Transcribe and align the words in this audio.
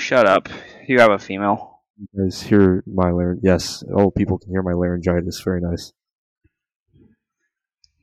Shut 0.00 0.26
up. 0.26 0.48
You 0.88 0.98
have 0.98 1.10
a 1.10 1.18
female. 1.18 1.82
You 1.98 2.24
guys 2.24 2.42
hear 2.42 2.82
my 2.86 3.10
larynx? 3.10 3.40
Yes. 3.42 3.84
Oh, 3.94 4.10
people 4.10 4.38
can 4.38 4.50
hear 4.50 4.62
my 4.62 4.72
laryngitis. 4.72 5.40
Very 5.42 5.60
nice. 5.60 5.92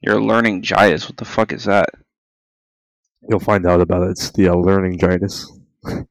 You're 0.02 0.21
learning 0.21 0.61
gitis. 0.61 1.10
What 1.10 1.18
the 1.18 1.25
fuck 1.25 1.52
is 1.52 1.64
that? 1.65 1.89
You'll 3.28 3.39
find 3.39 3.65
out 3.65 3.82
about 3.82 4.04
it. 4.04 4.11
It's 4.11 4.29
the 4.32 4.50
uh, 4.50 4.55
laryngitis. 4.55 5.52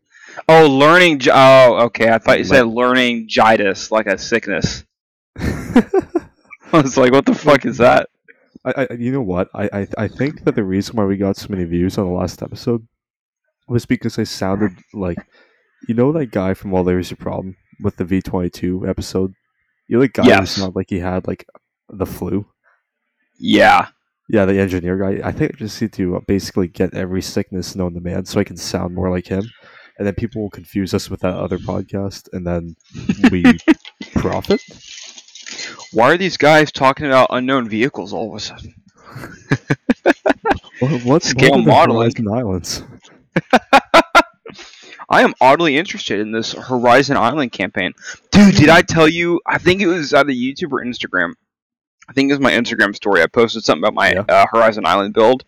Oh, 0.50 0.66
learning. 0.66 1.20
Gi- 1.20 1.30
oh, 1.32 1.78
okay. 1.86 2.10
I 2.10 2.18
thought 2.18 2.36
you 2.36 2.44
said 2.44 2.66
learning 2.66 3.26
gitis, 3.26 3.90
like 3.90 4.06
a 4.06 4.18
sickness. 4.18 4.84
I 5.38 5.82
was 6.72 6.98
like, 6.98 7.12
what 7.12 7.24
the 7.24 7.34
fuck 7.34 7.64
is 7.64 7.78
that? 7.78 8.10
I, 8.62 8.86
I, 8.90 8.94
you 8.94 9.12
know 9.12 9.22
what? 9.22 9.48
I, 9.54 9.70
I, 9.72 9.86
I 9.96 10.08
think 10.08 10.44
that 10.44 10.54
the 10.54 10.62
reason 10.62 10.96
why 10.96 11.04
we 11.06 11.16
got 11.16 11.38
so 11.38 11.46
many 11.48 11.64
views 11.64 11.96
on 11.96 12.04
the 12.04 12.12
last 12.12 12.42
episode 12.42 12.86
was 13.66 13.86
because 13.86 14.18
I 14.18 14.24
sounded 14.24 14.72
like, 14.92 15.16
you 15.88 15.94
know, 15.94 16.12
that 16.12 16.30
guy 16.30 16.54
from 16.54 16.70
Well, 16.70 16.84
There's 16.84 17.12
a 17.12 17.16
Problem 17.16 17.56
with 17.82 17.96
the 17.96 18.04
V 18.04 18.22
twenty 18.22 18.50
two 18.50 18.86
episode. 18.88 19.32
You 19.88 19.96
know, 19.96 20.00
the 20.02 20.08
guy 20.08 20.26
Yes. 20.26 20.52
sounded 20.52 20.74
like 20.76 20.90
he 20.90 20.98
had 21.00 21.26
like 21.26 21.46
the 21.88 22.06
flu. 22.06 22.46
Yeah. 23.38 23.88
Yeah, 24.28 24.44
the 24.44 24.58
engineer 24.58 24.96
guy. 24.98 25.26
I 25.26 25.30
think 25.30 25.52
I 25.54 25.56
just 25.58 25.80
need 25.80 25.92
to 25.94 26.16
uh, 26.16 26.20
basically 26.26 26.66
get 26.68 26.94
every 26.94 27.22
sickness 27.22 27.76
known 27.76 27.94
to 27.94 28.00
man 28.00 28.24
so 28.24 28.40
I 28.40 28.44
can 28.44 28.56
sound 28.56 28.92
more 28.94 29.08
like 29.08 29.28
him, 29.28 29.44
and 29.98 30.06
then 30.06 30.14
people 30.14 30.42
will 30.42 30.50
confuse 30.50 30.92
us 30.94 31.08
with 31.08 31.20
that 31.20 31.34
other 31.34 31.58
podcast, 31.58 32.28
and 32.32 32.44
then 32.44 32.74
we 33.30 33.44
profit. 34.14 34.60
Why 35.92 36.10
are 36.12 36.16
these 36.16 36.36
guys 36.36 36.72
talking 36.72 37.06
about 37.06 37.28
unknown 37.30 37.68
vehicles 37.68 38.12
all 38.12 38.30
of 38.30 38.36
a 38.36 38.40
sudden? 38.40 38.74
What, 40.80 41.04
what's 41.04 41.28
Scale 41.30 41.52
what 41.52 41.66
modeling. 41.66 42.12
Islands? 42.30 42.82
I 45.08 45.22
am 45.22 45.34
oddly 45.40 45.76
interested 45.76 46.20
in 46.20 46.32
this 46.32 46.52
Horizon 46.52 47.16
Island 47.16 47.52
campaign. 47.52 47.92
Dude, 48.32 48.56
did 48.56 48.68
I 48.68 48.82
tell 48.82 49.08
you? 49.08 49.40
I 49.46 49.58
think 49.58 49.80
it 49.80 49.86
was 49.86 50.12
either 50.12 50.32
YouTube 50.32 50.72
or 50.72 50.84
Instagram. 50.84 51.34
I 52.08 52.12
think 52.12 52.30
it 52.30 52.34
was 52.34 52.40
my 52.40 52.52
Instagram 52.52 52.94
story. 52.94 53.22
I 53.22 53.26
posted 53.26 53.64
something 53.64 53.82
about 53.84 53.94
my 53.94 54.12
Yeah. 54.12 54.24
uh, 54.28 54.46
Horizon 54.52 54.86
Island 54.86 55.14
build. 55.14 55.44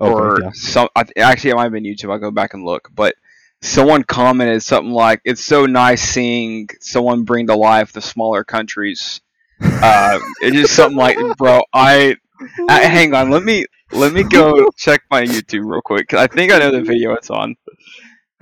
Okay, 0.00 0.12
or 0.12 0.40
yeah. 0.42 0.50
some. 0.52 0.88
I, 0.94 1.04
actually, 1.16 1.50
it 1.50 1.56
might 1.56 1.64
have 1.64 1.72
been 1.72 1.82
YouTube. 1.84 2.10
I'll 2.12 2.18
go 2.20 2.30
back 2.30 2.54
and 2.54 2.64
look. 2.64 2.88
But 2.94 3.16
someone 3.62 4.04
commented 4.04 4.62
something 4.62 4.92
like, 4.92 5.20
"It's 5.24 5.44
so 5.44 5.66
nice 5.66 6.00
seeing 6.02 6.68
someone 6.80 7.24
bring 7.24 7.48
to 7.48 7.56
life 7.56 7.92
the 7.92 8.00
smaller 8.00 8.44
countries." 8.44 9.20
Uh, 9.60 10.20
it's 10.40 10.54
just 10.54 10.76
something 10.76 10.96
like, 10.96 11.18
bro. 11.36 11.62
I 11.72 12.14
uh, 12.68 12.80
hang 12.80 13.12
on. 13.12 13.30
Let 13.30 13.42
me 13.42 13.64
let 13.90 14.12
me 14.12 14.22
go 14.22 14.68
check 14.76 15.02
my 15.10 15.22
YouTube 15.24 15.68
real 15.68 15.82
quick. 15.82 16.14
I 16.14 16.28
think 16.28 16.52
I 16.52 16.58
know 16.58 16.70
the 16.70 16.82
video 16.82 17.14
it's 17.14 17.30
on. 17.30 17.56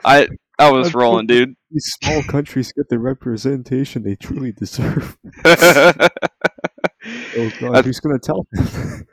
I 0.04 0.28
I 0.58 0.70
was 0.70 0.94
rolling, 0.94 1.26
dude. 1.26 1.54
These 1.70 1.92
small 2.02 2.22
countries 2.22 2.72
get 2.72 2.88
the 2.88 2.98
representation 2.98 4.02
they 4.02 4.16
truly 4.16 4.52
deserve. 4.52 5.16
Oh 7.38 7.50
god, 7.60 7.84
who's 7.84 8.00
gonna 8.00 8.18
tell 8.18 8.46
them? 8.50 9.06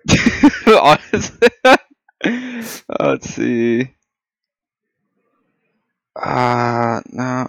Honestly. 0.67 1.47
Let's 2.99 3.29
see. 3.29 3.93
Uh 6.15 7.01
no. 7.11 7.47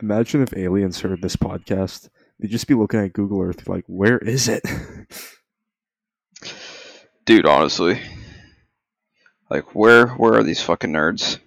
Imagine 0.00 0.42
if 0.42 0.56
aliens 0.56 1.00
heard 1.00 1.22
this 1.22 1.36
podcast. 1.36 2.08
They'd 2.40 2.50
just 2.50 2.66
be 2.66 2.74
looking 2.74 3.00
at 3.00 3.12
Google 3.12 3.42
Earth 3.42 3.68
like, 3.68 3.84
where 3.86 4.18
is 4.18 4.48
it? 4.48 4.62
Dude, 7.24 7.46
honestly. 7.46 8.00
Like 9.50 9.74
where 9.74 10.08
where 10.08 10.34
are 10.34 10.42
these 10.42 10.60
fucking 10.60 10.92
nerds? 10.92 11.38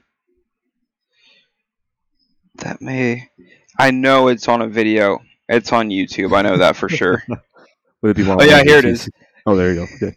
That 2.56 2.82
may 2.82 3.30
I 3.78 3.92
know 3.92 4.28
it's 4.28 4.48
on 4.48 4.62
a 4.62 4.68
video. 4.68 5.20
It's 5.48 5.72
on 5.74 5.90
YouTube. 5.90 6.36
I 6.36 6.42
know 6.42 6.58
that 6.58 6.76
for 6.76 6.90
sure. 6.90 7.24
Would 8.02 8.12
it 8.12 8.18
be 8.18 8.24
one 8.24 8.42
Oh, 8.42 8.46
yeah, 8.46 8.64
here 8.64 8.78
it 8.78 8.86
is. 8.86 9.10
Oh, 9.46 9.56
there 9.56 9.74
you 9.74 9.86
go. 9.86 9.94
Okay. 9.96 10.16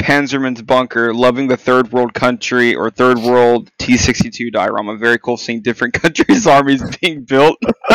Panzerman's 0.00 0.60
bunker, 0.60 1.14
loving 1.14 1.48
the 1.48 1.56
third 1.56 1.90
world 1.90 2.12
country 2.12 2.74
or 2.74 2.90
third 2.90 3.18
world 3.18 3.70
T62 3.78 4.52
diorama. 4.52 4.96
Very 4.96 5.18
cool 5.18 5.38
seeing 5.38 5.62
different 5.62 5.94
countries' 6.02 6.46
armies 6.46 6.82
being 6.98 7.24
built. 7.24 7.56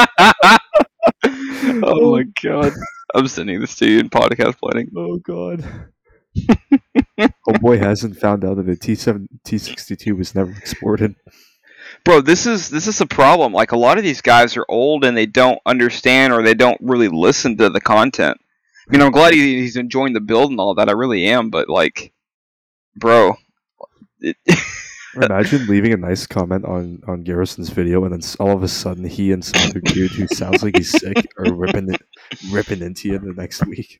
oh 1.26 2.16
my 2.16 2.24
god. 2.42 2.74
I'm 3.14 3.28
sending 3.28 3.60
this 3.60 3.76
to 3.76 3.90
you 3.90 4.00
in 4.00 4.10
podcast 4.10 4.58
planning. 4.58 4.90
Oh 4.96 5.18
god. 5.18 5.92
Oh 7.20 7.54
boy, 7.60 7.78
hasn't 7.78 8.18
found 8.18 8.46
out 8.46 8.58
that 8.58 8.66
the 8.66 8.76
T 8.76 8.96
seven 8.96 9.28
T 9.44 9.58
sixty 9.58 9.96
two 9.96 10.16
was 10.16 10.36
never 10.36 10.52
exported. 10.52 11.16
Bro, 12.06 12.22
this 12.22 12.46
is 12.46 12.70
this 12.70 12.88
is 12.88 13.02
a 13.02 13.06
problem. 13.06 13.54
Like 13.54 13.72
a 13.72 13.78
lot 13.78 13.98
of 13.98 14.04
these 14.04 14.22
guys 14.22 14.56
are 14.58 14.66
old 14.70 15.04
and 15.04 15.16
they 15.16 15.26
don't 15.26 15.60
understand 15.66 16.34
or 16.34 16.42
they 16.42 16.54
don't 16.54 16.80
really 16.82 17.10
listen 17.10 17.58
to 17.58 17.70
the 17.70 17.82
content. 17.82 18.38
I 18.88 18.92
mean, 18.92 19.02
I'm 19.02 19.12
glad 19.12 19.34
he, 19.34 19.60
he's 19.62 19.76
enjoying 19.76 20.14
the 20.14 20.22
build 20.22 20.52
and 20.52 20.60
all 20.60 20.76
that. 20.76 20.90
I 20.90 20.94
really 20.94 21.26
am, 21.28 21.50
but 21.50 21.70
like, 21.70 22.12
bro, 22.96 23.36
it, 24.20 24.36
Imagine 25.16 25.66
leaving 25.66 25.92
a 25.94 25.98
nice 25.98 26.28
comment 26.28 26.66
on 26.66 27.02
on 27.08 27.24
Garrison's 27.24 27.70
video, 27.70 28.04
and 28.06 28.14
then 28.14 28.22
all 28.40 28.52
of 28.52 28.62
a 28.62 28.68
sudden 28.68 29.06
he 29.06 29.32
and 29.32 29.44
some 29.44 29.70
other 29.70 29.80
dude 29.80 30.12
who 30.12 30.28
sounds 30.28 30.64
like 30.64 30.78
he's 30.78 30.92
sick 30.92 31.16
are 31.38 31.54
ripping 31.54 31.92
it, 31.92 32.02
ripping 32.52 32.82
into 32.82 33.10
you 33.10 33.20
the 33.20 33.34
next 33.34 33.66
week. 33.66 34.00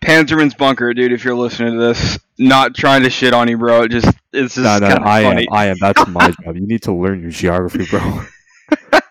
Panzerman's 0.00 0.54
bunker, 0.54 0.92
dude. 0.94 1.12
If 1.12 1.24
you're 1.24 1.34
listening 1.34 1.74
to 1.74 1.78
this, 1.78 2.18
not 2.38 2.74
trying 2.74 3.02
to 3.02 3.10
shit 3.10 3.32
on 3.32 3.48
you, 3.48 3.58
bro. 3.58 3.82
It 3.82 3.90
just 3.90 4.06
it's 4.32 4.54
just 4.54 4.64
No, 4.64 4.78
no, 4.78 4.88
kind 4.88 4.98
of 5.00 5.06
I 5.06 5.20
am. 5.20 5.46
I 5.52 5.66
am. 5.66 5.76
That's 5.80 6.06
my 6.08 6.30
job. 6.42 6.56
You 6.56 6.66
need 6.66 6.82
to 6.82 6.92
learn 6.92 7.22
your 7.22 7.30
geography, 7.30 7.86
bro. 7.86 8.22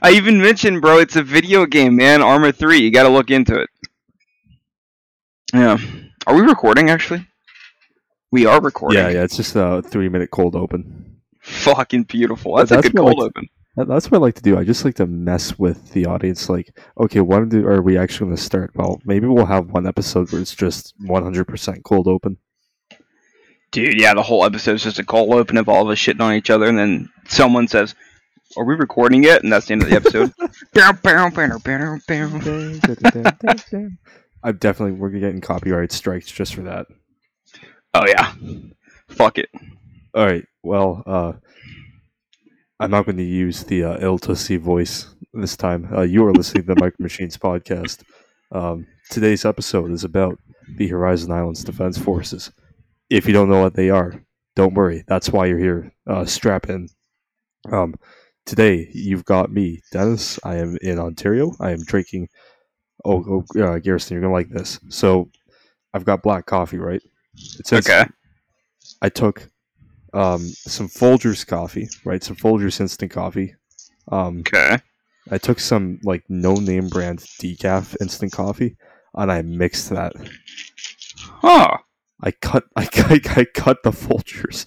I 0.00 0.12
even 0.12 0.40
mentioned, 0.40 0.80
bro, 0.80 0.98
it's 0.98 1.16
a 1.16 1.22
video 1.22 1.66
game, 1.66 1.96
man. 1.96 2.22
Arma 2.22 2.52
three. 2.52 2.78
You 2.78 2.90
got 2.90 3.04
to 3.04 3.08
look 3.08 3.30
into 3.30 3.60
it. 3.60 3.70
Yeah. 5.52 5.78
Are 6.26 6.34
we 6.34 6.42
recording 6.42 6.90
actually? 6.90 7.26
We 8.30 8.46
are 8.46 8.60
recording. 8.60 8.98
Yeah, 8.98 9.08
yeah. 9.08 9.24
It's 9.24 9.36
just 9.36 9.56
a 9.56 9.82
three 9.82 10.08
minute 10.08 10.30
cold 10.30 10.54
open. 10.54 11.20
Fucking 11.40 12.04
beautiful. 12.04 12.52
But 12.56 12.68
That's, 12.68 12.86
a 12.86 12.90
good 12.90 12.96
cold 12.98 13.18
like 13.18 13.26
open. 13.28 13.48
That- 13.78 13.88
That's 13.88 14.10
what 14.10 14.18
I 14.18 14.20
like 14.20 14.34
to 14.34 14.42
do. 14.42 14.58
I 14.58 14.64
just 14.64 14.84
like 14.84 14.96
to 14.96 15.06
mess 15.06 15.58
with 15.58 15.92
the 15.92 16.06
audience. 16.06 16.48
Like, 16.48 16.76
okay, 16.98 17.20
when 17.20 17.48
do, 17.48 17.66
are 17.66 17.80
we 17.80 17.96
actually 17.96 18.26
going 18.26 18.36
to 18.36 18.42
start? 18.42 18.72
Well, 18.74 19.00
maybe 19.04 19.26
we'll 19.28 19.46
have 19.46 19.70
one 19.70 19.86
episode 19.86 20.32
where 20.32 20.40
it's 20.42 20.54
just 20.54 20.94
100% 21.02 21.82
cold 21.84 22.08
open. 22.08 22.38
Dude, 23.70 24.00
yeah, 24.00 24.14
the 24.14 24.22
whole 24.22 24.44
episode's 24.44 24.82
just 24.82 24.98
a 24.98 25.04
cold 25.04 25.32
open 25.32 25.56
of 25.58 25.68
all 25.68 25.82
of 25.82 25.90
us 25.90 25.98
shitting 25.98 26.20
on 26.22 26.34
each 26.34 26.50
other, 26.50 26.66
and 26.66 26.78
then 26.78 27.10
someone 27.28 27.68
says, 27.68 27.94
"Are 28.56 28.64
we 28.64 28.74
recording 28.74 29.22
yet?" 29.22 29.42
And 29.42 29.52
that's 29.52 29.66
the 29.66 29.72
end 29.74 29.82
of 29.82 29.90
the 29.90 29.96
episode. 29.96 30.32
I'm 34.42 34.56
definitely 34.56 34.98
we're 34.98 35.10
getting 35.10 35.42
copyright 35.42 35.92
strikes 35.92 36.30
just 36.30 36.54
for 36.54 36.62
that. 36.62 36.86
oh 37.92 38.06
yeah. 38.06 38.32
Fuck 39.08 39.36
it. 39.36 39.50
All 40.14 40.24
right. 40.24 40.46
Well, 40.62 41.02
uh, 41.04 41.32
I'm 42.80 42.92
not 42.92 43.06
going 43.06 43.16
to 43.16 43.24
use 43.24 43.64
the 43.64 43.82
uh, 43.82 43.98
ill 44.00 44.18
voice 44.18 45.14
this 45.32 45.56
time. 45.56 45.88
Uh, 45.92 46.02
you 46.02 46.24
are 46.24 46.32
listening 46.32 46.62
to 46.64 46.74
the 46.74 46.80
Micro 46.80 47.02
Machines 47.02 47.36
podcast. 47.36 48.04
Um, 48.52 48.86
today's 49.10 49.44
episode 49.44 49.90
is 49.90 50.04
about 50.04 50.38
the 50.76 50.86
Horizon 50.86 51.32
Islands 51.32 51.64
Defense 51.64 51.98
Forces. 51.98 52.52
If 53.10 53.26
you 53.26 53.32
don't 53.32 53.50
know 53.50 53.60
what 53.60 53.74
they 53.74 53.90
are, 53.90 54.22
don't 54.54 54.74
worry. 54.74 55.02
That's 55.08 55.30
why 55.30 55.46
you're 55.46 55.58
here. 55.58 55.92
Uh, 56.06 56.24
strap 56.24 56.68
in. 56.68 56.88
Um, 57.72 57.96
today 58.46 58.88
you've 58.92 59.24
got 59.24 59.50
me, 59.50 59.80
Dennis. 59.90 60.38
I 60.44 60.56
am 60.56 60.78
in 60.80 61.00
Ontario. 61.00 61.56
I 61.58 61.72
am 61.72 61.82
drinking. 61.82 62.28
Oh, 63.04 63.44
oh 63.56 63.60
uh, 63.60 63.78
Garrison, 63.78 64.14
you're 64.14 64.22
gonna 64.22 64.32
like 64.32 64.50
this. 64.50 64.78
So, 64.88 65.30
I've 65.94 66.04
got 66.04 66.22
black 66.22 66.46
coffee, 66.46 66.78
right? 66.78 67.02
It 67.58 67.66
says 67.66 67.88
Okay. 67.88 68.08
I 69.02 69.08
took 69.08 69.50
um, 70.14 70.40
some 70.40 70.88
Folgers 70.88 71.46
coffee, 71.46 71.88
right? 72.04 72.22
Some 72.22 72.36
Folgers 72.36 72.80
instant 72.80 73.10
coffee. 73.10 73.54
Um, 74.10 74.40
Okay. 74.40 74.78
I 75.30 75.36
took 75.38 75.60
some 75.60 75.98
like 76.04 76.24
no 76.30 76.54
name 76.54 76.88
brand 76.88 77.18
decaf 77.18 77.94
instant 78.00 78.32
coffee, 78.32 78.76
and 79.14 79.30
I 79.30 79.42
mixed 79.42 79.90
that. 79.90 80.12
Huh. 81.18 81.76
I 82.22 82.30
cut, 82.30 82.64
I, 82.76 82.86
cut- 82.86 83.36
I 83.38 83.44
cut 83.44 83.82
the 83.82 83.90
Folgers. 83.90 84.64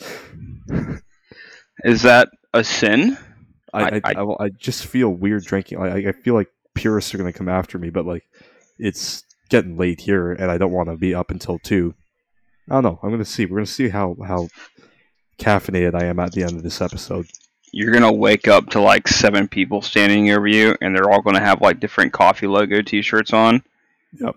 Is 1.84 2.04
that 2.04 2.30
a 2.54 2.64
sin? 2.64 3.18
I, 3.74 3.84
I, 3.84 4.02
I- 4.04 4.12
I, 4.22 4.46
I, 4.46 4.50
just 4.50 4.86
feel 4.86 5.10
weird 5.10 5.46
drinking. 5.46 5.80
I, 5.80 6.10
I 6.10 6.12
feel 6.12 6.36
like 6.36 6.50
purists 6.76 7.14
are 7.14 7.18
gonna 7.18 7.34
come 7.34 7.50
after 7.50 7.80
me, 7.80 7.90
but 7.90 8.06
like 8.06 8.24
it's 8.78 9.24
getting 9.50 9.78
late 9.78 10.02
here, 10.02 10.32
and 10.32 10.52
I 10.52 10.58
don't 10.58 10.72
want 10.72 10.90
to 10.90 10.98
be 10.98 11.16
up 11.16 11.32
until 11.32 11.58
two. 11.60 11.96
I 12.70 12.76
don't 12.76 12.84
know. 12.84 13.00
I'm 13.02 13.10
gonna 13.10 13.26
see. 13.26 13.46
We're 13.46 13.58
gonna 13.58 13.66
see 13.66 13.90
how 13.90 14.16
how 14.26 14.48
caffeinated 15.42 15.96
I 15.96 16.06
am 16.06 16.20
at 16.20 16.32
the 16.32 16.44
end 16.44 16.54
of 16.54 16.64
this 16.64 16.82
episode. 16.82 17.28
You're 17.74 17.92
gonna 17.92 18.12
wake 18.12 18.48
up 18.48 18.70
to 18.72 18.82
like 18.82 19.08
seven 19.08 19.48
people 19.48 19.82
standing 19.82 20.30
over 20.32 20.48
you, 20.48 20.76
and 20.82 20.96
they're 20.96 21.10
all 21.10 21.22
gonna 21.22 21.40
have 21.40 21.62
like 21.62 21.80
different 21.80 22.14
coffee 22.14 22.48
logo 22.48 22.82
T-shirts 22.82 23.34
on. 23.34 23.64
Yep. 24.14 24.36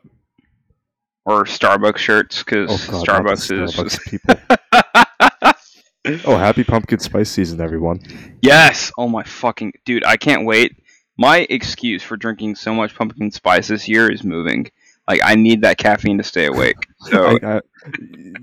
Or 1.26 1.44
Starbucks 1.44 1.98
shirts, 1.98 2.42
because 2.42 2.70
Oh 2.70 3.04
god, 3.04 3.06
not 3.06 3.36
the 3.36 3.42
Starbucks 3.42 3.64
is 3.64 3.74
Starbucks 3.74 3.90
just 3.90 4.00
people. 4.10 4.34
Oh, 6.26 6.36
happy 6.36 6.64
pumpkin 6.64 6.98
spice 6.98 7.30
season, 7.30 7.62
everyone! 7.62 7.98
Yes. 8.42 8.92
Oh 8.98 9.08
my 9.08 9.22
fucking 9.22 9.72
dude, 9.86 10.04
I 10.04 10.18
can't 10.18 10.44
wait. 10.44 10.76
My 11.16 11.46
excuse 11.48 12.02
for 12.02 12.18
drinking 12.18 12.56
so 12.56 12.74
much 12.74 12.94
pumpkin 12.94 13.30
spice 13.30 13.68
this 13.68 13.88
year 13.88 14.12
is 14.12 14.22
moving. 14.22 14.70
Like 15.08 15.20
I 15.22 15.34
need 15.34 15.62
that 15.62 15.78
caffeine 15.78 16.18
to 16.18 16.24
stay 16.24 16.46
awake. 16.46 16.76
So 17.00 17.38
I, 17.42 17.56
I, 17.56 17.60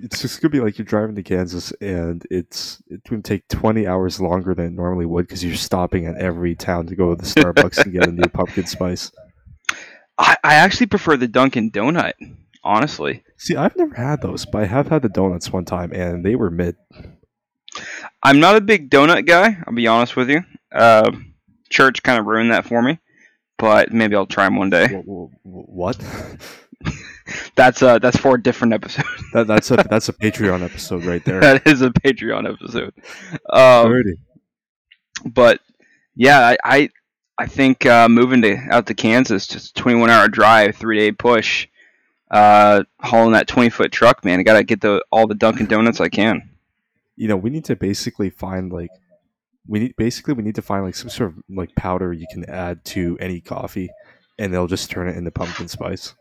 it's 0.03 0.21
just 0.21 0.41
gonna 0.41 0.51
be 0.51 0.59
like 0.59 0.77
you're 0.77 0.85
driving 0.85 1.15
to 1.15 1.23
Kansas, 1.23 1.71
and 1.81 2.25
it's 2.29 2.81
it's 2.87 3.09
gonna 3.09 3.21
take 3.21 3.47
20 3.47 3.87
hours 3.87 4.21
longer 4.21 4.53
than 4.53 4.65
it 4.67 4.73
normally 4.73 5.05
would 5.05 5.27
because 5.27 5.43
you're 5.43 5.55
stopping 5.55 6.05
at 6.05 6.17
every 6.17 6.55
town 6.55 6.87
to 6.87 6.95
go 6.95 7.15
to 7.15 7.15
the 7.15 7.27
Starbucks 7.27 7.83
and 7.83 7.93
get 7.93 8.07
a 8.07 8.11
new 8.11 8.29
pumpkin 8.33 8.67
spice. 8.67 9.11
I, 10.17 10.35
I 10.43 10.53
actually 10.55 10.87
prefer 10.87 11.17
the 11.17 11.27
Dunkin' 11.27 11.71
Donut, 11.71 12.13
honestly. 12.63 13.23
See, 13.37 13.55
I've 13.55 13.75
never 13.75 13.95
had 13.95 14.21
those, 14.21 14.45
but 14.45 14.61
I 14.61 14.65
have 14.65 14.87
had 14.87 15.01
the 15.01 15.09
donuts 15.09 15.51
one 15.51 15.65
time, 15.65 15.91
and 15.93 16.23
they 16.23 16.35
were 16.35 16.51
mid. 16.51 16.75
I'm 18.21 18.39
not 18.39 18.55
a 18.55 18.61
big 18.61 18.91
donut 18.91 19.25
guy. 19.25 19.57
I'll 19.65 19.73
be 19.73 19.87
honest 19.87 20.15
with 20.15 20.29
you. 20.29 20.43
Uh, 20.71 21.11
church 21.71 22.03
kind 22.03 22.19
of 22.19 22.27
ruined 22.27 22.51
that 22.51 22.65
for 22.65 22.83
me, 22.83 22.99
but 23.61 23.93
maybe 23.93 24.15
I'll 24.15 24.25
try 24.25 24.43
them 24.45 24.57
one 24.57 24.69
day. 24.71 24.87
Wh- 24.87 25.05
wh- 25.05 25.69
What? 25.69 25.97
That's 27.55 27.81
uh 27.81 27.99
that's 27.99 28.17
for 28.17 28.35
a 28.35 28.41
different 28.41 28.73
episode. 28.73 29.05
that, 29.33 29.47
that's 29.47 29.71
a 29.71 29.75
that's 29.89 30.09
a 30.09 30.13
Patreon 30.13 30.63
episode 30.69 31.05
right 31.05 31.23
there. 31.23 31.39
that 31.39 31.65
is 31.67 31.81
a 31.81 31.89
Patreon 31.91 32.51
episode. 32.51 32.93
Um, 33.49 33.87
Alrighty. 33.87 34.13
but 35.25 35.61
yeah, 36.15 36.39
I 36.39 36.57
I, 36.63 36.89
I 37.37 37.45
think 37.45 37.85
uh, 37.85 38.09
moving 38.09 38.41
to 38.41 38.57
out 38.71 38.87
to 38.87 38.93
Kansas, 38.95 39.47
just 39.47 39.69
a 39.77 39.81
21 39.81 40.09
hour 40.09 40.27
drive, 40.27 40.75
three 40.75 40.97
day 40.99 41.11
push, 41.13 41.67
uh, 42.31 42.83
hauling 42.99 43.33
that 43.33 43.47
20 43.47 43.69
foot 43.69 43.91
truck, 43.93 44.25
man. 44.25 44.39
I 44.39 44.43
gotta 44.43 44.63
get 44.63 44.81
the 44.81 45.05
all 45.11 45.27
the 45.27 45.35
Dunkin' 45.35 45.67
Donuts 45.67 46.01
I 46.01 46.09
can. 46.09 46.49
you 47.15 47.27
know, 47.29 47.37
we 47.37 47.49
need 47.51 47.65
to 47.65 47.75
basically 47.77 48.29
find 48.31 48.73
like 48.73 48.89
we 49.71 49.79
need 49.79 49.95
basically 49.95 50.33
we 50.33 50.44
need 50.44 50.56
to 50.56 50.62
find 50.62 50.83
like 50.83 50.95
some 50.95 51.09
sort 51.09 51.29
of 51.29 51.38
like 51.50 51.73
powder 51.75 52.12
you 52.12 52.27
can 52.29 52.44
add 52.50 52.83
to 52.85 53.18
any 53.21 53.39
coffee, 53.39 53.89
and 54.38 54.53
they'll 54.53 54.68
just 54.68 54.91
turn 54.91 55.07
it 55.07 55.15
into 55.15 55.31
pumpkin 55.31 55.69
spice. 55.69 56.13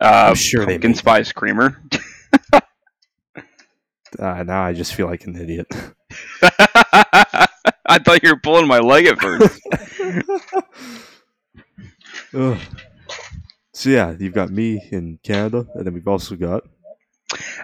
Uh, 0.00 0.28
I'm 0.30 0.34
sure 0.34 0.64
pumpkin 0.64 0.90
make 0.92 0.98
spice 0.98 1.30
creamer. 1.30 1.80
Uh, 4.18 4.42
now 4.42 4.62
I 4.62 4.72
just 4.72 4.94
feel 4.94 5.06
like 5.06 5.26
an 5.26 5.36
idiot. 5.36 5.66
I 6.42 7.98
thought 7.98 8.22
you 8.22 8.30
were 8.30 8.40
pulling 8.40 8.66
my 8.66 8.78
leg 8.78 9.04
at 9.06 9.18
first. 9.20 9.60
So 13.74 13.90
yeah, 13.90 14.16
you've 14.18 14.32
got 14.34 14.50
me 14.50 14.82
in 14.90 15.20
Canada, 15.22 15.66
and 15.74 15.86
then 15.86 15.92
we've 15.94 16.08
also 16.08 16.34
got 16.36 16.64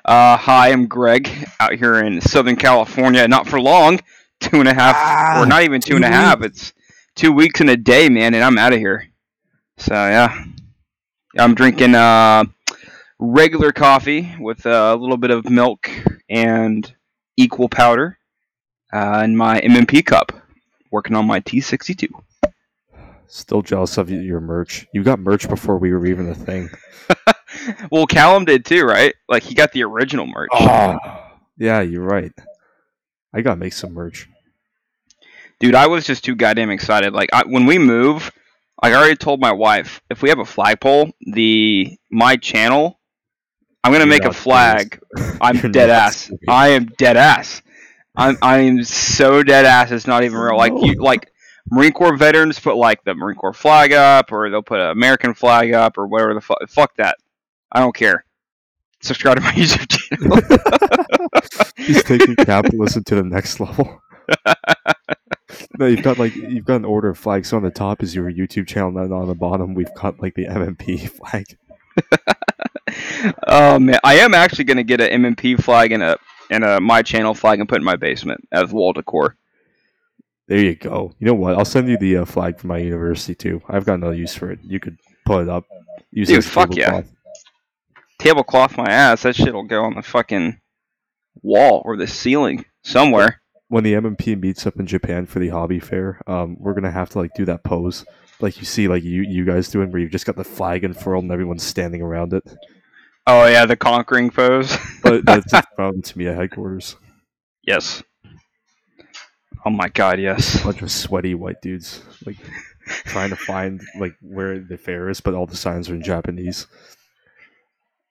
Uh, 0.05 0.37
hi, 0.37 0.71
I'm 0.71 0.87
Greg 0.87 1.29
out 1.59 1.73
here 1.73 1.97
in 1.97 2.21
Southern 2.21 2.57
California. 2.57 3.27
Not 3.27 3.49
for 3.49 3.59
long, 3.59 3.99
two 4.44 4.61
and 4.61 4.69
a 4.69 4.75
half, 4.75 4.94
Ah, 4.96 5.43
or 5.43 5.46
not 5.46 5.62
even 5.62 5.81
two 5.81 5.96
and 5.96 6.05
a. 6.05 6.08
It's 6.43 6.73
two 7.14 7.32
weeks 7.32 7.61
and 7.61 7.70
a 7.70 7.76
day, 7.76 8.08
man, 8.08 8.35
and 8.35 8.43
I'm 8.44 8.58
out 8.58 8.73
of 8.73 8.79
here. 8.79 9.08
So 9.79 9.94
yeah, 9.94 10.44
I'm 11.38 11.55
drinking 11.55 11.94
uh, 11.94 12.44
regular 13.19 13.73
coffee 13.73 14.35
with 14.38 14.67
a 14.67 14.94
little 14.94 15.17
bit 15.17 15.31
of 15.31 15.49
milk 15.50 15.91
and 16.29 16.93
equal 17.37 17.69
powder 17.69 18.19
uh, 18.93 19.23
in 19.25 19.37
my 19.37 19.61
MMP 19.61 20.05
cup. 20.05 20.32
Working 20.91 21.17
on 21.17 21.26
my 21.26 21.41
T62. 21.41 22.08
still 23.26 23.62
jealous 23.62 23.99
of 23.99 24.11
y- 24.11 24.17
your 24.17 24.41
merch. 24.41 24.87
You 24.94 25.02
got 25.02 25.19
merch 25.19 25.49
before 25.49 25.76
we 25.79 25.93
were 25.93 26.06
even 26.06 26.29
a 26.29 26.35
thing. 26.37 26.70
well, 27.91 28.06
Callum 28.06 28.44
did 28.44 28.64
too, 28.64 28.85
right? 28.85 29.12
Like 29.29 29.43
he 29.43 29.55
got 29.56 29.73
the 29.73 29.82
original 29.82 30.26
merch. 30.26 30.50
Oh, 30.52 30.96
yeah, 31.58 31.81
you're 31.81 32.05
right. 32.05 32.31
I 33.35 33.41
gotta 33.41 33.56
make 33.56 33.73
some 33.73 33.93
merch. 33.93 34.29
Dude 35.65 35.75
i 35.75 35.87
was 35.87 36.05
just 36.07 36.23
too 36.25 36.35
goddamn 36.35 36.71
excited. 36.71 37.15
Like 37.15 37.31
I, 37.33 37.43
when 37.47 37.65
we 37.65 37.79
move 37.79 38.31
like 38.83 38.93
i 38.93 38.97
already 38.97 39.17
told 39.17 39.41
my 39.41 39.53
wife 39.53 40.03
if 40.11 40.21
we 40.21 40.29
have 40.29 40.39
a 40.39 40.45
flagpole 40.45 41.11
the 41.33 41.97
my 42.11 42.37
channel 42.37 43.01
i'm 43.83 43.91
gonna 43.93 44.05
You're 44.05 44.11
make 44.11 44.25
a 44.25 44.33
flag. 44.33 45.01
I'm 45.41 45.57
dead 45.73 45.89
not 45.89 45.97
ass. 45.97 46.17
Serious. 46.17 46.41
i 46.49 46.69
am 46.69 46.87
dead 46.99 47.17
ass. 47.17 47.63
I'm 48.15 48.37
i'm 48.43 48.85
so 48.85 49.43
dead 49.43 49.65
ass 49.65 49.91
it's 49.91 50.07
not 50.07 50.23
even 50.25 50.39
real. 50.39 50.57
Like 50.57 50.73
you 50.77 50.95
like 50.95 51.33
marine 51.71 51.93
corps 51.93 52.15
veterans 52.17 52.61
put 52.61 52.77
like 52.77 53.03
the 53.05 53.15
marine 53.15 53.37
corps 53.37 53.55
flag 53.55 53.93
up 53.93 54.33
or 54.33 54.51
they'll 54.51 54.63
put 54.63 54.81
an 54.81 54.91
american 54.91 55.33
flag 55.33 55.73
up 55.73 55.97
or 55.97 56.07
whatever 56.07 56.35
the 56.35 56.41
fuck 56.43 56.59
fuck 56.69 56.95
that. 56.97 57.17
I 57.73 57.81
don't 57.81 57.95
care. 57.95 58.27
Subscribe 59.01 59.37
to 59.37 59.43
my 59.43 59.53
youtube 59.53 59.89
channel. 59.89 61.71
He's 61.77 62.03
taking 62.05 62.37
capitalism 62.37 63.03
to 63.05 63.15
the 63.17 63.25
next 63.25 63.61
level. 63.61 64.01
no, 65.79 65.87
you've 65.87 66.03
got 66.03 66.19
like 66.19 66.35
you've 66.35 66.65
got 66.65 66.76
an 66.76 66.85
order 66.85 67.11
of 67.11 67.19
flags. 67.19 67.49
So 67.49 67.56
on 67.56 67.62
the 67.62 67.71
top 67.71 68.03
is 68.03 68.15
your 68.15 68.31
YouTube 68.31 68.67
channel, 68.67 68.97
and 68.99 69.12
on 69.12 69.29
the 69.29 69.35
bottom 69.35 69.75
we've 69.75 69.93
got 69.94 70.21
like 70.21 70.35
the 70.35 70.47
MMP 70.47 71.09
flag. 71.11 71.47
oh 73.47 73.79
man, 73.79 73.99
I 74.05 74.15
am 74.17 74.35
actually 74.35 74.65
gonna 74.65 74.85
get 74.85 75.00
an 75.00 75.23
MMP 75.23 75.62
flag 75.62 75.93
and 75.93 76.03
a 76.03 76.19
and 76.50 76.65
a 76.65 76.81
my 76.81 77.03
channel 77.03 77.35
flag 77.35 77.61
and 77.61 77.69
put 77.69 77.79
in 77.79 77.85
my 77.85 77.97
basement 77.97 78.47
as 78.53 78.73
wall 78.73 78.93
decor. 78.93 79.37
There 80.47 80.59
you 80.59 80.75
go. 80.75 81.12
You 81.19 81.27
know 81.27 81.35
what? 81.35 81.56
I'll 81.56 81.65
send 81.65 81.88
you 81.88 81.97
the 81.97 82.19
uh, 82.19 82.25
flag 82.25 82.59
from 82.59 82.69
my 82.69 82.79
university 82.79 83.35
too. 83.35 83.62
I've 83.69 83.87
got 83.87 84.00
no 84.00 84.11
use 84.11 84.35
for 84.35 84.50
it. 84.50 84.59
You 84.62 84.79
could 84.79 84.99
put 85.25 85.43
it 85.43 85.49
up. 85.49 85.65
Use 86.11 86.29
Dude, 86.29 86.44
fuck 86.44 86.77
yeah. 86.77 86.87
tablecloth. 86.87 87.12
Tablecloth 88.19 88.77
my 88.77 88.91
ass. 88.91 89.23
That 89.23 89.37
shit'll 89.37 89.65
go 89.65 89.85
on 89.85 89.94
the 89.94 90.03
fucking 90.03 90.61
wall 91.43 91.82
or 91.85 91.97
the 91.97 92.06
ceiling 92.06 92.65
somewhere. 92.82 93.41
When 93.75 93.82
the 93.82 93.94
MMP 93.94 94.41
meets 94.41 94.69
up 94.69 94.79
in 94.79 94.87
Japan 94.87 95.26
for 95.26 95.41
the 95.41 95.49
hobby 95.49 95.81
fair, 95.81 96.21
um, 96.29 96.55
we're 96.61 96.75
gonna 96.75 96.93
have 96.93 97.11
to 97.11 97.19
like 97.19 97.35
do 97.35 97.44
that 97.47 97.65
pose, 97.65 98.05
like 98.38 98.59
you 98.59 98.65
see, 98.65 98.87
like 98.87 99.03
you 99.03 99.23
you 99.23 99.44
guys 99.44 99.69
doing, 99.69 99.91
where 99.91 100.00
you've 100.00 100.12
just 100.12 100.26
got 100.26 100.37
the 100.37 100.44
flag 100.44 100.85
unfurled 100.85 101.25
and 101.25 101.32
everyone's 101.32 101.65
standing 101.65 102.00
around 102.00 102.32
it. 102.35 102.44
Oh 103.26 103.47
yeah, 103.47 103.67
the 103.67 103.75
conquering 103.75 104.31
pose. 104.31 104.79
But 105.03 105.25
that's 105.27 105.51
just 105.51 105.67
problem 105.75 106.03
to 106.03 106.17
me 106.17 106.29
at 106.29 106.37
headquarters. 106.37 106.94
yes. 107.67 108.01
Oh 109.67 109.70
my 109.70 109.89
god, 109.89 110.20
yes. 110.20 110.60
A 110.60 110.67
bunch 110.67 110.81
of 110.81 110.93
sweaty 110.93 111.34
white 111.34 111.60
dudes 111.60 112.01
like 112.25 112.37
trying 112.87 113.31
to 113.31 113.37
find 113.37 113.81
like 113.99 114.15
where 114.22 114.60
the 114.60 114.79
fair 114.79 115.08
is, 115.08 115.20
but 115.20 115.34
all 115.34 115.46
the 115.46 115.56
signs 115.56 115.91
are 115.91 115.96
in 115.96 116.03
Japanese. 116.05 116.69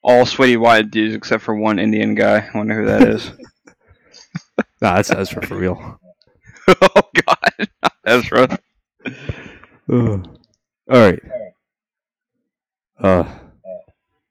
All 0.04 0.26
sweaty 0.26 0.58
white 0.58 0.92
dudes 0.92 1.16
except 1.16 1.42
for 1.42 1.56
one 1.56 1.80
Indian 1.80 2.16
guy. 2.16 2.50
I 2.54 2.58
wonder 2.58 2.82
who 2.82 2.86
that 2.88 3.04
is. 3.04 3.32
Nah, 4.84 4.96
that's 4.96 5.12
Ezra 5.12 5.48
for 5.48 5.56
real. 5.56 5.98
oh 6.68 7.02
god, 7.26 7.70
Ezra. 8.06 8.60
Ugh. 9.90 9.90
all 9.90 10.22
right. 10.90 11.20
Uh, 13.00 13.24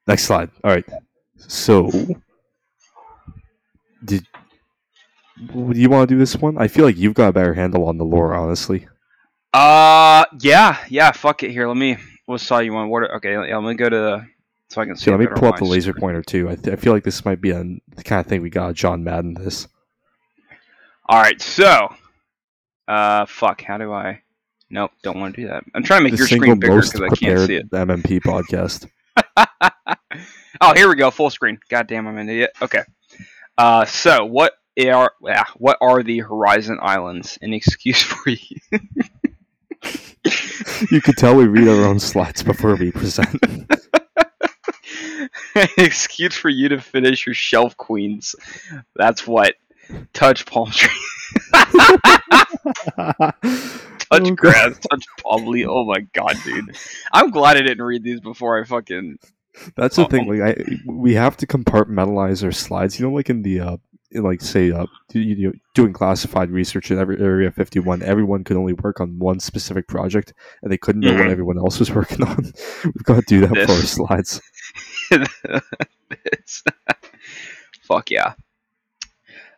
next 0.06 0.24
slide. 0.24 0.50
All 0.62 0.70
right. 0.70 0.84
So, 1.38 1.90
did 4.04 4.26
do 5.38 5.72
you 5.74 5.88
want 5.88 6.06
to 6.06 6.14
do 6.14 6.18
this 6.18 6.36
one? 6.36 6.58
I 6.58 6.68
feel 6.68 6.84
like 6.84 6.98
you've 6.98 7.14
got 7.14 7.28
a 7.28 7.32
better 7.32 7.54
handle 7.54 7.86
on 7.86 7.96
the 7.96 8.04
lore, 8.04 8.34
honestly. 8.34 8.86
Uh, 9.54 10.26
yeah, 10.40 10.76
yeah. 10.90 11.12
Fuck 11.12 11.44
it. 11.44 11.52
Here, 11.52 11.66
let 11.66 11.78
me. 11.78 11.96
What 12.26 12.42
saw 12.42 12.58
you 12.58 12.76
on? 12.76 12.90
What? 12.90 13.10
Okay, 13.10 13.32
yeah, 13.32 13.56
let 13.56 13.70
me 13.70 13.74
go 13.74 13.88
to 13.88 13.96
the 13.96 14.26
so 14.68 14.82
I 14.82 14.84
can 14.84 14.96
see. 14.96 15.06
So 15.06 15.12
let 15.12 15.20
me 15.20 15.28
pull 15.28 15.48
up 15.48 15.56
the 15.56 15.64
laser 15.64 15.94
pointer 15.94 16.20
too. 16.20 16.50
I, 16.50 16.56
th- 16.56 16.76
I 16.76 16.76
feel 16.76 16.92
like 16.92 17.04
this 17.04 17.24
might 17.24 17.40
be 17.40 17.52
a, 17.52 17.64
the 17.96 18.04
kind 18.04 18.20
of 18.20 18.26
thing 18.26 18.42
we 18.42 18.50
got 18.50 18.74
John 18.74 19.02
Madden 19.02 19.32
this. 19.32 19.66
All 21.08 21.20
right, 21.20 21.40
so, 21.40 21.94
uh, 22.88 23.26
fuck. 23.26 23.62
How 23.62 23.78
do 23.78 23.92
I? 23.92 24.22
Nope, 24.70 24.92
don't 25.02 25.18
want 25.18 25.34
to 25.34 25.42
do 25.42 25.48
that. 25.48 25.64
I'm 25.74 25.82
trying 25.82 26.00
to 26.00 26.04
make 26.04 26.12
The 26.12 26.18
your 26.18 26.26
screen 26.26 26.58
bigger 26.58 26.80
because 26.80 27.00
I 27.00 27.08
can't 27.08 27.46
see 27.46 27.56
it. 27.56 27.70
MMP 27.70 28.20
podcast. 28.24 28.88
oh, 30.60 30.74
here 30.74 30.88
we 30.88 30.94
go. 30.94 31.10
Full 31.10 31.30
screen. 31.30 31.58
God 31.68 31.86
damn, 31.88 32.06
I'm 32.06 32.16
an 32.16 32.28
idiot. 32.30 32.52
Okay. 32.62 32.82
Uh, 33.58 33.84
so 33.84 34.24
what 34.24 34.54
are 34.80 35.12
yeah, 35.22 35.44
what 35.56 35.76
are 35.80 36.02
the 36.02 36.20
Horizon 36.20 36.78
Islands? 36.80 37.38
An 37.42 37.52
excuse 37.58 38.00
for 38.02 38.30
you. 38.30 38.56
you 40.90 41.00
could 41.00 41.16
tell 41.16 41.34
we 41.34 41.46
read 41.46 41.68
our 41.68 41.84
own 41.84 42.00
slides 42.00 42.42
before 42.42 42.76
we 42.76 42.92
present. 42.92 43.38
An 45.54 45.68
excuse 45.76 46.34
for 46.34 46.48
you 46.48 46.70
to 46.70 46.80
finish 46.80 47.26
your 47.26 47.34
shelf 47.34 47.76
queens. 47.76 48.34
That's 48.96 49.26
what. 49.26 49.54
Touch 50.12 50.46
palm 50.46 50.70
tree. 50.70 50.90
touch 51.52 53.34
Oh, 54.10 54.34
grass. 54.34 54.78
Touch 54.90 55.04
palm 55.22 55.46
leaf. 55.46 55.66
Oh 55.68 55.84
my 55.84 56.00
god, 56.12 56.36
dude. 56.44 56.76
I'm 57.12 57.30
glad 57.30 57.56
I 57.56 57.62
didn't 57.62 57.82
read 57.84 58.02
these 58.04 58.20
before 58.20 58.60
I 58.60 58.64
fucking. 58.64 59.18
That's 59.76 59.96
the 59.96 60.04
Oh, 60.04 60.08
thing. 60.08 60.28
Like, 60.28 60.58
I 60.58 60.64
we 60.86 61.14
have 61.14 61.36
to 61.38 61.46
compartmentalize 61.46 62.44
our 62.44 62.52
slides. 62.52 62.98
You 62.98 63.06
know, 63.06 63.12
like 63.14 63.30
in 63.30 63.42
the 63.42 63.60
uh, 63.60 63.76
in 64.10 64.22
like 64.22 64.40
say 64.42 64.70
uh, 64.70 64.86
you, 65.12 65.20
you 65.22 65.46
know, 65.48 65.52
doing 65.74 65.92
classified 65.92 66.50
research 66.50 66.90
in 66.90 66.98
every 66.98 67.18
area 67.20 67.50
51, 67.50 68.02
everyone 68.02 68.44
could 68.44 68.56
only 68.58 68.72
work 68.74 69.00
on 69.00 69.18
one 69.18 69.40
specific 69.40 69.88
project, 69.88 70.32
and 70.62 70.70
they 70.72 70.78
couldn't 70.78 71.00
know 71.02 71.12
what 71.14 71.26
Mhm. 71.26 71.30
everyone 71.30 71.58
else 71.58 71.78
was 71.78 71.90
working 71.90 72.22
on. 72.22 72.52
We've 72.84 73.04
got 73.04 73.16
to 73.16 73.22
do 73.26 73.40
that 73.46 73.66
for 73.66 73.72
our 73.72 73.82
slides. 73.82 74.40
Fuck 77.82 78.10
yeah. 78.10 78.34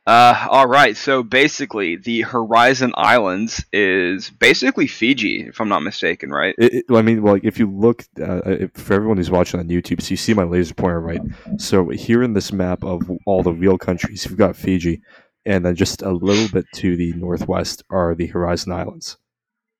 Uh, 0.07 0.47
all 0.51 0.67
right. 0.67 0.97
So 0.99 1.23
basically, 1.23 1.97
the 1.97 2.21
Horizon 2.23 2.93
Islands 2.95 3.65
is 3.73 4.29
basically 4.29 4.87
Fiji, 4.87 5.47
if 5.49 5.61
I'm 5.61 5.69
not 5.71 5.83
mistaken, 5.83 6.31
right? 6.31 6.55
It, 6.59 6.75
it- 6.75 6.85
I 6.95 7.01
mean, 7.01 7.23
well, 7.23 7.35
like 7.35 7.45
if 7.45 7.59
you 7.59 7.71
look 7.71 8.05
uh, 8.21 8.43
if, 8.45 8.73
for 8.73 8.93
everyone 8.95 9.17
who's 9.17 9.31
watching 9.31 9.61
on 9.61 9.69
YouTube, 9.69 10.03
so 10.03 10.11
you 10.11 10.17
see 10.19 10.35
my 10.35 10.43
laser 10.45 10.75
pointer, 10.75 11.01
right? 11.01 11.21
So 11.57 11.89
here 11.89 12.23
in 12.23 12.35
this 12.35 12.53
map 12.53 12.85
of 12.85 13.11
all 13.25 13.43
the 13.43 13.53
real 13.55 13.79
countries, 13.79 14.27
you've 14.27 14.37
got 14.37 14.57
Fiji, 14.57 15.01
and 15.47 15.65
then 15.65 15.75
just 15.75 16.03
a 16.03 16.11
little 16.13 16.49
bit 16.53 16.67
to 16.77 16.97
the 16.97 17.15
northwest 17.15 17.83
are 17.89 18.15
the 18.15 18.27
Horizon 18.27 18.73
Islands, 18.73 19.17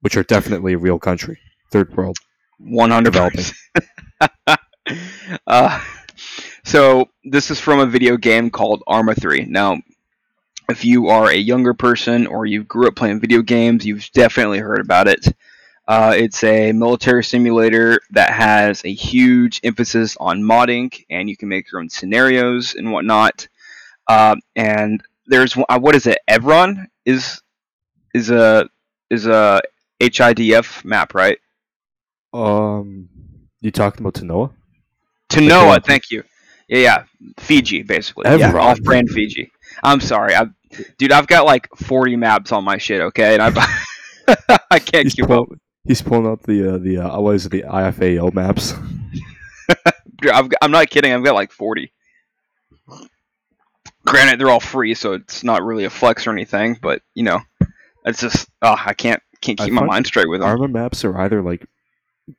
which 0.01 0.17
are 0.17 0.23
definitely 0.25 0.73
a 0.73 0.79
real 0.79 0.99
country, 0.99 1.39
third 1.71 1.95
world. 1.97 2.17
One 2.59 2.91
hundred 2.91 3.13
Developing. 3.13 3.45
Uh, 5.47 5.81
so 6.65 7.07
this 7.25 7.51
is 7.51 7.59
from 7.59 7.81
a 7.81 7.87
video 7.87 8.17
game 8.19 8.51
called 8.51 8.83
Arma 8.87 9.15
Three. 9.15 9.45
Now, 9.47 9.79
if 10.69 10.85
you 10.85 11.09
are 11.09 11.31
a 11.31 11.37
younger 11.37 11.75
person 11.75 12.27
or 12.27 12.47
you 12.47 12.65
grew 12.65 12.89
up 12.89 12.97
playing 12.97 13.21
video 13.21 13.43
games, 13.43 13.85
you've 13.85 14.11
definitely 14.13 14.59
heard 14.59 14.81
about 14.81 15.09
it. 15.09 15.27
Uh, 15.87 16.15
it's 16.17 16.43
a 16.45 16.73
military 16.73 17.23
simulator 17.23 18.01
that 18.11 18.31
has 18.33 18.83
a 18.85 18.93
huge 18.93 19.61
emphasis 19.63 20.17
on 20.19 20.41
modding, 20.41 21.05
and 21.11 21.29
you 21.29 21.37
can 21.37 21.49
make 21.49 21.71
your 21.71 21.81
own 21.81 21.91
scenarios 21.91 22.75
and 22.75 22.91
whatnot. 22.91 23.47
Uh, 24.07 24.37
and 24.57 25.03
there's 25.27 25.57
uh, 25.57 25.79
what 25.79 25.95
is 25.95 26.07
it? 26.07 26.19
Evron 26.29 26.87
is 27.05 27.43
is 28.15 28.31
a 28.31 28.69
is 29.11 29.27
a 29.27 29.61
HIDF 30.01 30.85
map, 30.85 31.15
right? 31.15 31.39
Um, 32.33 33.09
you 33.61 33.71
talking 33.71 34.01
about 34.05 34.15
Tanoa? 34.15 34.51
Tanoa, 35.29 35.69
Like, 35.69 35.85
thank 35.85 36.11
you. 36.11 36.23
Yeah, 36.75 37.05
yeah, 37.21 37.33
Fiji, 37.39 37.83
basically. 37.83 38.25
Yeah, 38.27 38.53
off-brand 38.57 39.11
Fiji. 39.11 39.51
I'm 39.83 40.01
sorry, 40.01 40.35
I, 40.35 40.47
dude. 40.99 41.13
I've 41.13 41.27
got 41.27 41.47
like 41.47 41.69
40 41.77 42.17
maps 42.17 42.53
on 42.53 42.65
my 42.65 42.79
shit. 42.79 43.01
Okay, 43.01 43.35
and 43.35 43.43
I, 43.43 43.77
I 44.71 44.79
can't 44.81 45.05
He's, 45.05 45.15
keep 45.15 45.27
pull, 45.27 45.43
up. 45.43 45.49
he's 45.87 46.03
pulling 46.03 46.27
up 46.27 46.43
the 46.43 46.75
uh, 46.75 46.79
the 46.79 46.99
uh, 46.99 47.21
what 47.21 47.37
is 47.37 47.47
it, 47.47 47.51
the 47.51 47.63
IFAO 47.63 48.33
maps. 48.33 48.73
Dude, 50.21 50.33
I've, 50.33 50.49
I'm 50.61 50.71
not 50.71 50.91
kidding. 50.91 51.13
I've 51.13 51.25
got 51.25 51.35
like 51.35 51.53
40. 51.53 51.93
Granted, 54.07 54.39
they're 54.41 54.51
all 54.51 54.61
free, 54.61 54.95
so 54.95 55.15
it's 55.15 55.45
not 55.45 55.63
really 55.63 55.85
a 55.85 55.91
flex 55.91 56.27
or 56.27 56.33
anything. 56.33 56.77
But 56.81 57.03
you 57.15 57.23
know, 57.23 57.41
it's 58.05 58.21
just 58.21 58.49
oh, 58.63 58.77
I 58.85 58.95
can't 58.95 59.23
can't 59.41 59.61
I 59.61 59.67
keep 59.67 59.75
my 59.75 59.85
mind 59.85 60.07
straight 60.07 60.29
with 60.29 60.41
them. 60.41 60.49
Arma 60.49 60.69
maps 60.69 61.05
are 61.05 61.17
either 61.19 61.41
like 61.41 61.67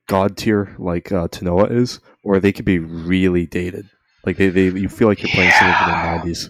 god 0.08 0.36
tier, 0.38 0.75
like 0.77 1.12
uh, 1.12 1.27
Tanoa 1.27 1.72
is, 1.72 2.00
or 2.24 2.39
they 2.39 2.51
could 2.51 2.65
be 2.65 2.80
really 2.80 3.46
dated. 3.46 3.89
Like 4.25 4.38
they, 4.38 4.50
they 4.50 4.65
you 4.65 4.89
feel 4.89 5.08
like 5.08 5.22
you're 5.22 5.32
playing 5.32 5.51
something 5.51 5.75
from 5.77 5.88
the 5.91 6.03
nineties. 6.17 6.50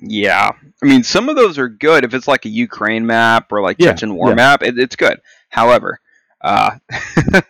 Yeah, 0.00 0.52
I 0.82 0.86
mean, 0.86 1.02
some 1.02 1.28
of 1.28 1.36
those 1.36 1.58
are 1.58 1.68
good 1.68 2.04
if 2.04 2.14
it's 2.14 2.28
like 2.28 2.44
a 2.44 2.48
Ukraine 2.48 3.04
map 3.06 3.50
or 3.52 3.60
like 3.62 3.76
Yeah, 3.78 3.92
Chechen 3.92 4.14
War 4.14 4.30
yeah. 4.30 4.34
map. 4.34 4.62
It, 4.62 4.78
it's 4.78 4.94
good. 4.96 5.20
However, 5.48 6.00
uh, 6.40 6.78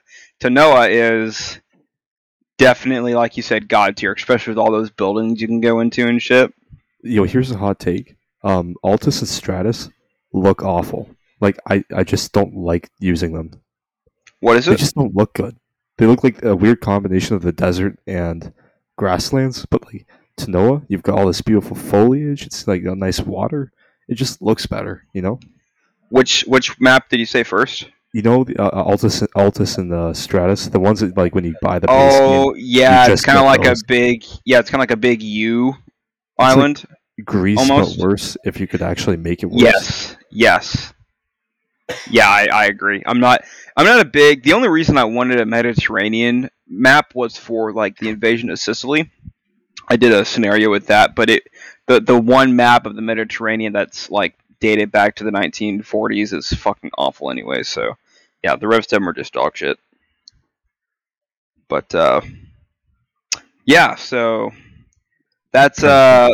Tanoa 0.41 0.89
is 0.91 1.61
definitely, 2.57 3.15
like 3.15 3.37
you 3.37 3.43
said, 3.43 3.69
god 3.69 3.97
tier, 3.97 4.13
especially 4.13 4.53
with 4.53 4.59
all 4.59 4.73
those 4.73 4.91
buildings 4.91 5.41
you 5.41 5.47
can 5.47 5.61
go 5.61 5.81
into 5.81 6.07
and 6.07 6.23
shit. 6.23 6.53
Yo, 7.03 7.25
here's 7.25 7.51
a 7.51 7.59
hot 7.59 7.79
take. 7.79 8.17
Um, 8.43 8.75
Altis 8.83 9.21
and 9.21 9.29
Stratis 9.29 9.91
look 10.33 10.63
awful. 10.63 11.09
Like 11.41 11.59
I, 11.69 11.85
I 11.95 12.05
just 12.05 12.33
don't 12.33 12.57
like 12.57 12.89
using 12.99 13.33
them. 13.33 13.61
What 14.41 14.57
is 14.57 14.69
it? 14.69 14.73
They 14.73 14.77
just 14.77 14.95
don't 14.95 15.15
look 15.15 15.35
good. 15.35 15.57
They 15.99 16.07
look 16.07 16.25
like 16.25 16.45
a 16.45 16.55
weird 16.57 16.81
combination 16.81 17.35
of 17.37 17.43
the 17.43 17.53
desert 17.53 17.99
and 18.07 18.53
grasslands. 18.99 19.65
But 19.71 19.87
like 19.87 20.07
Tanoa, 20.37 20.85
you've 20.89 21.03
got 21.03 21.17
all 21.19 21.27
this 21.27 21.41
beautiful 21.41 21.75
foliage. 21.75 22.45
It's 22.45 22.67
like 22.69 22.83
a 22.85 22.95
nice 22.95 23.21
water. 23.21 23.73
It 24.09 24.17
just 24.17 24.43
looks 24.43 24.67
better, 24.67 25.05
you 25.15 25.23
know. 25.23 25.41
Which 26.11 26.43
which 26.47 26.79
map 26.81 27.09
did 27.09 27.21
you 27.21 27.27
say 27.27 27.43
first? 27.45 27.89
You 28.15 28.23
know, 28.23 28.45
the 28.45 28.57
uh, 28.61 28.71
Altis, 28.83 29.23
Altis, 29.37 29.77
and 29.77 29.93
the 29.93 30.13
Stratis, 30.13 30.71
the 30.71 30.81
ones 30.81 31.01
that 31.01 31.17
like 31.17 31.35
when 31.35 31.45
you 31.45 31.55
buy 31.61 31.79
the 31.79 31.87
base 31.87 32.15
Oh 32.17 32.53
game, 32.55 32.63
yeah, 32.65 33.11
it's 33.11 33.23
kind 33.23 33.39
of 33.39 33.45
like 33.45 33.63
those. 33.63 33.83
a 33.83 33.87
big 33.87 34.25
yeah, 34.45 34.59
it's 34.59 34.71
kind 34.71 34.79
of 34.81 34.83
like 34.83 34.91
a 34.93 34.97
big 34.97 35.23
U 35.23 35.75
like 36.39 36.57
island. 36.57 36.85
Greece, 37.25 37.59
almost- 37.59 37.99
but 37.99 38.07
worse. 38.07 38.37
If 38.45 38.61
you 38.61 38.67
could 38.67 38.81
actually 38.83 39.17
make 39.19 39.43
it 39.43 39.47
worse. 39.47 39.61
Yes, 39.63 40.17
yes. 40.31 40.95
Yeah, 42.11 42.29
I, 42.29 42.47
I 42.53 42.65
agree. 42.67 43.03
I'm 43.07 43.19
not. 43.19 43.43
I'm 43.77 43.87
not 43.87 44.01
a 44.01 44.05
big. 44.05 44.43
The 44.43 44.53
only 44.53 44.69
reason 44.69 44.97
I 44.99 45.05
wanted 45.05 45.41
a 45.41 45.47
Mediterranean 45.47 46.49
map 46.69 47.15
was 47.15 47.37
for 47.37 47.73
like 47.73 47.97
the 47.99 48.09
invasion 48.09 48.51
of 48.51 48.59
Sicily. 48.59 49.11
I 49.89 49.97
did 49.97 50.13
a 50.13 50.25
scenario 50.25 50.71
with 50.71 50.87
that, 50.89 51.15
but 51.15 51.31
it 51.31 51.49
the 51.87 52.01
the 52.01 52.19
one 52.19 52.57
map 52.57 52.87
of 52.87 52.95
the 52.95 53.03
Mediterranean 53.03 53.73
that's 53.73 54.11
like 54.11 54.35
dated 54.61 54.91
back 54.91 55.17
to 55.17 55.25
the 55.25 55.31
1940s 55.31 56.33
is 56.35 56.49
fucking 56.49 56.91
awful 56.99 57.31
anyway. 57.31 57.63
So 57.63 57.95
yeah, 58.43 58.57
the 58.57 58.69
rest 58.69 58.93
of 58.93 58.99
them 58.99 59.09
are 59.09 59.13
just 59.13 59.33
dog 59.33 59.57
shit. 59.57 59.79
But 61.69 61.95
uh, 61.95 62.21
yeah, 63.65 63.95
so 63.97 64.51
that's 65.53 65.83
uh, 65.83 66.31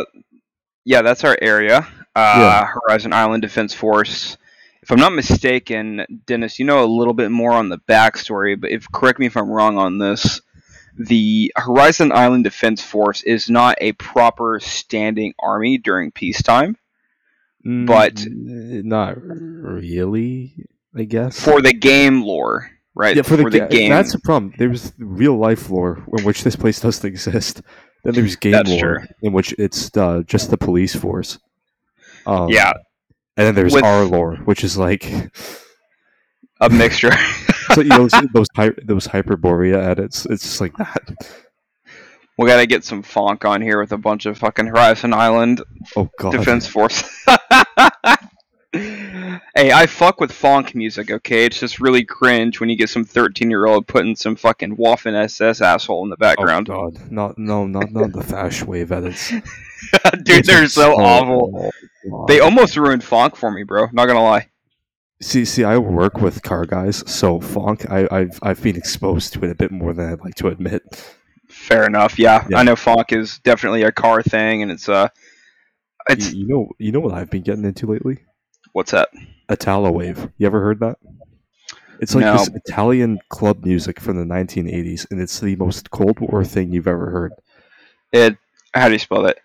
yeah, 0.85 1.01
that's 1.01 1.23
our 1.23 1.37
area. 1.41 1.87
Uh, 2.15 2.35
Yeah. 2.37 2.67
Horizon 2.67 3.13
Island 3.13 3.41
Defense 3.41 3.73
Force. 3.73 4.37
If 4.85 4.91
I'm 4.91 4.99
not 4.99 5.13
mistaken, 5.13 6.05
Dennis, 6.27 6.59
you 6.59 6.65
know 6.65 6.83
a 6.83 6.85
little 6.85 7.15
bit 7.15 7.31
more 7.31 7.53
on 7.53 7.69
the 7.69 7.79
backstory, 7.89 8.59
but 8.59 8.69
if 8.69 8.85
correct 8.91 9.17
me 9.17 9.25
if 9.25 9.35
I'm 9.35 9.49
wrong 9.49 9.79
on 9.79 9.97
this. 9.97 10.41
The 10.97 11.51
Horizon 11.57 12.11
Island 12.11 12.43
Defense 12.43 12.83
Force 12.83 13.23
is 13.23 13.49
not 13.49 13.77
a 13.81 13.93
proper 13.93 14.59
standing 14.61 15.33
army 15.39 15.79
during 15.79 16.11
peacetime. 16.11 16.77
Mm, 17.65 17.87
but- 17.87 18.23
not 18.85 19.17
really. 19.19 20.53
I 20.95 21.03
guess 21.05 21.43
For 21.43 21.61
the 21.63 21.73
game 21.73 22.21
lore, 22.23 22.69
right? 22.93 23.15
yeah, 23.15 23.23
for 23.23 23.37
the, 23.37 23.49
ga- 23.49 23.67
game. 23.67 23.89
That's 23.89 24.11
the 24.13 24.19
problem. 24.19 24.53
There's 24.57 24.93
real 24.99 25.35
life 25.35 25.69
lore 25.71 26.05
in 26.17 26.23
which 26.23 26.43
this 26.43 26.55
place 26.55 26.79
doesn't 26.79 27.05
exist. 27.05 27.61
Then 28.03 28.13
there's 28.13 28.35
game 28.37 28.51
That's 28.51 28.69
lore 28.69 28.99
true. 28.99 29.07
in 29.23 29.33
which 29.33 29.53
it's 29.57 29.89
uh, 29.97 30.21
just 30.27 30.51
the 30.51 30.57
police 30.57 30.95
force. 30.95 31.39
Um, 32.27 32.49
yeah, 32.49 32.71
and 33.37 33.47
then 33.47 33.55
there's 33.55 33.73
With- 33.73 33.83
our 33.83 34.03
lore, 34.05 34.35
which 34.45 34.63
is 34.63 34.77
like 34.77 35.05
a 36.61 36.69
mixture. 36.69 37.11
so, 37.73 37.81
you 37.81 37.89
know, 37.89 38.07
those 38.33 38.47
hy- 38.55 38.71
those 38.83 39.07
Hyperborea 39.07 39.83
edits. 39.87 40.25
It's 40.25 40.43
just 40.43 40.61
like 40.61 40.75
that. 40.77 41.01
we 42.37 42.47
gotta 42.47 42.65
get 42.65 42.83
some 42.83 43.03
Phonk 43.03 43.43
on 43.49 43.61
here 43.61 43.79
with 43.79 43.91
a 43.91 43.97
bunch 43.97 44.25
of 44.25 44.37
fucking 44.37 44.67
Horizon 44.67 45.13
Island 45.13 45.61
Oh 45.95 46.09
god. 46.19 46.31
Defense 46.31 46.67
Force. 46.67 47.03
hey, 48.73 49.71
I 49.71 49.85
fuck 49.85 50.19
with 50.19 50.31
Phonk 50.31 50.75
music, 50.75 51.09
okay? 51.11 51.45
It's 51.45 51.59
just 51.59 51.79
really 51.79 52.03
cringe 52.03 52.59
when 52.59 52.69
you 52.69 52.75
get 52.75 52.89
some 52.89 53.05
13 53.05 53.49
year 53.49 53.65
old 53.65 53.87
putting 53.87 54.15
some 54.15 54.35
fucking 54.35 54.75
Waffen 54.77 55.13
SS 55.13 55.61
asshole 55.61 56.03
in 56.03 56.09
the 56.09 56.17
background. 56.17 56.69
Oh 56.69 56.89
background. 56.91 56.97
god. 56.99 57.11
Not 57.11 57.37
no 57.37 57.65
not 57.67 57.91
not 57.91 58.11
the 58.11 58.23
Fash 58.23 58.63
wave 58.63 58.91
edits. 58.91 59.31
Dude, 60.23 60.45
they're 60.45 60.67
so 60.67 60.93
awful. 60.93 61.71
They 62.27 62.39
almost 62.39 62.77
ruined 62.77 63.01
Phonk 63.01 63.35
for 63.35 63.51
me, 63.51 63.63
bro. 63.63 63.87
Not 63.91 64.05
gonna 64.07 64.23
lie. 64.23 64.49
See, 65.21 65.45
see, 65.45 65.63
I 65.63 65.77
work 65.77 66.17
with 66.17 66.43
car 66.43 66.65
guys, 66.65 67.03
so 67.09 67.39
funk. 67.39 67.89
I, 67.89 68.07
I've 68.11 68.37
I've 68.41 68.61
been 68.61 68.75
exposed 68.75 69.33
to 69.33 69.43
it 69.45 69.51
a 69.51 69.55
bit 69.55 69.71
more 69.71 69.93
than 69.93 70.11
I'd 70.11 70.19
like 70.21 70.35
to 70.35 70.47
admit. 70.49 70.83
Fair 71.49 71.85
enough. 71.85 72.19
Yeah, 72.19 72.45
Yeah. 72.49 72.59
I 72.59 72.63
know 72.63 72.75
Phonk 72.75 73.11
is 73.17 73.39
definitely 73.39 73.83
a 73.83 73.91
car 73.91 74.21
thing, 74.21 74.61
and 74.61 74.71
it's 74.71 74.89
uh, 74.89 75.07
it's 76.09 76.33
You, 76.33 76.39
you 76.41 76.47
know, 76.47 76.69
you 76.79 76.91
know 76.91 76.99
what 76.99 77.13
I've 77.13 77.29
been 77.29 77.43
getting 77.43 77.65
into 77.65 77.87
lately? 77.87 78.19
what's 78.73 78.91
that? 78.91 79.07
Italo 79.49 79.89
wave. 79.91 80.29
You 80.37 80.47
ever 80.47 80.59
heard 80.59 80.81
that? 80.81 80.97
It's 82.01 82.13
like 82.13 82.25
No. 82.25 82.33
this 82.33 82.49
Italian 82.49 83.19
club 83.29 83.63
music 83.63 84.01
from 84.01 84.17
the 84.17 84.25
1980s, 84.25 85.09
and 85.09 85.21
it's 85.21 85.39
the 85.39 85.55
most 85.55 85.91
Cold 85.91 86.19
War 86.19 86.43
thing 86.43 86.73
you've 86.73 86.87
ever 86.89 87.09
heard. 87.09 87.31
It. 88.11 88.37
How 88.73 88.87
do 88.87 88.93
you 88.93 88.99
spell 88.99 89.23
that? 89.23 89.37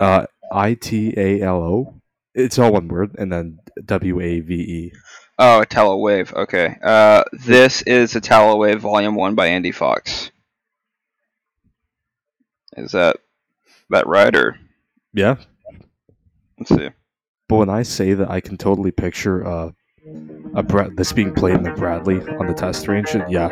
Uh, 0.00 0.26
I 0.52 0.74
T 0.74 1.14
A 1.16 1.40
L 1.42 1.62
O. 1.62 1.94
It's 2.34 2.58
all 2.58 2.72
one 2.72 2.88
word, 2.88 3.14
and 3.18 3.32
then 3.32 3.58
W 3.84 4.20
A 4.20 4.40
V 4.40 4.54
E. 4.54 4.92
Oh, 5.38 5.60
Italo 5.60 5.96
Wave. 5.98 6.32
Okay. 6.34 6.76
Uh, 6.82 7.24
this 7.32 7.82
is 7.82 8.14
Italo 8.16 8.56
Wave 8.56 8.80
Volume 8.80 9.14
One 9.14 9.34
by 9.34 9.46
Andy 9.48 9.72
Fox. 9.72 10.30
Is 12.76 12.92
that 12.92 13.16
that 13.90 14.06
right 14.06 14.34
or 14.34 14.58
Yeah, 15.14 15.36
let's 16.58 16.68
see? 16.74 16.90
but 17.48 17.56
when 17.56 17.70
I 17.70 17.82
say 17.82 18.12
that, 18.14 18.30
I 18.30 18.40
can 18.40 18.56
totally 18.58 18.90
picture 18.90 19.46
uh, 19.46 19.70
a 20.54 20.62
Bra- 20.62 20.88
this 20.94 21.12
being 21.12 21.32
played 21.32 21.54
in 21.56 21.62
the 21.62 21.70
Bradley 21.72 22.20
on 22.20 22.46
the 22.46 22.54
test 22.54 22.86
range. 22.88 23.14
and 23.14 23.24
yeah. 23.32 23.48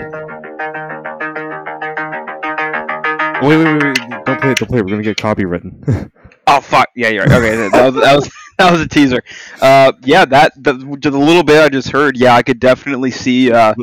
Wait, 3.42 3.56
wait, 3.58 3.64
wait, 3.64 3.82
wait! 3.82 3.96
Don't 4.26 4.40
play 4.40 4.52
it! 4.52 4.58
Don't 4.58 4.68
play 4.68 4.78
it! 4.78 4.84
We're 4.84 4.90
gonna 4.90 5.02
get 5.02 5.16
copywritten. 5.18 6.10
Oh 6.56 6.60
fuck! 6.60 6.88
Yeah, 6.94 7.08
you're 7.08 7.24
right. 7.24 7.32
Okay, 7.32 7.68
that 7.68 7.84
was 7.92 7.94
that 8.02 8.14
was 8.14 8.30
that 8.58 8.72
was 8.72 8.80
a 8.80 8.88
teaser. 8.88 9.22
Uh, 9.60 9.92
yeah, 10.02 10.24
that 10.26 10.52
the, 10.56 10.74
the 10.74 11.10
little 11.10 11.42
bit 11.42 11.62
I 11.62 11.68
just 11.68 11.90
heard, 11.90 12.16
yeah, 12.16 12.34
I 12.34 12.42
could 12.42 12.60
definitely 12.60 13.10
see. 13.10 13.50
Uh, 13.52 13.74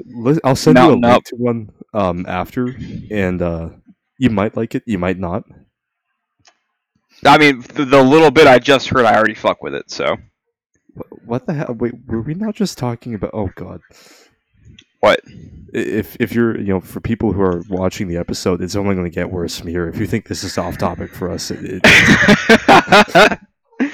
I'll 0.43 0.55
send 0.55 0.81
you 0.81 0.93
a 0.93 0.95
link 0.95 1.23
to 1.25 1.35
one 1.35 1.71
um, 1.93 2.25
after, 2.27 2.67
and 3.09 3.41
uh, 3.41 3.69
you 4.17 4.29
might 4.29 4.55
like 4.55 4.75
it. 4.75 4.83
You 4.85 4.99
might 4.99 5.19
not. 5.19 5.43
I 7.25 7.37
mean, 7.37 7.61
the, 7.61 7.85
the 7.85 8.01
little 8.03 8.31
bit 8.31 8.47
I 8.47 8.59
just 8.59 8.89
heard, 8.89 9.05
I 9.05 9.15
already 9.15 9.35
fuck 9.35 9.61
with 9.61 9.75
it. 9.75 9.91
So 9.91 10.17
What 11.25 11.45
the 11.45 11.53
hell? 11.53 11.75
Wait, 11.77 11.93
were 12.07 12.21
we 12.21 12.33
not 12.33 12.55
just 12.55 12.77
talking 12.77 13.13
about? 13.13 13.31
Oh 13.33 13.49
God. 13.55 13.81
What? 15.01 15.19
If 15.73 16.17
if 16.19 16.33
you're 16.33 16.57
you 16.57 16.67
know 16.67 16.81
for 16.81 16.99
people 16.99 17.31
who 17.31 17.41
are 17.41 17.61
watching 17.69 18.07
the 18.09 18.17
episode, 18.17 18.61
it's 18.61 18.75
only 18.75 18.93
going 18.95 19.09
to 19.09 19.13
get 19.13 19.31
worse 19.31 19.57
from 19.57 19.67
here. 19.69 19.87
If 19.87 19.97
you 19.99 20.05
think 20.07 20.27
this 20.27 20.43
is 20.43 20.57
off 20.57 20.77
topic 20.77 21.13
for 21.13 21.29
us, 21.29 21.49
it, 21.51 21.59
it, 21.83 23.39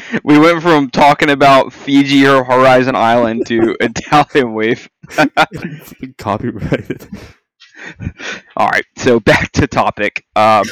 we 0.23 0.39
went 0.39 0.61
from 0.63 0.89
talking 0.89 1.29
about 1.29 1.71
Fiji 1.71 2.25
or 2.27 2.43
Horizon 2.43 2.95
Island 2.95 3.45
to 3.47 3.75
Italian 3.79 4.53
Wave. 4.53 4.89
copyrighted. 6.17 7.07
All 8.57 8.67
right, 8.69 8.85
so 8.97 9.19
back 9.19 9.51
to 9.53 9.67
topic. 9.67 10.25
Um, 10.35 10.65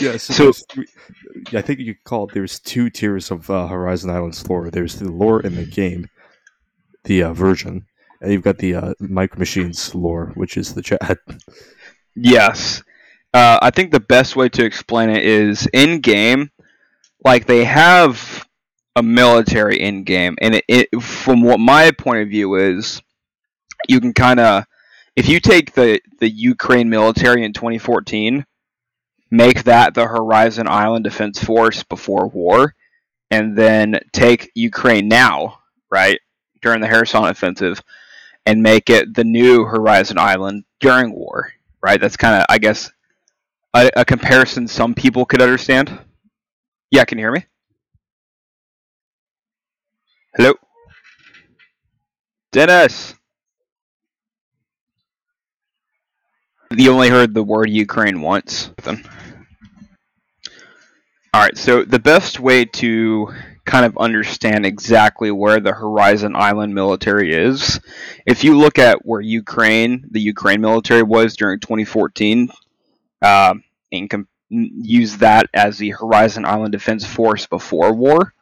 Yeah, 0.00 0.16
so, 0.18 0.52
So- 0.52 0.64
three- 0.70 0.86
I 1.52 1.62
think 1.62 1.80
you 1.80 1.94
could 1.94 2.04
call 2.04 2.28
it. 2.28 2.34
There's 2.34 2.60
two 2.60 2.90
tiers 2.90 3.30
of 3.30 3.50
uh, 3.50 3.66
Horizon 3.66 4.08
Islands 4.10 4.48
lore. 4.48 4.70
There's 4.70 4.96
the 4.98 5.10
lore 5.10 5.40
in 5.40 5.56
the 5.56 5.64
game, 5.66 6.08
the 7.04 7.22
uh, 7.24 7.32
version, 7.32 7.86
and 8.20 8.32
you've 8.32 8.42
got 8.42 8.58
the 8.58 8.74
uh, 8.74 8.94
Micro 8.98 9.38
Machines 9.38 9.94
lore, 9.94 10.32
which 10.34 10.56
is 10.56 10.74
the 10.74 10.82
chat. 10.82 11.18
Yes. 12.16 12.82
Uh, 13.32 13.58
I 13.60 13.70
think 13.70 13.90
the 13.90 14.00
best 14.00 14.36
way 14.36 14.48
to 14.50 14.64
explain 14.64 15.10
it 15.10 15.24
is 15.24 15.68
in 15.72 16.00
game, 16.00 16.50
like 17.24 17.46
they 17.46 17.64
have 17.64 18.46
a 18.96 19.02
military 19.02 19.80
in 19.80 20.04
game, 20.04 20.36
and 20.40 20.54
it, 20.54 20.64
it 20.68 21.02
from 21.02 21.42
what 21.42 21.58
my 21.58 21.90
point 21.90 22.20
of 22.20 22.28
view 22.28 22.54
is, 22.54 23.02
you 23.88 24.00
can 24.00 24.12
kind 24.14 24.38
of, 24.38 24.64
if 25.16 25.28
you 25.28 25.40
take 25.40 25.72
the 25.72 26.00
the 26.20 26.30
Ukraine 26.30 26.88
military 26.88 27.44
in 27.44 27.52
2014, 27.52 28.46
make 29.32 29.64
that 29.64 29.94
the 29.94 30.06
Horizon 30.06 30.68
Island 30.68 31.02
Defense 31.02 31.42
Force 31.42 31.82
before 31.82 32.28
war, 32.28 32.76
and 33.32 33.58
then 33.58 33.98
take 34.12 34.52
Ukraine 34.54 35.08
now, 35.08 35.58
right 35.90 36.20
during 36.62 36.80
the 36.80 36.88
Kherson 36.88 37.24
offensive, 37.24 37.80
and 38.46 38.62
make 38.62 38.90
it 38.90 39.14
the 39.14 39.24
new 39.24 39.64
Horizon 39.64 40.18
Island 40.18 40.64
during 40.80 41.12
war 41.12 41.52
right? 41.84 42.00
That's 42.00 42.16
kind 42.16 42.40
of, 42.40 42.46
I 42.48 42.56
guess, 42.58 42.90
a, 43.74 43.90
a 43.94 44.04
comparison 44.06 44.66
some 44.66 44.94
people 44.94 45.26
could 45.26 45.42
understand. 45.42 45.96
Yeah, 46.90 47.04
can 47.04 47.18
you 47.18 47.24
hear 47.24 47.32
me? 47.32 47.44
Hello? 50.34 50.54
Dennis! 52.52 53.14
You 56.70 56.90
only 56.90 57.10
heard 57.10 57.34
the 57.34 57.42
word 57.42 57.68
Ukraine 57.68 58.22
once. 58.22 58.70
Alright, 61.36 61.58
so 61.58 61.84
the 61.84 61.98
best 61.98 62.40
way 62.40 62.64
to 62.64 63.28
kind 63.64 63.86
of 63.86 63.96
understand 63.96 64.66
exactly 64.66 65.30
where 65.30 65.60
the 65.60 65.72
Horizon 65.72 66.36
Island 66.36 66.74
military 66.74 67.34
is, 67.34 67.80
if 68.26 68.44
you 68.44 68.58
look 68.58 68.78
at 68.78 69.04
where 69.06 69.20
Ukraine, 69.20 70.06
the 70.10 70.20
Ukraine 70.20 70.60
military 70.60 71.02
was 71.02 71.36
during 71.36 71.60
2014, 71.60 72.50
uh, 73.22 73.54
and 73.92 74.10
com- 74.10 74.28
use 74.50 75.16
that 75.18 75.48
as 75.54 75.78
the 75.78 75.90
Horizon 75.90 76.44
Island 76.44 76.72
Defense 76.72 77.04
Force 77.06 77.46
before 77.46 77.94
war, 77.94 78.34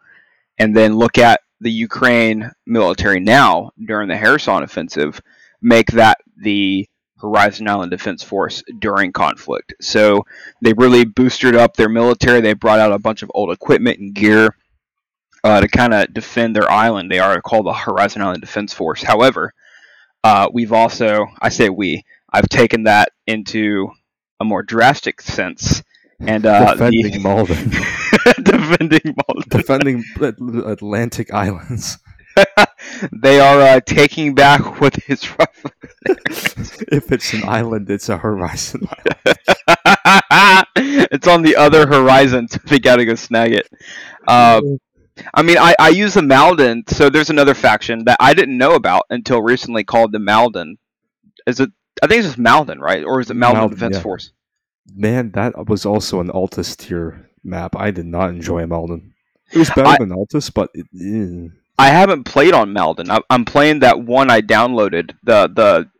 and 0.58 0.76
then 0.76 0.96
look 0.96 1.18
at 1.18 1.40
the 1.60 1.70
Ukraine 1.70 2.50
military 2.66 3.20
now 3.20 3.70
during 3.82 4.08
the 4.08 4.18
Kherson 4.18 4.64
offensive, 4.64 5.20
make 5.60 5.86
that 5.92 6.18
the 6.36 6.88
Horizon 7.20 7.68
Island 7.68 7.92
Defense 7.92 8.24
Force 8.24 8.64
during 8.80 9.12
conflict. 9.12 9.74
So 9.80 10.26
they 10.60 10.72
really 10.72 11.04
boosted 11.04 11.54
up 11.54 11.76
their 11.76 11.88
military. 11.88 12.40
They 12.40 12.54
brought 12.54 12.80
out 12.80 12.90
a 12.90 12.98
bunch 12.98 13.22
of 13.22 13.30
old 13.32 13.52
equipment 13.52 14.00
and 14.00 14.12
gear 14.12 14.56
uh, 15.44 15.60
to 15.60 15.68
kind 15.68 15.94
of 15.94 16.12
defend 16.12 16.54
their 16.54 16.70
island. 16.70 17.10
They 17.10 17.18
are 17.18 17.40
called 17.40 17.66
the 17.66 17.72
Horizon 17.72 18.22
Island 18.22 18.40
Defense 18.40 18.72
Force. 18.72 19.02
However, 19.02 19.52
uh, 20.24 20.48
we've 20.52 20.72
also, 20.72 21.26
I 21.40 21.48
say 21.48 21.68
we, 21.68 22.04
I've 22.32 22.48
taken 22.48 22.84
that 22.84 23.12
into 23.26 23.90
a 24.40 24.44
more 24.44 24.62
drastic 24.62 25.20
sense. 25.20 25.82
And 26.20 26.46
uh, 26.46 26.74
defending 26.74 27.12
the, 27.12 27.18
Malden, 27.18 27.70
defending 28.44 29.16
Malden. 29.16 29.48
defending 29.48 30.04
Atlantic 30.20 31.32
Islands. 31.32 31.98
they 33.12 33.40
are 33.40 33.60
uh, 33.60 33.80
taking 33.80 34.34
back 34.34 34.80
what 34.80 34.96
is 35.08 35.28
if 36.06 37.12
it's 37.12 37.34
an 37.34 37.42
island, 37.44 37.90
it's 37.90 38.08
a 38.08 38.16
Horizon. 38.16 38.88
it's 40.76 41.26
on 41.26 41.42
the 41.42 41.56
other 41.56 41.86
horizon, 41.86 42.48
so 42.48 42.58
we 42.70 42.78
gotta 42.78 43.04
go 43.04 43.14
snag 43.14 43.52
it. 43.52 43.68
Uh, 44.26 44.60
I 45.34 45.42
mean, 45.42 45.58
I, 45.58 45.74
I 45.78 45.90
use 45.90 46.14
the 46.14 46.22
Malden, 46.22 46.84
so 46.88 47.10
there's 47.10 47.30
another 47.30 47.54
faction 47.54 48.04
that 48.04 48.16
I 48.20 48.34
didn't 48.34 48.56
know 48.56 48.74
about 48.74 49.04
until 49.10 49.42
recently 49.42 49.84
called 49.84 50.12
the 50.12 50.18
Malden. 50.18 50.78
Is 51.46 51.60
it? 51.60 51.70
I 52.02 52.06
think 52.06 52.20
it's 52.20 52.28
just 52.28 52.38
Malden, 52.38 52.80
right? 52.80 53.04
Or 53.04 53.20
is 53.20 53.30
it 53.30 53.34
Malden, 53.34 53.60
Malden, 53.60 53.76
Defense 53.76 53.96
yeah. 53.96 54.02
Force? 54.02 54.32
Man, 54.94 55.30
that 55.32 55.68
was 55.68 55.84
also 55.86 56.20
an 56.20 56.30
Altis 56.30 56.76
tier 56.76 57.28
map. 57.44 57.76
I 57.76 57.90
did 57.90 58.06
not 58.06 58.30
enjoy 58.30 58.66
Malden. 58.66 59.14
It 59.52 59.58
was 59.58 59.70
better 59.70 59.88
I- 59.88 59.98
than 59.98 60.12
Altis, 60.12 60.50
but 60.50 60.70
it, 60.74 60.86
eh. 60.98 61.48
I 61.78 61.88
haven't 61.88 62.24
played 62.24 62.54
on 62.54 62.72
Malden. 62.72 63.10
I, 63.10 63.20
I'm 63.28 63.44
playing 63.44 63.80
that 63.80 64.00
one 64.00 64.30
I 64.30 64.40
downloaded, 64.40 65.14
the 65.24 65.48
the 65.48 65.90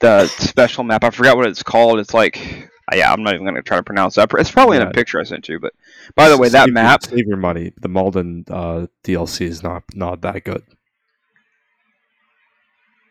the 0.00 0.26
special 0.26 0.84
map. 0.84 1.04
I 1.04 1.10
forgot 1.10 1.36
what 1.36 1.46
it's 1.46 1.62
called. 1.62 1.98
It's 1.98 2.14
like, 2.14 2.70
yeah, 2.92 3.12
I'm 3.12 3.22
not 3.22 3.34
even 3.34 3.46
gonna 3.46 3.62
try 3.62 3.76
to 3.76 3.82
pronounce 3.82 4.16
that. 4.16 4.30
It's 4.34 4.50
probably 4.50 4.76
in 4.76 4.82
a 4.82 4.90
picture 4.90 5.20
I 5.20 5.24
sent 5.24 5.48
you. 5.48 5.60
But 5.60 5.72
by 6.16 6.28
the 6.28 6.38
way, 6.38 6.48
that 6.50 6.66
Save 6.66 6.74
map, 6.74 7.02
save 7.04 7.26
your 7.26 7.36
money. 7.36 7.72
The 7.80 7.88
Malden 7.88 8.44
uh, 8.48 8.86
DLC 9.04 9.42
is 9.46 9.62
not 9.62 9.84
not 9.94 10.20
that 10.22 10.44
good. 10.44 10.62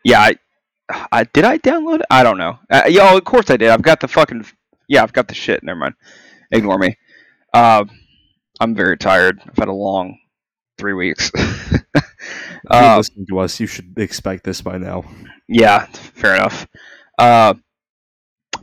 yeah, 0.04 0.20
I, 0.20 0.36
I 1.12 1.24
did 1.24 1.44
I 1.44 1.58
download 1.58 2.00
it? 2.00 2.06
I 2.10 2.22
don't 2.22 2.38
know. 2.38 2.58
Uh, 2.70 2.82
yeah, 2.88 3.10
oh, 3.12 3.16
of 3.18 3.24
course 3.24 3.50
I 3.50 3.56
did. 3.56 3.70
I've 3.70 3.82
got 3.82 4.00
the 4.00 4.08
fucking 4.08 4.44
yeah, 4.88 5.02
I've 5.02 5.12
got 5.12 5.28
the 5.28 5.34
shit. 5.34 5.62
Never 5.62 5.78
mind. 5.78 5.94
Ignore 6.50 6.78
me. 6.78 6.96
Uh, 7.52 7.84
I'm 8.60 8.74
very 8.74 8.96
tired. 8.98 9.40
I've 9.46 9.56
had 9.56 9.68
a 9.68 9.72
long 9.72 10.18
three 10.78 10.94
weeks. 10.94 11.30
If 12.70 12.80
you're 12.80 12.90
uh, 12.90 12.96
listening 12.96 13.26
to 13.28 13.38
us, 13.40 13.60
you 13.60 13.66
should 13.66 13.92
expect 13.98 14.44
this 14.44 14.62
by 14.62 14.78
now. 14.78 15.04
Yeah, 15.48 15.84
fair 15.86 16.36
enough. 16.36 16.66
Uh, 17.18 17.54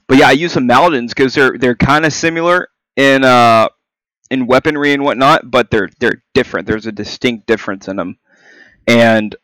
but 0.08 0.18
yeah, 0.18 0.28
I 0.28 0.32
use 0.32 0.54
the 0.56 0.60
Maldens 0.60 1.10
because 1.10 1.34
they're 1.34 1.58
they're 1.58 1.76
kind 1.76 2.06
of 2.06 2.14
similar 2.14 2.70
in 2.96 3.24
uh 3.24 3.68
in 4.32 4.48
weaponry 4.48 4.94
and 4.94 5.04
whatnot, 5.04 5.52
but 5.52 5.70
they're 5.70 5.90
they're 6.00 6.24
different. 6.34 6.66
There's 6.66 6.88
a 6.88 6.92
distinct 6.92 7.46
difference 7.46 7.88
in 7.88 7.98
them, 7.98 8.18
and 8.88 9.36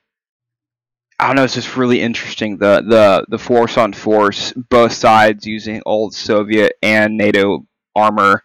I 1.19 1.27
don't 1.27 1.35
know. 1.35 1.43
It's 1.43 1.55
just 1.55 1.75
really 1.75 2.01
interesting 2.01 2.57
the 2.57 2.81
the 2.81 3.25
the 3.27 3.37
force 3.37 3.77
on 3.77 3.93
force, 3.93 4.53
both 4.53 4.93
sides 4.93 5.45
using 5.45 5.83
old 5.85 6.15
Soviet 6.15 6.73
and 6.81 7.17
NATO 7.17 7.67
armor 7.95 8.43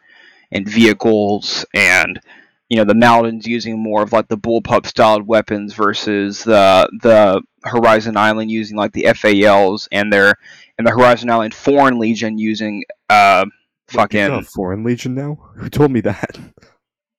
and 0.50 0.68
vehicles 0.68 1.64
and 1.74 2.20
you 2.68 2.76
know 2.76 2.84
the 2.84 2.94
Maldens 2.94 3.46
using 3.46 3.78
more 3.82 4.02
of 4.02 4.12
like 4.12 4.28
the 4.28 4.36
bullpup 4.36 4.86
styled 4.86 5.26
weapons 5.26 5.74
versus 5.74 6.42
the 6.42 6.88
the 7.02 7.42
Horizon 7.64 8.16
Island 8.16 8.50
using 8.50 8.76
like 8.76 8.92
the 8.92 9.06
FALs 9.14 9.88
and 9.92 10.12
their 10.12 10.34
and 10.76 10.86
the 10.86 10.90
Horizon 10.90 11.30
Island 11.30 11.54
Foreign 11.54 11.98
Legion 11.98 12.38
using 12.38 12.84
uh 13.08 13.44
fucking 13.92 14.42
Foreign 14.44 14.84
Legion 14.84 15.14
now? 15.14 15.38
Who 15.56 15.68
told 15.68 15.90
me 15.90 16.00
that? 16.02 16.38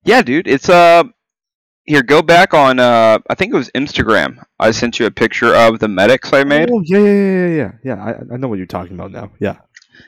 yeah 0.06 0.22
dude 0.22 0.48
it's 0.48 0.68
uh 0.68 1.04
here 1.86 2.04
go 2.04 2.22
back 2.22 2.54
on 2.54 2.80
uh 2.80 3.20
I 3.30 3.36
think 3.36 3.54
it 3.54 3.58
was 3.58 3.70
Instagram 3.72 4.44
I 4.60 4.72
sent 4.72 5.00
you 5.00 5.06
a 5.06 5.12
picture 5.12 5.56
of 5.56 5.80
the 5.80 5.88
medics 5.88 6.34
I 6.34 6.44
made 6.44 6.70
Oh 6.72 6.82
yeah, 6.86 6.98
yeah, 7.00 7.06
yeah, 7.06 7.48
yeah, 7.48 7.48
yeah. 7.56 7.72
Yeah, 7.84 8.04
I, 8.04 8.34
I 8.34 8.38
know 8.38 8.48
what 8.50 8.58
you're 8.58 8.68
talking 8.68 8.94
about 8.96 9.12
now. 9.12 9.32
Yeah. 9.40 9.58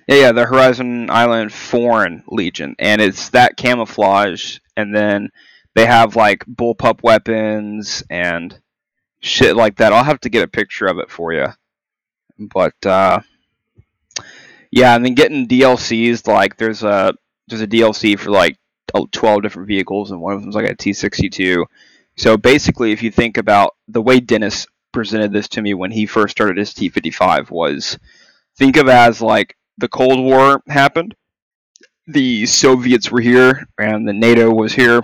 yeah 0.07 0.15
yeah 0.15 0.31
the 0.33 0.45
Horizon 0.45 1.09
Island 1.09 1.53
Foreign 1.53 2.23
Legion 2.27 2.75
and 2.79 3.01
it's 3.01 3.29
that 3.29 3.55
camouflage 3.57 4.57
and 4.75 4.93
then 4.93 5.29
they 5.75 5.85
have 5.85 6.15
like 6.15 6.45
bullpup 6.45 7.01
weapons 7.03 8.03
and 8.09 8.59
shit 9.21 9.55
like 9.55 9.77
that 9.77 9.93
I'll 9.93 10.03
have 10.03 10.19
to 10.21 10.29
get 10.29 10.43
a 10.43 10.47
picture 10.47 10.87
of 10.87 10.97
it 10.99 11.09
for 11.09 11.31
you 11.33 11.47
but 12.37 12.85
uh 12.85 13.19
yeah 14.75 14.93
and 14.93 15.03
then 15.03 15.15
getting 15.15 15.47
DLCs 15.47 16.27
like 16.27 16.57
there's 16.57 16.83
a 16.83 17.15
there's 17.47 17.61
a 17.61 17.67
DLC 17.67 18.19
for 18.19 18.29
like 18.29 18.59
12 19.11 19.41
different 19.41 19.67
vehicles 19.67 20.11
and 20.11 20.21
one 20.21 20.33
of 20.33 20.41
them's 20.41 20.53
like 20.53 20.69
a 20.69 20.75
T62 20.75 21.65
so 22.17 22.37
basically 22.37 22.91
if 22.91 23.01
you 23.01 23.09
think 23.09 23.37
about 23.37 23.75
the 23.87 24.01
way 24.01 24.19
Dennis 24.19 24.67
presented 24.91 25.33
this 25.33 25.47
to 25.49 25.61
me 25.61 25.73
when 25.73 25.91
he 25.91 26.05
first 26.05 26.31
started 26.31 26.57
his 26.57 26.73
T55 26.73 27.49
was 27.49 27.97
think 28.57 28.77
of 28.77 28.87
as 28.87 29.21
like 29.21 29.57
the 29.77 29.87
Cold 29.87 30.19
War 30.19 30.61
happened 30.67 31.15
the 32.07 32.45
Soviets 32.45 33.09
were 33.09 33.21
here 33.21 33.67
and 33.79 34.07
the 34.07 34.13
NATO 34.13 34.53
was 34.53 34.73
here 34.73 35.01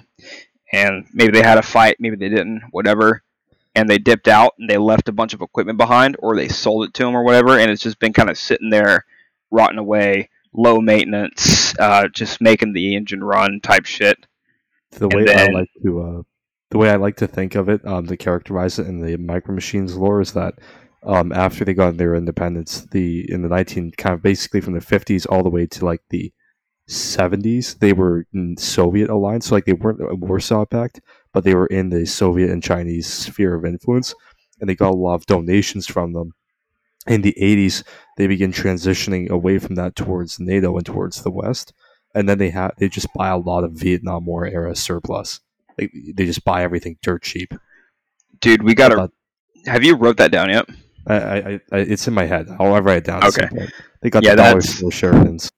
and 0.72 1.06
maybe 1.14 1.32
they 1.32 1.44
had 1.44 1.58
a 1.58 1.64
fight 1.64 1.96
maybe 2.00 2.18
they 2.18 2.30
didn't 2.30 2.62
whatever 2.72 3.24
and 3.74 3.88
they 3.88 3.98
dipped 3.98 4.28
out 4.28 4.54
and 4.60 4.70
they 4.70 4.78
left 4.78 5.08
a 5.08 5.14
bunch 5.14 5.34
of 5.34 5.42
equipment 5.42 5.78
behind 5.78 6.18
or 6.20 6.36
they 6.36 6.50
sold 6.50 6.86
it 6.86 6.94
to 6.94 7.04
them 7.04 7.16
or 7.16 7.24
whatever 7.24 7.58
and 7.58 7.72
it's 7.72 7.82
just 7.82 8.00
been 8.00 8.14
kind 8.14 8.30
of 8.30 8.38
sitting 8.38 8.70
there 8.70 9.06
rotting 9.52 9.78
away 9.78 10.30
low 10.54 10.80
maintenance, 10.80 11.78
uh, 11.80 12.08
just 12.08 12.42
making 12.42 12.74
the 12.74 12.96
engine 12.96 13.24
run 13.24 13.60
type 13.62 13.86
shit. 13.86 14.18
The 14.92 15.08
way 15.08 15.26
then- 15.26 15.56
I 15.56 15.60
like 15.60 15.70
to 15.84 16.02
uh, 16.02 16.22
the 16.70 16.78
way 16.78 16.90
I 16.90 16.96
like 16.96 17.18
to 17.18 17.28
think 17.28 17.56
of 17.56 17.70
it, 17.70 17.86
um, 17.86 18.08
to 18.08 18.18
characterize 18.18 18.80
it 18.80 18.88
in 18.88 19.02
the 19.02 19.18
Micro 19.18 19.54
Machines 19.54 19.96
lore 19.96 20.22
is 20.22 20.34
that 20.34 20.56
um, 21.04 21.32
after 21.34 21.66
they 21.66 21.74
got 21.74 21.98
their 21.98 22.16
independence, 22.16 22.88
the 22.92 23.30
in 23.32 23.42
the 23.42 23.50
nineteen 23.50 23.92
kind 23.92 24.14
of 24.14 24.22
basically 24.22 24.62
from 24.62 24.74
the 24.74 24.82
fifties 24.82 25.26
all 25.26 25.44
the 25.44 25.50
way 25.50 25.66
to 25.68 25.86
like 25.86 26.02
the 26.10 26.32
seventies, 26.88 27.76
they 27.76 27.94
were 27.94 28.26
in 28.34 28.58
Soviet 28.58 29.10
aligned. 29.10 29.44
So 29.44 29.56
like 29.56 29.66
they 29.66 29.74
weren't 29.74 30.02
a 30.02 30.16
Warsaw 30.16 30.66
Pact, 30.66 31.02
but 31.34 31.44
they 31.44 31.56
were 31.56 31.68
in 31.68 31.90
the 31.90 32.06
Soviet 32.06 32.50
and 32.50 32.64
Chinese 32.64 33.08
sphere 33.08 33.56
of 33.56 33.66
influence, 33.66 34.14
and 34.60 34.70
they 34.70 34.76
got 34.76 34.92
a 34.92 34.96
lot 34.96 35.16
of 35.16 35.26
donations 35.26 35.88
from 35.88 36.14
them. 36.14 36.34
In 37.08 37.22
the 37.22 37.38
eighties, 37.38 37.84
they 38.18 38.28
begin 38.28 38.52
transitioning 38.52 39.30
away 39.30 39.58
from 39.58 39.76
that 39.76 39.96
towards 39.96 40.40
NATO 40.40 40.78
and 40.78 40.86
towards 40.86 41.24
the 41.24 41.32
West, 41.32 41.74
and 42.14 42.30
then 42.30 42.38
they 42.38 42.50
had 42.50 42.72
they 42.78 42.90
just 42.90 43.12
buy 43.14 43.30
a 43.30 43.38
lot 43.38 43.64
of 43.64 43.74
Vietnam 43.74 44.26
War 44.26 44.46
era 44.46 44.76
surplus. 44.76 45.40
They, 45.78 45.90
they 46.14 46.26
just 46.26 46.44
buy 46.46 46.64
everything 46.64 46.98
dirt 47.02 47.24
cheap. 47.24 47.54
Dude, 48.40 48.64
we 48.64 48.76
gotta. 48.76 49.12
Have 49.66 49.84
you 49.84 49.96
wrote 49.96 50.18
that 50.18 50.32
down 50.32 50.50
yet? 50.50 50.66
I, 51.08 51.16
I, 51.16 51.60
I, 51.72 51.78
it's 51.78 52.08
in 52.08 52.14
my 52.14 52.26
head. 52.26 52.48
I'll 52.60 52.80
write 52.82 52.98
it 52.98 53.04
down. 53.06 53.24
Okay. 53.26 53.48
They 54.02 54.10
got 54.10 54.24
Yeah, 54.24 54.36
the 54.36 54.44
dollars 54.44 54.76
for 54.76 54.90
Sheridans. 54.90 55.50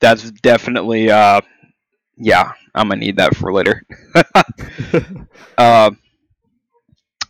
That's 0.00 0.30
definitely. 0.30 1.10
Uh, 1.10 1.40
yeah, 2.16 2.52
I'm 2.74 2.88
gonna 2.88 3.00
need 3.00 3.16
that 3.16 3.36
for 3.36 3.52
later. 3.52 3.82
Uh, 5.56 5.92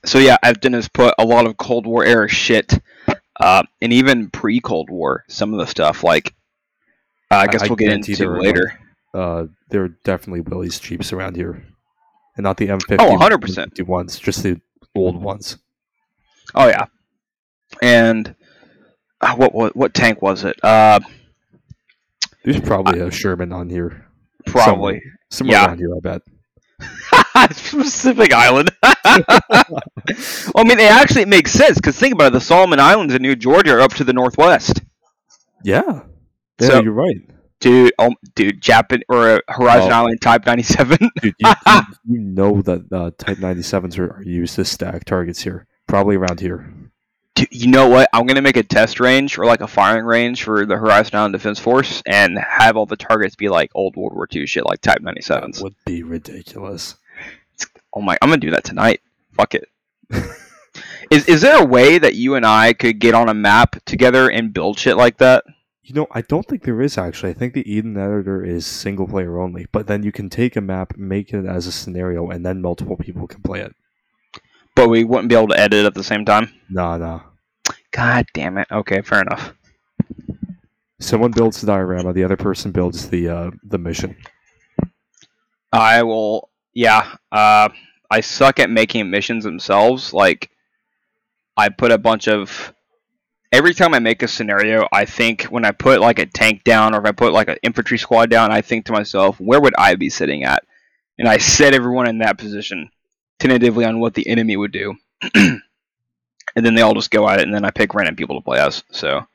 so 0.04 0.18
yeah, 0.18 0.38
Evden 0.42 0.72
has 0.72 0.88
put 0.88 1.14
a 1.18 1.24
lot 1.24 1.46
of 1.46 1.56
Cold 1.58 1.86
War 1.86 2.04
era 2.04 2.28
shit, 2.28 2.78
uh, 3.40 3.62
and 3.82 3.92
even 3.92 4.30
pre 4.30 4.60
Cold 4.60 4.90
War, 4.90 5.24
some 5.28 5.52
of 5.52 5.58
the 5.58 5.66
stuff 5.66 6.02
like. 6.04 6.34
Uh, 7.30 7.36
I 7.36 7.40
I- 7.42 7.46
guess 7.48 7.62
I 7.62 7.66
we'll 7.66 7.76
get 7.76 7.92
into 7.92 8.14
later. 8.30 8.78
uh, 9.14 9.46
there 9.70 9.82
are 9.84 9.88
definitely 10.04 10.40
Willys 10.42 10.78
Jeeps 10.78 11.12
around 11.12 11.36
here, 11.36 11.64
and 12.36 12.44
not 12.44 12.56
the 12.58 12.68
M50. 12.68 12.96
Oh, 13.00 13.16
100%. 13.16 13.86
ones, 13.86 14.18
just 14.18 14.42
the 14.42 14.60
old 14.94 15.16
ones. 15.20 15.58
Oh 16.54 16.68
yeah, 16.68 16.84
and 17.82 18.34
uh, 19.20 19.34
what 19.34 19.54
what 19.54 19.74
what 19.74 19.94
tank 19.94 20.20
was 20.22 20.44
it? 20.44 20.62
Uh, 20.62 21.00
There's 22.44 22.60
probably 22.60 23.00
a 23.00 23.10
Sherman 23.10 23.52
on 23.52 23.68
here, 23.70 24.06
probably 24.46 25.00
somewhere 25.30 25.56
Yeah. 25.56 25.66
around 25.66 25.78
here. 25.78 25.96
I 25.96 26.00
bet. 26.00 26.22
Pacific 27.34 28.32
Island. 28.32 28.70
well, 28.82 28.94
I 30.56 30.64
mean, 30.64 30.78
it 30.78 30.90
actually 30.90 31.24
makes 31.24 31.52
sense 31.52 31.76
because 31.78 31.98
think 31.98 32.14
about 32.14 32.28
it. 32.28 32.32
The 32.34 32.40
Solomon 32.40 32.80
Islands 32.80 33.14
in 33.14 33.22
New 33.22 33.36
Georgia 33.36 33.74
are 33.74 33.80
up 33.80 33.92
to 33.94 34.04
the 34.04 34.12
northwest. 34.12 34.80
Yeah, 35.62 36.02
yeah, 36.60 36.68
So- 36.68 36.82
you're 36.82 36.92
right, 36.92 37.16
Dude, 37.60 37.92
um, 37.98 38.14
dude, 38.34 38.60
Japan 38.60 39.00
or 39.08 39.26
uh, 39.36 39.38
Horizon 39.48 39.90
Oh. 39.90 39.94
Island 39.94 40.20
Type 40.20 40.44
97. 40.44 40.98
dude. 41.22 41.34
You, 41.38 41.52
you, 41.66 41.82
you 42.06 42.18
know 42.20 42.60
that 42.60 42.92
uh, 42.92 43.10
Type 43.16 43.38
97s 43.38 43.98
are, 43.98 44.16
are 44.18 44.22
used 44.22 44.56
to 44.56 44.64
stack 44.66 45.04
targets 45.04 45.42
here, 45.42 45.66
probably 45.86 46.16
around 46.16 46.40
here. 46.40 46.83
You 47.50 47.68
know 47.68 47.88
what? 47.88 48.08
I'm 48.12 48.26
gonna 48.26 48.42
make 48.42 48.56
a 48.56 48.62
test 48.62 49.00
range 49.00 49.38
or 49.38 49.46
like 49.46 49.60
a 49.60 49.66
firing 49.66 50.04
range 50.04 50.42
for 50.44 50.66
the 50.66 50.76
Horizon 50.76 51.16
Island 51.16 51.32
Defense 51.32 51.58
Force 51.58 52.02
and 52.06 52.38
have 52.38 52.76
all 52.76 52.86
the 52.86 52.96
targets 52.96 53.36
be 53.36 53.48
like 53.48 53.70
old 53.74 53.96
World 53.96 54.14
War 54.14 54.28
II 54.32 54.46
shit, 54.46 54.64
like 54.66 54.80
Type 54.80 54.98
That 55.02 55.16
97s. 55.16 55.62
would 55.62 55.74
be 55.84 56.02
ridiculous. 56.02 56.96
Oh 57.92 58.00
my, 58.00 58.16
I'm 58.20 58.28
gonna 58.28 58.40
do 58.40 58.50
that 58.50 58.64
tonight. 58.64 59.00
Fuck 59.32 59.54
it. 59.54 59.68
is 61.10 61.26
is 61.26 61.40
there 61.40 61.60
a 61.62 61.64
way 61.64 61.98
that 61.98 62.14
you 62.14 62.34
and 62.34 62.44
I 62.46 62.72
could 62.72 62.98
get 62.98 63.14
on 63.14 63.28
a 63.28 63.34
map 63.34 63.76
together 63.84 64.30
and 64.30 64.52
build 64.52 64.78
shit 64.78 64.96
like 64.96 65.18
that? 65.18 65.44
You 65.82 65.94
know, 65.94 66.06
I 66.10 66.22
don't 66.22 66.46
think 66.46 66.62
there 66.62 66.80
is 66.80 66.96
actually. 66.96 67.30
I 67.30 67.34
think 67.34 67.52
the 67.52 67.70
Eden 67.70 67.96
editor 67.96 68.42
is 68.42 68.66
single 68.66 69.06
player 69.06 69.38
only, 69.38 69.66
but 69.70 69.86
then 69.86 70.02
you 70.02 70.12
can 70.12 70.30
take 70.30 70.56
a 70.56 70.62
map, 70.62 70.96
make 70.96 71.32
it 71.34 71.44
as 71.44 71.66
a 71.66 71.72
scenario, 71.72 72.30
and 72.30 72.44
then 72.44 72.62
multiple 72.62 72.96
people 72.96 73.26
can 73.26 73.42
play 73.42 73.60
it. 73.60 73.74
But 74.74 74.88
we 74.88 75.04
wouldn't 75.04 75.28
be 75.28 75.34
able 75.36 75.48
to 75.48 75.60
edit 75.60 75.84
at 75.84 75.94
the 75.94 76.02
same 76.02 76.24
time. 76.24 76.50
Nah, 76.70 76.96
nah. 76.96 77.20
God 77.94 78.26
damn 78.34 78.58
it. 78.58 78.66
Okay, 78.72 79.02
fair 79.02 79.20
enough. 79.22 79.54
Someone 80.98 81.30
builds 81.30 81.60
the 81.60 81.68
diorama, 81.68 82.12
the 82.12 82.24
other 82.24 82.36
person 82.36 82.72
builds 82.72 83.08
the 83.08 83.28
uh, 83.28 83.50
the 83.62 83.78
mission. 83.78 84.16
I 85.72 86.02
will. 86.02 86.50
Yeah. 86.72 87.16
Uh, 87.30 87.68
I 88.10 88.20
suck 88.20 88.58
at 88.58 88.70
making 88.70 89.10
missions 89.10 89.44
themselves. 89.44 90.12
Like, 90.12 90.50
I 91.56 91.68
put 91.68 91.92
a 91.92 91.98
bunch 91.98 92.26
of. 92.28 92.72
Every 93.52 93.72
time 93.72 93.94
I 93.94 94.00
make 94.00 94.24
a 94.24 94.28
scenario, 94.28 94.88
I 94.92 95.04
think 95.04 95.44
when 95.44 95.64
I 95.64 95.70
put 95.70 96.00
like 96.00 96.18
a 96.18 96.26
tank 96.26 96.64
down 96.64 96.92
or 96.92 96.98
if 96.98 97.06
I 97.06 97.12
put 97.12 97.32
like 97.32 97.48
an 97.48 97.58
infantry 97.62 97.98
squad 97.98 98.28
down, 98.28 98.50
I 98.50 98.60
think 98.60 98.86
to 98.86 98.92
myself, 98.92 99.38
where 99.38 99.60
would 99.60 99.74
I 99.78 99.94
be 99.94 100.10
sitting 100.10 100.42
at? 100.42 100.64
And 101.18 101.28
I 101.28 101.38
set 101.38 101.74
everyone 101.74 102.08
in 102.08 102.18
that 102.18 102.38
position, 102.38 102.90
tentatively 103.38 103.84
on 103.84 104.00
what 104.00 104.14
the 104.14 104.26
enemy 104.26 104.56
would 104.56 104.72
do. 104.72 104.96
and 106.56 106.64
then 106.64 106.74
they 106.74 106.82
all 106.82 106.94
just 106.94 107.10
go 107.10 107.28
at 107.28 107.40
it, 107.40 107.44
and 107.44 107.54
then 107.54 107.64
I 107.64 107.70
pick 107.70 107.94
random 107.94 108.16
people 108.16 108.36
to 108.40 108.44
play 108.44 108.58
as. 108.60 108.82
So 108.90 109.26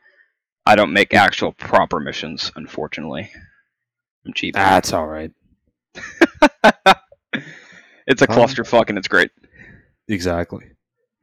I 0.65 0.75
don't 0.75 0.93
make 0.93 1.13
actual 1.13 1.51
proper 1.53 1.99
missions, 1.99 2.51
unfortunately. 2.55 3.32
I'm 4.25 4.34
cheap. 4.34 4.53
That's 4.55 4.93
all 4.93 5.08
right. 5.08 5.32
it's 8.08 8.21
a 8.21 8.27
Um, 8.27 8.38
clusterfuck 8.38 8.89
and 8.89 8.97
it's 8.97 9.08
great. 9.08 9.32
Exactly. 10.08 10.71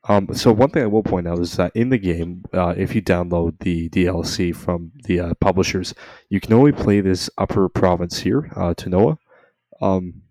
Um, 0.08 0.28
so 0.34 0.52
one 0.52 0.70
thing 0.70 0.84
I 0.84 0.86
will 0.86 1.02
point 1.02 1.26
out 1.26 1.40
is 1.40 1.56
that 1.56 1.72
in 1.74 1.88
the 1.88 1.98
game, 1.98 2.44
uh, 2.52 2.74
if 2.76 2.94
you 2.94 3.02
download 3.02 3.58
the 3.58 3.88
DLC 3.88 4.54
from 4.54 4.92
the 5.04 5.18
uh, 5.20 5.34
publishers, 5.40 5.94
you 6.30 6.40
can 6.40 6.52
only 6.52 6.70
play 6.72 7.00
this 7.00 7.28
upper 7.38 7.68
province 7.68 8.18
here, 8.20 8.50
uh, 8.54 8.72
Tanoa, 8.74 9.18
um, 9.82 10.22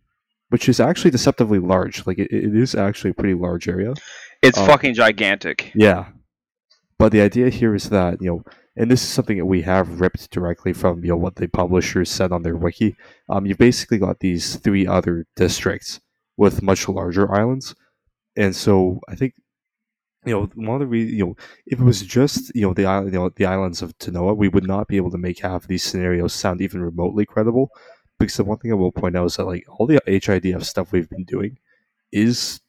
which 0.49 0.69
is 0.69 0.79
actually 0.79 1.11
deceptively 1.11 1.59
large. 1.59 2.07
Like 2.07 2.19
it, 2.19 2.31
it 2.31 2.55
is 2.55 2.73
actually 2.73 3.11
a 3.11 3.15
pretty 3.15 3.33
large 3.33 3.67
area. 3.67 3.93
It's 4.45 4.57
um, 4.57 4.67
fucking 4.67 4.93
gigantic. 4.93 5.71
Yeah. 5.75 6.05
But 6.97 7.11
the 7.11 7.21
idea 7.21 7.49
here 7.49 7.75
is 7.75 7.89
that, 7.89 8.21
you 8.21 8.27
know, 8.29 8.43
and 8.77 8.91
this 8.91 9.01
is 9.01 9.09
something 9.09 9.37
that 9.37 9.45
we 9.45 9.61
have 9.61 10.01
ripped 10.01 10.31
directly 10.31 10.73
from, 10.73 11.03
you 11.03 11.11
know, 11.11 11.17
what 11.17 11.35
the 11.35 11.47
publishers 11.47 12.09
said 12.09 12.31
on 12.31 12.43
their 12.43 12.55
wiki. 12.55 12.95
Um, 13.29 13.45
you've 13.45 13.57
basically 13.57 13.97
got 13.97 14.19
these 14.19 14.57
three 14.57 14.85
other 14.85 15.25
districts 15.35 16.01
with 16.37 16.61
much 16.61 16.87
larger 16.89 17.33
islands. 17.33 17.75
And 18.35 18.55
so 18.55 18.99
I 19.07 19.15
think, 19.15 19.33
you 20.25 20.33
know, 20.33 20.49
one 20.55 20.75
of 20.75 20.79
the 20.81 20.87
re- 20.87 21.05
you 21.05 21.25
know, 21.25 21.35
if 21.65 21.79
it 21.79 21.83
was 21.83 22.01
just, 22.01 22.53
you 22.55 22.61
know, 22.61 22.73
the 22.73 22.85
island, 22.85 23.13
you 23.13 23.19
know, 23.19 23.29
the 23.29 23.45
islands 23.45 23.81
of 23.81 23.97
Tanoa, 23.97 24.35
we 24.35 24.49
would 24.49 24.67
not 24.67 24.87
be 24.87 24.97
able 24.97 25.11
to 25.11 25.17
make 25.17 25.39
half 25.39 25.63
of 25.63 25.67
these 25.67 25.83
scenarios 25.83 26.33
sound 26.33 26.61
even 26.61 26.81
remotely 26.81 27.25
credible. 27.25 27.69
Because 28.17 28.37
the 28.37 28.43
one 28.43 28.57
thing 28.57 28.71
I 28.71 28.75
will 28.75 28.91
point 28.91 29.15
out 29.15 29.25
is 29.25 29.35
that, 29.35 29.45
like, 29.45 29.65
all 29.69 29.85
the 29.85 29.99
HIDF 30.07 30.63
stuff 30.63 30.91
we've 30.91 31.09
been 31.09 31.25
doing 31.25 31.57
is, 32.11 32.61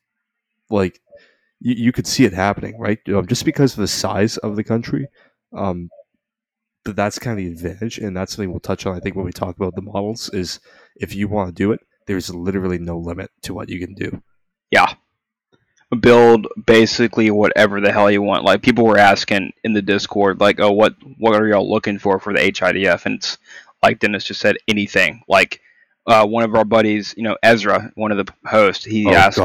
like, 0.70 1.00
you, 1.66 1.74
you 1.74 1.92
could 1.92 2.07
see 2.07 2.24
it 2.24 2.33
happening, 2.33 2.79
right? 2.79 3.00
You 3.07 3.14
know, 3.14 3.22
just 3.22 3.44
because 3.44 3.72
of 3.72 3.81
the 3.81 3.88
size 3.88 4.37
of 4.37 4.55
the 4.55 4.62
country, 4.62 5.09
um, 5.52 5.90
but 6.85 6.94
that's 6.94 7.18
kind 7.18 7.37
of 7.37 7.44
the 7.44 7.50
advantage, 7.50 7.98
and 7.98 8.16
that's 8.16 8.33
something 8.33 8.50
we'll 8.50 8.61
touch 8.61 8.87
on. 8.87 8.96
I 8.96 9.00
think 9.00 9.16
when 9.16 9.24
we 9.24 9.33
talk 9.33 9.57
about 9.57 9.74
the 9.74 9.83
models, 9.83 10.31
is 10.33 10.61
if 10.94 11.12
you 11.12 11.26
want 11.26 11.48
to 11.48 11.52
do 11.52 11.72
it, 11.72 11.81
there's 12.07 12.33
literally 12.33 12.79
no 12.79 12.96
limit 12.96 13.31
to 13.42 13.52
what 13.52 13.68
you 13.68 13.81
can 13.81 13.94
do. 13.94 14.22
Yeah. 14.70 14.94
Build 16.00 16.46
basically 16.66 17.33
whatever 17.33 17.81
the 17.81 17.90
hell 17.90 18.11
you 18.11 18.22
want. 18.22 18.44
Like 18.44 18.62
people 18.62 18.85
were 18.85 18.98
asking 18.98 19.52
in 19.64 19.72
the 19.72 19.83
Discord, 19.83 20.40
like, 20.40 20.61
"Oh, 20.61 20.72
what 20.72 20.94
what 21.18 21.35
are 21.35 21.46
y'all 21.48 21.68
looking 21.68 21.98
for 21.98 22.20
for 22.20 22.33
the 22.33 22.40
HIDF?" 22.40 23.07
And 23.07 23.16
it's 23.16 23.38
like 23.83 23.98
Dennis 23.98 24.24
just 24.24 24.40
said, 24.40 24.57
anything. 24.68 25.22
Like 25.29 25.61
uh, 26.07 26.27
one 26.27 26.45
of 26.45 26.55
our 26.55 26.64
buddies, 26.64 27.14
you 27.16 27.23
know, 27.23 27.37
Ezra, 27.42 27.90
one 27.95 28.12
of 28.12 28.25
the 28.25 28.33
hosts, 28.45 28.85
he 28.85 29.07
oh 29.07 29.12
asked, 29.12 29.40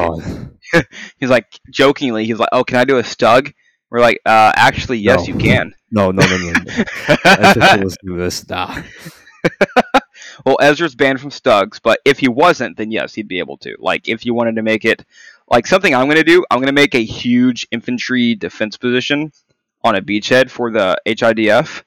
he's 1.18 1.30
like 1.30 1.46
jokingly, 1.70 2.24
he's 2.26 2.38
like, 2.38 2.50
"Oh, 2.52 2.64
can 2.64 2.76
I 2.76 2.84
do 2.84 2.98
a 2.98 3.02
Stug?" 3.02 3.52
We're 3.90 4.00
like, 4.00 4.20
uh, 4.24 4.52
"Actually, 4.54 4.98
yes, 4.98 5.26
No. 5.26 5.34
you 5.34 5.40
can." 5.40 5.74
no, 5.90 6.10
no, 6.10 6.24
no, 6.24 6.38
no. 6.38 6.52
no. 6.52 6.62
Just 6.64 7.56
listen 7.78 8.16
this. 8.16 8.48
Nah. 8.48 8.82
well, 10.46 10.56
Ezra's 10.60 10.94
banned 10.94 11.20
from 11.20 11.30
Stugs, 11.30 11.80
but 11.82 12.00
if 12.04 12.18
he 12.18 12.28
wasn't, 12.28 12.76
then 12.76 12.90
yes, 12.90 13.14
he'd 13.14 13.28
be 13.28 13.38
able 13.40 13.58
to. 13.58 13.76
Like, 13.78 14.08
if 14.08 14.24
you 14.24 14.34
wanted 14.34 14.56
to 14.56 14.62
make 14.62 14.84
it 14.84 15.04
like 15.50 15.66
something 15.66 15.94
I'm 15.94 16.06
going 16.06 16.16
to 16.16 16.24
do, 16.24 16.44
I'm 16.50 16.58
going 16.58 16.66
to 16.66 16.72
make 16.72 16.94
a 16.94 17.04
huge 17.04 17.66
infantry 17.70 18.34
defense 18.34 18.76
position 18.76 19.32
on 19.84 19.96
a 19.96 20.00
beachhead 20.00 20.50
for 20.50 20.70
the 20.70 20.96
HIDF, 21.06 21.82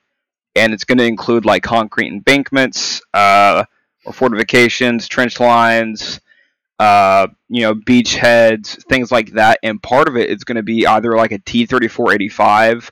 and 0.55 0.73
it's 0.73 0.83
going 0.83 0.97
to 0.97 1.05
include 1.05 1.45
like 1.45 1.63
concrete 1.63 2.07
embankments, 2.07 3.01
uh, 3.13 3.65
or 4.05 4.13
fortifications, 4.13 5.07
trench 5.07 5.39
lines, 5.39 6.21
uh, 6.79 7.27
you 7.49 7.61
know, 7.61 7.73
beachheads, 7.73 8.83
things 8.85 9.11
like 9.11 9.31
that. 9.31 9.59
And 9.63 9.81
part 9.81 10.07
of 10.07 10.17
it 10.17 10.29
is 10.29 10.43
going 10.43 10.57
to 10.57 10.63
be 10.63 10.85
either 10.85 11.15
like 11.15 11.31
a 11.31 11.39
T-3485 11.39 12.91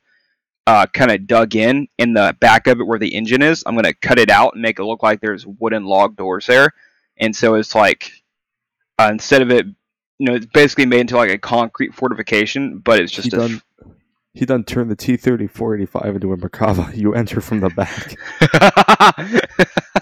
uh, 0.65 0.85
kind 0.93 1.11
of 1.11 1.27
dug 1.27 1.55
in 1.55 1.87
in 1.97 2.13
the 2.13 2.35
back 2.39 2.67
of 2.67 2.79
it 2.79 2.87
where 2.87 2.99
the 2.99 3.13
engine 3.13 3.41
is. 3.41 3.63
I'm 3.65 3.75
going 3.75 3.83
to 3.85 3.93
cut 3.93 4.19
it 4.19 4.29
out 4.29 4.53
and 4.53 4.61
make 4.61 4.79
it 4.79 4.85
look 4.85 5.03
like 5.03 5.19
there's 5.19 5.45
wooden 5.45 5.85
log 5.85 6.15
doors 6.15 6.45
there. 6.45 6.71
And 7.17 7.35
so 7.35 7.55
it's 7.55 7.75
like 7.75 8.11
uh, 8.99 9.09
instead 9.11 9.41
of 9.41 9.51
it, 9.51 9.65
you 10.19 10.27
know, 10.27 10.35
it's 10.35 10.45
basically 10.45 10.85
made 10.85 11.01
into 11.01 11.17
like 11.17 11.31
a 11.31 11.37
concrete 11.37 11.93
fortification, 11.93 12.79
but 12.79 12.99
it's 12.99 13.11
He 13.11 13.23
just 13.23 13.33
a 13.33 13.37
done 13.37 13.61
He 14.33 14.45
done 14.45 14.63
turned 14.63 14.89
the 14.89 14.95
T 14.95 15.17
thirty 15.17 15.47
four 15.47 15.75
eighty 15.75 15.85
five 15.85 16.15
into 16.15 16.31
a 16.31 16.37
Merkava. 16.37 16.95
You 16.95 17.13
enter 17.13 17.41
from 17.41 17.59
the 17.59 17.69
back. 17.69 18.15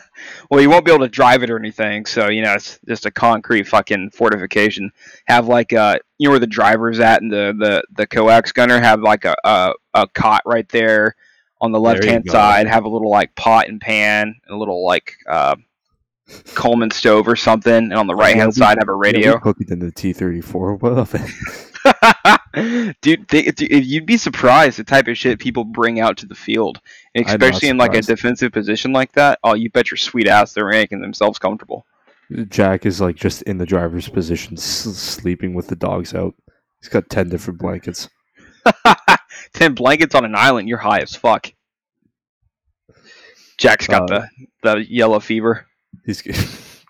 well, 0.52 0.60
you 0.60 0.70
won't 0.70 0.84
be 0.84 0.92
able 0.92 1.06
to 1.06 1.10
drive 1.10 1.44
it 1.44 1.50
or 1.50 1.58
anything, 1.58 2.06
so 2.06 2.28
you 2.28 2.42
know 2.42 2.54
it's 2.54 2.78
just 2.86 3.06
a 3.06 3.12
concrete 3.12 3.70
fucking 3.70 4.10
fortification. 4.10 4.92
Have 5.26 5.48
like 5.48 5.72
uh, 5.72 5.98
you 6.18 6.28
know 6.28 6.32
where 6.32 6.40
the 6.40 6.48
driver's 6.48 7.00
at, 7.00 7.22
and 7.22 7.32
the 7.32 7.56
the 7.58 7.84
the 7.96 8.06
coax 8.06 8.52
gunner 8.52 8.78
have 8.78 9.00
like 9.00 9.24
a 9.24 9.34
a, 9.46 9.74
a 9.94 10.08
cot 10.10 10.42
right 10.46 10.68
there 10.68 11.16
on 11.62 11.72
the 11.72 11.80
left 11.80 12.04
hand 12.04 12.30
side. 12.30 12.68
Have 12.68 12.84
a 12.84 12.90
little 12.90 13.10
like 13.10 13.34
pot 13.36 13.70
and 13.70 13.80
pan, 13.80 14.36
and 14.46 14.54
a 14.54 14.58
little 14.58 14.86
like 14.86 15.16
uh, 15.26 15.56
Coleman 16.56 16.92
stove 16.92 17.28
or 17.28 17.36
something, 17.36 17.74
and 17.74 17.94
on 17.94 18.08
the 18.08 18.16
right 18.16 18.36
hand 18.36 18.54
Yeah, 18.56 18.66
side 18.68 18.78
have 18.80 18.90
a 18.90 18.94
radio. 18.94 19.34
we 19.36 19.40
cooked 19.40 19.62
it 19.62 19.80
the 19.80 19.92
T 19.92 20.14
thirty 20.14 20.42
four. 20.42 20.76
What 20.82 20.94
of 20.94 21.14
it? 21.16 21.22
dude, 23.02 23.28
they, 23.30 23.44
dude, 23.44 23.86
you'd 23.86 24.06
be 24.06 24.18
surprised 24.18 24.78
the 24.78 24.84
type 24.84 25.08
of 25.08 25.18
shit 25.18 25.40
people 25.40 25.64
bring 25.64 26.00
out 26.00 26.18
to 26.18 26.26
the 26.26 26.36
field, 26.36 26.80
and 27.16 27.26
especially 27.28 27.70
in 27.70 27.78
like 27.78 27.96
a 27.96 28.02
defensive 28.02 28.52
position 28.52 28.94
like 28.94 29.12
that. 29.14 29.40
Oh, 29.44 29.56
you 29.56 29.70
bet 29.72 29.90
your 29.90 29.98
sweet 29.98 30.28
ass 30.28 30.54
they're 30.54 30.68
making 30.70 31.02
themselves 31.02 31.40
comfortable. 31.40 31.86
Jack 32.50 32.86
is 32.86 33.02
like 33.02 33.16
just 33.16 33.42
in 33.44 33.58
the 33.58 33.66
driver's 33.66 34.08
position, 34.08 34.54
s- 34.58 34.64
sleeping 34.64 35.54
with 35.54 35.68
the 35.68 35.76
dogs 35.76 36.14
out. 36.14 36.34
He's 36.80 36.88
got 36.90 37.10
ten 37.10 37.30
different 37.30 37.60
blankets. 37.60 38.10
Ten 39.54 39.74
blankets 39.74 40.14
on 40.14 40.24
an 40.24 40.36
island, 40.36 40.70
you're 40.70 40.78
high 40.78 41.00
as 41.00 41.16
fuck. 41.16 41.52
Jack's 43.58 43.88
got 43.88 44.10
Uh, 44.12 44.26
the 44.64 44.74
the 44.76 44.86
yellow 44.92 45.20
fever. 45.20 45.66
He's. 46.20 46.84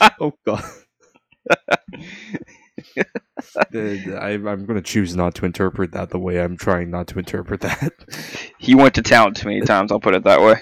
oh 0.20 0.32
god. 0.44 0.64
I, 3.66 4.34
I'm 4.34 4.66
going 4.66 4.76
to 4.76 4.82
choose 4.82 5.16
not 5.16 5.34
to 5.36 5.46
interpret 5.46 5.92
that 5.92 6.10
the 6.10 6.18
way 6.18 6.40
I'm 6.40 6.56
trying 6.56 6.90
not 6.90 7.06
to 7.08 7.18
interpret 7.18 7.60
that. 7.62 7.92
He 8.60 8.74
went 8.74 8.94
to 8.96 9.02
town 9.02 9.34
too 9.34 9.48
many 9.48 9.60
times. 9.60 9.92
I'll 9.92 10.00
put 10.00 10.16
it 10.16 10.24
that 10.24 10.40
way. 10.40 10.56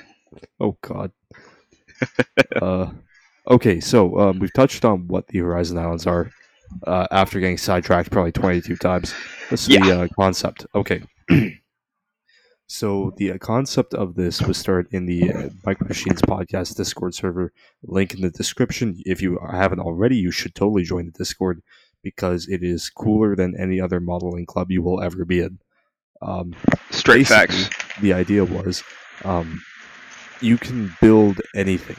Oh 0.61 0.77
God. 0.83 1.11
uh, 2.61 2.91
okay, 3.49 3.81
so 3.81 4.19
um, 4.21 4.39
we've 4.39 4.53
touched 4.53 4.85
on 4.85 5.09
what 5.09 5.27
the 5.29 5.39
Horizon 5.39 5.79
Islands 5.79 6.07
are 6.07 6.31
uh, 6.87 7.07
after 7.11 7.41
getting 7.41 7.57
sidetracked 7.57 8.11
probably 8.11 8.33
22 8.33 8.77
times. 8.77 9.15
This 9.49 9.63
is 9.63 9.69
the 9.79 10.03
uh, 10.03 10.09
concept. 10.15 10.67
Okay. 10.75 11.03
so 12.67 13.13
the 13.17 13.39
concept 13.39 13.95
of 13.95 14.15
this 14.15 14.43
was 14.43 14.59
started 14.59 14.93
in 14.93 15.07
the 15.07 15.33
uh, 15.33 15.49
Micro 15.65 15.87
Machines 15.87 16.21
podcast 16.23 16.77
Discord 16.77 17.15
server. 17.15 17.53
Link 17.85 18.15
in 18.15 18.23
the 18.23 18.31
description. 18.31 19.01
If 19.07 19.23
you 19.23 19.39
haven't 19.51 19.81
already, 19.81 20.17
you 20.17 20.31
should 20.31 20.55
totally 20.55 20.83
join 20.83 21.07
the 21.07 21.13
Discord 21.13 21.63
because 22.03 22.49
it 22.49 22.63
is 22.63 22.91
cooler 22.91 23.37
than 23.37 23.59
any 23.59 23.81
other 23.81 24.01
modeling 24.01 24.47
club 24.47 24.71
you 24.71 24.83
will 24.83 25.03
ever 25.03 25.25
be 25.25 25.41
in. 25.41 25.59
Um, 26.23 26.55
Straight 26.91 27.27
facts. 27.27 27.69
The 28.01 28.13
idea 28.13 28.45
was 28.45 28.83
um, 29.25 29.63
you 30.41 30.59
can 30.59 30.95
build 31.01 31.41
anything 31.55 31.97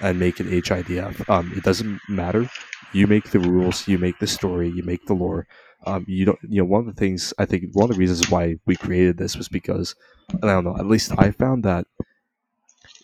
and 0.00 0.18
make 0.18 0.40
it 0.40 0.46
HIDF. 0.46 1.28
Um, 1.28 1.52
it 1.56 1.62
doesn't 1.62 2.00
matter. 2.08 2.48
You 2.92 3.06
make 3.06 3.30
the 3.30 3.40
rules, 3.40 3.88
you 3.88 3.98
make 3.98 4.18
the 4.18 4.26
story, 4.26 4.70
you 4.70 4.82
make 4.82 5.06
the 5.06 5.14
lore. 5.14 5.46
Um, 5.86 6.04
you 6.08 6.24
don't. 6.24 6.38
You 6.42 6.62
know, 6.62 6.66
one 6.66 6.80
of 6.80 6.86
the 6.86 6.98
things 6.98 7.32
I 7.38 7.44
think 7.44 7.64
one 7.72 7.90
of 7.90 7.96
the 7.96 8.00
reasons 8.00 8.30
why 8.30 8.56
we 8.66 8.76
created 8.76 9.18
this 9.18 9.36
was 9.36 9.48
because, 9.48 9.94
I 10.42 10.46
don't 10.46 10.64
know. 10.64 10.76
At 10.76 10.86
least 10.86 11.12
I 11.18 11.30
found 11.30 11.64
that 11.64 11.86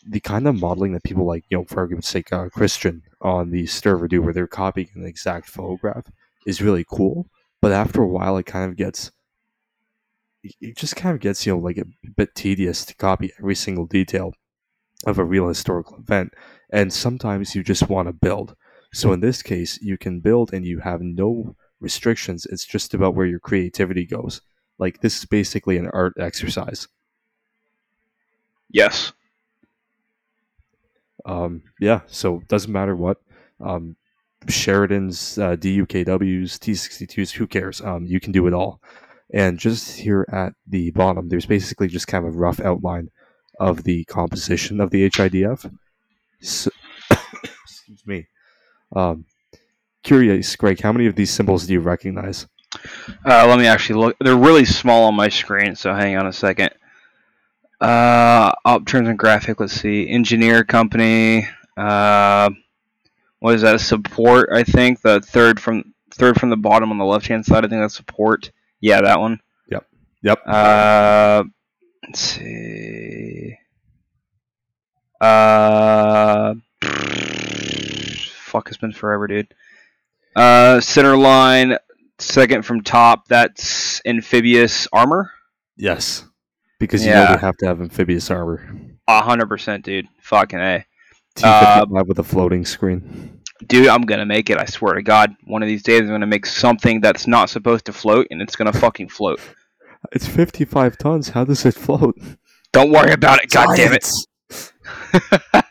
the 0.07 0.21
kind 0.21 0.47
of 0.47 0.61
modeling 0.61 0.93
that 0.93 1.05
people 1.05 1.27
like, 1.27 1.45
you 1.51 1.59
know, 1.59 1.65
for 1.65 1.81
argument's 1.81 2.09
sake, 2.09 2.33
uh, 2.33 2.49
Christian 2.49 3.03
on 3.21 3.51
the 3.51 3.67
server 3.67 4.09
do, 4.09 4.23
where 4.23 4.33
they're 4.33 4.47
copying 4.47 4.89
an 4.95 5.07
exact 5.07 5.49
photograph, 5.49 6.05
is 6.47 6.63
really 6.63 6.85
cool. 6.91 7.29
But 7.61 7.73
after 7.73 8.03
a 8.03 8.09
while, 8.09 8.37
it 8.39 8.47
kind 8.47 8.71
of 8.71 8.77
gets 8.77 9.11
it 10.43 10.77
just 10.77 10.97
kind 10.97 11.15
of 11.15 11.21
gets 11.21 11.45
you 11.47 11.53
know 11.53 11.59
like 11.59 11.79
a 11.79 11.85
bit 12.17 12.35
tedious 12.35 12.85
to 12.85 12.95
copy 12.95 13.31
every 13.39 13.55
single 13.55 13.87
detail 13.87 14.33
of 15.07 15.19
a 15.19 15.25
real 15.25 15.49
historical 15.49 15.99
event 15.99 16.33
and 16.73 16.93
sometimes 16.93 17.55
you 17.55 17.63
just 17.63 17.89
want 17.89 18.09
to 18.09 18.13
build 18.13 18.55
so 18.93 19.13
in 19.13 19.21
this 19.21 19.43
case 19.43 19.79
you 19.83 19.99
can 19.99 20.21
build 20.21 20.53
and 20.53 20.65
you 20.65 20.81
have 20.81 21.01
no 21.01 21.55
restrictions 21.81 22.47
it's 22.47 22.65
just 22.65 22.95
about 22.95 23.15
where 23.15 23.27
your 23.27 23.39
creativity 23.41 24.05
goes. 24.05 24.41
Like 24.79 25.01
this 25.01 25.19
is 25.19 25.25
basically 25.25 25.77
an 25.77 25.89
art 25.93 26.15
exercise. 26.19 26.89
Yes. 28.71 29.13
um, 31.25 31.63
yeah 31.81 32.01
so 32.07 32.41
it 32.41 32.49
doesn't 32.49 32.73
matter 32.73 32.97
what. 32.97 33.19
Um, 33.61 33.97
sheridan's 34.49 35.39
uh, 35.39 35.57
dukws 35.57 36.59
t62s 36.59 37.33
who 37.33 37.47
cares? 37.47 37.81
Um, 37.81 38.07
you 38.07 38.21
can 38.21 38.33
do 38.33 38.47
it 38.47 38.55
all. 38.55 38.81
And 39.33 39.59
just 39.59 39.99
here 39.99 40.27
at 40.33 40.55
the 40.67 40.91
bottom 40.93 41.29
there's 41.29 41.47
basically 41.47 41.89
just 41.89 42.07
kind 42.07 42.27
of 42.27 42.35
a 42.35 42.39
rough 42.39 42.61
outline 42.61 43.11
of 43.59 43.85
the 43.85 44.05
composition 44.05 44.81
of 44.81 44.91
the 44.91 45.09
hidf 45.11 45.71
so, 46.41 46.71
excuse 47.11 48.07
me. 48.07 48.27
Um, 48.95 49.25
curious 50.03 50.57
greg 50.57 50.81
how 50.81 50.93
many 50.93 51.07
of 51.07 51.15
these 51.15 51.31
symbols 51.31 51.67
do 51.67 51.73
you 51.73 51.81
recognize 51.81 52.47
Uh, 53.25 53.47
let 53.49 53.59
me 53.59 53.67
actually 53.67 53.99
look. 54.01 54.17
They're 54.21 54.37
really 54.37 54.65
small 54.65 55.05
on 55.05 55.15
my 55.15 55.29
screen, 55.29 55.75
so 55.75 55.93
hang 55.93 56.17
on 56.17 56.27
a 56.27 56.33
second. 56.33 56.71
Uh, 57.81 58.53
up 58.65 58.87
terms 58.87 59.09
and 59.09 59.19
graphic. 59.19 59.59
Let's 59.59 59.73
see. 59.73 60.09
Engineer 60.09 60.63
company. 60.65 61.49
Uh, 61.77 62.51
what 63.41 63.55
is 63.55 63.63
that? 63.63 63.81
Support. 63.81 64.51
I 64.53 64.63
think 64.63 65.01
the 65.01 65.21
third 65.21 65.59
from 65.59 65.95
third 66.13 66.39
from 66.39 66.51
the 66.51 66.57
bottom 66.57 66.91
on 66.91 66.99
the 66.99 67.05
left 67.05 67.27
hand 67.27 67.45
side. 67.45 67.65
I 67.65 67.69
think 67.69 67.81
that's 67.81 67.97
support. 67.97 68.53
Yeah, 68.81 69.01
that 69.01 69.19
one. 69.19 69.41
yep 70.23 70.47
Uh, 70.47 71.45
let's 72.07 72.21
see. 72.21 73.57
Uh, 75.21 76.55
fuck, 78.45 78.69
it's 78.69 78.77
been 78.79 78.93
forever, 78.93 79.27
dude. 79.27 79.53
Uh, 80.41 80.81
center 80.81 81.17
line, 81.17 81.77
second 82.19 82.65
from 82.65 82.83
top. 82.83 83.29
That's 83.29 84.01
amphibious 84.07 84.89
armor. 84.93 85.31
yes 85.77 86.25
because 86.79 87.05
you 87.05 87.13
know 87.13 87.27
they 87.27 87.39
have 87.39 87.57
to 87.59 87.67
have 87.67 87.81
amphibious 87.81 88.31
armor 88.31 88.67
A 89.07 89.21
hundred 89.23 89.49
percent, 89.49 89.85
dude. 89.85 90.09
Fucking 90.23 90.59
a, 90.59 90.85
T55 91.37 92.07
with 92.07 92.19
a 92.19 92.25
floating 92.25 92.65
screen 92.65 93.41
dude. 93.67 93.89
I'm 93.89 94.03
gonna 94.03 94.27
make 94.27 94.51
it. 94.51 94.59
I 94.59 94.65
swear 94.65 94.95
to 94.95 95.03
God. 95.03 95.35
One 95.45 95.63
of 95.63 95.69
these 95.69 95.83
days, 95.83 96.01
I'm 96.01 96.09
gonna 96.09 96.27
make 96.27 96.47
something 96.47 97.01
that's 97.01 97.27
not 97.27 97.51
supposed 97.51 97.85
to 97.87 97.93
float, 97.93 98.27
and 98.31 98.41
it's 98.43 98.57
gonna 98.57 98.73
fucking 98.73 99.11
float. 99.11 99.41
it's 100.13 100.27
55 100.27 100.97
tons 100.97 101.29
how 101.29 101.45
does 101.45 101.67
it 101.67 101.75
float 101.75 102.19
Don't 102.73 102.91
worry 102.91 103.13
about 103.13 103.43
it. 103.43 103.51
God 103.51 103.77
damn 103.77 103.93
it. 103.93 104.09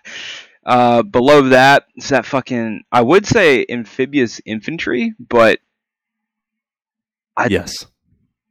Uh, 0.69 1.01
below 1.01 1.41
that 1.49 1.85
is 1.95 2.09
that 2.09 2.25
fucking. 2.27 2.83
I 2.91 3.01
would 3.01 3.25
say 3.25 3.65
amphibious 3.69 4.39
infantry, 4.45 5.13
but 5.19 5.59
I- 7.35 7.47
yes 7.47 7.85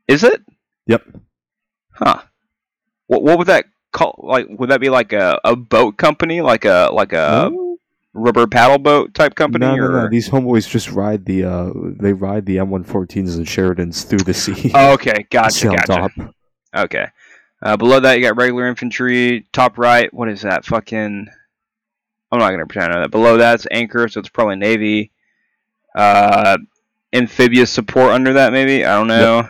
is 0.09 0.24
it? 0.24 0.42
Yep. 0.87 1.02
Huh. 1.92 2.22
What 3.07 3.22
what 3.22 3.38
would 3.38 3.46
that 3.48 3.66
call? 3.92 4.18
Like, 4.22 4.46
would 4.48 4.70
that 4.70 4.81
be 4.81 4.88
like 4.88 5.12
a, 5.12 5.38
a 5.44 5.54
boat 5.54 5.96
company, 5.98 6.40
like 6.40 6.64
a 6.64 6.88
like 6.92 7.12
a 7.12 7.50
No? 7.52 7.76
rubber 8.14 8.46
paddle 8.46 8.78
boat 8.78 9.14
type 9.14 9.35
company, 9.35 9.66
no, 9.66 9.76
no, 9.76 9.85
or? 9.85 9.90
no. 10.04 10.09
These 10.11 10.28
homeboys 10.31 10.68
just 10.68 10.90
ride 10.90 11.24
the 11.26 11.44
uh, 11.44 11.70
they 12.00 12.12
ride 12.14 12.46
the 12.46 12.57
M114s 12.57 13.37
and 13.37 13.46
Sheridans 13.46 14.04
through 14.09 14.20
the 14.20 14.35
sea. 14.35 14.70
Oh, 14.74 14.94
okay, 14.94 15.26
gotcha, 15.31 15.66
gotcha. 15.68 15.87
top. 15.87 16.11
Okay. 16.74 17.07
Uh, 17.61 17.76
below 17.76 18.00
that, 18.00 18.14
you 18.18 18.22
got 18.24 18.37
regular 18.37 18.66
infantry. 18.68 19.46
Top 19.52 19.78
right, 19.78 20.12
what 20.14 20.28
is 20.28 20.42
that? 20.42 20.64
Fucking. 20.64 21.28
I'm 22.30 22.38
not 22.38 22.50
gonna 22.50 22.66
pretend 22.66 22.92
I 22.92 22.96
know 22.96 23.02
that. 23.02 23.10
Below 23.10 23.36
that's 23.36 23.66
anchor, 23.70 24.08
so 24.08 24.20
it's 24.20 24.28
probably 24.28 24.56
navy. 24.56 25.10
Uh, 25.94 26.58
amphibious 27.12 27.70
support 27.70 28.12
under 28.12 28.34
that, 28.34 28.52
maybe. 28.52 28.84
I 28.84 28.96
don't 28.96 29.06
know. 29.06 29.48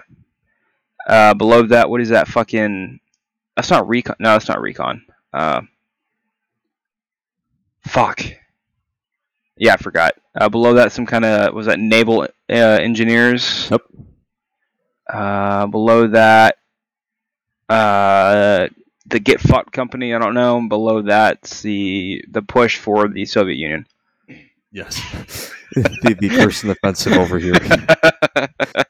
Uh, 1.06 1.34
below 1.34 1.62
that, 1.66 1.90
what 1.90 2.00
is 2.00 2.10
that? 2.10 2.28
Fucking. 2.28 3.00
That's 3.56 3.70
not 3.70 3.88
recon. 3.88 4.16
No, 4.20 4.32
that's 4.32 4.48
not 4.48 4.60
recon. 4.60 5.04
Uh, 5.32 5.62
fuck. 7.80 8.22
Yeah, 9.56 9.74
I 9.74 9.76
forgot. 9.76 10.14
Uh, 10.34 10.48
below 10.48 10.74
that, 10.74 10.92
some 10.92 11.06
kind 11.06 11.24
of 11.24 11.52
was 11.54 11.66
that 11.66 11.80
naval 11.80 12.22
uh, 12.22 12.28
engineers. 12.48 13.68
Yep. 13.70 13.82
Uh, 15.12 15.66
below 15.66 16.06
that, 16.08 16.58
uh, 17.68 18.68
the 19.08 19.20
Get 19.20 19.40
Fucked 19.40 19.72
company. 19.72 20.14
I 20.14 20.18
don't 20.18 20.34
know. 20.34 20.58
And 20.58 20.68
Below 20.68 21.02
that's 21.02 21.62
the 21.62 22.24
the 22.28 22.42
push 22.42 22.78
for 22.78 23.08
the 23.08 23.24
Soviet 23.24 23.56
Union. 23.56 23.86
Yes. 24.72 24.94
the, 25.74 26.16
the 26.18 26.28
person 26.28 26.70
offensive 26.70 27.12
over 27.14 27.38
here. 27.38 27.54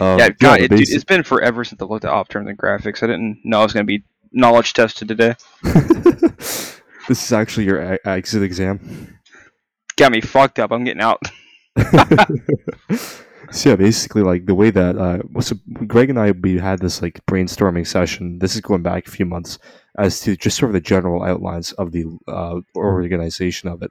Um, 0.00 0.18
yeah, 0.18 0.28
God, 0.28 0.60
the 0.60 0.64
it, 0.64 0.68
dude, 0.68 0.80
it's 0.88 1.02
been 1.02 1.24
forever 1.24 1.64
since 1.64 1.82
I 1.82 1.84
looked 1.84 2.04
at 2.04 2.12
off 2.12 2.28
terms 2.28 2.48
and 2.48 2.56
graphics. 2.56 3.02
I 3.02 3.08
didn't 3.08 3.40
know 3.42 3.60
I 3.60 3.62
was 3.64 3.72
going 3.72 3.84
to 3.84 3.86
be 3.88 4.04
knowledge 4.30 4.72
tested 4.72 5.08
today. 5.08 5.34
this 5.62 6.80
is 7.08 7.32
actually 7.32 7.64
your 7.64 7.94
e- 7.94 7.98
exit 8.04 8.42
exam. 8.44 9.18
Got 9.96 10.12
me 10.12 10.20
fucked 10.20 10.60
up. 10.60 10.70
I'm 10.70 10.84
getting 10.84 11.02
out. 11.02 11.20
So 13.50 13.70
yeah, 13.70 13.76
basically, 13.76 14.22
like 14.22 14.44
the 14.44 14.54
way 14.54 14.70
that 14.70 14.98
uh, 14.98 15.40
so 15.40 15.56
Gregg 15.86 16.10
and 16.10 16.18
I 16.18 16.32
we 16.32 16.58
had 16.58 16.80
this 16.80 17.00
like 17.00 17.24
brainstorming 17.26 17.86
session. 17.86 18.38
This 18.40 18.54
is 18.54 18.60
going 18.60 18.82
back 18.82 19.06
a 19.06 19.10
few 19.10 19.24
months 19.24 19.58
as 19.98 20.20
to 20.20 20.36
just 20.36 20.58
sort 20.58 20.70
of 20.70 20.74
the 20.74 20.80
general 20.80 21.22
outlines 21.22 21.72
of 21.72 21.92
the 21.92 22.04
uh, 22.28 22.60
organization 22.76 23.68
of 23.70 23.82
it. 23.82 23.90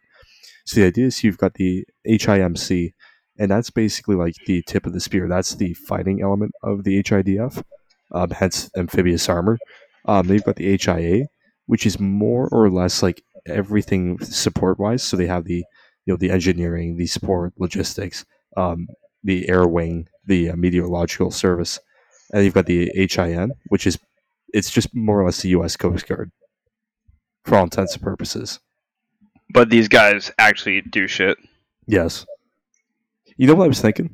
So 0.66 0.82
the 0.82 0.88
idea 0.88 1.08
is 1.08 1.24
you've 1.24 1.40
got 1.40 1.56
the 1.56 1.86
HIMC, 2.08 2.94
and 3.40 3.50
that's 3.50 3.72
basically 3.72 4.16
like 4.16 4.36
the 4.46 4.62
tip 4.68 4.86
of 4.86 4.94
the 4.94 5.00
spear. 5.00 5.28
That's 5.28 5.56
the 5.56 5.74
fighting 5.74 6.22
element 6.22 6.52
of 6.62 6.84
the 6.84 7.02
HIDF, 7.02 7.64
um, 8.12 8.30
hence 8.30 8.70
amphibious 8.78 9.28
armor. 9.28 9.58
Um, 10.06 10.28
they've 10.28 10.44
got 10.44 10.58
the 10.58 10.78
HIA, 10.78 11.26
which 11.66 11.86
is 11.88 12.00
more 12.00 12.48
or 12.52 12.70
less 12.70 13.02
like 13.02 13.24
everything 13.48 14.20
support 14.20 14.78
wise. 14.78 15.02
So 15.02 15.18
they 15.18 15.28
have 15.28 15.46
the 15.46 15.66
you 16.06 16.14
know 16.14 16.18
the 16.18 16.30
engineering, 16.30 16.96
the 16.96 17.08
support, 17.08 17.54
logistics, 17.58 18.24
um, 18.56 18.88
the 19.28 19.48
air 19.50 19.68
wing, 19.68 20.08
the 20.26 20.50
uh, 20.50 20.56
meteorological 20.56 21.30
service, 21.32 21.80
and 22.34 22.44
you've 22.44 22.54
got 22.54 22.66
the 22.66 22.90
HIN, 22.96 23.52
which 23.68 23.86
is 23.86 24.00
it's 24.54 24.72
just 24.72 24.96
more 24.96 25.20
or 25.22 25.26
less 25.26 25.42
the 25.42 25.50
U.S. 25.50 25.76
Coast 25.76 26.08
Guard 26.08 26.32
for 27.44 27.58
all 27.58 27.64
intents 27.64 27.94
and 27.94 28.02
purposes. 28.02 28.60
But 29.50 29.70
these 29.70 29.88
guys 29.88 30.32
actually 30.40 30.82
do 30.82 31.08
shit. 31.08 31.38
Yes. 31.86 32.26
You 33.36 33.48
know 33.48 33.56
what 33.56 33.66
I 33.66 33.68
was 33.68 33.82
thinking? 33.82 34.14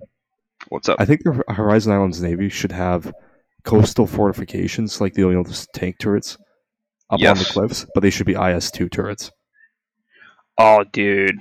What's 0.69 0.89
up? 0.89 0.97
I 0.99 1.05
think 1.05 1.23
the 1.23 1.43
Horizon 1.47 1.93
Islands 1.93 2.21
Navy 2.21 2.49
should 2.49 2.71
have 2.71 3.13
coastal 3.63 4.07
fortifications 4.07 4.99
like 4.99 5.13
the 5.13 5.21
you 5.21 5.31
know, 5.31 5.43
those 5.43 5.67
tank 5.73 5.97
turrets 5.99 6.37
up 7.09 7.21
on 7.21 7.37
the 7.37 7.49
cliffs, 7.49 7.85
but 7.93 8.01
they 8.01 8.09
should 8.09 8.25
be 8.25 8.33
IS-2 8.33 8.91
turrets. 8.91 9.31
Oh, 10.57 10.83
dude. 10.91 11.37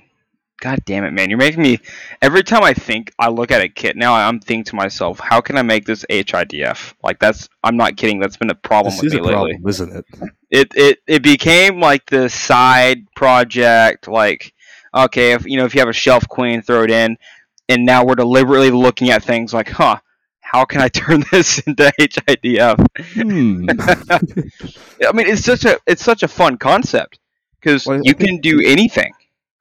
God 0.62 0.79
damn 0.87 1.03
it, 1.05 1.11
man. 1.11 1.29
You're 1.29 1.40
making 1.40 1.61
me. 1.61 1.81
Every 2.22 2.44
time 2.44 2.62
I 2.62 2.72
think, 2.72 3.12
I 3.18 3.29
look 3.29 3.51
at 3.51 3.61
a 3.61 3.68
kit 3.68 3.96
now, 3.96 4.14
I'm 4.14 4.38
thinking 4.38 4.62
to 4.66 4.77
myself, 4.77 5.18
how 5.18 5.40
can 5.40 5.59
I 5.59 5.62
make 5.62 5.87
this 5.87 6.05
HIDF? 6.09 6.94
Like, 7.03 7.18
that's. 7.18 7.48
I'm 7.64 7.77
not 7.77 7.96
kidding. 7.96 8.20
That's 8.20 8.37
been 8.37 8.48
a 8.51 8.55
problem 8.55 8.92
This 8.92 9.03
with 9.03 9.07
is 9.09 9.14
me 9.14 9.18
a 9.18 9.22
lately. 9.25 9.55
problem, 9.55 9.68
isn't 9.68 9.96
it? 9.96 10.07
It, 10.51 10.72
it, 10.77 10.98
it 11.09 11.22
became 11.25 11.81
like 11.81 12.07
the 12.07 12.29
side 12.29 13.12
project. 13.16 14.07
Like, 14.07 14.55
okay, 14.94 15.33
if 15.33 15.44
you 15.46 15.57
know, 15.57 15.64
if 15.64 15.75
you 15.75 15.81
have 15.81 15.88
a 15.88 15.92
shelf 15.92 16.29
queen, 16.29 16.62
throw 16.62 16.85
it 16.85 16.92
in. 16.92 17.18
And 17.68 17.85
now 17.85 18.05
we're 18.05 18.14
deliberately 18.14 18.70
looking 18.70 19.11
at 19.11 19.25
things 19.25 19.53
like, 19.53 19.68
huh, 19.68 19.98
how 20.40 20.64
can 20.64 20.81
I 20.81 20.88
turn 20.90 21.25
this 21.33 21.59
into 21.61 21.92
HIDF? 21.98 22.87
Hmm. 23.14 23.66
I 25.09 25.12
mean, 25.12 25.27
it's 25.27 25.44
such 25.44 25.64
a 25.64 25.79
it's 25.88 26.05
such 26.05 26.22
a 26.22 26.29
fun 26.29 26.57
concept 26.57 27.18
because 27.61 27.85
Well, 27.87 28.01
you 28.05 28.14
can 28.14 28.38
do 28.38 28.61
anything. 28.64 29.12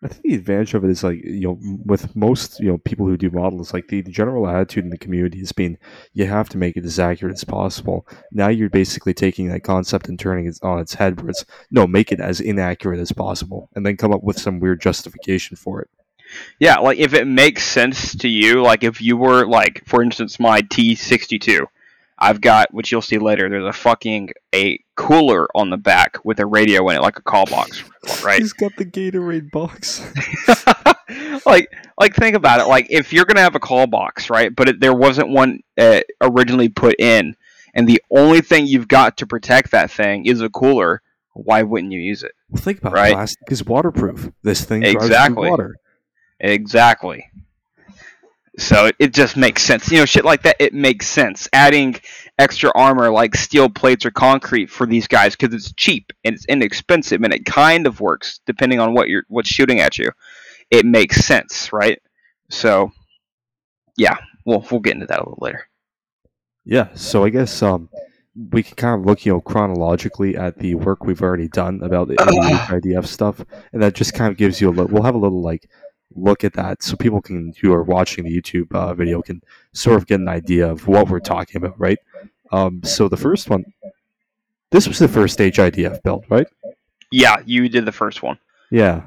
I 0.03 0.07
think 0.07 0.23
the 0.23 0.35
advantage 0.35 0.73
of 0.73 0.83
it 0.83 0.89
is 0.89 1.03
like 1.03 1.23
you 1.23 1.41
know 1.41 1.59
with 1.85 2.15
most 2.15 2.59
you 2.59 2.67
know 2.67 2.79
people 2.79 3.05
who 3.05 3.17
do 3.17 3.29
models 3.29 3.73
like 3.73 3.87
the, 3.87 4.01
the 4.01 4.11
general 4.11 4.47
attitude 4.47 4.83
in 4.83 4.89
the 4.89 4.97
community 4.97 5.39
has 5.39 5.51
been 5.51 5.77
you 6.13 6.25
have 6.25 6.49
to 6.49 6.57
make 6.57 6.75
it 6.75 6.85
as 6.85 6.99
accurate 6.99 7.33
as 7.33 7.43
possible. 7.43 8.07
Now 8.31 8.47
you're 8.47 8.69
basically 8.69 9.13
taking 9.13 9.49
that 9.49 9.63
concept 9.63 10.09
and 10.09 10.19
turning 10.19 10.47
it 10.47 10.57
on 10.63 10.79
its 10.79 10.95
head 10.95 11.21
where 11.21 11.29
it's 11.29 11.45
no 11.69 11.85
make 11.85 12.11
it 12.11 12.19
as 12.19 12.41
inaccurate 12.41 12.99
as 12.99 13.11
possible 13.11 13.69
and 13.75 13.85
then 13.85 13.97
come 13.97 14.13
up 14.13 14.23
with 14.23 14.39
some 14.39 14.59
weird 14.59 14.81
justification 14.81 15.55
for 15.55 15.81
it. 15.81 15.89
Yeah, 16.59 16.77
like 16.77 16.97
if 16.97 17.13
it 17.13 17.27
makes 17.27 17.63
sense 17.63 18.15
to 18.15 18.27
you, 18.27 18.61
like 18.61 18.83
if 18.83 19.01
you 19.01 19.17
were 19.17 19.45
like, 19.45 19.83
for 19.85 20.01
instance, 20.01 20.39
my 20.39 20.61
T62, 20.61 21.65
I've 22.21 22.39
got 22.39 22.71
which 22.73 22.91
you'll 22.91 23.01
see 23.01 23.17
later. 23.17 23.49
There's 23.49 23.65
a 23.65 23.73
fucking 23.73 24.29
a 24.53 24.79
cooler 24.95 25.47
on 25.55 25.71
the 25.71 25.77
back 25.77 26.23
with 26.23 26.39
a 26.39 26.45
radio 26.45 26.87
in 26.89 26.95
it, 26.97 27.01
like 27.01 27.17
a 27.17 27.21
call 27.23 27.45
box, 27.47 27.83
right? 28.23 28.39
He's 28.39 28.53
got 28.53 28.75
the 28.77 28.85
Gatorade 28.85 29.49
box. 29.49 30.01
like, 31.45 31.73
like 31.99 32.15
think 32.15 32.35
about 32.35 32.59
it. 32.59 32.67
Like 32.67 32.87
if 32.91 33.11
you're 33.11 33.25
gonna 33.25 33.41
have 33.41 33.55
a 33.55 33.59
call 33.59 33.87
box, 33.87 34.29
right? 34.29 34.55
But 34.55 34.69
it, 34.69 34.79
there 34.79 34.93
wasn't 34.93 35.29
one 35.29 35.61
uh, 35.79 36.01
originally 36.21 36.69
put 36.69 36.95
in, 36.99 37.35
and 37.73 37.87
the 37.87 38.01
only 38.11 38.41
thing 38.41 38.67
you've 38.67 38.87
got 38.87 39.17
to 39.17 39.25
protect 39.27 39.71
that 39.71 39.89
thing 39.91 40.25
is 40.27 40.41
a 40.41 40.49
cooler. 40.49 41.01
Why 41.33 41.63
wouldn't 41.63 41.93
you 41.93 41.99
use 41.99 42.23
it? 42.23 42.33
Well, 42.49 42.61
think 42.61 42.79
about 42.79 42.93
Right. 42.93 43.11
it. 43.11 43.15
Plastic 43.15 43.51
is 43.51 43.65
waterproof. 43.65 44.29
This 44.43 44.65
thing 44.65 44.83
Exactly. 44.83 45.49
water. 45.49 45.77
Exactly. 46.39 47.25
So 48.57 48.87
it, 48.87 48.95
it 48.99 49.13
just 49.13 49.37
makes 49.37 49.63
sense. 49.63 49.89
You 49.89 49.99
know, 49.99 50.05
shit 50.05 50.25
like 50.25 50.43
that, 50.43 50.57
it 50.59 50.73
makes 50.73 51.07
sense. 51.07 51.47
Adding 51.53 51.99
extra 52.37 52.71
armor 52.75 53.09
like 53.09 53.35
steel 53.35 53.69
plates 53.69 54.05
or 54.05 54.11
concrete 54.11 54.69
for 54.69 54.85
these 54.85 55.07
guys 55.07 55.35
because 55.35 55.53
it's 55.53 55.73
cheap 55.73 56.11
and 56.23 56.35
it's 56.35 56.45
inexpensive 56.45 57.21
and 57.23 57.33
it 57.33 57.45
kind 57.45 57.87
of 57.87 58.01
works 58.01 58.39
depending 58.45 58.79
on 58.79 58.93
what 58.93 59.07
you're 59.07 59.23
what's 59.29 59.49
shooting 59.49 59.79
at 59.79 59.97
you. 59.97 60.11
It 60.69 60.85
makes 60.85 61.25
sense, 61.25 61.71
right? 61.71 62.01
So, 62.49 62.91
yeah, 63.97 64.17
we'll 64.45 64.65
we'll 64.69 64.81
get 64.81 64.95
into 64.95 65.07
that 65.07 65.19
a 65.19 65.23
little 65.23 65.39
later. 65.39 65.67
Yeah, 66.65 66.89
so 66.93 67.23
I 67.23 67.29
guess 67.29 67.61
um, 67.63 67.89
we 68.51 68.63
can 68.63 68.75
kind 68.75 68.99
of 68.99 69.05
look, 69.05 69.25
you 69.25 69.33
know, 69.33 69.41
chronologically 69.41 70.37
at 70.37 70.57
the 70.59 70.75
work 70.75 71.05
we've 71.05 71.21
already 71.21 71.47
done 71.47 71.81
about 71.81 72.07
the 72.07 72.15
IDF 72.15 73.05
stuff, 73.07 73.43
and 73.73 73.81
that 73.81 73.95
just 73.95 74.13
kind 74.13 74.31
of 74.31 74.37
gives 74.37 74.61
you 74.61 74.69
a 74.69 74.71
little. 74.71 74.87
We'll 74.87 75.03
have 75.03 75.15
a 75.15 75.19
little 75.19 75.41
like 75.41 75.69
look 76.15 76.43
at 76.43 76.53
that, 76.53 76.83
so 76.83 76.95
people 76.95 77.21
can 77.21 77.53
who 77.61 77.73
are 77.73 77.83
watching 77.83 78.25
the 78.25 78.41
YouTube 78.41 78.71
uh, 78.73 78.93
video 78.93 79.21
can 79.21 79.41
sort 79.73 79.97
of 79.97 80.07
get 80.07 80.19
an 80.19 80.27
idea 80.27 80.69
of 80.69 80.87
what 80.87 81.09
we're 81.09 81.19
talking 81.19 81.57
about, 81.57 81.79
right? 81.79 81.99
Um, 82.51 82.81
so 82.83 83.07
the 83.07 83.17
first 83.17 83.49
one, 83.49 83.65
this 84.71 84.87
was 84.87 84.99
the 84.99 85.07
first 85.07 85.39
HIDF 85.39 86.03
build, 86.03 86.25
right? 86.29 86.47
Yeah, 87.11 87.37
you 87.45 87.69
did 87.69 87.85
the 87.85 87.91
first 87.91 88.23
one. 88.23 88.37
Yeah. 88.69 89.01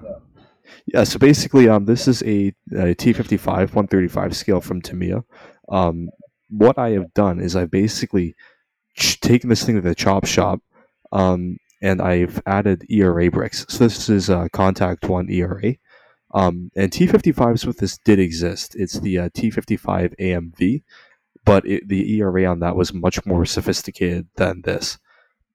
Yeah, 0.86 1.04
so 1.04 1.18
basically, 1.18 1.68
um, 1.68 1.86
this 1.86 2.06
is 2.06 2.22
a, 2.22 2.48
a 2.72 2.94
T55 2.94 3.46
135 3.46 4.36
scale 4.36 4.60
from 4.60 4.82
Tamiya. 4.82 5.24
Um, 5.68 6.10
what 6.50 6.78
I 6.78 6.90
have 6.90 7.12
done 7.14 7.40
is 7.40 7.56
I've 7.56 7.70
basically 7.70 8.34
ch- 8.94 9.18
taken 9.20 9.48
this 9.48 9.64
thing 9.64 9.76
to 9.76 9.80
the 9.80 9.94
chop 9.94 10.26
shop, 10.26 10.60
um, 11.12 11.58
and 11.80 12.02
I've 12.02 12.40
added 12.46 12.84
ERA 12.90 13.30
bricks. 13.30 13.64
So 13.68 13.84
this 13.84 14.08
is 14.08 14.28
uh, 14.28 14.48
Contact 14.52 15.08
One 15.08 15.30
ERA, 15.30 15.74
um, 16.34 16.70
and 16.74 16.90
T55s 16.90 17.64
with 17.64 17.78
this 17.78 17.96
did 17.98 18.18
exist. 18.18 18.74
It's 18.74 18.98
the 18.98 19.18
uh, 19.18 19.28
T55 19.30 20.16
AMV, 20.18 20.82
but 21.44 21.64
it, 21.64 21.88
the 21.88 22.18
ERA 22.18 22.44
on 22.46 22.58
that 22.60 22.76
was 22.76 22.92
much 22.92 23.24
more 23.24 23.46
sophisticated 23.46 24.26
than 24.36 24.62
this. 24.62 24.98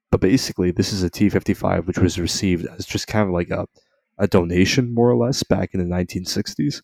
But 0.10 0.22
basically, 0.22 0.72
this 0.72 0.94
is 0.94 1.04
a 1.04 1.10
T55 1.10 1.86
which 1.86 2.00
was 2.00 2.18
received 2.18 2.66
as 2.78 2.86
just 2.86 3.08
kind 3.08 3.28
of 3.28 3.34
like 3.34 3.50
a 3.50 3.68
a 4.20 4.28
donation, 4.28 4.94
more 4.94 5.10
or 5.10 5.16
less, 5.16 5.44
back 5.44 5.74
in 5.74 5.80
the 5.80 5.96
1960s. 5.96 6.82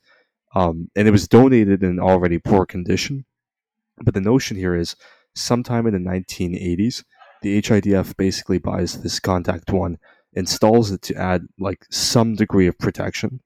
Um, 0.56 0.90
and 0.96 1.08
it 1.08 1.12
was 1.12 1.28
donated 1.28 1.84
in 1.84 2.00
already 2.00 2.40
poor 2.40 2.66
condition. 2.66 3.26
But 3.98 4.14
the 4.14 4.22
notion 4.22 4.56
here 4.56 4.74
is 4.74 4.96
sometime 5.36 5.86
in 5.86 5.94
the 5.94 6.10
1980s, 6.10 7.04
the 7.42 7.62
HIDF 7.62 8.16
basically 8.16 8.58
buys 8.58 9.02
this 9.02 9.20
Contact 9.20 9.72
One, 9.72 9.98
installs 10.34 10.92
it 10.92 11.02
to 11.04 11.16
add 11.16 11.46
like 11.60 11.86
some 11.92 12.36
degree 12.36 12.68
of 12.68 12.80
protection, 12.80 13.42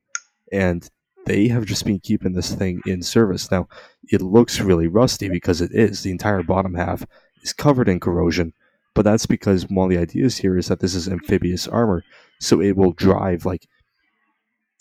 and 0.52 0.90
they 1.26 1.48
have 1.48 1.66
just 1.66 1.86
been 1.86 2.00
keeping 2.00 2.34
this 2.34 2.54
thing 2.54 2.82
in 2.86 3.02
service. 3.02 3.52
Now, 3.52 3.68
it 4.12 4.22
looks 4.22 4.60
really 4.60 4.88
rusty 4.88 5.30
because 5.30 5.62
it 5.62 5.72
is. 5.74 6.02
The 6.02 6.12
entire 6.12 6.44
bottom 6.44 6.74
half 6.74 7.06
is 7.44 7.54
covered 7.54 7.90
in 7.90 8.00
corrosion, 8.00 8.54
but 8.96 9.04
that's 9.04 9.26
because 9.26 9.68
one 9.70 9.86
of 9.86 9.96
the 9.96 10.02
ideas 10.02 10.38
here 10.38 10.58
is 10.58 10.68
that 10.68 10.80
this 10.80 10.96
is 10.96 11.08
amphibious 11.08 11.68
armor, 11.68 12.04
so 12.40 12.62
it 12.62 12.76
will 12.76 12.94
drive 12.94 13.46
like 13.46 13.68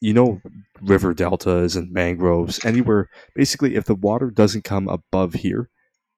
you 0.00 0.14
know 0.14 0.40
river 0.80 1.12
deltas 1.12 1.76
and 1.76 1.92
mangroves 1.92 2.64
anywhere. 2.64 3.10
Basically 3.34 3.74
if 3.74 3.84
the 3.84 3.94
water 3.96 4.30
doesn't 4.30 4.64
come 4.64 4.88
above 4.88 5.34
here 5.34 5.68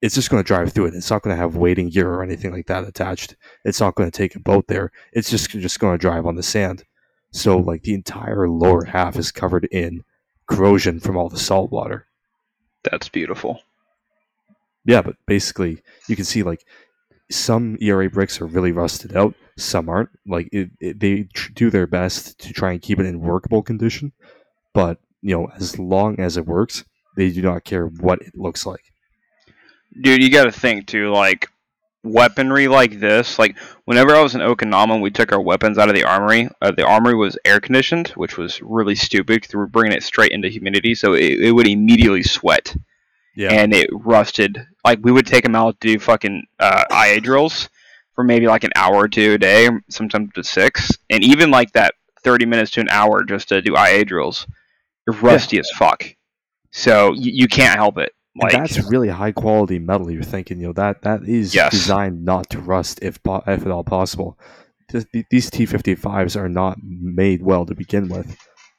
it's 0.02 0.14
just 0.14 0.30
going 0.30 0.42
to 0.42 0.46
drive 0.46 0.72
through 0.72 0.86
it. 0.86 0.94
It's 0.94 1.10
not 1.10 1.22
going 1.22 1.36
to 1.36 1.40
have 1.40 1.56
wading 1.56 1.90
gear 1.90 2.08
or 2.08 2.22
anything 2.22 2.52
like 2.52 2.66
that 2.66 2.84
attached. 2.84 3.36
It's 3.64 3.80
not 3.80 3.94
going 3.94 4.10
to 4.10 4.16
take 4.16 4.34
a 4.34 4.40
boat 4.40 4.66
there. 4.66 4.90
It's 5.12 5.30
just 5.30 5.50
just 5.50 5.78
going 5.78 5.94
to 5.94 6.00
drive 6.00 6.26
on 6.26 6.36
the 6.36 6.42
sand 6.42 6.84
so 7.32 7.56
like 7.56 7.82
the 7.82 7.94
entire 7.94 8.48
lower 8.48 8.84
half 8.84 9.16
is 9.16 9.30
covered 9.32 9.66
in 9.66 10.04
corrosion 10.46 11.00
from 11.00 11.16
all 11.16 11.28
the 11.28 11.38
salt 11.38 11.70
water. 11.70 12.06
That's 12.82 13.08
beautiful. 13.08 13.62
yeah 14.84 15.02
but 15.02 15.16
basically 15.26 15.82
you 16.08 16.16
can 16.16 16.24
see 16.24 16.42
like 16.42 16.64
some 17.30 17.76
ERA 17.80 18.10
bricks 18.10 18.40
are 18.40 18.46
really 18.46 18.72
rusted 18.72 19.16
out 19.16 19.34
some 19.56 19.88
aren't. 19.88 20.10
Like 20.26 20.48
it, 20.52 20.70
it, 20.80 21.00
they 21.00 21.24
tr- 21.34 21.52
do 21.52 21.70
their 21.70 21.86
best 21.86 22.38
to 22.40 22.52
try 22.52 22.72
and 22.72 22.80
keep 22.82 22.98
it 22.98 23.06
in 23.06 23.20
workable 23.20 23.62
condition 23.62 24.12
but 24.72 24.98
you 25.22 25.36
know 25.36 25.48
as 25.56 25.78
long 25.78 26.18
as 26.18 26.36
it 26.36 26.46
works 26.46 26.84
they 27.16 27.30
do 27.30 27.42
not 27.42 27.64
care 27.64 27.86
what 27.86 28.22
it 28.22 28.34
looks 28.36 28.64
like. 28.64 28.92
Dude, 30.00 30.22
you 30.22 30.30
got 30.30 30.44
to 30.44 30.52
think 30.52 30.86
too, 30.86 31.12
like 31.12 31.48
weaponry 32.02 32.68
like 32.68 33.00
this. 33.00 33.38
Like 33.38 33.58
whenever 33.84 34.14
I 34.14 34.22
was 34.22 34.34
in 34.34 34.40
Okinawa, 34.40 35.00
we 35.00 35.10
took 35.10 35.32
our 35.32 35.40
weapons 35.40 35.78
out 35.78 35.88
of 35.88 35.94
the 35.94 36.04
armory. 36.04 36.48
Uh, 36.62 36.70
the 36.70 36.86
armory 36.86 37.14
was 37.14 37.38
air 37.44 37.60
conditioned, 37.60 38.08
which 38.08 38.38
was 38.38 38.60
really 38.62 38.94
stupid 38.94 39.40
because 39.40 39.54
we 39.54 39.58
were 39.58 39.66
bringing 39.66 39.96
it 39.96 40.02
straight 40.02 40.32
into 40.32 40.48
humidity, 40.48 40.94
so 40.94 41.14
it, 41.14 41.40
it 41.40 41.52
would 41.52 41.68
immediately 41.68 42.22
sweat 42.22 42.74
yeah 43.34 43.52
and 43.52 43.72
it 43.72 43.88
rusted. 43.92 44.66
Like 44.84 45.00
we 45.02 45.12
would 45.12 45.26
take 45.26 45.44
them 45.44 45.56
out 45.56 45.80
to 45.80 45.88
do 45.88 45.98
fucking 45.98 46.46
uh, 46.58 46.84
IA 46.92 47.20
drills 47.20 47.68
for 48.14 48.24
maybe 48.24 48.46
like 48.46 48.64
an 48.64 48.72
hour 48.76 48.96
or 48.96 49.08
two 49.08 49.34
a 49.34 49.38
day, 49.38 49.68
sometimes 49.88 50.32
to 50.34 50.44
six, 50.44 50.98
and 51.08 51.22
even 51.22 51.50
like 51.50 51.72
that 51.72 51.94
thirty 52.22 52.46
minutes 52.46 52.70
to 52.72 52.80
an 52.80 52.88
hour 52.90 53.22
just 53.24 53.48
to 53.48 53.62
do 53.62 53.76
IA 53.76 54.04
drills, 54.04 54.46
you're 55.06 55.16
rusty 55.16 55.58
as 55.58 55.70
fuck. 55.70 56.04
So 56.72 57.12
you, 57.14 57.32
you 57.32 57.48
can't 57.48 57.78
help 57.78 57.98
it. 57.98 58.12
Like 58.36 58.52
that's 58.52 58.78
really 58.90 59.08
high 59.08 59.32
quality 59.32 59.78
metal. 59.78 60.10
You're 60.10 60.22
thinking, 60.22 60.60
you 60.60 60.68
know, 60.68 60.72
that 60.74 61.02
that 61.02 61.24
is 61.24 61.54
Yes. 61.54 61.72
designed 61.72 62.24
not 62.24 62.48
to 62.50 62.60
rust, 62.60 63.00
if 63.02 63.20
po- 63.22 63.42
if 63.46 63.62
at 63.66 63.70
all 63.72 63.84
possible. 63.84 64.38
Th- 64.88 65.04
th- 65.12 65.26
These 65.30 65.50
T55s 65.50 66.36
are 66.36 66.48
not 66.48 66.78
made 66.82 67.42
well 67.42 67.66
to 67.66 67.74
begin 67.74 68.08
with, 68.08 68.36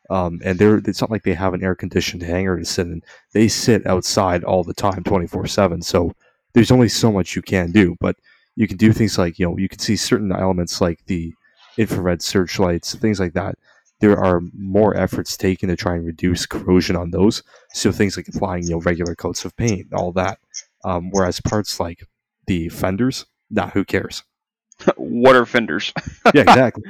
um, 0.10 0.40
and 0.44 0.58
they're 0.58 0.78
it's 0.78 1.02
not 1.02 1.12
like 1.12 1.24
they 1.24 1.34
have 1.34 1.54
an 1.54 1.64
air 1.64 1.76
conditioned 1.76 2.22
hangar 2.24 2.58
to 2.58 2.66
sit 2.66 2.88
in. 2.88 3.02
They 3.34 3.48
sit 3.50 3.86
outside 3.86 4.44
all 4.46 4.64
the 4.64 4.74
time, 4.74 5.04
twenty 5.04 5.28
four 5.28 5.46
seven. 5.48 5.82
So 5.82 6.14
there's 6.54 6.72
only 6.72 6.90
so 6.90 7.12
much 7.12 7.36
you 7.36 7.42
can 7.42 7.72
do, 7.72 7.96
but 8.00 8.16
you 8.56 8.68
can 8.68 8.78
do 8.78 8.94
things 8.94 9.18
like 9.18 9.38
you 9.38 9.46
know 9.48 9.58
you 9.58 9.68
can 9.70 9.80
see 9.80 9.96
certain 9.98 10.32
elements 10.32 10.80
like 10.82 11.00
the 11.08 11.34
infrared 11.78 12.22
searchlights, 12.22 12.96
things 12.96 13.20
like 13.20 13.34
that. 13.34 13.56
There 14.02 14.20
are 14.20 14.42
more 14.54 14.96
efforts 14.98 15.38
taken 15.38 15.70
to 15.70 15.76
try 15.76 15.96
and 15.96 16.06
reduce 16.06 16.46
corrosion 16.46 16.96
on 16.96 17.12
those. 17.12 17.44
So 17.74 17.92
things 17.92 18.18
like 18.18 18.28
applying 18.28 18.64
you 18.64 18.72
know 18.72 18.80
regular 18.80 19.16
coats 19.16 19.46
of 19.46 19.56
paint, 19.56 19.94
all 19.94 20.12
that. 20.14 20.40
Um, 20.84 21.10
whereas 21.12 21.40
parts 21.40 21.80
like 21.80 22.04
the 22.48 22.70
fenders, 22.70 23.26
nah, 23.50 23.70
who 23.70 23.86
cares? 23.86 24.24
what 24.98 25.36
are 25.36 25.46
fenders. 25.46 25.94
Yeah, 26.34 26.42
exactly. 26.42 26.84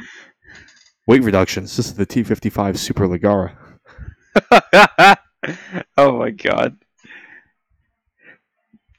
Weight 1.07 1.23
reductions. 1.23 1.75
This 1.75 1.87
is 1.87 1.95
the 1.95 2.05
T55 2.05 2.77
Super 2.77 3.07
Ligara. 3.07 3.55
oh 5.97 6.17
my 6.17 6.29
god. 6.31 6.77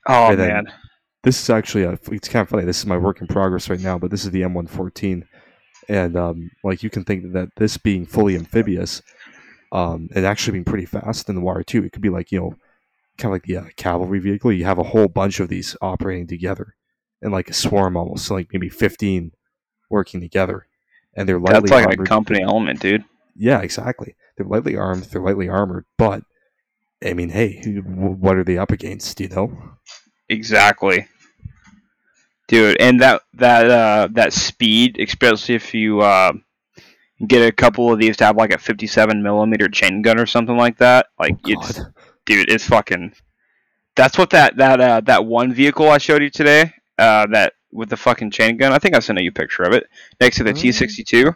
Oh 0.07 0.29
And 0.29 0.39
man. 0.39 0.73
This 1.23 1.41
is 1.41 1.51
actually 1.51 1.85
a, 1.85 1.99
it's 2.11 2.29
kind 2.29 2.43
of 2.43 2.49
funny. 2.49 2.65
This 2.65 2.81
is 2.81 2.87
my 2.87 2.99
work 2.99 3.21
in 3.21 3.29
progress 3.29 3.71
right 3.71 3.79
now, 3.79 3.97
but 3.97 4.11
this 4.11 4.25
is 4.25 4.33
the 4.33 4.43
M114, 4.43 5.23
and 5.89 6.17
um, 6.17 6.51
like 6.65 6.83
you 6.83 6.91
can 6.91 7.05
think 7.05 7.33
that 7.33 7.51
this 7.57 7.77
being 7.77 8.07
fully 8.07 8.37
amphibious, 8.37 9.03
um, 9.73 10.09
and 10.15 10.25
actually 10.27 10.53
being 10.53 10.65
pretty 10.65 10.87
fast 10.87 11.29
in 11.29 11.35
the 11.35 11.41
water 11.41 11.63
too. 11.63 11.85
It 11.85 11.93
could 11.93 12.03
be 12.03 12.09
like 12.11 12.33
you 12.33 12.41
know, 12.41 12.55
kind 13.19 13.31
of 13.31 13.33
like 13.33 13.45
the 13.45 13.57
uh, 13.59 13.65
cavalry 13.77 14.19
vehicle. 14.19 14.53
You 14.53 14.65
have 14.65 14.79
a 14.79 14.85
whole 14.85 15.09
bunch 15.09 15.41
of 15.41 15.49
these 15.49 15.77
operating 15.81 16.27
together, 16.27 16.75
and 17.21 17.33
like 17.33 17.51
a 17.51 17.55
swarm 17.55 17.97
almost, 17.97 18.27
so 18.27 18.35
like 18.35 18.49
maybe 18.53 18.69
15 18.69 19.33
working 19.91 20.21
together, 20.21 20.67
and 21.15 21.29
they're 21.29 21.39
lightly 21.39 21.61
That's 21.61 21.71
like 21.73 21.87
armored. 21.87 22.07
a 22.07 22.09
company 22.09 22.43
element, 22.43 22.81
dude. 22.81 23.05
Yeah, 23.37 23.61
exactly. 23.61 24.15
They're 24.37 24.47
lightly 24.47 24.77
armed. 24.77 25.05
They're 25.05 25.23
lightly 25.23 25.49
armored, 25.49 25.85
but 25.99 26.23
I 27.05 27.15
mean, 27.15 27.31
hey, 27.31 27.61
what 27.65 28.37
are 28.37 28.45
they 28.45 28.59
up 28.59 28.71
against? 28.71 29.21
You 29.21 29.29
know? 29.29 29.59
Exactly. 30.29 31.09
Dude, 32.49 32.81
and 32.81 33.01
that 33.01 33.23
that 33.35 33.71
uh 33.71 34.09
that 34.13 34.33
speed, 34.33 34.99
especially 35.01 35.55
if 35.55 35.73
you 35.73 36.01
uh 36.01 36.33
get 37.27 37.47
a 37.47 37.53
couple 37.53 37.93
of 37.93 37.99
these 37.99 38.17
to 38.19 38.25
have 38.25 38.37
like 38.37 38.53
a 38.53 38.59
fifty-seven 38.59 39.23
millimeter 39.23 39.69
chain 39.69 40.03
gun 40.03 40.19
or 40.19 40.27
something 40.27 40.57
like 40.57 40.77
that, 40.79 41.07
like 41.19 41.37
Oh, 41.47 41.51
it's 41.53 41.81
dude, 42.27 42.51
it's 42.51 42.67
fucking. 42.67 43.15
That's 43.95 44.19
what 44.19 44.31
that 44.31 44.57
that 44.57 44.81
uh 44.81 45.01
that 45.03 45.25
one 45.25 45.53
vehicle 45.55 45.89
I 45.89 45.99
showed 45.99 46.23
you 46.23 46.31
today, 46.31 46.73
uh 46.99 47.27
that 47.29 47.55
with 47.71 47.89
the 47.89 47.97
fucking 47.97 48.31
chain 48.33 48.57
gun. 48.59 48.73
I 48.73 48.79
think 48.79 48.95
I 48.95 48.99
sent 48.99 49.21
you 49.21 49.31
a 49.31 49.33
picture 49.33 49.63
of 49.63 49.73
it 49.73 49.85
next 50.21 50.37
to 50.39 50.45
the 50.45 50.51
Oh. 50.51 50.55
T 50.55 50.73
sixty-two. 50.73 51.35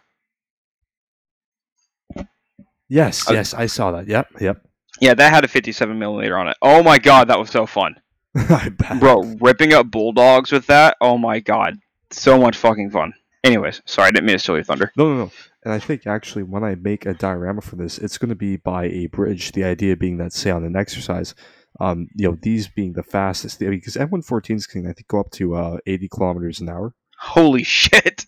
Yes, 2.89 3.29
Uh, 3.29 3.35
yes, 3.35 3.53
I 3.55 3.67
saw 3.67 3.91
that. 3.93 4.07
Yep, 4.07 4.29
yep. 4.41 4.63
Yeah, 5.01 5.15
that 5.15 5.33
had 5.33 5.45
a 5.45 5.49
fifty-seven 5.49 5.99
millimeter 5.99 6.39
on 6.39 6.49
it. 6.49 6.57
Oh 6.63 6.83
my 6.83 6.99
god, 6.99 7.29
that 7.29 7.39
was 7.39 7.51
so 7.51 7.67
fun. 7.67 7.97
I 8.51 8.69
bet. 8.69 9.01
Bro, 9.01 9.37
ripping 9.41 9.73
up 9.73 9.91
bulldogs 9.91 10.53
with 10.53 10.67
that. 10.67 10.97
Oh 11.01 11.17
my 11.17 11.41
god, 11.41 11.79
so 12.11 12.39
much 12.39 12.57
fucking 12.57 12.91
fun. 12.91 13.15
Anyways, 13.43 13.81
sorry, 13.87 14.09
I 14.09 14.11
didn't 14.11 14.27
mean 14.27 14.35
to 14.35 14.39
steal 14.39 14.57
your 14.57 14.65
thunder. 14.65 14.93
No, 14.97 15.09
no, 15.09 15.25
no. 15.25 15.33
And 15.65 15.73
I 15.73 15.79
think 15.79 16.07
actually, 16.07 16.43
when 16.43 16.63
I 16.63 16.75
make 16.75 17.07
a 17.07 17.15
diorama 17.15 17.63
for 17.63 17.77
this, 17.77 17.97
it's 17.99 18.19
going 18.19 18.29
to 18.29 18.35
be 18.35 18.57
by 18.57 18.87
a 18.87 19.07
bridge. 19.07 19.53
The 19.53 19.65
idea 19.65 19.97
being 19.97 20.19
that, 20.19 20.33
say, 20.33 20.51
on 20.51 20.65
an 20.65 20.77
exercise, 20.77 21.35
um, 21.81 22.09
you 22.15 22.29
know, 22.29 22.37
these 22.43 22.69
being 22.69 22.93
the 22.93 23.03
fastest, 23.03 23.61
because 23.61 23.97
M114s 23.97 24.69
can, 24.69 24.87
I 24.87 24.93
think, 24.93 25.09
go 25.09 25.21
up 25.21 25.31
to 25.33 25.55
uh, 25.55 25.79
80 25.87 26.09
kilometers 26.09 26.61
an 26.61 26.69
hour. 26.69 26.93
Holy 27.19 27.63
shit! 27.63 28.27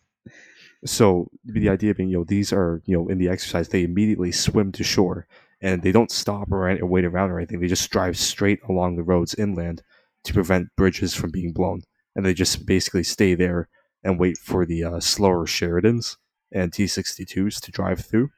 So 0.86 1.28
the 1.44 1.68
idea 1.68 1.94
being, 1.94 2.09
you 2.09 2.18
know, 2.18 2.24
these 2.24 2.52
are, 2.52 2.80
you 2.86 2.96
know, 2.96 3.09
in 3.09 3.18
the 3.18 3.28
exercise, 3.28 3.68
they 3.68 3.82
immediately 3.82 4.32
swim 4.32 4.72
to 4.72 4.84
shore 4.84 5.26
and 5.61 5.82
they 5.82 5.92
don't 5.92 6.11
stop 6.11 6.50
or, 6.52 6.70
or 6.70 6.86
wait 6.86 7.04
around 7.04 7.30
or 7.30 7.38
anything. 7.38 7.61
They 7.61 7.66
just 7.66 7.90
drive 7.90 8.16
straight 8.16 8.61
along 8.68 8.96
the 8.96 9.02
roads 9.02 9.34
inland 9.34 9.82
to 10.28 10.34
prevent 10.34 10.68
bridges 10.76 11.14
from 11.14 11.30
being 11.30 11.52
blown. 11.52 11.82
And 12.14 12.24
they 12.24 12.34
just 12.34 12.66
basically 12.66 13.04
stay 13.04 13.34
there 13.34 13.68
and 14.02 14.18
wait 14.18 14.38
for 14.38 14.64
the 14.64 14.84
uh, 14.84 15.00
slower 15.00 15.46
Sheridans 15.46 16.16
and 16.52 16.72
T62s 16.72 17.60
to 17.60 17.70
drive 17.70 18.00
through. 18.00 18.30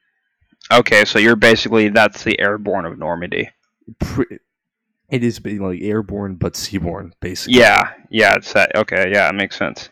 Okay, 0.71 1.05
so 1.05 1.17
you're 1.19 1.35
basically 1.35 1.89
that's 1.89 2.23
the 2.23 2.39
airborne 2.39 2.85
of 2.85 2.97
Normandy. 2.99 3.49
It 5.09 5.23
is 5.23 5.39
being 5.39 5.61
like 5.61 5.81
airborne 5.81 6.35
but 6.35 6.53
seaborne, 6.53 7.11
basically. 7.19 7.59
Yeah, 7.59 7.91
yeah, 8.09 8.35
it's 8.35 8.53
that. 8.53 8.73
Okay, 8.75 9.11
yeah, 9.11 9.27
it 9.27 9.35
makes 9.35 9.57
sense. 9.57 9.89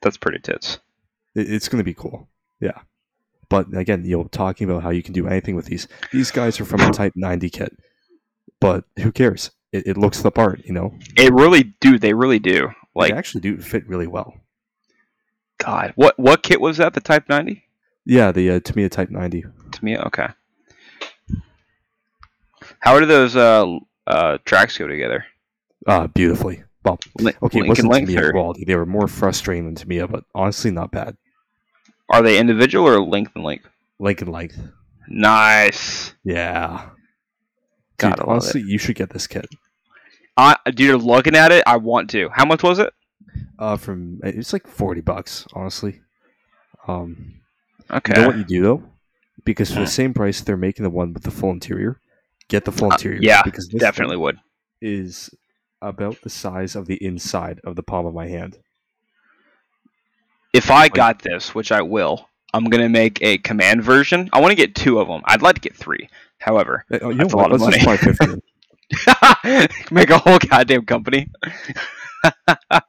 That's 0.00 0.16
pretty 0.16 0.38
tits. 0.38 0.78
It- 1.34 1.52
it's 1.52 1.68
going 1.68 1.80
to 1.80 1.84
be 1.84 1.94
cool. 1.94 2.28
Yeah. 2.60 2.80
But 3.50 3.76
again, 3.76 4.04
you 4.04 4.16
know, 4.16 4.24
talking 4.24 4.68
about 4.68 4.82
how 4.82 4.90
you 4.90 5.02
can 5.02 5.12
do 5.12 5.28
anything 5.28 5.54
with 5.56 5.66
these. 5.66 5.86
These 6.12 6.30
guys 6.30 6.58
are 6.60 6.64
from 6.64 6.80
a 6.80 6.90
Type 6.92 7.12
90 7.14 7.50
kit. 7.50 7.76
But 8.60 8.84
who 8.98 9.12
cares? 9.12 9.50
It, 9.74 9.88
it 9.88 9.96
looks 9.96 10.22
the 10.22 10.30
part, 10.30 10.64
you 10.64 10.72
know? 10.72 10.94
It 11.16 11.32
really 11.32 11.74
do. 11.80 11.98
They 11.98 12.14
really 12.14 12.38
do. 12.38 12.70
Like, 12.94 13.10
they 13.10 13.18
actually 13.18 13.40
do 13.40 13.58
fit 13.58 13.88
really 13.88 14.06
well. 14.06 14.34
God, 15.58 15.92
what 15.96 16.16
what 16.16 16.44
kit 16.44 16.60
was 16.60 16.76
that? 16.76 16.94
The 16.94 17.00
Type 17.00 17.28
90? 17.28 17.64
Yeah, 18.06 18.30
the 18.30 18.50
uh, 18.50 18.60
Tamiya 18.60 18.88
Type 18.88 19.10
90. 19.10 19.44
To 19.72 19.84
me, 19.84 19.98
okay. 19.98 20.28
How 22.78 23.00
do 23.00 23.06
those 23.06 23.34
uh 23.34 23.66
uh 24.06 24.38
tracks 24.44 24.78
go 24.78 24.86
together? 24.86 25.24
Uh, 25.86 26.06
beautifully. 26.06 26.62
Well, 26.84 27.00
okay, 27.42 27.60
it 27.60 27.66
wasn't 27.66 27.92
Tamiya 27.92 28.26
or 28.26 28.30
quality. 28.30 28.64
They 28.64 28.76
were 28.76 28.86
more 28.86 29.08
frustrating 29.08 29.64
than 29.64 29.74
Tamiya, 29.74 30.06
but 30.06 30.24
honestly, 30.36 30.70
not 30.70 30.92
bad. 30.92 31.16
are 32.08 32.22
they 32.22 32.38
individual 32.38 32.86
or 32.86 33.00
length 33.00 33.32
and 33.34 33.42
length? 33.42 33.66
Length 33.98 34.22
and 34.22 34.30
length. 34.30 34.58
Nice. 35.08 36.14
Yeah. 36.22 36.90
Dude, 37.98 38.20
honestly, 38.20 38.62
you 38.64 38.78
should 38.78 38.96
get 38.96 39.10
this 39.10 39.26
kit. 39.26 39.46
I, 40.36 40.56
dude, 40.74 41.02
looking 41.02 41.36
at 41.36 41.52
it, 41.52 41.62
I 41.66 41.76
want 41.76 42.10
to. 42.10 42.28
How 42.32 42.44
much 42.44 42.62
was 42.62 42.78
it? 42.78 42.92
Uh, 43.58 43.76
from 43.76 44.20
it's 44.24 44.52
like 44.52 44.66
forty 44.66 45.00
bucks, 45.00 45.46
honestly. 45.54 46.00
Um, 46.88 47.40
Okay. 47.90 48.14
You 48.16 48.20
know 48.22 48.28
what 48.28 48.38
you 48.38 48.44
do 48.44 48.62
though? 48.62 48.82
Because 49.44 49.70
for 49.72 49.80
the 49.80 49.86
same 49.86 50.14
price 50.14 50.40
they're 50.40 50.56
making 50.56 50.84
the 50.84 50.90
one 50.90 51.12
with 51.12 51.22
the 51.22 51.30
full 51.30 51.50
interior, 51.50 52.00
get 52.48 52.64
the 52.64 52.72
full 52.72 52.88
Uh, 52.90 52.94
interior. 52.94 53.18
yeah, 53.20 53.42
because 53.42 53.68
this 53.68 53.78
Definitely 53.80 54.16
would. 54.16 54.38
is 54.80 55.30
about 55.82 56.20
the 56.22 56.30
size 56.30 56.74
of 56.74 56.86
the 56.86 56.96
inside 57.04 57.60
of 57.62 57.76
the 57.76 57.82
palm 57.82 58.06
of 58.06 58.14
my 58.14 58.26
hand. 58.26 58.56
If 60.54 60.70
I 60.70 60.88
got 60.88 61.20
this, 61.22 61.54
which 61.54 61.72
I 61.72 61.82
will, 61.82 62.28
I'm 62.54 62.64
gonna 62.70 62.88
make 62.88 63.20
a 63.22 63.38
command 63.38 63.82
version. 63.84 64.30
I 64.32 64.40
want 64.40 64.52
to 64.52 64.56
get 64.56 64.74
two 64.74 64.98
of 64.98 65.08
them. 65.08 65.20
I'd 65.26 65.42
like 65.42 65.56
to 65.56 65.60
get 65.60 65.76
three. 65.76 66.08
However, 66.38 66.84
Uh, 66.90 66.98
oh, 67.02 67.10
you 67.10 67.16
That's 67.18 67.32
a 67.32 67.36
know 67.36 67.42
what? 67.42 67.50
lot 67.50 67.54
of 67.54 67.60
Let's 67.60 67.76
just 68.02 68.20
money. 68.20 68.40
make 69.90 70.10
a 70.10 70.18
whole 70.18 70.38
goddamn 70.38 70.84
company. 70.86 71.28
I, 72.70 72.80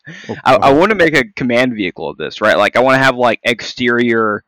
I 0.43 0.73
want 0.73 0.89
to 0.91 0.95
make 0.95 1.15
a 1.15 1.25
command 1.35 1.73
vehicle 1.75 2.09
of 2.09 2.17
this, 2.17 2.41
right? 2.41 2.57
Like 2.57 2.75
I 2.75 2.79
want 2.81 2.95
to 2.95 3.03
have 3.03 3.15
like 3.17 3.39
exterior 3.43 4.43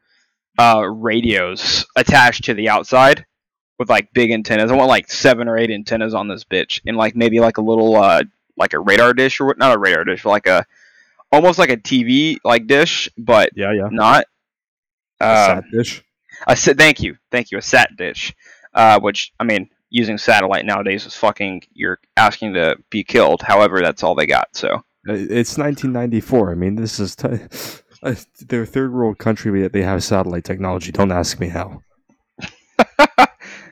uh, 0.57 0.81
radios 0.89 1.85
attached 1.95 2.45
to 2.45 2.53
the 2.53 2.69
outside 2.69 3.25
with 3.79 3.89
like 3.89 4.13
big 4.13 4.31
antennas. 4.31 4.71
I 4.71 4.75
want 4.75 4.87
like 4.87 5.09
seven 5.09 5.47
or 5.47 5.57
eight 5.57 5.71
antennas 5.71 6.13
on 6.13 6.27
this 6.27 6.43
bitch, 6.43 6.81
and 6.85 6.95
like 6.97 7.15
maybe 7.15 7.39
like 7.39 7.57
a 7.57 7.61
little 7.61 7.95
uh, 7.95 8.23
like 8.55 8.73
a 8.73 8.79
radar 8.79 9.13
dish 9.13 9.39
or 9.39 9.47
what? 9.47 9.57
Not 9.57 9.75
a 9.75 9.79
radar 9.79 10.03
dish, 10.03 10.23
but 10.23 10.29
like 10.29 10.47
a 10.47 10.65
almost 11.31 11.59
like 11.59 11.69
a 11.69 11.77
TV 11.77 12.37
like 12.43 12.67
dish, 12.67 13.09
but 13.17 13.49
yeah, 13.55 13.73
yeah. 13.73 13.89
not. 13.91 14.25
A 15.19 15.25
Uh, 15.25 15.45
sat 15.47 15.63
dish. 15.71 16.03
a 16.47 16.55
sa- 16.55 16.73
thank 16.77 17.01
you, 17.01 17.17
thank 17.31 17.51
you. 17.51 17.57
A 17.57 17.61
sat 17.61 17.95
dish, 17.97 18.33
uh, 18.73 18.99
which 18.99 19.33
I 19.39 19.43
mean, 19.43 19.69
using 19.89 20.17
satellite 20.17 20.65
nowadays 20.65 21.05
is 21.05 21.15
fucking. 21.15 21.63
You're 21.73 21.99
asking 22.17 22.53
to 22.55 22.75
be 22.89 23.03
killed. 23.03 23.41
However, 23.41 23.79
that's 23.81 24.03
all 24.03 24.15
they 24.15 24.25
got. 24.27 24.49
So 24.55 24.69
Uh, 25.07 25.13
It's 25.13 25.57
1994. 25.57 26.51
I 26.51 26.55
mean, 26.55 26.75
this 26.75 26.99
is 26.99 27.15
t- 27.15 27.27
uh, 28.03 28.15
they're 28.47 28.63
a 28.63 28.65
third 28.65 28.93
world 28.93 29.17
country, 29.17 29.61
but 29.61 29.73
they 29.73 29.81
have 29.83 30.03
satellite 30.03 30.43
technology. 30.43 30.91
Don't 30.91 31.11
ask 31.11 31.39
me 31.39 31.47
how. 31.47 31.81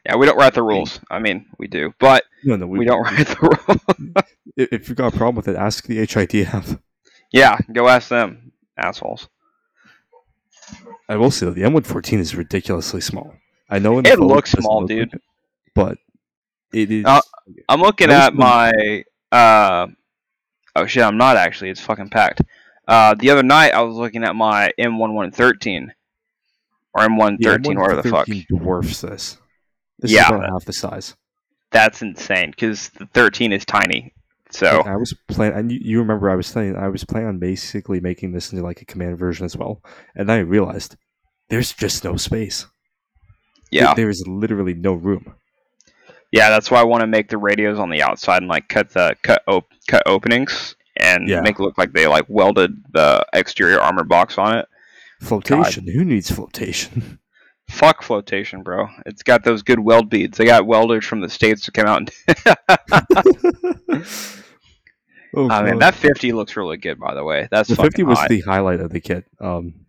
yeah, 0.06 0.16
we 0.18 0.26
don't 0.26 0.38
write 0.38 0.54
the 0.54 0.64
rules. 0.64 1.00
I 1.12 1.20
mean, 1.20 1.46
we 1.60 1.68
do, 1.68 1.94
but 2.00 2.24
No, 2.44 2.56
no, 2.56 2.66
we, 2.68 2.86
don't 2.86 3.02
write 3.04 3.28
the 3.28 3.38
rules. 3.68 4.26
If 4.58 4.88
you've 4.88 4.98
got 4.98 5.14
a 5.14 5.18
problem 5.18 5.36
with 5.36 5.50
it, 5.50 5.58
ask 5.58 5.86
the 5.86 5.98
HIDF. 5.98 6.80
yeah, 7.34 7.58
go 7.74 7.90
ask 7.90 8.08
them, 8.08 8.54
assholes. 8.78 9.28
I 11.10 11.18
will 11.18 11.30
say 11.30 11.46
though, 11.46 11.52
the 11.52 11.62
M114 11.64 12.20
is 12.20 12.36
ridiculously 12.36 13.02
small. 13.02 13.34
I 13.70 13.80
know 13.80 13.98
in 13.98 14.06
the 14.06 14.12
It 14.14 14.20
looks 14.20 14.52
small, 14.52 14.86
dude. 14.88 15.20
But 15.76 15.98
it 16.74 16.90
is. 16.92 17.06
Uh, 17.06 17.22
I'm 17.70 17.82
looking 17.82 18.10
at 18.10 18.34
my. 18.34 19.04
Uh, 19.32 19.88
oh 20.76 20.86
shit, 20.88 21.04
I'm 21.04 21.18
not 21.18 21.38
actually. 21.38 21.70
It's 21.70 21.82
fucking 21.82 22.10
packed. 22.10 22.42
Uh, 22.88 23.14
the 23.16 23.30
other 23.30 23.44
night 23.44 23.74
I 23.74 23.82
was 23.82 23.96
looking 23.96 24.24
at 24.24 24.36
my 24.36 24.72
M1113 24.80 25.90
or 26.94 27.02
M113, 27.02 27.38
yeah, 27.40 27.58
whatever 27.80 28.02
the 28.02 28.10
fuck. 28.10 28.28
M113 28.28 28.48
dwarfs 28.48 29.02
this. 29.02 29.38
This 30.00 30.12
Yeah. 30.12 30.24
is 30.24 30.30
about 30.30 30.50
half 30.50 30.66
the 30.66 30.74
size. 30.74 31.16
that's 31.72 32.02
insane 32.02 32.52
because 32.52 32.90
the 32.90 33.06
13 33.08 33.52
is 33.52 33.66
tiny. 33.66 34.14
So 34.52 34.68
I 34.86 34.96
was 34.96 35.14
planning, 35.28 35.58
and 35.58 35.72
you, 35.72 36.00
remember 36.00 36.30
I 36.30 36.36
was 36.36 36.48
saying 36.48 36.78
I 36.78 36.88
was 36.88 37.04
planning 37.04 37.28
on 37.28 37.40
basically 37.40 38.00
making 38.00 38.32
this 38.32 38.54
into 38.54 38.64
like 38.64 38.82
a 38.82 38.86
command 38.86 39.18
version 39.18 39.46
as 39.46 39.58
well, 39.58 39.82
and 40.16 40.30
then 40.30 40.38
I 40.38 40.42
realized 40.42 40.96
there's 41.50 41.74
just 41.74 42.04
no 42.06 42.16
space. 42.16 42.66
yeah, 43.72 43.94
there 43.96 44.08
is 44.10 44.24
literally 44.28 44.74
no 44.74 44.94
room. 44.94 45.34
Yeah, 46.32 46.50
that's 46.50 46.70
why 46.72 46.80
I 46.80 46.84
want 46.84 47.02
to 47.02 47.08
make 47.08 47.30
the 47.30 47.38
radios 47.38 47.80
on 47.80 47.90
the 47.90 48.02
outside 48.02 48.42
and 48.42 48.50
like 48.50 48.68
cut 48.68 48.90
the 48.92 49.16
cut 49.22 49.42
op- 49.48 49.72
cut 49.88 50.04
openings 50.06 50.76
and 50.98 51.28
Yeah. 51.28 51.42
make 51.42 51.60
it 51.60 51.62
look 51.62 51.78
like 51.78 51.94
they 51.94 52.08
like 52.08 52.26
welded 52.28 52.72
the 52.92 53.26
exterior 53.34 53.80
armor 53.80 54.04
box 54.04 54.38
on 54.38 54.58
it. 54.58 54.68
Flotation. 55.22 55.88
Who 55.88 56.04
needs 56.06 56.30
flotation? 56.32 57.20
Fuck 57.70 58.04
flotation, 58.04 58.62
bro. 58.62 58.88
It's 59.08 59.24
got 59.24 59.44
those 59.44 59.64
good 59.64 59.80
weld 59.80 60.10
beads. 60.10 60.38
They 60.38 60.46
got 60.46 60.68
welders 60.68 61.04
from 61.06 61.22
the 61.22 61.30
states 61.30 61.64
to 61.66 61.72
come 61.72 61.88
out 61.88 61.98
and. 61.98 62.12
oh, 65.36 65.50
I 65.50 65.64
mean, 65.64 65.74
God. 65.74 65.82
that 65.82 65.96
50 65.96 66.32
looks 66.34 66.56
really 66.56 66.78
good, 66.78 67.00
by 67.00 67.14
the 67.16 67.24
way. 67.24 67.48
That's 67.52 67.70
the 67.70 67.76
fucking 67.76 67.92
50 67.92 68.04
was 68.04 68.20
hot. 68.20 68.30
the 68.30 68.42
highlight 68.42 68.80
of 68.82 68.92
the 68.92 69.00
kit. 69.00 69.26
Um, 69.40 69.86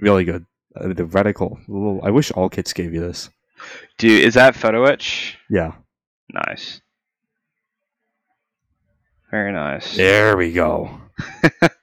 really 0.00 0.24
good. 0.24 0.46
Uh, 0.76 0.88
the 0.88 1.04
reticle. 1.04 1.58
Little, 1.68 2.00
I 2.02 2.10
wish 2.10 2.30
all 2.30 2.48
kits 2.48 2.72
gave 2.72 2.94
you 2.94 3.00
this. 3.00 3.30
Dude, 3.98 4.24
is 4.24 4.34
that 4.34 4.56
photo 4.56 4.84
etch? 4.84 5.38
Yeah. 5.50 5.72
Nice. 6.32 6.80
Very 9.30 9.52
nice. 9.52 9.96
There 9.96 10.36
we 10.36 10.52
go. 10.52 11.00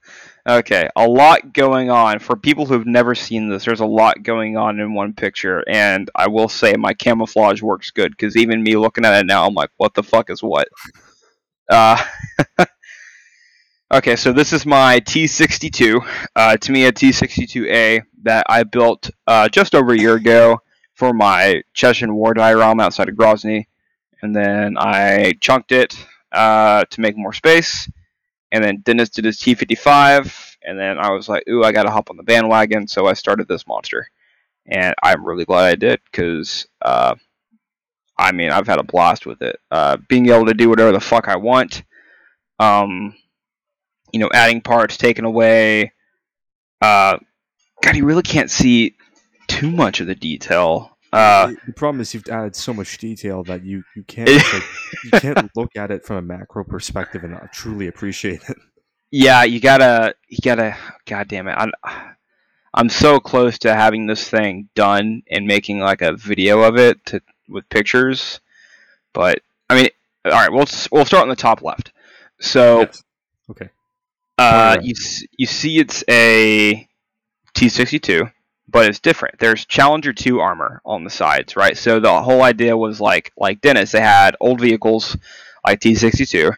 Okay, 0.50 0.90
a 0.96 1.08
lot 1.08 1.54
going 1.54 1.92
on. 1.92 2.18
For 2.18 2.36
people 2.36 2.66
who've 2.66 2.88
never 2.88 3.14
seen 3.14 3.50
this, 3.50 3.66
there's 3.66 3.82
a 3.82 3.86
lot 3.86 4.24
going 4.24 4.58
on 4.58 4.80
in 4.80 4.96
one 4.96 5.14
picture, 5.14 5.64
and 5.68 6.10
I 6.16 6.28
will 6.28 6.50
say 6.50 6.74
my 6.74 6.94
camouflage 6.94 7.62
works 7.62 7.92
good 7.92 8.12
because 8.12 8.36
even 8.36 8.64
me 8.64 8.76
looking 8.76 9.06
at 9.06 9.20
it 9.20 9.28
now, 9.28 9.46
I'm 9.46 9.54
like, 9.54 9.70
what 9.78 9.94
the 9.94 10.04
fuck 10.04 10.30
is 10.30 10.42
what? 10.44 10.68
Uh, 11.72 12.04
okay, 13.94 14.16
so 14.16 14.34
this 14.34 14.54
is 14.54 14.66
my 14.66 15.00
T62, 15.02 16.04
uh, 16.36 16.58
Tamiya 16.58 16.92
T62A 16.92 18.02
that 18.24 18.48
I 18.50 18.64
built 18.64 19.12
uh, 19.28 19.48
just 19.50 19.76
over 19.76 19.92
a 19.92 20.00
year 20.00 20.16
ago 20.16 20.62
for 21.00 21.14
my 21.14 21.64
Chechen 21.74 22.14
War 22.14 22.34
diorama 22.34 22.84
outside 22.84 23.10
of 23.10 23.16
Grozny, 23.16 23.66
and 24.22 24.36
then 24.36 24.76
I 24.78 25.34
chunked 25.40 25.72
it 25.72 25.96
uh, 26.32 26.84
to 26.90 27.02
make 27.02 27.18
more 27.18 27.34
space 27.34 27.90
and 28.52 28.64
then 28.64 28.82
Dennis 28.82 29.10
did 29.10 29.26
his 29.26 29.38
T55, 29.38 30.56
and 30.64 30.80
then 30.80 30.98
I 30.98 31.12
was 31.12 31.30
like, 31.30 31.44
ooh, 31.48 31.64
I 31.64 31.72
gotta 31.72 31.92
hop 31.92 32.10
on 32.10 32.18
the 32.18 32.24
bandwagon, 32.24 32.88
so 32.88 33.06
I 33.06 33.14
started 33.14 33.48
this 33.48 33.68
monster, 33.68 34.08
and 34.66 34.96
I'm 35.04 35.26
really 35.26 35.46
glad 35.46 35.66
I 35.66 35.76
did 35.76 36.00
because, 36.12 36.68
uh, 36.82 37.16
I 38.18 38.32
mean, 38.32 38.50
I've 38.50 38.68
had 38.68 38.80
a 38.80 38.84
blast 38.84 39.26
with 39.26 39.42
it. 39.42 39.60
Uh, 39.72 39.98
being 40.08 40.30
able 40.30 40.48
to 40.48 40.54
do 40.54 40.70
whatever 40.70 40.92
the 40.92 41.00
fuck 41.00 41.28
I 41.28 41.38
want, 41.38 41.84
um, 42.60 43.16
you 44.12 44.20
know, 44.20 44.30
adding 44.34 44.62
parts, 44.62 44.98
taking 44.98 45.26
away. 45.26 45.94
Uh, 46.82 47.18
God, 47.82 47.96
you 47.96 48.06
really 48.06 48.24
can't 48.24 48.52
see 48.52 48.96
too 49.60 49.72
much 49.72 50.00
of 50.00 50.08
the 50.08 50.16
detail. 50.16 50.98
Uh, 51.12 51.54
the 51.66 51.74
problem 51.74 52.02
is 52.02 52.14
you've 52.14 52.28
added 52.30 52.56
so 52.56 52.72
much 52.74 52.98
detail 53.00 53.44
that 53.44 53.64
you, 53.64 53.84
you 53.96 54.04
can't 54.04 54.30
like, 54.54 54.64
you 55.04 55.12
can't 55.20 55.52
look 55.56 55.76
at 55.76 55.90
it 55.92 56.06
from 56.06 56.18
a 56.18 56.22
macro 56.22 56.64
perspective 56.64 57.24
and 57.24 57.34
not 57.34 57.52
truly 57.52 57.88
appreciate 57.88 58.42
it. 58.48 58.58
yeah, 59.12 59.44
you 59.44 59.60
gotta, 59.60 60.14
you 60.28 60.38
gotta. 60.44 60.78
God 61.06 61.28
damn 61.28 61.48
it, 61.48 61.54
I'm, 61.58 61.72
I'm 62.76 62.90
so 62.90 63.20
close 63.20 63.58
to 63.60 63.74
having 63.74 64.06
this 64.06 64.30
thing 64.30 64.70
done 64.76 65.24
and 65.32 65.48
making 65.48 65.80
like 65.80 66.02
a 66.04 66.14
video 66.16 66.62
of 66.62 66.78
it 66.78 67.04
to 67.08 67.22
with 67.48 67.68
pictures, 67.70 68.40
but 69.14 69.40
I 69.72 69.76
mean, 69.76 69.90
all 70.26 70.32
right, 70.34 70.52
we'll 70.52 70.68
we'll 70.92 71.06
start 71.06 71.24
on 71.24 71.30
the 71.30 71.36
top 71.36 71.64
left. 71.64 71.92
So, 72.40 72.82
Yes. 72.82 73.04
Okay. 73.50 73.70
uh, 74.38 74.76
Alright. 74.76 74.84
you 74.84 74.94
you 75.40 75.48
see 75.48 75.80
it's 75.80 76.04
a 76.08 76.88
T62, 77.56 78.32
but 78.70 78.88
it's 78.88 79.00
different. 79.00 79.40
There's 79.40 79.66
Challenger 79.66 80.14
2 80.14 80.40
armor 80.40 80.82
on 80.86 81.04
the 81.04 81.10
sides, 81.10 81.56
right? 81.56 81.78
So 81.78 82.00
the 82.00 82.22
whole 82.22 82.44
idea 82.44 82.78
was 82.78 83.02
like 83.02 83.32
like 83.38 83.62
Dennis, 83.62 83.92
they 83.92 84.02
had 84.02 84.36
old 84.40 84.62
vehicles 84.62 85.18
like 85.66 85.80
T62, 85.80 86.54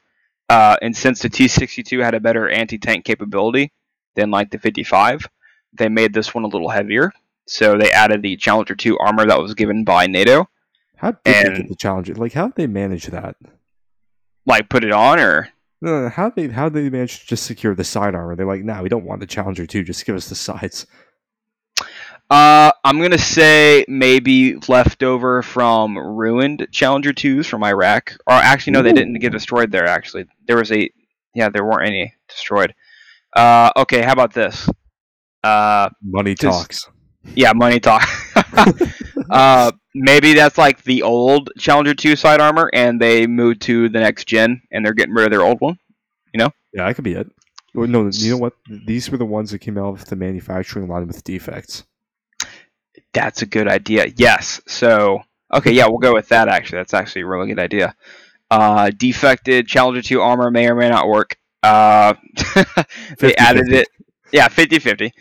uh, 0.50 0.76
and 0.82 0.96
since 0.96 1.22
the 1.22 1.30
T62 1.30 2.04
had 2.04 2.14
a 2.14 2.20
better 2.20 2.50
anti-tank 2.50 3.06
capability 3.06 3.72
than 4.16 4.32
like 4.32 4.52
the 4.52 4.60
55, 4.60 5.28
they 5.74 5.90
made 5.90 6.14
this 6.14 6.34
one 6.34 6.44
a 6.44 6.48
little 6.48 6.70
heavier. 6.70 7.12
So 7.48 7.78
they 7.78 7.92
added 7.92 8.22
the 8.22 8.38
Challenger 8.38 8.76
2 8.76 8.98
armor 9.00 9.26
that 9.26 9.42
was 9.42 9.54
given 9.54 9.84
by 9.84 10.08
NATO. 10.08 10.48
How 10.98 11.12
did 11.12 11.20
they 11.24 11.58
get 11.58 11.70
the 11.70 11.76
challenge? 11.76 12.10
Like, 12.10 12.34
how 12.34 12.48
did 12.48 12.56
they 12.56 12.68
manage 12.68 13.08
that? 13.08 13.36
Like 14.46 14.70
put 14.70 14.84
it 14.84 14.92
on, 14.92 15.20
or 15.20 15.50
No, 15.82 16.10
how 16.10 16.30
they 16.30 16.50
how 16.50 16.70
they 16.70 16.90
manage 16.90 17.22
to 17.22 17.26
just 17.28 17.44
secure 17.46 17.74
the 17.74 17.84
side 17.84 18.14
armor? 18.14 18.36
They're 18.36 18.46
like, 18.46 18.64
nah, 18.64 18.82
we 18.82 18.90
don't 18.90 19.06
want 19.06 19.20
the 19.20 19.28
Challenger 19.28 19.66
two. 19.66 19.84
Just 19.84 20.06
give 20.06 20.16
us 20.16 20.30
the 20.30 20.36
sides. 20.36 20.86
Uh, 22.32 22.72
I'm 22.86 23.02
gonna 23.02 23.18
say 23.18 23.84
maybe 23.90 24.56
leftover 24.70 25.42
from 25.42 25.98
ruined 25.98 26.66
Challenger 26.72 27.12
twos 27.12 27.46
from 27.46 27.62
Iraq, 27.62 28.14
or 28.26 28.34
actually 28.34 28.72
no, 28.72 28.82
they 28.82 28.94
didn't 28.94 29.20
get 29.20 29.34
destroyed 29.34 29.70
there. 29.70 29.86
Actually, 29.86 30.28
there 30.48 30.56
was 30.56 30.72
a, 30.72 30.90
yeah, 31.36 31.50
there 31.50 31.66
weren't 31.66 31.88
any 31.88 32.14
destroyed. 32.30 32.74
Uh, 33.36 33.72
okay, 33.76 34.02
how 34.02 34.14
about 34.14 34.34
this? 34.34 34.70
Uh, 35.44 35.90
Money 36.02 36.34
Just- 36.36 36.62
talks. 36.62 36.90
yeah, 37.36 37.52
money 37.54 37.82
talk. 37.82 38.08
uh, 39.30 39.74
maybe 39.94 40.34
that's 40.34 40.58
like 40.58 40.84
the 40.84 41.04
old 41.04 41.50
Challenger 41.58 41.94
two 41.94 42.16
side 42.16 42.40
armor, 42.40 42.70
and 42.74 43.02
they 43.02 43.28
moved 43.28 43.62
to 43.64 43.90
the 43.90 44.00
next 44.00 44.26
gen, 44.26 44.62
and 44.72 44.86
they're 44.86 44.94
getting 44.94 45.14
rid 45.14 45.26
of 45.26 45.32
their 45.32 45.42
old 45.42 45.60
one. 45.60 45.78
You 46.34 46.38
know? 46.38 46.52
Yeah, 46.74 46.86
that 46.86 46.96
could 46.96 47.04
be 47.04 47.16
it. 47.16 47.30
No, 47.74 48.10
you 48.10 48.32
know 48.32 48.38
what? 48.38 48.54
These 48.86 49.10
were 49.12 49.18
the 49.18 49.26
ones 49.26 49.52
that 49.52 49.60
came 49.60 49.78
out 49.78 50.00
of 50.00 50.06
the 50.06 50.16
manufacturing 50.16 50.88
line 50.88 51.08
with 51.08 51.24
defects. 51.26 51.84
That's 53.14 53.42
a 53.42 53.46
good 53.46 53.68
idea. 53.68 54.06
Yes. 54.16 54.62
So, 54.68 55.22
okay, 55.54 55.72
yeah, 55.72 55.88
we'll 55.88 55.98
go 56.00 56.14
with 56.14 56.30
that. 56.30 56.48
Actually, 56.48 56.80
that's 56.80 56.94
actually 56.94 57.24
a 57.24 57.28
really 57.28 57.48
good 57.48 57.60
idea. 57.60 57.96
Uh, 58.50 58.90
defected 58.90 59.68
Challenger 59.68 60.02
2 60.02 60.22
armor 60.22 60.52
may 60.52 60.68
or 60.70 60.76
may 60.76 60.90
not 60.90 61.08
work. 61.08 61.36
Uh, 61.64 62.14
they 63.18 63.34
50-50. 63.34 63.36
added 63.38 63.72
it. 63.74 63.88
Yeah, 64.32 64.48
50-50. 64.48 65.12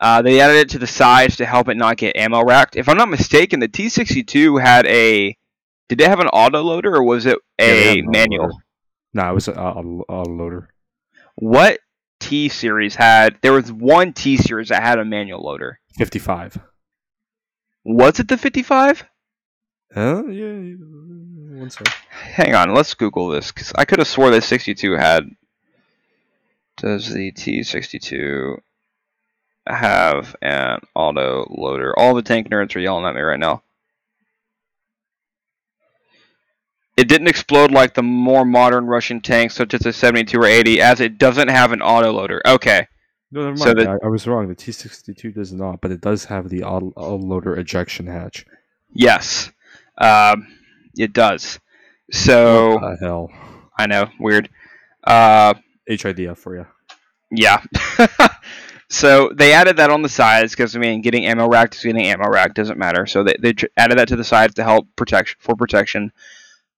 Uh, 0.00 0.22
they 0.22 0.40
added 0.40 0.56
it 0.56 0.68
to 0.70 0.78
the 0.78 0.86
sides 0.86 1.36
to 1.36 1.46
help 1.46 1.68
it 1.68 1.76
not 1.76 1.96
get 1.96 2.16
ammo 2.16 2.44
racked. 2.44 2.76
If 2.76 2.88
I'm 2.88 2.96
not 2.96 3.08
mistaken, 3.08 3.60
the 3.60 3.68
T62 3.68 4.60
had 4.62 4.86
a. 4.86 5.36
Did 5.88 5.98
they 5.98 6.04
have 6.04 6.20
an 6.20 6.28
auto 6.28 6.62
loader 6.62 6.94
or 6.94 7.02
was 7.02 7.26
it 7.26 7.38
a 7.58 7.98
an 7.98 8.10
manual? 8.10 8.46
autoloader. 8.48 8.52
Nah, 9.14 9.30
it 9.30 9.34
was 9.34 9.48
a, 9.48 9.52
a, 9.52 9.80
a 9.80 10.22
loader. 10.22 10.68
What 11.36 11.80
T 12.20 12.48
series 12.48 12.94
had? 12.94 13.38
There 13.42 13.52
was 13.54 13.72
one 13.72 14.12
T 14.12 14.36
series 14.36 14.68
that 14.68 14.82
had 14.82 14.98
a 14.98 15.04
manual 15.04 15.42
loader. 15.42 15.80
Fifty-five. 15.96 16.58
Was 17.84 18.20
it 18.20 18.28
the 18.28 18.36
55? 18.36 19.04
Huh? 19.94 20.22
Yeah. 20.26 20.74
One 21.58 21.70
sec. 21.70 21.88
Hang 22.10 22.54
on, 22.54 22.74
let's 22.74 22.94
Google 22.94 23.28
this 23.28 23.50
because 23.50 23.72
I 23.74 23.84
could 23.84 23.98
have 23.98 24.08
swore 24.08 24.30
that 24.30 24.44
62 24.44 24.92
had. 24.92 25.30
Does 26.76 27.12
the 27.12 27.32
T62 27.32 28.58
have 29.66 30.36
an 30.40 30.80
auto 30.94 31.46
loader? 31.50 31.98
All 31.98 32.14
the 32.14 32.22
tank 32.22 32.48
nerds 32.48 32.76
are 32.76 32.80
yelling 32.80 33.06
at 33.06 33.14
me 33.14 33.20
right 33.20 33.40
now. 33.40 33.62
It 36.96 37.08
didn't 37.08 37.28
explode 37.28 37.70
like 37.70 37.94
the 37.94 38.02
more 38.02 38.44
modern 38.44 38.86
Russian 38.86 39.20
tanks, 39.20 39.54
such 39.54 39.72
as 39.72 39.80
the 39.80 39.92
72 39.92 40.36
or 40.36 40.44
80, 40.44 40.80
as 40.80 41.00
it 41.00 41.16
doesn't 41.16 41.48
have 41.48 41.72
an 41.72 41.80
auto 41.80 42.12
loader. 42.12 42.42
Okay, 42.44 42.88
No, 43.30 43.44
never 43.44 43.56
So 43.56 43.66
mind. 43.66 43.78
the- 43.80 43.90
I, 44.02 44.06
I 44.06 44.08
was 44.08 44.26
wrong. 44.26 44.48
The 44.48 44.54
T 44.54 44.72
sixty 44.72 45.12
two 45.14 45.32
does 45.32 45.52
not, 45.52 45.80
but 45.80 45.90
it 45.90 46.00
does 46.00 46.24
have 46.26 46.48
the 46.48 46.62
loader 46.64 47.54
ejection 47.56 48.06
hatch. 48.06 48.46
yes, 48.92 49.50
um, 49.98 50.46
it 50.96 51.12
does. 51.12 51.58
So 52.10 52.78
What 52.78 52.98
the 53.00 53.06
hell? 53.06 53.30
I 53.78 53.86
know, 53.86 54.08
weird. 54.18 54.48
Uh, 55.04 55.54
HIDF 55.88 56.38
for 56.38 56.56
you. 56.56 56.66
Yeah. 57.30 57.62
so 58.88 59.30
they 59.36 59.52
added 59.52 59.76
that 59.76 59.90
on 59.90 60.02
the 60.02 60.08
sides 60.08 60.52
because 60.52 60.74
I 60.74 60.78
mean, 60.78 61.02
getting 61.02 61.26
ammo 61.26 61.48
racked 61.48 61.76
is 61.76 61.82
getting 61.82 62.06
ammo 62.06 62.28
racked 62.28 62.54
doesn't 62.56 62.78
matter. 62.78 63.06
So 63.06 63.22
they, 63.24 63.36
they 63.38 63.54
added 63.76 63.98
that 63.98 64.08
to 64.08 64.16
the 64.16 64.24
sides 64.24 64.54
to 64.54 64.64
help 64.64 64.88
protection 64.96 65.36
for 65.40 65.54
protection. 65.54 66.12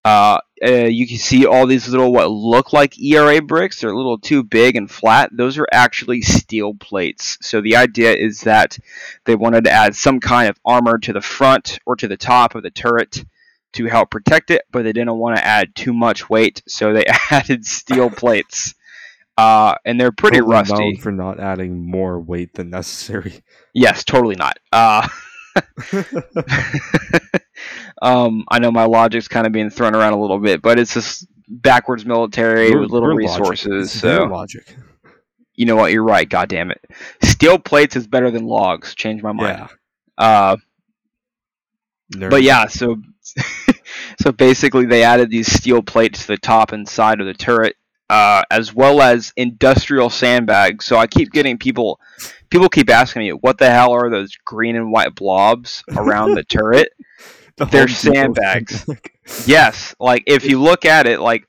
Uh, 0.05 0.38
uh, 0.66 0.70
you 0.70 1.07
can 1.07 1.18
see 1.18 1.46
all 1.46 1.66
these 1.66 1.88
little 1.88 2.12
what 2.12 2.30
look 2.30 2.72
like 2.72 2.98
ERA 2.98 3.40
bricks. 3.42 3.80
They're 3.80 3.90
a 3.90 3.96
little 3.96 4.18
too 4.18 4.42
big 4.42 4.76
and 4.76 4.90
flat. 4.90 5.30
Those 5.32 5.59
are 5.59 5.66
actually 5.72 6.22
steel 6.22 6.74
plates. 6.74 7.38
So 7.42 7.61
the 7.61 7.76
idea 7.76 8.14
is 8.14 8.42
that 8.42 8.78
they 9.24 9.34
wanted 9.34 9.64
to 9.64 9.70
add 9.70 9.94
some 9.94 10.20
kind 10.20 10.48
of 10.48 10.59
armor 10.64 10.98
to 10.98 11.12
the 11.12 11.20
front 11.20 11.78
or 11.86 11.96
to 11.96 12.09
the 12.09 12.16
top 12.16 12.55
of 12.55 12.62
the 12.62 12.70
turret 12.70 13.24
to 13.72 13.86
help 13.86 14.11
protect 14.11 14.51
it, 14.51 14.62
but 14.70 14.82
they 14.82 14.92
didn't 14.92 15.16
want 15.18 15.36
to 15.36 15.44
add 15.46 15.74
too 15.74 15.92
much 15.92 16.28
weight, 16.28 16.62
so 16.66 16.92
they 16.92 17.05
added 17.30 17.64
steel 17.64 18.11
plates. 18.11 18.74
Uh, 19.38 19.74
and 19.84 19.98
they're 19.98 20.12
pretty 20.12 20.38
Totally 20.38 20.53
rusty. 20.53 20.74
known 20.74 20.96
for 20.96 21.12
not 21.12 21.40
adding 21.40 21.86
more 21.86 22.20
weight 22.20 22.53
than 22.55 22.68
necessary. 22.70 23.42
Yes, 23.72 24.05
totally 24.05 24.34
not. 24.36 24.59
Uh, 24.72 25.09
Um, 28.01 28.44
I 28.48 28.59
know 28.59 28.70
my 28.70 28.84
logic's 28.84 29.28
kind 29.28 29.46
of 29.46 29.53
being 29.53 29.70
thrown 29.70 29.94
around 29.94 30.14
a 30.14 30.20
little 30.20 30.38
bit, 30.38 30.62
but 30.62 30.78
it's 30.78 30.94
just 30.94 31.26
backwards 31.48 32.07
military 32.07 32.74
with 32.74 32.90
little 32.90 33.09
resources. 33.09 33.90
So 33.92 34.24
logic. 34.24 34.74
you 35.55 35.66
know 35.66 35.76
what? 35.76 35.92
You're 35.92 36.05
right. 36.05 36.28
God 36.28 36.48
damn 36.48 36.70
it. 36.70 36.82
Steel 37.22 37.59
plates 37.59 37.96
is 37.96 38.07
better 38.07 38.30
than 38.30 38.46
logs. 38.46 38.94
Change 38.94 39.22
my 39.22 39.32
mind. 39.32 39.59
Yeah. 39.59 39.68
Uh, 40.16 40.57
but 42.28 42.42
yeah, 42.42 42.66
so 42.66 42.96
so 44.20 44.32
basically 44.32 44.86
they 44.86 45.03
added 45.03 45.30
these 45.30 45.53
steel 45.53 45.82
plates 45.82 46.22
to 46.22 46.26
the 46.28 46.38
top 46.38 46.72
and 46.72 46.88
side 46.88 47.20
of 47.20 47.26
the 47.26 47.34
turret, 47.34 47.76
uh, 48.09 48.42
as 48.51 48.74
well 48.74 49.01
as 49.01 49.32
industrial 49.36 50.11
sandbags. 50.11 50.84
So 50.84 50.96
I 50.96 51.07
keep 51.07 51.30
getting 51.30 51.59
people 51.59 52.01
people 52.51 52.68
keep 52.68 52.90
asking 52.90 53.22
me, 53.22 53.30
what 53.30 53.59
the 53.59 53.70
hell 53.70 53.92
are 53.92 54.11
those 54.11 54.36
green 54.44 54.76
and 54.76 54.90
white 54.92 55.14
blobs 55.14 55.84
around 55.96 56.34
the 56.34 56.44
turret? 56.48 56.92
The 57.57 57.66
they're 57.66 57.88
sandbags. 57.88 58.86
Yes, 59.46 59.94
like 60.01 60.24
if 60.26 60.44
you 60.44 60.61
look 60.61 60.84
at 60.84 61.07
it, 61.07 61.20
like 61.20 61.46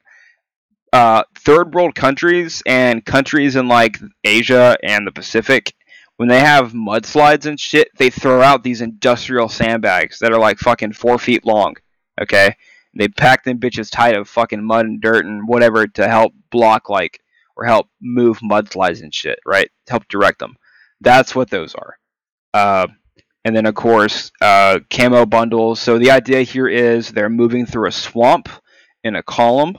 uh, 0.93 1.23
third 1.35 1.73
world 1.73 1.95
countries 1.95 2.61
and 2.67 3.03
countries 3.03 3.55
in 3.55 3.67
like 3.67 3.97
Asia 4.23 4.77
and 4.83 5.07
the 5.07 5.11
Pacific, 5.11 5.73
when 6.17 6.29
they 6.29 6.41
have 6.41 6.73
mudslides 6.73 7.47
and 7.47 7.59
shit, 7.59 7.89
they 7.97 8.11
throw 8.11 8.43
out 8.43 8.63
these 8.63 8.81
industrial 8.81 9.49
sandbags 9.49 10.19
that 10.19 10.31
are 10.31 10.37
like 10.37 10.59
fucking 10.59 10.93
four 10.93 11.17
feet 11.17 11.43
long. 11.43 11.75
Okay, 12.21 12.55
they 12.95 13.07
pack 13.07 13.43
them 13.43 13.59
bitches 13.59 13.89
tight 13.89 14.15
of 14.15 14.29
fucking 14.29 14.63
mud 14.63 14.85
and 14.85 15.01
dirt 15.01 15.25
and 15.25 15.47
whatever 15.47 15.87
to 15.87 16.07
help 16.07 16.33
block 16.51 16.87
like 16.89 17.19
or 17.55 17.65
help 17.65 17.87
move 18.01 18.39
mudslides 18.39 19.01
and 19.01 19.13
shit, 19.13 19.39
right? 19.45 19.69
Help 19.87 20.07
direct 20.07 20.39
them. 20.39 20.55
That's 20.99 21.33
what 21.33 21.49
those 21.49 21.73
are. 21.73 21.97
Uh, 22.53 22.87
and 23.45 23.55
then 23.55 23.65
of 23.65 23.75
course 23.75 24.31
uh, 24.41 24.79
camo 24.89 25.25
bundles. 25.25 25.79
So 25.79 25.97
the 25.97 26.11
idea 26.11 26.41
here 26.41 26.67
is 26.67 27.09
they're 27.09 27.29
moving 27.29 27.65
through 27.65 27.87
a 27.87 27.91
swamp 27.91 28.49
in 29.03 29.15
a 29.15 29.23
column, 29.23 29.77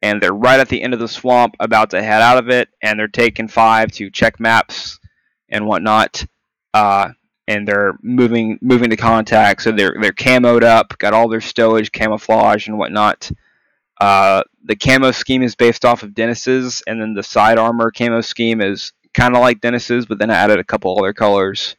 and 0.00 0.20
they're 0.20 0.32
right 0.32 0.60
at 0.60 0.68
the 0.68 0.82
end 0.82 0.94
of 0.94 1.00
the 1.00 1.08
swamp, 1.08 1.54
about 1.60 1.90
to 1.90 2.02
head 2.02 2.22
out 2.22 2.38
of 2.38 2.48
it, 2.48 2.68
and 2.82 2.98
they're 2.98 3.08
taking 3.08 3.48
five 3.48 3.92
to 3.92 4.10
check 4.10 4.40
maps 4.40 4.98
and 5.48 5.66
whatnot. 5.66 6.24
Uh, 6.74 7.10
and 7.48 7.66
they're 7.66 7.98
moving 8.02 8.58
moving 8.62 8.90
to 8.90 8.96
contact, 8.96 9.62
so 9.62 9.72
they're 9.72 9.96
they're 10.00 10.12
camoed 10.12 10.62
up, 10.62 10.96
got 10.98 11.12
all 11.12 11.28
their 11.28 11.40
stowage, 11.40 11.90
camouflage, 11.92 12.68
and 12.68 12.78
whatnot. 12.78 13.30
Uh, 14.00 14.42
the 14.64 14.76
camo 14.76 15.10
scheme 15.10 15.42
is 15.42 15.54
based 15.54 15.84
off 15.84 16.02
of 16.02 16.14
Dennis's, 16.14 16.82
and 16.86 17.00
then 17.00 17.14
the 17.14 17.22
side 17.22 17.58
armor 17.58 17.90
camo 17.90 18.20
scheme 18.20 18.60
is 18.60 18.92
kind 19.12 19.34
of 19.34 19.40
like 19.40 19.60
Dennis's, 19.60 20.06
but 20.06 20.18
then 20.18 20.30
I 20.30 20.34
added 20.34 20.58
a 20.58 20.64
couple 20.64 20.96
other 20.98 21.12
colors. 21.12 21.76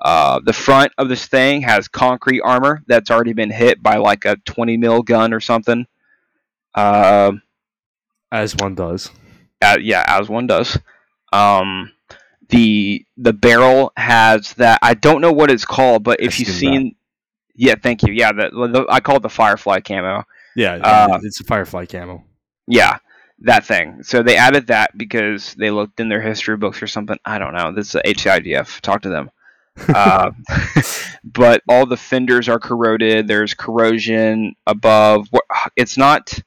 Uh, 0.00 0.40
the 0.44 0.52
front 0.52 0.92
of 0.98 1.08
this 1.08 1.26
thing 1.26 1.62
has 1.62 1.86
concrete 1.88 2.40
armor 2.42 2.82
that's 2.86 3.10
already 3.10 3.32
been 3.34 3.50
hit 3.50 3.82
by 3.82 3.96
like 3.96 4.24
a 4.24 4.36
20 4.46 4.76
mil 4.76 5.02
gun 5.02 5.32
or 5.34 5.40
something. 5.40 5.86
Uh, 6.74 7.32
As 8.32 8.54
one 8.56 8.74
does. 8.74 9.10
uh, 9.62 9.76
yeah, 9.80 10.04
as 10.06 10.28
one 10.28 10.46
does. 10.46 10.78
Um, 11.32 11.92
the 12.48 13.04
the 13.16 13.32
barrel 13.32 13.92
has 13.96 14.54
that. 14.54 14.78
I 14.82 14.94
don't 14.94 15.20
know 15.20 15.32
what 15.32 15.50
it's 15.50 15.64
called, 15.64 16.02
but 16.02 16.20
if 16.20 16.34
I've 16.34 16.38
you've 16.40 16.48
seen 16.48 16.56
seen, 16.80 16.96
yeah, 17.54 17.74
thank 17.80 18.02
you. 18.02 18.12
Yeah, 18.12 18.32
the, 18.32 18.50
the, 18.50 18.86
I 18.88 19.00
call 19.00 19.16
it 19.16 19.22
the 19.22 19.28
Firefly 19.28 19.80
camo. 19.80 20.24
Yeah, 20.56 20.74
Uh, 20.82 21.20
it's 21.22 21.40
a 21.40 21.44
Firefly 21.44 21.86
camo. 21.86 22.24
Yeah, 22.66 22.98
that 23.40 23.64
thing. 23.64 24.02
So 24.02 24.22
they 24.22 24.36
added 24.36 24.68
that 24.68 24.96
because 24.96 25.54
they 25.54 25.70
looked 25.70 26.00
in 26.00 26.08
their 26.08 26.20
history 26.22 26.56
books 26.56 26.82
or 26.82 26.86
something. 26.88 27.18
I 27.24 27.38
don't 27.38 27.54
know. 27.54 27.72
This 27.72 27.94
is 27.94 28.00
HIDF. 28.04 28.80
Talk 28.80 29.02
to 29.02 29.08
them. 29.08 29.30
Uh, 29.88 30.30
but 31.24 31.62
all 31.68 31.86
the 31.86 31.96
fenders 31.96 32.48
are 32.48 32.58
corroded. 32.58 33.28
There's 33.28 33.54
corrosion 33.54 34.54
above. 34.66 35.28
It's 35.76 35.96
not. 35.96 36.38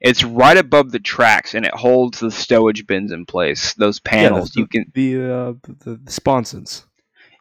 It's 0.00 0.22
right 0.22 0.56
above 0.56 0.92
the 0.92 0.98
tracks, 0.98 1.54
and 1.54 1.64
it 1.64 1.74
holds 1.74 2.20
the 2.20 2.30
stowage 2.30 2.86
bins 2.86 3.12
in 3.12 3.24
place. 3.24 3.74
Those 3.74 3.98
panels. 3.98 4.50
the, 4.50 4.60
you 4.60 4.66
can. 4.66 4.92
the 4.94 5.16
uh, 5.16 5.52
the, 5.62 6.00
the 6.04 6.12
sponsons. 6.12 6.86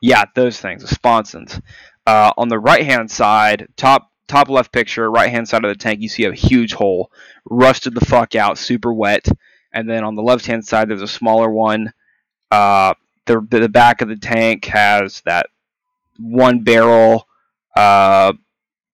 Yeah, 0.01 0.25
those 0.35 0.59
things. 0.59 0.81
The 0.81 0.93
sponsons. 0.93 1.59
Uh, 2.07 2.31
on 2.37 2.47
the 2.49 2.59
right 2.59 2.85
hand 2.85 3.11
side, 3.11 3.67
top 3.75 4.11
top 4.27 4.49
left 4.49 4.71
picture, 4.71 5.09
right 5.09 5.29
hand 5.29 5.47
side 5.47 5.63
of 5.63 5.69
the 5.69 5.75
tank, 5.75 6.01
you 6.01 6.09
see 6.09 6.25
a 6.25 6.33
huge 6.33 6.73
hole, 6.73 7.11
rusted 7.49 7.93
the 7.93 8.05
fuck 8.05 8.35
out, 8.35 8.57
super 8.57 8.93
wet. 8.93 9.27
And 9.71 9.89
then 9.89 10.03
on 10.03 10.15
the 10.15 10.23
left 10.23 10.45
hand 10.45 10.65
side, 10.65 10.89
there's 10.89 11.01
a 11.01 11.07
smaller 11.07 11.49
one. 11.49 11.93
Uh, 12.49 12.93
the 13.25 13.45
the 13.49 13.69
back 13.69 14.01
of 14.01 14.09
the 14.09 14.15
tank 14.15 14.65
has 14.65 15.21
that 15.21 15.47
one 16.17 16.63
barrel, 16.63 17.27
uh, 17.75 18.33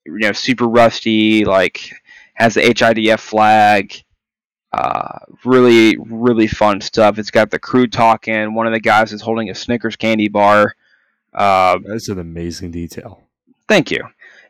you 0.06 0.20
know, 0.20 0.32
super 0.32 0.68
rusty, 0.68 1.46
like 1.46 1.92
has 2.34 2.56
the 2.56 2.62
HIDF 2.62 3.20
flag. 3.20 3.94
Uh, 4.74 5.20
really, 5.44 5.98
really 5.98 6.48
fun 6.48 6.80
stuff. 6.80 7.20
It's 7.20 7.32
got 7.32 7.52
the 7.52 7.60
crew 7.60 7.88
talking. 7.88 8.54
One 8.54 8.68
of 8.68 8.74
the 8.74 8.80
guys 8.80 9.12
is 9.12 9.22
holding 9.22 9.50
a 9.50 9.56
Snickers 9.56 9.98
candy 9.98 10.30
bar. 10.30 10.76
Uh, 11.34 11.80
That's 11.86 12.08
an 12.08 12.20
amazing 12.20 12.72
detail. 12.72 13.22
Thank 13.68 13.92
you. 13.92 14.02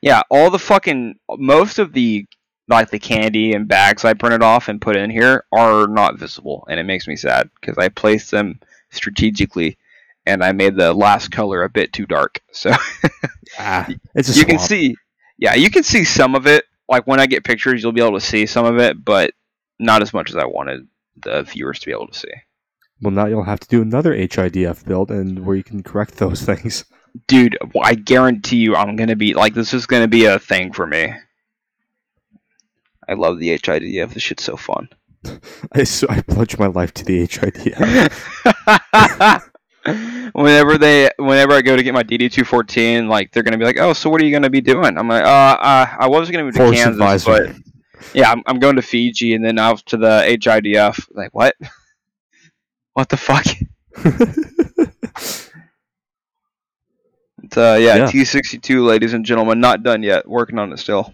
Yeah, 0.02 0.22
all 0.30 0.50
the 0.50 0.60
fucking 0.60 1.20
most 1.38 1.80
of 1.80 1.94
the 1.94 2.28
like 2.68 2.90
the 2.90 3.00
candy 3.00 3.54
and 3.54 3.68
bags 3.68 4.06
I 4.06 4.14
printed 4.14 4.42
off 4.42 4.68
and 4.68 4.82
put 4.82 4.96
in 4.96 5.10
here 5.10 5.46
are 5.52 5.88
not 5.88 6.18
visible, 6.18 6.66
and 6.70 6.80
it 6.80 6.84
makes 6.84 7.08
me 7.08 7.16
sad 7.16 7.50
because 7.60 7.78
I 7.78 7.90
placed 7.90 8.32
them 8.32 8.60
strategically, 8.92 9.78
and 10.26 10.44
I 10.44 10.52
made 10.52 10.76
the 10.76 10.94
last 10.94 11.32
color 11.32 11.64
a 11.64 11.70
bit 11.70 11.94
too 11.94 12.06
dark. 12.06 12.42
So 12.52 12.72
Ah, 13.58 13.88
it's 14.16 14.36
a 14.36 14.40
you 14.40 14.46
can 14.46 14.60
see, 14.60 14.96
yeah, 15.38 15.56
you 15.56 15.70
can 15.70 15.84
see 15.84 16.04
some 16.04 16.36
of 16.36 16.48
it. 16.48 16.66
Like 16.88 17.08
when 17.08 17.20
I 17.20 17.26
get 17.26 17.44
pictures, 17.44 17.82
you'll 17.82 17.92
be 17.94 18.02
able 18.02 18.20
to 18.20 18.26
see 18.26 18.46
some 18.46 18.66
of 18.66 18.78
it, 18.78 19.04
but 19.04 19.32
not 19.80 20.02
as 20.02 20.14
much 20.14 20.30
as 20.30 20.36
I 20.36 20.46
wanted 20.46 20.88
the 21.22 21.44
viewers 21.44 21.80
to 21.80 21.86
be 21.86 21.92
able 21.92 22.08
to 22.08 22.18
see. 22.18 22.32
Well, 23.02 23.12
now 23.12 23.26
you'll 23.26 23.44
have 23.44 23.60
to 23.62 23.68
do 23.68 23.82
another 23.82 24.14
HIDF 24.14 24.86
build, 24.86 25.10
and 25.10 25.46
where 25.46 25.56
you 25.56 25.64
can 25.64 25.84
correct 25.84 26.18
those 26.18 26.42
things. 26.46 26.86
Dude, 27.28 27.58
I 27.82 27.96
guarantee 27.96 28.58
you, 28.58 28.76
I'm 28.76 28.96
gonna 28.96 29.16
be 29.16 29.34
like 29.34 29.54
this 29.54 29.74
is 29.74 29.86
gonna 29.86 30.08
be 30.08 30.26
a 30.26 30.40
thing 30.40 30.72
for 30.72 30.86
me. 30.86 31.14
I 33.08 33.14
love 33.14 33.40
the 33.40 33.50
HIDF. 33.58 34.14
This 34.14 34.24
shit's 34.24 34.44
so 34.44 34.56
fun. 34.56 34.88
I, 35.74 35.84
so 35.84 36.08
I 36.10 36.22
pledge 36.22 36.58
my 36.58 36.68
life 36.68 36.94
to 36.96 37.06
the 37.06 37.28
HIDF. 37.28 38.12
whenever 40.34 40.78
they, 40.78 41.10
whenever 41.18 41.54
I 41.54 41.62
go 41.62 41.76
to 41.76 41.84
get 41.84 41.94
my 41.94 42.04
DD 42.04 42.32
two 42.32 42.44
fourteen, 42.44 43.08
like 43.08 43.32
they're 43.32 43.44
gonna 43.44 43.58
be 43.58 43.66
like, 43.66 43.80
"Oh, 43.80 43.94
so 43.94 44.10
what 44.10 44.22
are 44.22 44.26
you 44.26 44.32
gonna 44.32 44.50
be 44.50 44.62
doing?" 44.62 44.98
I'm 44.98 45.08
like, 45.08 45.24
"Uh, 45.24 45.28
uh 45.28 45.88
I 46.00 46.08
was 46.08 46.30
gonna 46.30 46.44
move 46.44 46.54
to 46.56 46.60
Force 46.60 46.76
Kansas, 46.76 47.26
but 47.26 47.56
yeah, 48.14 48.32
I'm, 48.32 48.42
I'm 48.46 48.60
going 48.60 48.76
to 48.76 48.82
Fiji 48.82 49.34
and 49.36 49.46
then 49.46 49.60
out 49.60 49.86
to 49.88 49.98
the 49.98 50.24
HIDF." 50.28 51.08
Like, 51.14 51.34
what? 51.34 51.56
What 52.94 53.08
the 53.08 53.16
fuck? 53.16 53.46
It's, 57.44 57.58
uh, 57.58 57.78
yeah, 57.80 57.96
Yeah. 57.98 58.06
T 58.08 58.24
sixty 58.26 58.58
two, 58.58 58.86
ladies 58.86 59.14
and 59.14 59.26
gentlemen, 59.26 59.60
not 59.60 59.84
done 59.84 60.04
yet. 60.04 60.28
Working 60.28 60.60
on 60.60 60.72
it 60.72 60.78
still. 60.78 61.14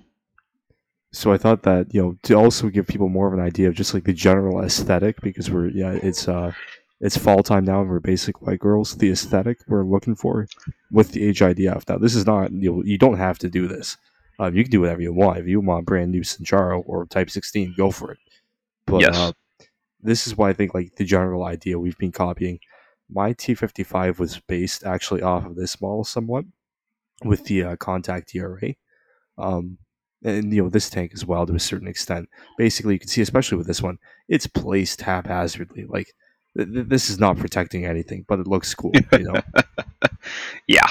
So 1.13 1.31
I 1.31 1.37
thought 1.37 1.63
that 1.63 1.93
you 1.93 2.01
know 2.01 2.17
to 2.23 2.33
also 2.35 2.69
give 2.69 2.87
people 2.87 3.09
more 3.09 3.27
of 3.27 3.33
an 3.33 3.39
idea 3.39 3.69
of 3.69 3.75
just 3.75 3.93
like 3.93 4.03
the 4.03 4.13
general 4.13 4.61
aesthetic 4.61 5.19
because 5.21 5.49
we're 5.49 5.69
yeah 5.69 5.91
it's 6.03 6.27
uh 6.27 6.51
it's 6.99 7.17
fall 7.17 7.43
time 7.43 7.63
now 7.65 7.81
and 7.81 7.89
we're 7.89 7.99
basic 7.99 8.41
white 8.41 8.59
girls 8.59 8.95
the 8.97 9.11
aesthetic 9.11 9.59
we're 9.67 9.83
looking 9.85 10.15
for 10.15 10.47
with 10.91 11.11
the 11.11 11.21
HIDF 11.33 11.87
now 11.87 11.97
this 11.97 12.15
is 12.15 12.25
not 12.25 12.51
you 12.51 12.71
know, 12.71 12.83
you 12.83 12.97
don't 12.97 13.17
have 13.17 13.39
to 13.39 13.49
do 13.49 13.67
this. 13.67 13.97
Um, 14.39 14.55
you 14.55 14.63
can 14.63 14.71
do 14.71 14.81
whatever 14.81 15.01
you 15.01 15.13
want. 15.13 15.39
If 15.39 15.47
you 15.47 15.59
want 15.61 15.85
brand 15.87 16.11
new 16.11 16.23
Centauro 16.23 16.81
or 16.81 17.05
Type 17.07 17.29
16 17.29 17.73
go 17.75 17.89
for 17.89 18.11
it. 18.11 18.19
But 18.85 19.01
Yes. 19.01 19.15
uh, 19.15 19.31
this 20.01 20.27
is 20.27 20.37
why 20.37 20.49
I 20.49 20.53
think 20.53 20.73
like 20.73 20.95
the 20.95 21.05
general 21.05 21.43
idea 21.45 21.79
we've 21.79 21.97
been 21.97 22.11
copying. 22.11 22.59
My 23.09 23.33
T55 23.33 24.19
was 24.19 24.39
based 24.39 24.83
actually 24.83 25.21
off 25.21 25.45
of 25.45 25.55
this 25.55 25.81
model 25.81 26.03
somewhat 26.03 26.45
with 27.23 27.45
the 27.45 27.63
uh, 27.63 27.75
contact 27.77 28.31
DRA 28.33 28.75
um, 29.37 29.77
and 30.23 30.53
you 30.53 30.63
know 30.63 30.69
this 30.69 30.89
tank 30.89 31.11
as 31.13 31.25
well 31.25 31.45
to 31.45 31.55
a 31.55 31.59
certain 31.59 31.87
extent. 31.87 32.29
Basically, 32.57 32.95
you 32.95 32.99
can 32.99 33.09
see, 33.09 33.21
especially 33.21 33.57
with 33.57 33.67
this 33.67 33.81
one, 33.81 33.99
it's 34.27 34.47
placed 34.47 35.01
haphazardly. 35.01 35.85
Like 35.85 36.13
th- 36.57 36.71
th- 36.71 36.87
this 36.87 37.09
is 37.09 37.19
not 37.19 37.37
protecting 37.37 37.85
anything, 37.85 38.25
but 38.27 38.39
it 38.39 38.47
looks 38.47 38.73
cool. 38.73 38.91
You 39.11 39.23
know, 39.23 39.41
Yeah, 40.67 40.87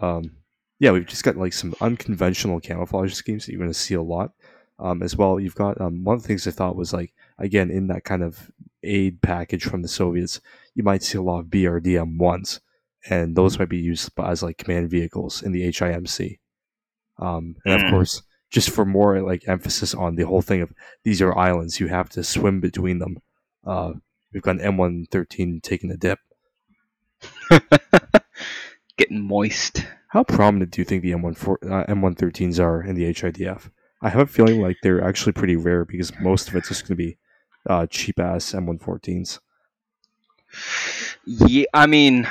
um, 0.00 0.32
yeah, 0.78 0.92
we've 0.92 1.06
just 1.06 1.24
got 1.24 1.36
like 1.36 1.52
some 1.52 1.74
unconventional 1.80 2.60
camouflage 2.60 3.12
schemes 3.14 3.46
that 3.46 3.52
you're 3.52 3.60
going 3.60 3.70
to 3.70 3.74
see 3.78 3.94
a 3.94 4.02
lot. 4.02 4.32
Um, 4.78 5.02
as 5.02 5.14
well, 5.14 5.38
you've 5.38 5.54
got 5.54 5.78
um, 5.80 6.04
one 6.04 6.16
of 6.16 6.22
the 6.22 6.28
things 6.28 6.46
I 6.46 6.52
thought 6.52 6.76
was 6.76 6.92
like 6.94 7.12
again 7.38 7.70
in 7.70 7.88
that 7.88 8.04
kind 8.04 8.22
of 8.22 8.50
aid 8.82 9.20
package 9.20 9.64
from 9.64 9.82
the 9.82 9.88
Soviets, 9.88 10.40
you 10.74 10.82
might 10.82 11.02
see 11.02 11.18
a 11.18 11.22
lot 11.22 11.40
of 11.40 11.46
BRDM 11.46 12.16
ones, 12.16 12.60
and 13.10 13.36
those 13.36 13.58
might 13.58 13.68
be 13.68 13.78
used 13.78 14.10
as 14.18 14.42
like 14.42 14.58
command 14.58 14.90
vehicles 14.90 15.42
in 15.42 15.52
the 15.52 15.68
HIMC. 15.68 16.38
Um, 17.20 17.56
and 17.64 17.74
of 17.74 17.82
Mm. 17.82 17.90
course, 17.90 18.22
just 18.50 18.70
for 18.70 18.84
more 18.84 19.20
like 19.22 19.46
emphasis 19.46 19.94
on 19.94 20.16
the 20.16 20.26
whole 20.26 20.42
thing 20.42 20.60
of 20.62 20.72
these 21.04 21.22
are 21.22 21.36
islands, 21.38 21.78
you 21.78 21.86
have 21.88 22.08
to 22.10 22.24
swim 22.24 22.60
between 22.60 22.98
them. 22.98 23.18
Uh, 23.64 23.92
we've 24.32 24.42
got 24.42 24.58
an 24.60 24.62
M113 24.76 25.62
taking 25.62 25.90
a 25.92 25.96
dip. 25.96 26.18
getting 28.96 29.20
moist. 29.22 29.86
How 30.08 30.24
prominent 30.24 30.72
do 30.72 30.80
you 30.80 30.84
think 30.84 31.02
the 31.02 31.12
M1 31.12 31.36
uh, 31.70 31.84
M113s 31.92 32.58
are 32.58 32.82
in 32.82 32.96
the 32.96 33.04
HIDF? 33.04 33.70
I 34.02 34.08
have 34.08 34.22
a 34.22 34.26
feeling 34.26 34.60
like 34.60 34.78
they're 34.82 35.04
actually 35.04 35.32
pretty 35.32 35.56
rare 35.56 35.84
because 35.84 36.10
most 36.20 36.48
of 36.48 36.56
it's 36.56 36.68
just 36.68 36.82
going 36.82 36.96
to 36.96 37.04
be 37.04 37.18
uh, 37.68 37.86
cheap 37.86 38.18
ass 38.18 38.52
M114s. 38.52 39.38
Yeah, 41.26 41.66
I 41.74 41.86
mean, 41.86 42.26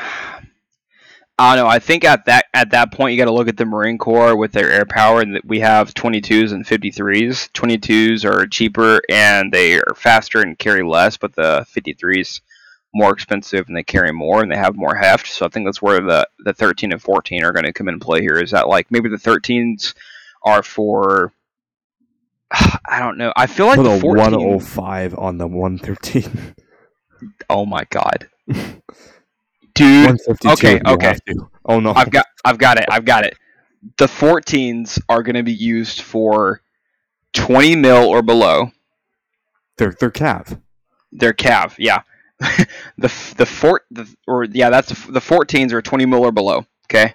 I 1.39 1.55
don't 1.55 1.63
know. 1.63 1.69
I 1.69 1.79
think 1.79 2.03
at 2.03 2.25
that 2.25 2.47
at 2.53 2.71
that 2.71 2.91
point 2.91 3.13
you 3.13 3.17
got 3.17 3.25
to 3.25 3.33
look 3.33 3.47
at 3.47 3.55
the 3.55 3.65
Marine 3.65 3.97
Corps 3.97 4.35
with 4.35 4.51
their 4.51 4.69
air 4.69 4.85
power, 4.85 5.21
and 5.21 5.39
we 5.45 5.61
have 5.61 5.93
22s 5.93 6.51
and 6.51 6.65
53s. 6.65 7.49
22s 7.51 8.25
are 8.25 8.45
cheaper 8.45 8.99
and 9.09 9.49
they 9.49 9.79
are 9.79 9.95
faster 9.95 10.41
and 10.41 10.59
carry 10.59 10.83
less, 10.83 11.15
but 11.15 11.33
the 11.33 11.65
53s 11.73 12.41
more 12.93 13.13
expensive 13.13 13.67
and 13.69 13.77
they 13.77 13.83
carry 13.83 14.11
more 14.11 14.41
and 14.41 14.51
they 14.51 14.57
have 14.57 14.75
more 14.75 14.95
heft. 14.95 15.27
So 15.27 15.45
I 15.45 15.49
think 15.49 15.65
that's 15.65 15.81
where 15.81 16.01
the 16.01 16.27
the 16.39 16.53
13 16.53 16.91
and 16.91 17.01
14 17.01 17.45
are 17.45 17.53
going 17.53 17.63
to 17.63 17.71
come 17.71 17.87
into 17.87 18.03
play 18.03 18.19
here. 18.19 18.35
Is 18.35 18.51
that 18.51 18.67
like 18.67 18.91
maybe 18.91 19.07
the 19.07 19.15
13s 19.15 19.93
are 20.43 20.61
for 20.61 21.31
I 22.51 22.99
don't 22.99 23.17
know. 23.17 23.31
I 23.37 23.47
feel 23.47 23.67
like 23.67 23.77
Put 23.77 23.83
the 23.83 24.01
14 24.01 24.33
105 24.33 25.17
on 25.17 25.37
the 25.37 25.47
113. 25.47 26.55
Oh 27.49 27.65
my 27.65 27.85
god. 27.89 28.29
Dude, 29.79 30.19
okay, 30.45 30.81
okay. 30.85 31.15
Oh 31.63 31.79
no. 31.79 31.93
I've 31.93 32.11
got 32.11 32.25
I've 32.43 32.57
got 32.57 32.77
it. 32.77 32.85
I've 32.91 33.05
got 33.05 33.23
it. 33.23 33.35
The 33.97 34.07
14s 34.07 35.01
are 35.07 35.23
going 35.23 35.37
to 35.37 35.43
be 35.43 35.53
used 35.53 36.01
for 36.01 36.61
20 37.31 37.77
mil 37.77 38.03
or 38.09 38.21
below. 38.21 38.71
They're 39.77 39.95
they're 39.97 40.11
cav. 40.11 40.59
They're 41.13 41.31
cav, 41.31 41.75
yeah. 41.77 42.01
the 42.97 43.33
the 43.37 43.45
fort 43.45 43.85
the, 43.89 44.13
or 44.27 44.43
yeah, 44.43 44.69
that's 44.69 44.89
the, 44.89 45.21
14s 45.21 45.71
are 45.71 45.81
20 45.81 46.05
mil 46.05 46.25
or 46.25 46.33
below. 46.33 46.65
Okay. 46.85 47.13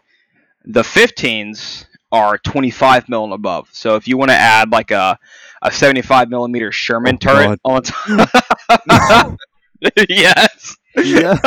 The 0.64 0.82
15s 0.82 1.84
are 2.12 2.38
25 2.38 3.10
mil 3.10 3.24
and 3.24 3.34
above. 3.34 3.68
So 3.72 3.96
if 3.96 4.08
you 4.08 4.16
want 4.16 4.30
to 4.30 4.36
add 4.36 4.72
like 4.72 4.90
a 4.90 5.18
a 5.60 5.70
75 5.70 6.30
millimeter 6.30 6.72
Sherman 6.72 7.16
Oh, 7.16 7.18
turret 7.18 7.60
on 7.62 7.82
top, 7.82 9.38
yes. 10.08 10.76
Yeah. 10.96 11.38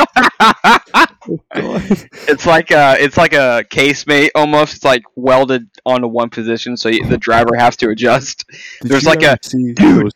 Oh, 0.48 1.38
it's 1.54 2.46
like 2.46 2.70
a 2.70 2.96
it's 3.02 3.16
like 3.16 3.32
a 3.32 3.64
casemate 3.70 4.30
almost. 4.34 4.76
It's 4.76 4.84
like 4.84 5.02
welded 5.16 5.68
onto 5.84 6.06
one 6.08 6.30
position, 6.30 6.76
so 6.76 6.88
you, 6.88 7.04
the 7.06 7.18
driver 7.18 7.56
has 7.56 7.76
to 7.78 7.90
adjust. 7.90 8.44
Did 8.82 8.90
There's 8.90 9.04
like 9.06 9.22
a- 9.22 9.38
dude, 9.42 9.76
those- 9.76 10.12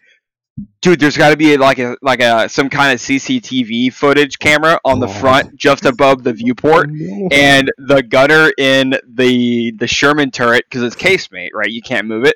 Dude, 0.83 1.01
there's 1.01 1.17
got 1.17 1.31
to 1.31 1.37
be 1.37 1.57
like 1.57 1.79
a 1.79 1.97
like 2.03 2.21
a 2.21 2.47
some 2.49 2.69
kind 2.69 2.93
of 2.93 3.01
CCTV 3.01 3.91
footage 3.93 4.39
camera 4.39 4.79
on 4.85 5.01
the 5.01 5.07
Oh. 5.07 5.11
front, 5.13 5.57
just 5.57 5.87
above 5.87 6.25
the 6.25 6.33
viewport, 6.35 6.91
Oh, 6.91 6.95
no. 6.95 7.29
and 7.33 7.71
the 7.79 8.03
gunner 8.03 8.51
in 8.59 8.95
the 9.09 9.73
the 9.79 9.87
Sherman 9.87 10.31
turret 10.31 10.65
because 10.69 10.83
it's 10.83 10.95
casemate, 10.97 11.51
right? 11.55 11.71
You 11.71 11.81
can't 11.81 12.07
move 12.07 12.25
it, 12.27 12.35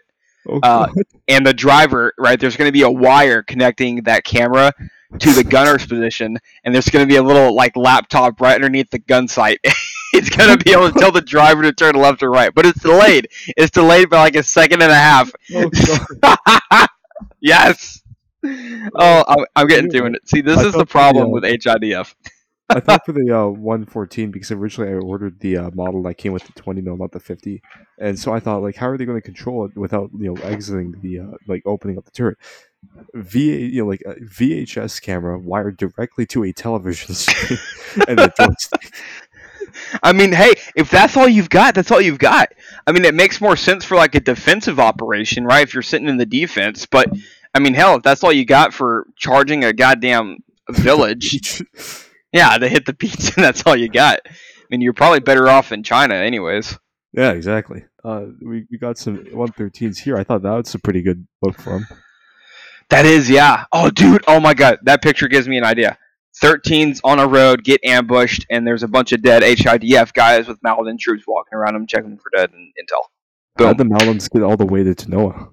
Oh, 0.48 0.60
uh, 0.62 0.86
and 1.28 1.46
the 1.46 1.52
driver, 1.52 2.14
right? 2.18 2.40
There's 2.40 2.56
going 2.56 2.68
to 2.68 2.72
be 2.72 2.82
a 2.82 2.90
wire 2.90 3.42
connecting 3.42 3.96
that 4.04 4.24
camera 4.24 4.72
to 5.18 5.32
the 5.32 5.44
gunner's 5.44 5.86
position, 5.86 6.38
and 6.64 6.74
there's 6.74 6.88
going 6.88 7.04
to 7.04 7.08
be 7.08 7.16
a 7.16 7.22
little 7.22 7.54
like 7.54 7.76
laptop 7.76 8.40
right 8.40 8.54
underneath 8.54 8.90
the 8.90 8.98
gun 8.98 9.28
sight. 9.28 9.58
it's 10.12 10.30
going 10.30 10.56
to 10.56 10.62
be 10.62 10.72
able 10.72 10.90
to 10.90 10.98
tell 10.98 11.12
the 11.12 11.20
driver 11.20 11.62
to 11.62 11.72
turn 11.72 11.94
left 11.94 12.22
or 12.22 12.30
right, 12.30 12.54
but 12.54 12.66
it's 12.66 12.80
delayed. 12.80 13.28
It's 13.56 13.70
delayed 13.70 14.10
by 14.10 14.18
like 14.18 14.36
a 14.36 14.42
second 14.42 14.82
and 14.82 14.92
a 14.92 14.96
half. 14.96 15.32
Oh, 15.54 16.86
yes. 17.40 18.02
Oh, 18.44 19.24
I'm, 19.26 19.44
I'm 19.56 19.66
getting 19.66 19.90
to 19.90 20.06
it. 20.06 20.28
See, 20.28 20.40
this 20.40 20.58
I 20.58 20.66
is 20.66 20.66
the 20.66 20.72
thought 20.72 20.78
the, 20.78 20.86
problem 20.86 21.26
uh, 21.26 21.30
with 21.30 21.44
HIDF. 21.44 22.14
I 22.68 22.80
thought 22.80 23.02
for 23.06 23.12
the 23.12 23.30
uh, 23.30 23.46
114 23.46 24.30
because 24.30 24.50
originally 24.50 24.92
I 24.92 24.94
ordered 24.94 25.40
the 25.40 25.56
uh, 25.56 25.70
model 25.72 26.02
that 26.04 26.14
came 26.14 26.32
with 26.32 26.44
the 26.44 26.52
20 26.52 26.80
mil, 26.80 26.96
not 26.96 27.12
the 27.12 27.20
50, 27.20 27.62
and 27.98 28.18
so 28.18 28.32
I 28.32 28.40
thought 28.40 28.62
like, 28.62 28.76
how 28.76 28.88
are 28.88 28.98
they 28.98 29.04
going 29.04 29.18
to 29.18 29.24
control 29.24 29.66
it 29.66 29.76
without 29.76 30.10
you 30.18 30.34
know 30.34 30.40
exiting 30.42 30.94
the 31.00 31.20
uh, 31.20 31.36
like 31.46 31.62
opening 31.66 31.98
up 31.98 32.04
the 32.04 32.10
turret? 32.10 32.38
VA, 33.14 33.38
you 33.38 33.82
know, 33.82 33.88
like 33.88 34.02
a 34.06 34.14
VHS 34.14 35.00
camera 35.02 35.38
wired 35.38 35.76
directly 35.76 36.26
to 36.26 36.44
a 36.44 36.52
television 36.52 37.14
screen 37.14 37.58
and 38.08 38.20
a 38.20 38.32
joystick. 38.38 38.94
I 40.02 40.12
mean, 40.12 40.32
hey, 40.32 40.54
if 40.74 40.90
that's 40.90 41.16
all 41.16 41.28
you've 41.28 41.50
got, 41.50 41.74
that's 41.74 41.90
all 41.90 42.00
you've 42.00 42.18
got. 42.18 42.52
I 42.86 42.92
mean, 42.92 43.04
it 43.04 43.14
makes 43.14 43.40
more 43.40 43.56
sense 43.56 43.84
for 43.84 43.96
like 43.96 44.14
a 44.14 44.20
defensive 44.20 44.80
operation, 44.80 45.44
right? 45.44 45.62
If 45.62 45.74
you're 45.74 45.82
sitting 45.82 46.08
in 46.08 46.16
the 46.16 46.26
defense, 46.26 46.86
but 46.86 47.10
I 47.54 47.58
mean, 47.58 47.74
hell, 47.74 47.96
if 47.96 48.02
that's 48.02 48.22
all 48.22 48.32
you 48.32 48.44
got 48.44 48.74
for 48.74 49.06
charging 49.16 49.64
a 49.64 49.72
goddamn 49.72 50.38
village, 50.70 51.62
yeah, 52.32 52.56
to 52.56 52.68
hit 52.68 52.86
the 52.86 52.92
beach, 52.92 53.14
and 53.36 53.44
that's 53.44 53.62
all 53.66 53.76
you 53.76 53.88
got. 53.88 54.20
I 54.26 54.30
mean, 54.70 54.80
you're 54.80 54.92
probably 54.92 55.20
better 55.20 55.48
off 55.48 55.72
in 55.72 55.82
China, 55.82 56.14
anyways. 56.14 56.78
yeah, 57.12 57.32
exactly. 57.32 57.84
Uh, 58.04 58.26
we, 58.40 58.66
we 58.70 58.78
got 58.78 58.98
some 58.98 59.24
113s 59.24 59.98
here. 59.98 60.16
I 60.16 60.24
thought 60.24 60.42
that 60.42 60.50
was 60.50 60.74
a 60.74 60.78
pretty 60.78 61.02
good 61.02 61.26
book 61.40 61.60
for 61.60 61.70
them. 61.70 61.86
That 62.90 63.04
is, 63.04 63.28
yeah. 63.28 63.64
Oh, 63.72 63.90
dude. 63.90 64.24
Oh 64.28 64.38
my 64.40 64.54
god, 64.54 64.78
that 64.84 65.02
picture 65.02 65.28
gives 65.28 65.48
me 65.48 65.58
an 65.58 65.64
idea. 65.64 65.98
13's 66.42 67.00
on 67.02 67.18
a 67.18 67.26
road, 67.26 67.64
get 67.64 67.80
ambushed, 67.84 68.46
and 68.50 68.66
there's 68.66 68.82
a 68.82 68.88
bunch 68.88 69.12
of 69.12 69.22
dead 69.22 69.42
HIDF 69.42 70.12
guys 70.12 70.46
with 70.46 70.58
Maladin 70.62 70.98
troops 71.00 71.24
walking 71.26 71.56
around 71.56 71.74
them, 71.74 71.86
checking 71.86 72.16
for 72.18 72.30
dead 72.36 72.50
and 72.52 72.68
intel. 72.80 73.02
How'd 73.66 73.78
Boom. 73.78 73.88
the 73.88 73.94
Malams 73.94 74.30
get 74.30 74.42
all 74.42 74.56
the 74.56 74.66
way 74.66 74.84
to 74.84 74.94
Tanoa? 74.94 75.48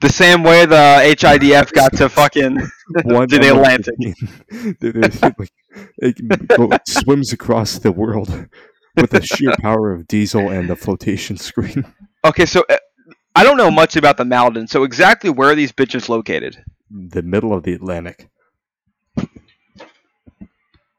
The 0.00 0.08
same 0.08 0.42
way 0.44 0.64
the 0.66 0.74
HIDF 0.74 1.72
got 1.72 1.92
to 1.96 2.08
fucking 2.08 2.58
One 3.04 3.28
to 3.28 3.38
the 3.38 3.48
Atlantic. 3.50 3.94
M113. 4.00 4.78
They're- 4.80 4.92
they're 4.92 5.34
like, 5.38 5.50
it 6.78 6.88
swims 6.88 7.32
across 7.32 7.78
the 7.78 7.92
world 7.92 8.48
with 8.96 9.10
the 9.10 9.22
sheer 9.22 9.54
power 9.60 9.92
of 9.92 10.06
diesel 10.08 10.48
and 10.48 10.68
the 10.70 10.76
flotation 10.76 11.36
screen. 11.36 11.84
Okay, 12.24 12.46
so 12.46 12.64
uh, 12.68 12.76
I 13.36 13.44
don't 13.44 13.56
know 13.56 13.70
much 13.70 13.96
about 13.96 14.16
the 14.16 14.24
Maladin. 14.24 14.66
So 14.68 14.82
exactly 14.84 15.30
where 15.30 15.50
are 15.50 15.54
these 15.54 15.72
bitches 15.72 16.08
located? 16.08 16.62
The 16.90 17.22
middle 17.22 17.52
of 17.52 17.62
the 17.62 17.72
Atlantic. 17.72 18.28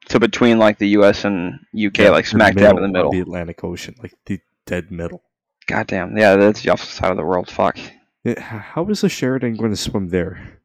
So 0.10 0.20
between 0.20 0.58
like 0.60 0.78
the 0.78 0.90
U.S. 0.90 1.24
and 1.24 1.60
U.K., 1.74 2.04
Yeah, 2.06 2.10
like 2.10 2.26
smack 2.26 2.56
dab 2.56 2.76
in 2.78 2.82
the 2.82 2.88
of 2.88 2.92
middle. 2.92 3.12
the 3.12 3.22
Atlantic 3.22 3.64
Ocean, 3.64 3.96
like 4.02 4.14
the 4.26 4.40
dead 4.66 4.92
middle. 4.92 5.22
Goddamn, 5.68 6.18
yeah, 6.18 6.36
that's 6.36 6.62
the 6.64 6.70
opposite 6.72 6.90
side 6.96 7.12
of 7.12 7.18
the 7.18 7.24
world. 7.24 7.50
Fuck. 7.50 7.78
H- 8.26 8.38
How 8.38 8.86
is 8.88 9.02
the 9.02 9.10
Sheridan 9.10 9.56
going 9.56 9.72
to 9.72 9.78
swim 9.78 10.10
there? 10.10 10.60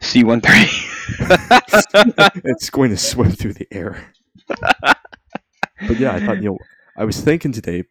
C 0.00 0.24
one 0.24 0.40
three. 0.40 0.66
it's 2.44 2.70
going 2.70 2.90
to 2.90 2.96
swim 2.96 3.30
through 3.32 3.52
the 3.54 3.68
air. 3.70 4.12
but 4.48 5.98
yeah, 5.98 6.12
I 6.14 6.24
thought 6.24 6.38
you 6.42 6.50
know, 6.50 6.58
I 6.96 7.04
was 7.04 7.20
thinking 7.20 7.52
today 7.52 7.84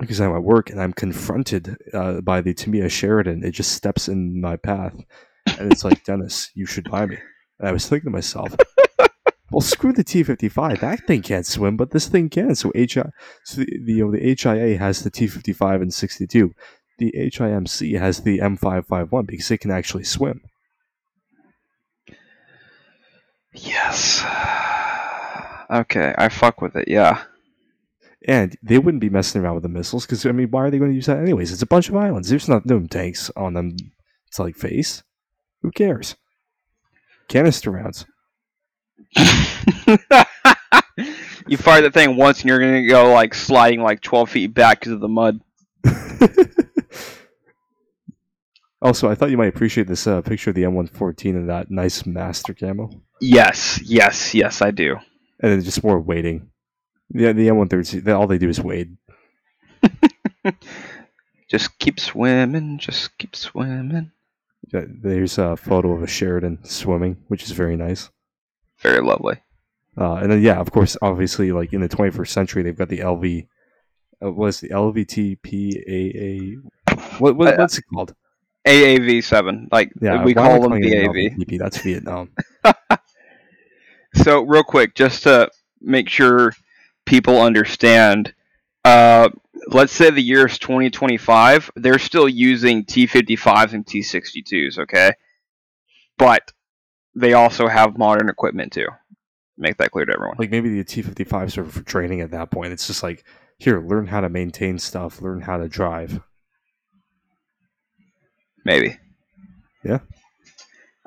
because 0.00 0.20
I'm 0.20 0.34
at 0.34 0.42
work 0.42 0.70
and 0.70 0.80
I'm 0.80 0.92
confronted 0.92 1.76
uh, 1.92 2.20
by 2.20 2.40
the 2.40 2.54
Tamiya 2.54 2.88
Sheridan. 2.88 3.44
It 3.44 3.52
just 3.52 3.72
steps 3.72 4.08
in 4.08 4.40
my 4.40 4.56
path, 4.56 4.94
and 5.58 5.72
it's 5.72 5.84
like, 5.84 6.04
Dennis, 6.04 6.50
you 6.54 6.66
should 6.66 6.90
buy 6.90 7.06
me. 7.06 7.18
And 7.58 7.68
I 7.68 7.72
was 7.72 7.88
thinking 7.88 8.10
to 8.10 8.10
myself, 8.10 8.54
well, 9.50 9.60
screw 9.60 9.92
the 9.92 10.04
T55. 10.04 10.80
That 10.80 11.06
thing 11.06 11.22
can't 11.22 11.46
swim, 11.46 11.76
but 11.76 11.90
this 11.90 12.06
thing 12.06 12.28
can. 12.28 12.54
So 12.54 12.70
HI, 12.74 13.04
so 13.44 13.60
the, 13.62 13.66
the 13.84 13.92
you 13.92 14.04
know 14.04 14.12
the 14.12 14.36
HIA 14.38 14.78
has 14.78 15.02
the 15.02 15.10
T55 15.10 15.82
and 15.82 15.94
62. 15.94 16.54
The 16.98 17.12
HIMC 17.16 17.98
has 17.98 18.20
the 18.20 18.38
M551 18.38 19.26
because 19.26 19.50
it 19.50 19.58
can 19.58 19.70
actually 19.70 20.04
swim. 20.04 20.42
Yes. 23.52 24.24
Okay, 25.70 26.14
I 26.16 26.30
fuck 26.30 26.62
with 26.62 26.76
it. 26.76 26.88
Yeah. 26.88 27.24
And 28.28 28.56
they 28.62 28.78
wouldn't 28.78 29.00
be 29.00 29.08
messing 29.08 29.40
around 29.40 29.54
with 29.54 29.62
the 29.64 29.68
missiles 29.70 30.04
because 30.06 30.24
I 30.26 30.32
mean, 30.32 30.50
why 30.50 30.64
are 30.64 30.70
they 30.70 30.78
going 30.78 30.90
to 30.90 30.94
use 30.94 31.06
that 31.06 31.18
anyways? 31.18 31.50
It's 31.50 31.62
a 31.62 31.66
bunch 31.66 31.88
of 31.88 31.96
islands. 31.96 32.28
There's 32.28 32.48
not 32.48 32.66
no 32.66 32.78
tanks 32.86 33.30
on 33.34 33.54
them 33.54 33.74
to 34.32 34.42
like 34.42 34.54
face. 34.54 35.02
Who 35.62 35.70
cares? 35.70 36.14
Canister 37.28 37.70
rounds. 37.70 38.04
you 39.16 39.96
fire 41.56 41.80
the 41.80 41.90
thing 41.90 42.16
once 42.16 42.40
and 42.40 42.48
you're 42.48 42.58
gonna 42.58 42.86
go 42.86 43.12
like 43.12 43.34
sliding 43.34 43.80
like 43.80 44.00
12 44.02 44.30
feet 44.30 44.54
back 44.54 44.80
because 44.80 44.92
of 44.92 45.00
the 45.00 45.08
mud. 45.08 45.40
also, 48.82 49.08
I 49.10 49.14
thought 49.14 49.30
you 49.30 49.36
might 49.38 49.54
appreciate 49.54 49.86
this 49.86 50.06
uh, 50.06 50.20
picture 50.22 50.50
of 50.50 50.56
the 50.56 50.62
M114 50.64 51.30
and 51.30 51.48
that 51.48 51.70
nice 51.70 52.04
master 52.06 52.54
camo, 52.54 52.90
Yes, 53.20 53.80
yes, 53.82 54.34
yes, 54.34 54.62
I 54.62 54.70
do. 54.70 54.96
and 55.40 55.52
then 55.52 55.60
just 55.62 55.82
more 55.82 56.00
waiting. 56.00 56.50
Yeah, 57.10 57.32
the 57.32 57.48
M113. 57.48 58.04
they- 58.04 58.12
All 58.12 58.26
they 58.26 58.38
do 58.38 58.48
is 58.48 58.60
wade. 58.60 58.96
Just 61.48 61.78
keep 61.78 61.98
swimming, 61.98 62.76
just 62.78 63.16
keep 63.16 63.34
swimming. 63.34 64.10
Yeah, 64.70 64.84
There's 64.86 65.38
a 65.38 65.56
photo 65.56 65.92
of 65.92 66.02
a 66.02 66.06
Sheridan 66.06 66.62
swimming, 66.64 67.16
which 67.28 67.42
is 67.42 67.52
very 67.52 67.74
nice. 67.74 68.10
Very 68.80 69.00
lovely. 69.02 69.36
Uh, 69.96 70.16
and 70.16 70.30
then, 70.30 70.42
yeah, 70.42 70.58
of 70.60 70.70
course, 70.70 70.96
obviously, 71.00 71.50
like 71.52 71.72
in 71.72 71.80
the 71.80 71.88
21st 71.88 72.28
century, 72.28 72.62
they've 72.62 72.76
got 72.76 72.90
the 72.90 72.98
LV. 72.98 73.46
Uh, 74.22 74.30
what's 74.32 74.60
the 74.60 74.68
LVTPAA? 74.68 76.56
What, 77.18 77.36
what 77.36 77.54
Uh, 77.54 77.56
what's 77.56 77.78
it 77.78 77.84
called? 77.94 78.14
AAV 78.66 79.24
seven, 79.24 79.68
like 79.72 79.90
Yeah, 80.02 80.22
we 80.22 80.34
why 80.34 80.42
am 80.42 80.48
I 80.56 80.58
call 80.58 80.68
them 80.68 80.82
VAV. 80.82 81.14
LVTP? 81.14 81.58
That's 81.58 81.78
Vietnam. 81.80 82.30
So 84.14 84.42
real 84.42 84.64
quick, 84.64 84.94
just 84.94 85.22
to 85.24 85.50
make 85.80 86.08
sure 86.08 86.52
people 87.08 87.40
understand, 87.40 88.34
uh, 88.84 89.30
let's 89.68 89.92
say 89.92 90.10
the 90.10 90.22
year 90.22 90.46
is 90.46 90.58
2025, 90.58 91.70
they're 91.74 91.98
still 91.98 92.28
using 92.28 92.84
T55s 92.84 93.72
and 93.72 93.84
T62s, 93.84 94.78
okay? 94.78 95.12
But 96.18 96.52
they 97.14 97.32
also 97.32 97.66
have 97.66 97.96
modern 97.96 98.28
equipment 98.28 98.72
too. 98.72 98.88
Make 99.56 99.78
that 99.78 99.90
clear 99.90 100.04
to 100.04 100.12
everyone. 100.12 100.36
Like 100.38 100.50
maybe 100.50 100.68
the 100.68 100.84
T 100.84 101.02
fifty 101.02 101.24
fives 101.24 101.58
are 101.58 101.64
for 101.64 101.82
training 101.82 102.20
at 102.20 102.30
that 102.30 102.50
point. 102.50 102.72
It's 102.72 102.86
just 102.86 103.02
like 103.02 103.24
here, 103.58 103.80
learn 103.80 104.06
how 104.06 104.20
to 104.20 104.28
maintain 104.28 104.78
stuff, 104.78 105.20
learn 105.20 105.40
how 105.40 105.56
to 105.56 105.68
drive. 105.68 106.20
Maybe. 108.64 108.98
Yeah. 109.82 110.00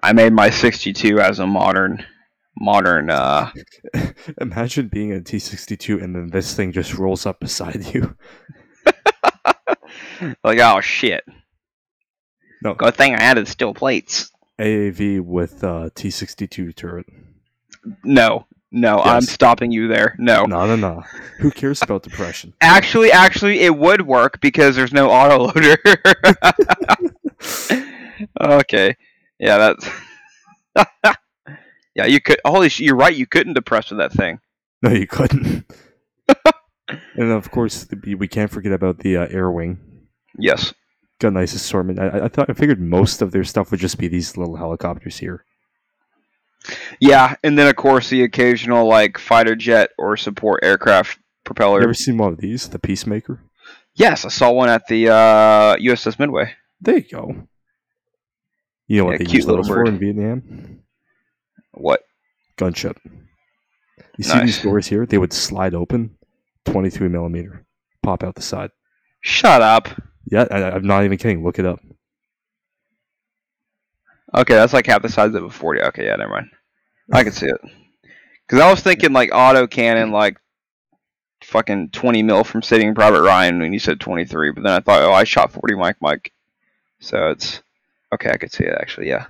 I 0.03 0.13
made 0.13 0.33
my 0.33 0.49
62 0.49 1.19
as 1.19 1.39
a 1.39 1.45
modern, 1.45 2.03
modern. 2.57 3.09
uh 3.09 3.51
Imagine 4.41 4.87
being 4.87 5.11
a 5.11 5.21
T 5.21 5.39
sixty 5.39 5.77
two 5.77 5.99
and 5.99 6.15
then 6.15 6.27
this 6.29 6.55
thing 6.55 6.71
just 6.71 6.95
rolls 6.95 7.25
up 7.25 7.39
beside 7.39 7.93
you. 7.93 8.15
Like, 10.43 10.59
oh 10.59 10.81
shit. 10.81 11.23
No. 12.63 12.75
Good 12.75 12.95
thing 12.95 13.13
I 13.13 13.17
added 13.17 13.47
steel 13.47 13.73
plates. 13.73 14.31
AAV 14.59 15.21
with 15.21 15.63
uh, 15.63 15.89
T 15.95 16.11
sixty 16.11 16.47
two 16.47 16.71
turret. 16.71 17.07
No, 18.03 18.45
no, 18.71 18.99
I'm 18.99 19.21
stopping 19.21 19.71
you 19.71 19.87
there. 19.87 20.15
No. 20.19 20.45
No, 20.45 20.67
no, 20.67 20.75
no. 20.75 21.03
Who 21.39 21.49
cares 21.49 21.81
about 21.81 22.03
depression? 22.03 22.53
Actually, 22.61 23.11
actually, 23.11 23.61
it 23.61 23.75
would 23.75 24.03
work 24.05 24.39
because 24.39 24.75
there's 24.75 24.93
no 24.93 25.09
autoloader. 25.09 25.77
okay. 28.39 28.95
Yeah, 29.39 29.73
that's. 30.75 30.87
Yeah, 31.95 32.05
you 32.05 32.21
could. 32.21 32.39
Holy 32.45 32.69
sh! 32.69 32.79
You're 32.79 32.95
right. 32.95 33.15
You 33.15 33.25
couldn't 33.27 33.53
depress 33.53 33.89
with 33.89 33.99
that 33.99 34.13
thing. 34.13 34.39
No, 34.81 34.91
you 34.91 35.07
couldn't. 35.07 35.65
and 37.15 37.31
of 37.31 37.51
course, 37.51 37.87
we 38.05 38.27
can't 38.27 38.49
forget 38.51 38.71
about 38.71 38.99
the 38.99 39.17
uh, 39.17 39.27
air 39.29 39.51
wing. 39.51 39.79
Yes. 40.37 40.73
Got 41.19 41.29
a 41.29 41.31
nice 41.31 41.53
assortment. 41.53 41.99
I, 41.99 42.25
I- 42.25 42.27
thought 42.29 42.49
I 42.49 42.53
figured 42.53 42.79
most 42.81 43.21
of 43.21 43.31
their 43.31 43.43
stuff 43.43 43.69
would 43.71 43.79
just 43.79 43.97
be 43.97 44.07
these 44.07 44.37
little 44.37 44.55
helicopters 44.55 45.17
here. 45.17 45.45
Yeah, 46.99 47.35
and 47.43 47.57
then 47.57 47.67
of 47.67 47.75
course 47.75 48.09
the 48.09 48.23
occasional 48.23 48.87
like 48.87 49.17
fighter 49.17 49.55
jet 49.55 49.91
or 49.97 50.15
support 50.17 50.63
aircraft 50.63 51.17
propeller. 51.43 51.79
You 51.79 51.83
ever 51.85 51.93
seen 51.93 52.17
one 52.17 52.33
of 52.33 52.39
these? 52.39 52.69
The 52.69 52.79
Peacemaker. 52.79 53.39
Yes, 53.95 54.25
I 54.25 54.29
saw 54.29 54.51
one 54.51 54.69
at 54.69 54.87
the 54.87 55.09
uh, 55.09 55.75
USS 55.77 56.17
Midway. 56.19 56.53
There 56.79 56.97
you 56.97 57.01
go. 57.09 57.47
You 58.87 58.97
know 58.99 59.05
what 59.05 59.11
Yeah, 59.13 59.17
they 59.19 59.25
cute 59.25 59.33
use 59.37 59.45
little 59.47 59.63
those 59.63 59.69
for 59.69 59.85
in 59.85 59.97
Vietnam? 59.99 60.80
What? 61.73 62.01
Gunship. 62.57 62.97
You 64.17 64.23
see 64.23 64.39
these 64.39 64.61
doors 64.61 64.87
here? 64.87 65.05
They 65.05 65.17
would 65.17 65.33
slide 65.33 65.73
open, 65.73 66.17
twenty-three 66.65 67.09
millimeter, 67.09 67.65
pop 68.03 68.23
out 68.23 68.35
the 68.35 68.41
side. 68.41 68.71
Shut 69.21 69.61
up. 69.61 69.87
Yeah, 70.25 70.47
I, 70.51 70.71
I'm 70.71 70.85
not 70.85 71.03
even 71.05 71.17
kidding. 71.17 71.43
Look 71.43 71.59
it 71.59 71.65
up. 71.65 71.79
Okay, 74.33 74.53
that's 74.53 74.73
like 74.73 74.85
half 74.85 75.01
the 75.01 75.09
size 75.09 75.33
of 75.35 75.43
a 75.43 75.49
40. 75.49 75.81
Okay, 75.81 76.05
yeah, 76.05 76.15
never 76.15 76.31
mind. 76.31 76.49
I 77.11 77.23
can 77.23 77.33
see 77.33 77.47
it. 77.47 77.59
Because 78.47 78.61
I 78.61 78.69
was 78.69 78.79
thinking 78.79 79.11
like 79.11 79.29
auto 79.33 79.67
cannon, 79.67 80.11
like 80.11 80.37
fucking 81.43 81.89
20 81.89 82.23
mil 82.23 82.43
from 82.43 82.61
Saving 82.61 82.95
Private 82.95 83.21
Ryan 83.21 83.59
when 83.59 83.73
you 83.73 83.79
said 83.79 83.99
23, 83.99 84.51
but 84.51 84.63
then 84.63 84.73
I 84.73 84.79
thought, 84.79 85.01
oh, 85.01 85.11
I 85.11 85.25
shot 85.25 85.51
40 85.51 85.75
Mike 85.75 85.97
Mike. 86.01 86.31
So 86.99 87.29
it's 87.31 87.61
okay. 88.13 88.29
I 88.29 88.37
could 88.37 88.51
see 88.51 88.63
it 88.63 88.77
actually. 88.79 89.09
Yeah. 89.09 89.25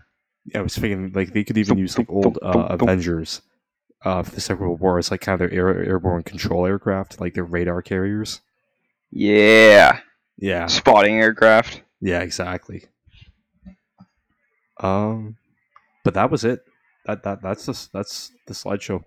Yeah, 0.45 0.59
I 0.59 0.61
was 0.61 0.75
thinking 0.75 1.11
like 1.13 1.33
they 1.33 1.43
could 1.43 1.57
even 1.57 1.77
use 1.77 1.97
like 1.97 2.09
old 2.09 2.39
uh. 2.41 2.67
Avengers 2.71 3.41
uh, 4.03 4.23
for 4.23 4.31
the 4.31 4.41
Second 4.41 4.65
World 4.65 4.79
War 4.79 4.97
as 4.97 5.11
like 5.11 5.21
kind 5.21 5.39
of 5.39 5.49
their 5.49 5.57
air, 5.57 5.83
airborne 5.83 6.23
control 6.23 6.65
aircraft, 6.65 7.21
like 7.21 7.33
their 7.35 7.43
radar 7.43 7.81
carriers. 7.81 8.41
Yeah. 9.11 9.99
Yeah, 10.37 10.65
Spotting 10.65 11.19
aircraft. 11.19 11.83
yeah, 11.99 12.21
exactly. 12.21 12.85
Um, 14.79 15.37
but 16.03 16.15
that 16.15 16.31
was 16.31 16.43
it. 16.43 16.61
That 17.05 17.23
that 17.23 17.41
that's 17.43 17.65
the 17.65 17.87
that's 17.93 18.31
the 18.47 18.53
slideshow. 18.53 19.03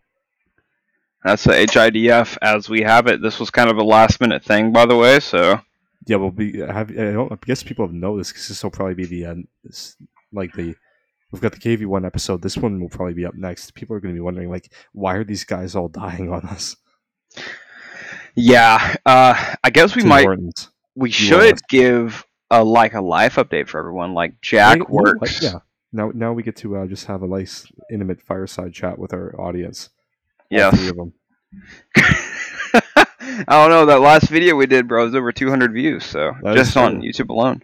That's 1.25 1.43
the 1.45 1.53
HIDF 1.53 2.37
as 2.43 2.69
we 2.69 2.83
have 2.83 3.07
it. 3.07 3.23
This 3.23 3.41
was 3.41 3.51
kind 3.51 3.71
of 3.71 3.79
a 3.79 3.83
last 3.83 4.21
minute 4.21 4.45
thing, 4.45 4.73
by 4.73 4.87
the 4.87 4.95
way. 4.97 5.19
So 5.21 5.61
Yeah, 6.07 6.17
well, 6.17 6.31
we 6.31 6.59
have. 6.59 6.91
I, 6.91 7.13
don't, 7.13 7.33
I 7.33 7.37
guess 7.45 7.63
people 7.63 7.87
have 7.87 7.95
noticed 7.95 8.33
because 8.33 8.47
this 8.49 8.63
will 8.63 8.71
probably 8.71 8.95
be 8.95 9.07
the 9.07 9.25
end. 9.25 9.49
This, 9.65 9.97
like 10.33 10.53
the 10.53 10.77
we've 11.31 11.43
got 11.43 11.53
the 11.53 11.59
KV 11.59 11.87
one 11.87 12.05
episode. 12.05 12.43
This 12.43 12.57
one 12.57 12.81
will 12.81 12.89
probably 12.89 13.15
be 13.15 13.27
up 13.27 13.35
next. 13.35 13.75
People 13.75 13.97
are 13.97 14.01
going 14.01 14.15
to 14.15 14.17
be 14.19 14.23
wondering 14.23 14.51
like, 14.51 14.73
why 14.93 15.15
are 15.15 15.25
these 15.25 15.45
guys 15.45 15.75
all 15.75 15.89
dying 16.03 16.31
on 16.33 16.43
us? 16.47 16.77
yeah, 18.37 18.95
uh, 19.07 19.55
I 19.63 19.71
guess 19.71 19.95
we 19.97 20.05
might 20.05 20.29
we 20.95 21.11
should 21.11 21.59
give 21.69 22.25
a 22.51 22.63
like 22.63 22.95
a 22.95 23.01
life 23.01 23.37
update 23.37 23.69
for 23.69 23.79
everyone. 23.79 24.15
Like 24.15 24.41
Jack 24.41 24.79
Wait, 24.79 24.79
you 24.79 24.85
know 24.85 24.95
what? 25.03 25.21
works. 25.21 25.43
Yeah. 25.43 25.59
Now, 25.93 26.11
now 26.13 26.33
we 26.33 26.43
get 26.43 26.57
to 26.57 26.77
uh, 26.79 26.87
just 26.87 27.07
have 27.07 27.23
a 27.23 27.27
nice, 27.29 27.67
intimate 27.91 28.21
fireside 28.21 28.73
chat 28.73 28.99
with 28.99 29.13
our 29.13 29.41
audience. 29.41 29.91
all 30.51 30.59
Yes. 30.59 30.77
three 30.77 30.89
of 30.89 30.97
them. 30.97 31.13
I 31.97 33.45
don't 33.49 33.71
know. 33.71 33.87
That 33.87 34.01
last 34.01 34.29
video 34.29 34.57
we 34.57 34.67
did, 34.67 34.89
bro, 34.89 35.05
was 35.05 35.15
over 35.15 35.31
200 35.33 35.73
views. 35.73 36.05
So 36.05 36.33
That 36.43 36.57
just 36.57 36.77
on. 36.77 37.01
YouTube 37.01 37.31
alone. 37.31 37.63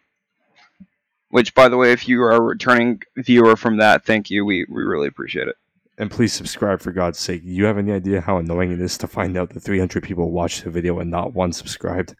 Which, 1.31 1.55
by 1.55 1.69
the 1.69 1.77
way, 1.77 1.93
if 1.93 2.09
you 2.09 2.23
are 2.23 2.33
a 2.33 2.41
returning 2.41 3.01
viewer 3.17 3.57
from 3.57 3.77
that, 3.79 4.05
thank 4.05 4.31
you. 4.31 4.45
We 4.45 4.67
we 4.69 4.83
really 4.83 5.09
appreciate 5.09 5.49
it. 5.49 5.57
And 5.99 6.11
please 6.11 6.33
subscribe 6.33 6.81
for 6.81 6.93
God's 6.93 7.19
sake. 7.19 7.43
You 7.45 7.67
have 7.67 7.77
any 7.79 7.93
idea 7.93 8.21
how 8.23 8.39
annoying 8.39 8.73
it 8.73 8.81
is 8.81 8.97
to 8.99 9.07
find 9.07 9.37
out 9.37 9.51
that 9.51 9.61
300 9.61 10.03
people 10.03 10.31
watched 10.31 10.65
the 10.65 10.71
video 10.71 10.99
and 10.99 11.11
not 11.11 11.35
one 11.35 11.53
subscribed? 11.53 12.15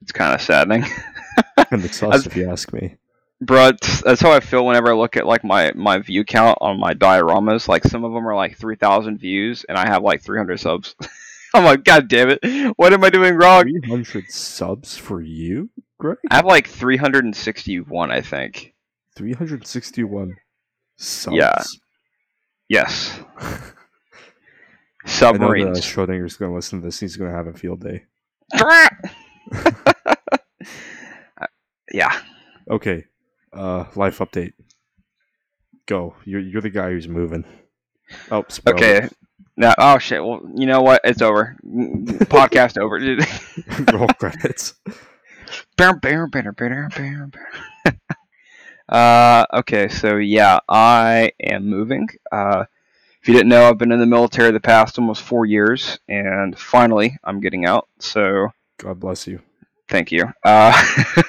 It's 0.00 0.10
kind 0.10 0.34
of 0.34 0.42
saddening, 0.42 0.84
And 1.70 1.84
us, 1.84 2.26
if 2.26 2.34
you 2.36 2.50
ask 2.50 2.72
me. 2.72 2.96
bro. 3.40 3.70
That's 4.04 4.20
how 4.20 4.32
I 4.32 4.40
feel 4.40 4.66
whenever 4.66 4.90
I 4.90 4.94
look 4.94 5.16
at 5.16 5.26
like 5.26 5.44
my 5.44 5.70
my 5.76 5.98
view 5.98 6.24
count 6.24 6.58
on 6.60 6.80
my 6.80 6.92
dioramas. 6.92 7.68
Like 7.68 7.84
some 7.84 8.04
of 8.04 8.12
them 8.12 8.26
are 8.26 8.34
like 8.34 8.58
3,000 8.58 9.18
views, 9.18 9.64
and 9.68 9.78
I 9.78 9.86
have 9.86 10.02
like 10.02 10.20
300 10.22 10.58
subs. 10.58 10.96
I'm 11.54 11.64
like, 11.64 11.84
God 11.84 12.08
damn 12.08 12.30
it! 12.30 12.74
What 12.76 12.92
am 12.92 13.04
I 13.04 13.10
doing 13.10 13.36
wrong? 13.36 13.62
300 13.62 14.28
subs 14.30 14.96
for 14.96 15.20
you, 15.20 15.70
Gregg? 16.02 16.18
I 16.30 16.36
have 16.36 16.44
like 16.44 16.66
361, 16.66 18.10
I 18.10 18.20
think. 18.20 18.74
361 19.16 20.36
subs. 20.96 21.36
Yeah. 21.36 21.62
Yes. 22.68 23.20
I 23.38 25.32
know 25.32 25.52
that 25.52 25.78
uh, 25.78 25.80
Schrodinger's 25.80 26.36
going 26.36 26.50
to 26.50 26.54
listen 26.56 26.80
to 26.80 26.86
this. 26.86 26.98
He's 26.98 27.16
going 27.16 27.30
to 27.30 27.36
have 27.36 27.46
a 27.46 27.52
field 27.52 27.80
day. 27.80 28.04
yeah. 31.92 32.20
Okay. 32.68 33.04
Uh, 33.52 33.84
life 33.94 34.18
update. 34.18 34.54
Go. 35.86 36.16
You're, 36.24 36.40
you're 36.40 36.62
the 36.62 36.70
guy 36.70 36.90
who's 36.90 37.06
moving. 37.08 37.44
Oh. 38.30 38.44
Okay. 38.66 39.08
Now, 39.56 39.74
oh 39.78 39.98
shit. 39.98 40.24
Well, 40.24 40.40
you 40.54 40.66
know 40.66 40.80
what? 40.82 41.02
It's 41.04 41.22
over. 41.22 41.56
Podcast 41.64 42.78
over. 42.78 42.98
Roll 43.98 44.08
credits. 44.08 44.74
Uh, 48.88 49.46
okay, 49.54 49.88
so 49.88 50.16
yeah, 50.16 50.58
I 50.68 51.32
am 51.42 51.66
moving. 51.66 52.10
Uh, 52.30 52.64
if 53.22 53.28
you 53.28 53.32
didn't 53.32 53.48
know, 53.48 53.68
I've 53.68 53.78
been 53.78 53.90
in 53.90 54.00
the 54.00 54.06
military 54.06 54.50
the 54.50 54.60
past 54.60 54.98
almost 54.98 55.22
four 55.22 55.46
years, 55.46 55.98
and 56.08 56.58
finally, 56.58 57.16
I'm 57.24 57.40
getting 57.40 57.64
out. 57.64 57.88
So 58.00 58.48
God 58.76 59.00
bless 59.00 59.26
you. 59.26 59.40
thank 59.88 60.12
you. 60.12 60.24
Uh, 60.44 60.72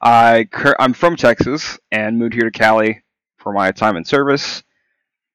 I 0.00 0.46
I'm 0.78 0.92
from 0.92 1.16
Texas 1.16 1.80
and 1.90 2.16
moved 2.18 2.34
here 2.34 2.44
to 2.44 2.56
Cali 2.56 3.02
for 3.38 3.52
my 3.52 3.72
time 3.72 3.96
in 3.96 4.04
service. 4.04 4.62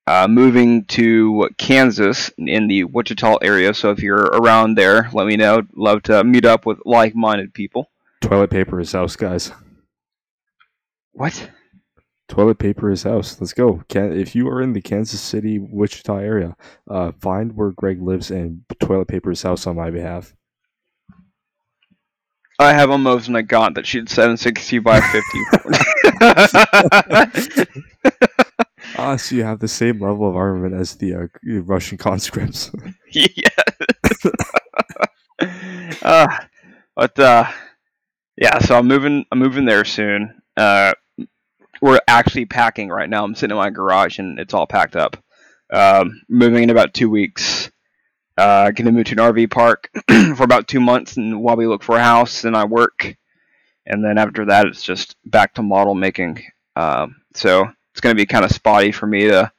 Uh, 0.07 0.27
moving 0.29 0.85
to 0.85 1.49
Kansas 1.57 2.31
in 2.37 2.67
the 2.67 2.83
Wichita 2.83 3.37
area. 3.41 3.73
So 3.73 3.89
if 3.89 3.99
you're 3.99 4.25
around 4.27 4.75
there, 4.75 5.09
let 5.11 5.25
me 5.25 5.35
know. 5.35 5.63
Love 5.75 6.03
to 6.03 6.23
meet 6.23 6.45
up 6.45 6.65
with 6.65 6.77
like-minded 6.85 7.53
people. 7.53 7.89
Toilet 8.25 8.49
paper 8.49 8.79
is 8.79 8.91
house, 8.91 9.15
guys. 9.15 9.51
What? 11.13 11.51
Toilet 12.27 12.57
paper 12.57 12.89
is 12.89 13.03
house. 13.03 13.39
Let's 13.39 13.53
go. 13.53 13.83
Can, 13.87 14.13
if 14.13 14.35
you 14.35 14.47
are 14.47 14.63
in 14.63 14.73
the 14.73 14.81
Kansas 14.81 15.21
City, 15.21 15.59
Wichita 15.59 16.17
area, 16.17 16.55
uh, 16.89 17.11
find 17.21 17.55
where 17.55 17.69
Gregg 17.69 18.01
lives 18.01 18.31
and 18.31 18.63
toilet 18.79 19.07
paper 19.07 19.29
is 19.29 19.43
house 19.43 19.67
on 19.67 19.75
my 19.75 19.91
behalf. 19.91 20.33
I 22.57 22.73
have 22.73 22.89
a 22.89 22.95
Mosin 22.95 23.39
Nagant 23.39 23.75
that 23.75 23.85
shoots 23.85 24.13
760 24.13 24.79
by 24.79 25.01
50. 25.01 25.21
Ah, 28.97 29.17
so 29.17 29.35
you 29.35 29.43
have 29.43 29.59
the 29.59 29.67
same 29.67 29.99
level 29.99 30.29
of 30.29 30.37
armament 30.37 30.73
as 30.73 30.95
the 30.95 31.13
uh, 31.13 31.27
Russian 31.43 31.97
conscripts. 31.97 32.71
yeah. 33.11 33.49
uh, 36.01 36.27
but 36.95 37.19
uh, 37.19 37.51
yeah, 38.37 38.59
so 38.59 38.77
I'm 38.77 38.87
moving. 38.87 39.25
I'm 39.31 39.39
moving 39.39 39.65
there 39.65 39.85
soon. 39.85 40.41
Uh, 40.57 40.93
we're 41.81 41.99
actually 42.07 42.45
packing 42.45 42.89
right 42.89 43.09
now. 43.09 43.23
I'm 43.23 43.35
sitting 43.35 43.55
in 43.55 43.57
my 43.57 43.69
garage 43.69 44.19
and 44.19 44.39
it's 44.39 44.53
all 44.53 44.65
packed 44.67 44.95
up. 44.95 45.17
Um, 45.71 46.21
moving 46.29 46.63
in 46.63 46.69
about 46.69 46.93
two 46.93 47.09
weeks. 47.09 47.71
Uh, 48.37 48.71
gonna 48.71 48.91
move 48.91 49.05
to 49.05 49.13
an 49.13 49.33
RV 49.33 49.49
park 49.49 49.89
for 50.35 50.43
about 50.43 50.67
two 50.67 50.81
months, 50.81 51.15
and 51.15 51.41
while 51.41 51.55
we 51.55 51.67
look 51.67 51.83
for 51.83 51.97
a 51.97 52.03
house, 52.03 52.43
and 52.43 52.55
I 52.55 52.65
work, 52.65 53.15
and 53.85 54.03
then 54.03 54.17
after 54.17 54.45
that, 54.45 54.67
it's 54.67 54.83
just 54.83 55.15
back 55.25 55.53
to 55.53 55.63
model 55.63 55.95
making. 55.95 56.43
Um, 56.75 57.15
so 57.33 57.65
it's 57.91 58.01
gonna 58.01 58.15
be 58.15 58.25
kind 58.25 58.43
of 58.43 58.51
spotty 58.51 58.91
for 58.91 59.07
me 59.07 59.29
to 59.29 59.51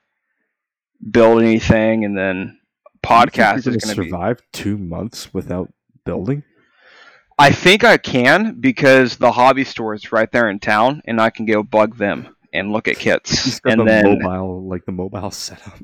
build 1.11 1.43
anything, 1.43 2.05
and 2.05 2.16
then 2.16 2.61
podcast 3.03 3.64
You 3.64 3.72
is 3.72 3.85
gonna 3.85 3.97
be. 3.97 4.11
survive 4.11 4.43
two 4.53 4.77
months 4.77 5.33
without 5.33 5.72
building. 6.05 6.43
I 7.39 7.51
think 7.51 7.84
I 7.84 7.99
can 7.99 8.61
because 8.61 9.16
the 9.16 9.32
hobby 9.32 9.64
store 9.64 9.95
is 9.95 10.12
right 10.12 10.30
there 10.30 10.49
in 10.49 10.59
town, 10.59 11.03
and 11.05 11.20
I 11.20 11.30
can 11.30 11.45
go 11.45 11.62
bug 11.62 11.97
them 11.97 12.34
and 12.53 12.72
look 12.72 12.89
at 12.89 12.99
kits, 12.99 13.61
and 13.64 13.80
the 13.80 13.84
then 13.84 14.18
mobile, 14.22 14.66
like 14.68 14.84
the 14.87 14.93
mobile 14.93 15.30
setup. 15.32 15.78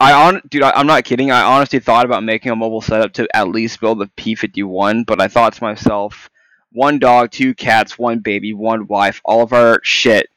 I 0.00 0.12
on 0.12 0.42
dude, 0.48 0.62
I, 0.62 0.70
I'm 0.70 0.86
not 0.86 1.04
kidding. 1.04 1.30
I 1.30 1.42
honestly 1.42 1.78
thought 1.78 2.06
about 2.06 2.24
making 2.24 2.52
a 2.52 2.56
mobile 2.56 2.80
setup 2.80 3.12
to 3.14 3.28
at 3.36 3.48
least 3.48 3.80
build 3.80 3.98
the 3.98 4.06
P51, 4.16 5.04
but 5.06 5.20
I 5.20 5.28
thought 5.28 5.54
to 5.54 5.62
myself, 5.62 6.30
one 6.70 6.98
dog, 6.98 7.30
two 7.30 7.54
cats, 7.54 7.98
one 7.98 8.20
baby, 8.20 8.52
one 8.52 8.86
wife, 8.86 9.20
all 9.24 9.42
of 9.42 9.52
our 9.52 9.80
shit 9.82 10.28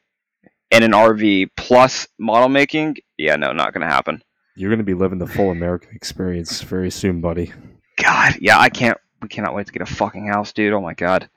in 0.72 0.84
an 0.84 0.92
RV 0.92 1.52
plus 1.56 2.08
model 2.18 2.50
making. 2.50 2.98
Yeah, 3.18 3.36
no, 3.36 3.54
not 3.54 3.74
gonna 3.74 3.86
happen. 3.86 4.22
You're 4.58 4.70
going 4.70 4.80
to 4.80 4.86
be 4.86 4.94
living 4.94 5.20
the 5.20 5.28
full 5.28 5.52
American 5.52 5.94
experience 5.94 6.62
very 6.62 6.90
soon, 6.90 7.20
buddy. 7.20 7.52
God, 7.98 8.38
yeah, 8.40 8.58
I 8.58 8.70
can't. 8.70 8.98
We 9.22 9.28
cannot 9.30 9.56
wait 9.56 9.68
to 9.68 9.74
get 9.74 9.82
a 9.82 9.86
fucking 9.86 10.28
house, 10.28 10.54
dude. 10.54 10.74
Oh 10.74 10.82
my 10.82 10.94
god. 10.94 11.30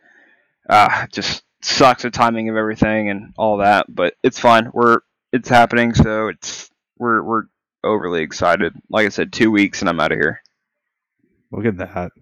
Uh, 0.68 1.04
it 1.04 1.12
just 1.12 1.44
sucks 1.62 2.02
the 2.02 2.10
timing 2.10 2.48
of 2.48 2.56
everything 2.56 3.10
and 3.10 3.32
all 3.36 3.58
that, 3.58 3.86
but 3.88 4.14
it's 4.22 4.38
fine. 4.38 4.70
We're 4.72 5.00
it's 5.32 5.48
happening, 5.48 5.94
so 5.94 6.28
it's 6.28 6.70
we're 6.98 7.22
we're 7.22 7.44
overly 7.84 8.22
excited. 8.22 8.74
Like 8.90 9.06
I 9.06 9.10
said, 9.10 9.32
two 9.32 9.50
weeks 9.50 9.80
and 9.80 9.88
I'm 9.88 10.00
out 10.00 10.12
of 10.12 10.18
here. 10.18 10.42
Look 11.50 11.64
at 11.64 11.78
that. 11.78 12.12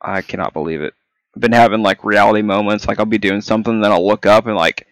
I 0.00 0.22
cannot 0.22 0.52
believe 0.52 0.82
it. 0.82 0.94
I've 1.34 1.40
been 1.40 1.52
having 1.52 1.82
like 1.82 2.04
reality 2.04 2.42
moments. 2.42 2.86
Like 2.86 2.98
I'll 2.98 3.06
be 3.06 3.18
doing 3.18 3.40
something, 3.40 3.80
then 3.80 3.92
I'll 3.92 4.06
look 4.06 4.26
up 4.26 4.46
and 4.46 4.56
like 4.56 4.86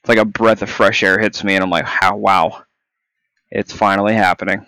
it's 0.00 0.08
like 0.08 0.18
a 0.18 0.24
breath 0.24 0.62
of 0.62 0.70
fresh 0.70 1.02
air 1.02 1.18
hits 1.18 1.44
me, 1.44 1.54
and 1.54 1.62
I'm 1.62 1.70
like, 1.70 1.84
how 1.84 2.16
wow, 2.16 2.62
it's 3.50 3.72
finally 3.72 4.14
happening. 4.14 4.66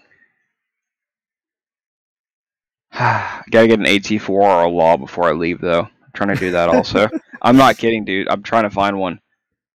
Gotta 3.50 3.68
get 3.68 3.78
an 3.78 3.86
AT4 3.86 4.28
or 4.28 4.62
a 4.64 4.68
law 4.68 4.96
before 4.96 5.24
I 5.28 5.32
leave, 5.32 5.60
though. 5.60 5.82
I'm 5.82 6.12
trying 6.12 6.34
to 6.34 6.40
do 6.40 6.50
that 6.52 6.68
also. 6.68 7.08
I'm 7.42 7.56
not 7.56 7.78
kidding, 7.78 8.04
dude. 8.04 8.28
I'm 8.28 8.42
trying 8.42 8.64
to 8.64 8.70
find 8.70 8.98
one. 8.98 9.20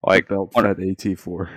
Like, 0.03 0.28
belt 0.28 0.51
one- 0.53 0.66
fed 0.66 0.78
AT4. 0.78 1.49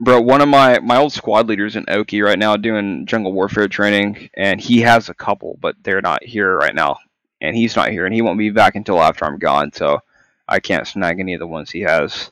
bro, 0.00 0.20
one 0.20 0.40
of 0.40 0.48
my 0.48 0.80
my 0.80 0.96
old 0.96 1.12
squad 1.12 1.46
leaders 1.48 1.76
in 1.76 1.84
Oki 1.88 2.20
right 2.22 2.38
now 2.38 2.56
doing 2.56 3.06
jungle 3.06 3.32
warfare 3.32 3.68
training, 3.68 4.28
and 4.36 4.60
he 4.60 4.80
has 4.80 5.08
a 5.08 5.14
couple, 5.14 5.56
but 5.60 5.76
they're 5.82 6.02
not 6.02 6.24
here 6.24 6.56
right 6.56 6.74
now, 6.74 6.98
and 7.40 7.56
he's 7.56 7.76
not 7.76 7.90
here, 7.90 8.04
and 8.04 8.14
he 8.14 8.20
won't 8.22 8.38
be 8.38 8.50
back 8.50 8.74
until 8.74 9.00
after 9.00 9.24
I'm 9.24 9.38
gone, 9.38 9.72
so 9.72 10.00
I 10.48 10.60
can't 10.60 10.86
snag 10.86 11.20
any 11.20 11.34
of 11.34 11.40
the 11.40 11.46
ones 11.46 11.70
he 11.70 11.80
has. 11.82 12.30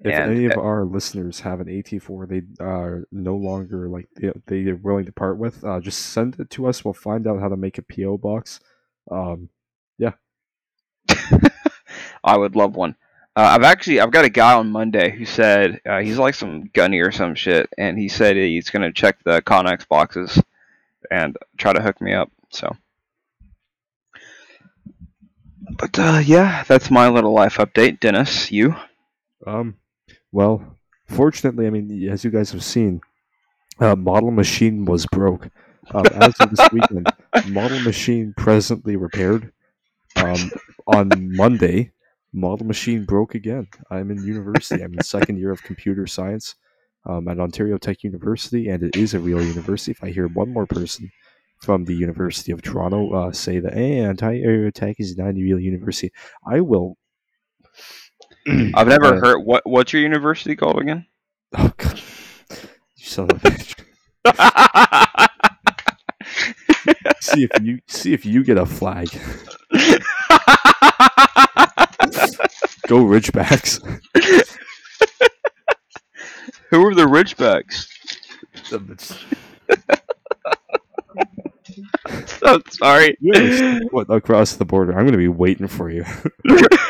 If 0.00 0.14
And- 0.14 0.30
any 0.30 0.44
of 0.44 0.56
our 0.56 0.84
listeners 0.84 1.40
have 1.40 1.60
an 1.60 1.66
AT4 1.68 2.26
they 2.28 2.42
are 2.64 3.04
no 3.10 3.34
longer 3.36 3.88
like 3.88 4.08
they, 4.14 4.32
they 4.46 4.70
are 4.70 4.76
willing 4.76 5.06
to 5.06 5.12
part 5.12 5.38
with, 5.38 5.64
uh, 5.64 5.80
just 5.80 5.98
send 5.98 6.38
it 6.38 6.50
to 6.50 6.66
us. 6.68 6.84
We'll 6.84 6.94
find 6.94 7.26
out 7.26 7.40
how 7.40 7.48
to 7.48 7.56
make 7.56 7.78
a 7.78 7.82
PO 7.82 8.18
box. 8.18 8.60
Um, 9.10 9.48
yeah, 9.98 10.12
I 12.24 12.36
would 12.36 12.54
love 12.54 12.76
one. 12.76 12.94
Uh, 13.34 13.40
I've 13.56 13.62
actually 13.62 14.00
I've 14.00 14.12
got 14.12 14.24
a 14.24 14.28
guy 14.30 14.54
on 14.54 14.70
Monday 14.70 15.10
who 15.10 15.24
said 15.24 15.80
uh, 15.84 15.98
he's 16.00 16.18
like 16.18 16.34
some 16.34 16.70
gunny 16.74 17.00
or 17.00 17.10
some 17.10 17.34
shit, 17.34 17.68
and 17.76 17.98
he 17.98 18.08
said 18.08 18.36
he's 18.36 18.70
gonna 18.70 18.92
check 18.92 19.18
the 19.24 19.42
Connex 19.42 19.88
boxes 19.88 20.40
and 21.10 21.36
try 21.56 21.72
to 21.72 21.82
hook 21.82 22.00
me 22.00 22.12
up. 22.14 22.30
So, 22.50 22.76
but 25.78 25.98
uh, 25.98 26.20
yeah, 26.24 26.64
that's 26.68 26.90
my 26.90 27.08
little 27.08 27.32
life 27.32 27.56
update. 27.56 28.00
Dennis, 28.00 28.50
you? 28.52 28.74
um, 29.46 29.76
well, 30.32 30.78
fortunately, 31.06 31.66
I 31.66 31.70
mean, 31.70 32.08
as 32.08 32.24
you 32.24 32.30
guys 32.30 32.50
have 32.52 32.64
seen, 32.64 33.00
uh, 33.80 33.96
Model 33.96 34.30
Machine 34.30 34.84
was 34.84 35.06
broke. 35.06 35.48
Um, 35.92 36.04
as 36.06 36.38
of 36.40 36.50
this 36.50 36.68
weekend, 36.70 37.06
Model 37.48 37.80
Machine 37.80 38.34
presently 38.36 38.96
repaired. 38.96 39.52
Um, 40.16 40.50
on 40.86 41.10
Monday, 41.36 41.92
Model 42.32 42.66
Machine 42.66 43.04
broke 43.04 43.34
again. 43.34 43.68
I'm 43.90 44.10
in 44.10 44.22
university. 44.24 44.82
I'm 44.82 44.92
in 44.92 45.02
second 45.02 45.38
year 45.38 45.50
of 45.50 45.62
computer 45.62 46.06
science 46.06 46.56
um, 47.06 47.28
at 47.28 47.40
Ontario 47.40 47.78
Tech 47.78 48.02
University, 48.02 48.68
and 48.68 48.82
it 48.82 48.96
is 48.96 49.14
a 49.14 49.20
real 49.20 49.42
university. 49.42 49.92
If 49.92 50.04
I 50.04 50.10
hear 50.10 50.28
one 50.28 50.52
more 50.52 50.66
person 50.66 51.10
from 51.62 51.84
the 51.84 51.94
University 51.94 52.52
of 52.52 52.62
Toronto 52.62 53.12
uh, 53.12 53.32
say 53.32 53.60
that, 53.60 53.74
hey, 53.74 54.04
Ontario 54.04 54.70
Tech 54.70 54.96
is 54.98 55.16
not 55.16 55.30
a 55.30 55.32
real 55.32 55.58
university, 55.58 56.12
I 56.46 56.60
will. 56.60 56.96
I've 58.74 58.88
never 58.88 59.20
heard 59.20 59.40
what 59.40 59.66
what's 59.66 59.92
your 59.92 60.00
university 60.02 60.56
called 60.56 60.80
again? 60.80 61.06
Oh, 61.56 61.72
God. 61.76 62.00
You 62.96 63.04
son 63.04 63.30
of 63.30 63.44
a 63.44 63.48
bitch. 63.48 63.74
see 67.20 67.44
if 67.44 67.50
you 67.62 67.80
see 67.86 68.12
if 68.12 68.26
you 68.26 68.42
get 68.44 68.58
a 68.58 68.66
flag. 68.66 69.08
Go 72.86 73.04
Ridgebacks. 73.04 73.80
Who 76.70 76.86
are 76.86 76.94
the 76.94 77.04
Ridgebacks? 77.04 77.88
I'm 82.42 82.62
sorry. 82.70 83.16
You 83.20 83.32
have 83.34 83.44
a 83.44 83.56
step 83.56 83.82
foot 83.90 84.06
across 84.10 84.54
the 84.54 84.64
border. 84.64 84.92
I'm 84.92 85.00
going 85.00 85.12
to 85.12 85.18
be 85.18 85.28
waiting 85.28 85.66
for 85.66 85.90
you. 85.90 86.04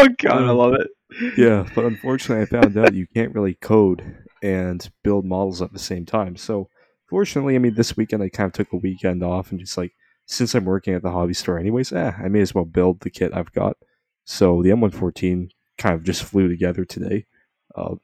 oh 0.00 0.08
god, 0.18 0.42
I 0.42 0.50
love 0.50 0.74
it. 0.74 0.88
yeah, 1.36 1.68
but 1.74 1.84
unfortunately, 1.84 2.42
I 2.42 2.60
found 2.60 2.76
out 2.76 2.94
you 2.94 3.06
can't 3.14 3.34
really 3.34 3.54
code 3.54 4.16
and 4.42 4.88
build 5.02 5.24
models 5.24 5.60
at 5.62 5.72
the 5.72 5.78
same 5.78 6.06
time. 6.06 6.36
So, 6.36 6.68
fortunately, 7.08 7.54
I 7.54 7.58
mean, 7.58 7.74
this 7.74 7.96
weekend 7.96 8.22
I 8.22 8.28
kind 8.28 8.46
of 8.46 8.52
took 8.52 8.72
a 8.72 8.76
weekend 8.76 9.22
off 9.22 9.50
and 9.50 9.60
just 9.60 9.76
like, 9.76 9.92
since 10.26 10.54
I'm 10.54 10.64
working 10.64 10.94
at 10.94 11.02
the 11.02 11.10
hobby 11.10 11.34
store 11.34 11.58
anyways, 11.58 11.92
eh, 11.92 12.12
I 12.18 12.28
may 12.28 12.40
as 12.40 12.54
well 12.54 12.64
build 12.64 13.00
the 13.00 13.10
kit 13.10 13.32
I've 13.34 13.52
got. 13.52 13.76
So, 14.24 14.62
the 14.62 14.70
M114 14.70 15.50
kind 15.78 15.94
of 15.94 16.04
just 16.04 16.22
flew 16.22 16.48
together 16.48 16.84
today. 16.84 17.26
Uh, 17.74 17.96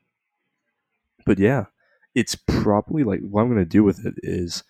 but 1.24 1.38
yeah, 1.38 1.66
it's 2.14 2.34
probably 2.34 3.04
like 3.04 3.20
what 3.20 3.42
I'm 3.42 3.48
going 3.48 3.58
to 3.58 3.64
do 3.64 3.84
with 3.84 4.04
it 4.06 4.14
is 4.18 4.64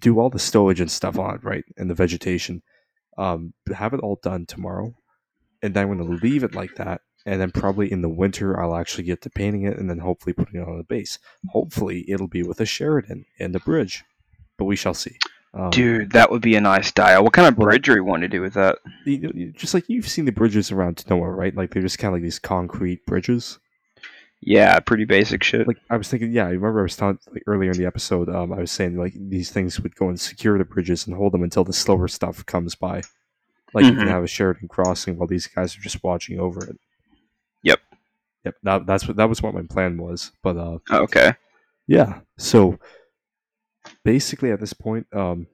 do 0.00 0.18
all 0.18 0.30
the 0.30 0.38
stowage 0.38 0.80
and 0.80 0.90
stuff 0.90 1.18
on 1.18 1.34
it, 1.34 1.44
right? 1.44 1.64
And 1.76 1.90
the 1.90 1.94
vegetation. 1.94 2.62
Um, 3.16 3.52
have 3.72 3.94
it 3.94 4.00
all 4.00 4.18
done 4.22 4.46
tomorrow. 4.46 4.94
And 5.64 5.74
then 5.74 5.88
I'm 5.88 5.96
going 5.98 6.18
to 6.18 6.24
leave 6.26 6.44
it 6.44 6.54
like 6.54 6.74
that 6.76 7.00
and 7.26 7.40
then 7.40 7.50
probably 7.50 7.90
in 7.90 8.02
the 8.02 8.08
winter 8.08 8.60
I'll 8.60 8.76
actually 8.76 9.04
get 9.04 9.22
to 9.22 9.30
painting 9.30 9.62
it 9.62 9.78
and 9.78 9.88
then 9.88 9.98
hopefully 9.98 10.34
putting 10.34 10.60
it 10.60 10.68
on 10.68 10.76
the 10.76 10.84
base. 10.84 11.18
Hopefully 11.48 12.04
it'll 12.08 12.28
be 12.28 12.42
with 12.42 12.60
a 12.60 12.66
Sheridan 12.66 13.24
and 13.40 13.56
a 13.56 13.60
bridge, 13.60 14.04
but 14.58 14.66
we 14.66 14.76
shall 14.76 14.92
see. 14.94 15.16
Um, 15.54 15.70
Dude, 15.70 16.10
that 16.12 16.30
would 16.30 16.42
be 16.42 16.56
a 16.56 16.60
nice 16.60 16.90
dial. 16.92 17.22
What 17.24 17.32
kind 17.32 17.48
of 17.48 17.56
bridge 17.56 17.88
are 17.88 17.94
you 17.94 18.04
want 18.04 18.22
to 18.22 18.28
do 18.28 18.42
with 18.42 18.54
that? 18.54 18.76
you- 19.06 19.32
you- 19.34 19.52
just 19.52 19.72
like 19.72 19.88
you've 19.88 20.08
seen 20.08 20.24
the 20.26 20.32
bridges 20.32 20.70
around 20.70 20.96
Tanoa, 20.96 21.34
right? 21.34 21.54
Like 21.56 21.70
they're 21.72 21.80
just 21.82 21.98
kind 21.98 22.08
of 22.12 22.16
like 22.16 22.22
these 22.24 22.38
concrete 22.40 23.06
bridges. 23.06 23.58
Yeah, 24.42 24.78
pretty 24.80 25.06
basic 25.06 25.42
shit. 25.42 25.66
Like 25.66 25.78
I 25.88 25.96
was 25.96 26.08
thinking, 26.08 26.30
yeah, 26.32 26.44
I 26.44 26.50
remember 26.50 26.80
I 26.80 26.82
was 26.82 26.96
telling 26.96 27.18
like 27.32 27.44
earlier 27.46 27.70
in 27.70 27.78
the 27.78 27.86
episode, 27.86 28.28
um, 28.28 28.52
I 28.52 28.58
was 28.58 28.70
saying 28.70 28.98
like 28.98 29.14
these 29.16 29.50
things 29.50 29.80
would 29.80 29.96
go 29.96 30.08
and 30.10 30.20
secure 30.20 30.58
the 30.58 30.64
bridges 30.66 31.06
and 31.06 31.16
hold 31.16 31.32
them 31.32 31.42
until 31.42 31.64
the 31.64 31.72
slower 31.72 32.08
stuff 32.08 32.44
comes 32.44 32.74
by. 32.74 33.02
Like 33.74 33.84
you 33.84 33.94
can 33.94 34.06
have 34.06 34.22
a 34.22 34.28
Sheridan 34.28 34.68
crossing 34.68 35.18
while 35.18 35.26
these 35.26 35.46
guys 35.48 35.76
are 35.76 35.80
just 35.80 36.02
watching 36.04 36.38
over 36.38 36.64
it. 36.64 36.78
Yep. 37.62 37.80
Yep. 38.44 38.54
That, 38.62 38.86
that's 38.86 39.08
what 39.08 39.16
that 39.16 39.28
was 39.28 39.42
what 39.42 39.54
my 39.54 39.62
plan 39.62 39.98
was, 39.98 40.30
but 40.42 40.56
uh, 40.56 40.78
okay. 40.90 41.34
Yeah. 41.86 42.20
So 42.38 42.78
basically, 44.04 44.52
at 44.52 44.60
this 44.60 44.72
point, 44.72 45.06
um, 45.12 45.46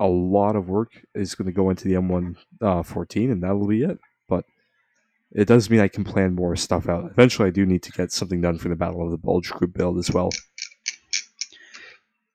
a 0.00 0.06
lot 0.06 0.56
of 0.56 0.68
work 0.68 1.04
is 1.14 1.34
going 1.34 1.46
to 1.46 1.52
go 1.52 1.70
into 1.70 1.84
the 1.84 1.94
M1 1.94 2.36
uh, 2.60 2.82
14, 2.82 3.30
and 3.30 3.42
that'll 3.42 3.66
be 3.66 3.82
it. 3.82 3.98
But 4.28 4.44
it 5.32 5.46
does 5.46 5.68
mean 5.68 5.80
I 5.80 5.88
can 5.88 6.04
plan 6.04 6.34
more 6.34 6.56
stuff 6.56 6.88
out. 6.88 7.10
Eventually, 7.10 7.48
I 7.48 7.52
do 7.52 7.66
need 7.66 7.82
to 7.82 7.92
get 7.92 8.12
something 8.12 8.40
done 8.40 8.58
for 8.58 8.68
the 8.68 8.76
Battle 8.76 9.04
of 9.04 9.10
the 9.10 9.18
Bulge 9.18 9.50
group 9.50 9.74
build 9.74 9.98
as 9.98 10.10
well. 10.10 10.30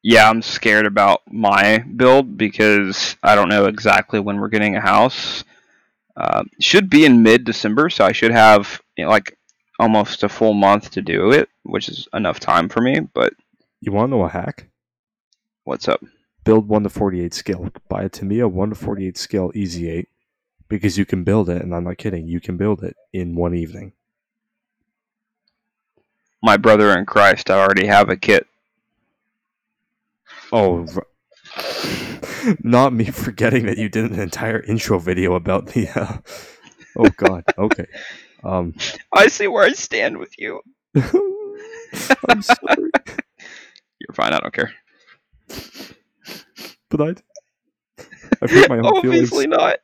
Yeah, 0.03 0.29
I'm 0.29 0.41
scared 0.41 0.85
about 0.85 1.21
my 1.31 1.79
build 1.79 2.37
because 2.37 3.15
I 3.23 3.35
don't 3.35 3.47
know 3.49 3.65
exactly 3.65 4.19
when 4.19 4.39
we're 4.39 4.49
getting 4.49 4.75
a 4.75 4.81
house. 4.81 5.45
Uh, 6.15 6.43
should 6.59 6.89
be 6.89 7.05
in 7.05 7.23
mid 7.23 7.45
December, 7.45 7.89
so 7.89 8.05
I 8.05 8.11
should 8.11 8.31
have 8.31 8.81
you 8.97 9.05
know, 9.05 9.09
like 9.09 9.37
almost 9.79 10.23
a 10.23 10.29
full 10.29 10.53
month 10.53 10.91
to 10.91 11.01
do 11.01 11.31
it, 11.31 11.49
which 11.63 11.87
is 11.89 12.07
enough 12.13 12.39
time 12.39 12.69
for 12.69 12.81
me. 12.81 12.99
But 12.99 13.33
You 13.81 13.93
want 13.93 14.11
to 14.11 14.17
know 14.17 14.23
a 14.25 14.29
hack? 14.29 14.67
what's 15.63 15.87
up? 15.87 16.03
Build 16.43 16.67
1 16.67 16.83
to 16.83 16.89
48 16.89 17.33
skill. 17.33 17.69
Buy 17.87 18.03
a 18.03 18.09
Tamiya 18.09 18.49
1 18.49 18.69
to 18.69 18.75
48 18.75 19.17
skill 19.17 19.51
Easy 19.55 19.89
8 19.89 20.09
because 20.67 20.97
you 20.97 21.05
can 21.05 21.23
build 21.23 21.49
it, 21.49 21.61
and 21.61 21.73
I'm 21.73 21.85
not 21.85 21.97
kidding, 21.97 22.27
you 22.27 22.41
can 22.41 22.57
build 22.57 22.83
it 22.83 22.97
in 23.13 23.35
one 23.35 23.55
evening. 23.55 23.93
My 26.41 26.57
brother 26.57 26.89
in 26.97 27.05
Christ, 27.05 27.49
I 27.49 27.59
already 27.59 27.87
have 27.87 28.09
a 28.09 28.17
kit. 28.17 28.45
Oh, 30.53 30.85
not 32.61 32.93
me 32.93 33.05
forgetting 33.11 33.65
that 33.65 33.79
you 33.79 33.89
did 33.89 34.11
an 34.11 34.19
entire 34.19 34.61
intro 34.61 34.99
video 34.99 35.33
about 35.33 35.67
the. 35.67 35.87
Uh... 35.89 36.17
Oh 36.95 37.09
God. 37.17 37.43
Okay. 37.57 37.87
Um. 38.43 38.75
I 39.11 39.27
see 39.27 39.47
where 39.47 39.63
I 39.63 39.71
stand 39.73 40.19
with 40.19 40.37
you. 40.37 40.61
I'm 40.95 42.43
sorry, 42.43 42.91
You're 43.99 44.13
fine. 44.13 44.33
I 44.33 44.39
don't 44.39 44.53
care. 44.53 44.71
but 46.89 47.01
I. 47.01 47.15
I've 48.41 48.51
hurt 48.51 48.69
my 48.69 48.77
own 48.77 49.01
feelings. 49.01 49.33
Obviously 49.33 49.47
not. 49.47 49.79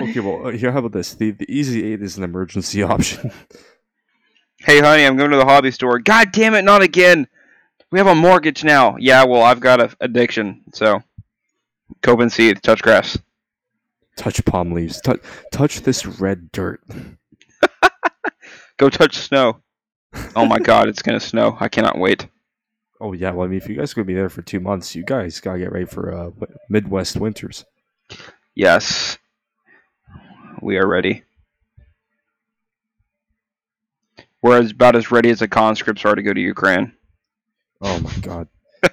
Okay, 0.00 0.20
well, 0.20 0.46
uh, 0.46 0.50
here. 0.52 0.70
How 0.70 0.78
about 0.78 0.92
this? 0.92 1.14
The 1.14 1.32
the 1.32 1.52
Easy 1.52 1.84
Eight 1.92 2.02
is 2.02 2.16
an 2.16 2.22
emergency 2.22 2.82
option. 2.94 3.32
Hey, 4.68 4.80
honey, 4.80 5.06
I'm 5.06 5.16
going 5.16 5.30
to 5.30 5.38
the 5.38 5.46
hobby 5.46 5.70
store. 5.70 5.98
God 5.98 6.30
damn 6.30 6.54
it, 6.54 6.62
not 6.62 6.82
again. 6.82 7.26
We 7.90 7.98
have 7.98 8.06
a 8.06 8.14
mortgage 8.14 8.64
now. 8.64 8.96
Yeah, 8.98 9.24
well, 9.24 9.40
I've 9.42 9.60
got 9.60 9.80
an 9.80 9.94
addiction, 10.00 10.62
so 10.74 11.02
cope 12.02 12.20
and 12.20 12.30
seed, 12.30 12.62
touch 12.62 12.82
grass. 12.82 13.16
touch 14.16 14.44
palm 14.44 14.72
leaves. 14.72 15.00
Touch 15.00 15.20
touch 15.50 15.80
this 15.80 16.04
red 16.04 16.52
dirt. 16.52 16.82
Go 18.76 18.90
touch 18.90 19.16
snow. 19.16 19.62
Oh 20.36 20.44
my 20.44 20.58
god, 20.58 20.88
it's 20.88 21.00
gonna 21.00 21.18
snow. 21.18 21.56
I 21.58 21.68
cannot 21.68 21.98
wait. 21.98 22.28
Oh 23.00 23.14
yeah. 23.14 23.30
Well, 23.30 23.46
I 23.46 23.48
mean, 23.48 23.58
if 23.58 23.70
you 23.70 23.76
guys 23.76 23.92
are 23.92 23.94
gonna 23.94 24.04
be 24.04 24.14
there 24.14 24.28
for 24.28 24.42
two 24.42 24.60
months, 24.60 24.94
you 24.94 25.02
guys 25.02 25.40
gotta 25.40 25.60
get 25.60 25.72
ready 25.72 25.86
for 25.86 26.12
uh, 26.12 26.30
Midwest 26.68 27.16
winters. 27.16 27.64
Yes, 28.54 29.16
we 30.60 30.76
are 30.76 30.86
ready. 30.86 31.22
We're 34.42 34.60
as, 34.60 34.70
about 34.70 34.96
as 34.96 35.10
ready 35.10 35.30
as 35.30 35.40
the 35.40 35.48
conscripts 35.48 36.04
are 36.04 36.14
to 36.14 36.22
go 36.22 36.32
to 36.32 36.40
Ukraine. 36.40 36.92
Oh 37.80 38.00
my 38.00 38.14
god. 38.20 38.48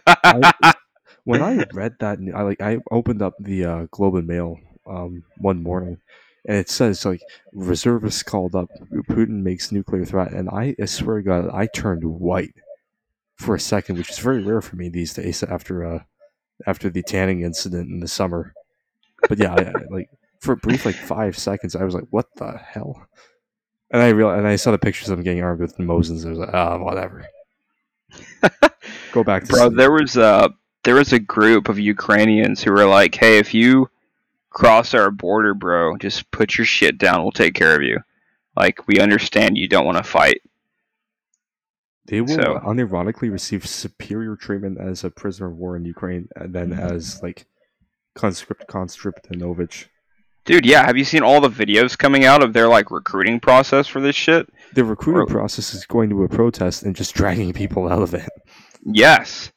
I, 0.08 0.74
when 1.24 1.42
I 1.42 1.66
read 1.74 1.96
that, 2.00 2.20
I 2.36 2.42
like 2.42 2.62
I 2.62 2.80
opened 2.92 3.22
up 3.22 3.34
the 3.40 3.66
uh, 3.66 3.88
Globe 3.92 4.16
and 4.16 4.28
Mail 4.28 4.58
um, 4.88 5.24
one 5.38 5.62
morning, 5.62 6.00
and 6.48 6.58
it 6.58 6.70
says 6.70 7.06
like 7.06 7.22
reservists 7.54 8.24
called 8.24 8.56
up, 8.56 8.70
Putin 9.10 9.42
makes 9.42 9.72
nuclear 9.72 10.06
threat, 10.06 10.32
and 10.32 10.50
I, 10.50 10.76
I 10.82 10.86
swear 10.86 11.18
to 11.18 11.24
God, 11.24 11.50
I 11.54 11.68
turned 11.68 12.04
white 12.04 12.54
for 13.36 13.56
a 13.56 13.60
second, 13.60 13.98
which 13.98 14.12
is 14.12 14.20
very 14.20 14.44
rare 14.44 14.62
for 14.62 14.76
me 14.76 14.90
these 14.90 15.14
days 15.14 15.44
after 15.44 15.86
uh 15.86 16.00
after 16.66 16.90
the 16.90 17.04
tanning 17.04 17.42
incident 17.42 17.90
in 17.90 18.00
the 18.00 18.08
summer. 18.08 18.54
But 19.28 19.40
yeah, 19.40 19.54
I, 19.54 19.62
I, 19.62 19.74
like 19.90 20.10
for 20.40 20.54
a 20.54 20.58
brief 20.58 20.86
like 20.86 20.96
five 20.96 21.38
seconds, 21.38 21.76
I 21.76 21.84
was 21.84 21.94
like, 21.94 22.08
"What 22.10 22.28
the 22.36 22.58
hell?" 22.58 23.08
And 23.92 24.02
I 24.02 24.10
real 24.10 24.32
and 24.32 24.48
I 24.48 24.56
saw 24.56 24.72
the 24.72 24.78
pictures 24.78 25.10
of 25.10 25.18
him 25.20 25.24
getting 25.24 25.44
armed 25.44 25.62
with 25.62 25.78
Mosins. 25.78 26.26
I 26.26 26.30
was 26.30 26.40
like, 26.40 26.54
"Ah, 26.54 26.78
whatever." 26.78 27.26
Go 29.12 29.24
back 29.24 29.44
to 29.46 29.50
Bro, 29.54 29.68
sleep. 29.68 29.78
there 29.78 29.92
was 29.92 30.18
a 30.18 30.50
there 30.84 30.96
was 30.96 31.14
a 31.14 31.20
group 31.20 31.70
of 31.70 31.80
Ukrainians 31.80 32.62
who 32.64 32.72
were 32.72 32.86
like, 32.86 33.16
"Hey, 33.16 33.38
if 33.38 33.54
you 33.54 33.90
cross 34.50 34.94
our 34.94 35.12
border, 35.12 35.54
bro, 35.54 35.98
just 35.98 36.30
put 36.32 36.58
your 36.58 36.66
shit 36.66 36.98
down. 36.98 37.22
We'll 37.24 37.32
take 37.32 37.54
care 37.56 37.76
of 37.76 37.82
you. 37.82 38.00
Like, 38.56 38.88
we 38.88 39.00
understand 39.00 39.58
you 39.58 39.68
don't 39.68 39.86
want 39.86 39.98
to 39.98 40.04
fight." 40.04 40.42
They 42.08 42.22
will 42.22 42.28
So- 42.36 42.60
unironically 42.64 43.32
receive 43.32 43.66
superior 43.68 44.36
treatment 44.36 44.78
as 44.80 45.04
a 45.04 45.10
prisoner 45.10 45.48
of 45.48 45.58
war 45.58 45.76
in 45.76 45.86
Ukraine 45.86 46.28
and 46.36 46.54
then 46.54 46.72
as 46.74 47.22
like 47.24 47.48
conscript 48.14 48.68
Konstriptinovich. 48.68 49.88
Dude, 50.46 50.66
yeah, 50.66 50.86
have 50.86 50.96
you 50.98 51.04
seen 51.04 51.24
all 51.24 51.42
the 51.42 51.50
videos 51.50 51.98
coming 51.98 52.24
out 52.24 52.44
of 52.44 52.54
their 52.54 52.68
like 52.68 52.92
recruiting 52.92 53.40
process 53.40 53.88
for 53.88 54.00
this 54.00 54.16
shit? 54.16 54.48
The 54.74 54.84
recruiting 54.86 55.24
Or- 55.24 55.26
process 55.28 55.74
is 55.74 55.86
going 55.86 56.10
to 56.12 56.24
a 56.24 56.30
protest 56.30 56.84
and 56.84 56.96
just 56.96 57.16
dragging 57.16 57.52
people 57.54 57.92
out 57.92 58.02
of 58.04 58.14
it. 58.14 58.30
Yes. 58.86 59.52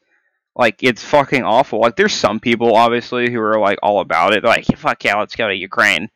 Like 0.55 0.81
it's 0.81 1.03
fucking 1.03 1.43
awful. 1.43 1.79
Like 1.79 1.95
there's 1.95 2.13
some 2.13 2.39
people 2.39 2.75
obviously 2.75 3.31
who 3.31 3.39
are 3.39 3.59
like 3.59 3.77
all 3.83 3.99
about 4.01 4.33
it. 4.33 4.41
They're 4.41 4.51
like, 4.51 4.65
fuck 4.77 5.03
yeah, 5.03 5.17
let's 5.17 5.35
go 5.35 5.47
to 5.47 5.55
Ukraine, 5.55 6.09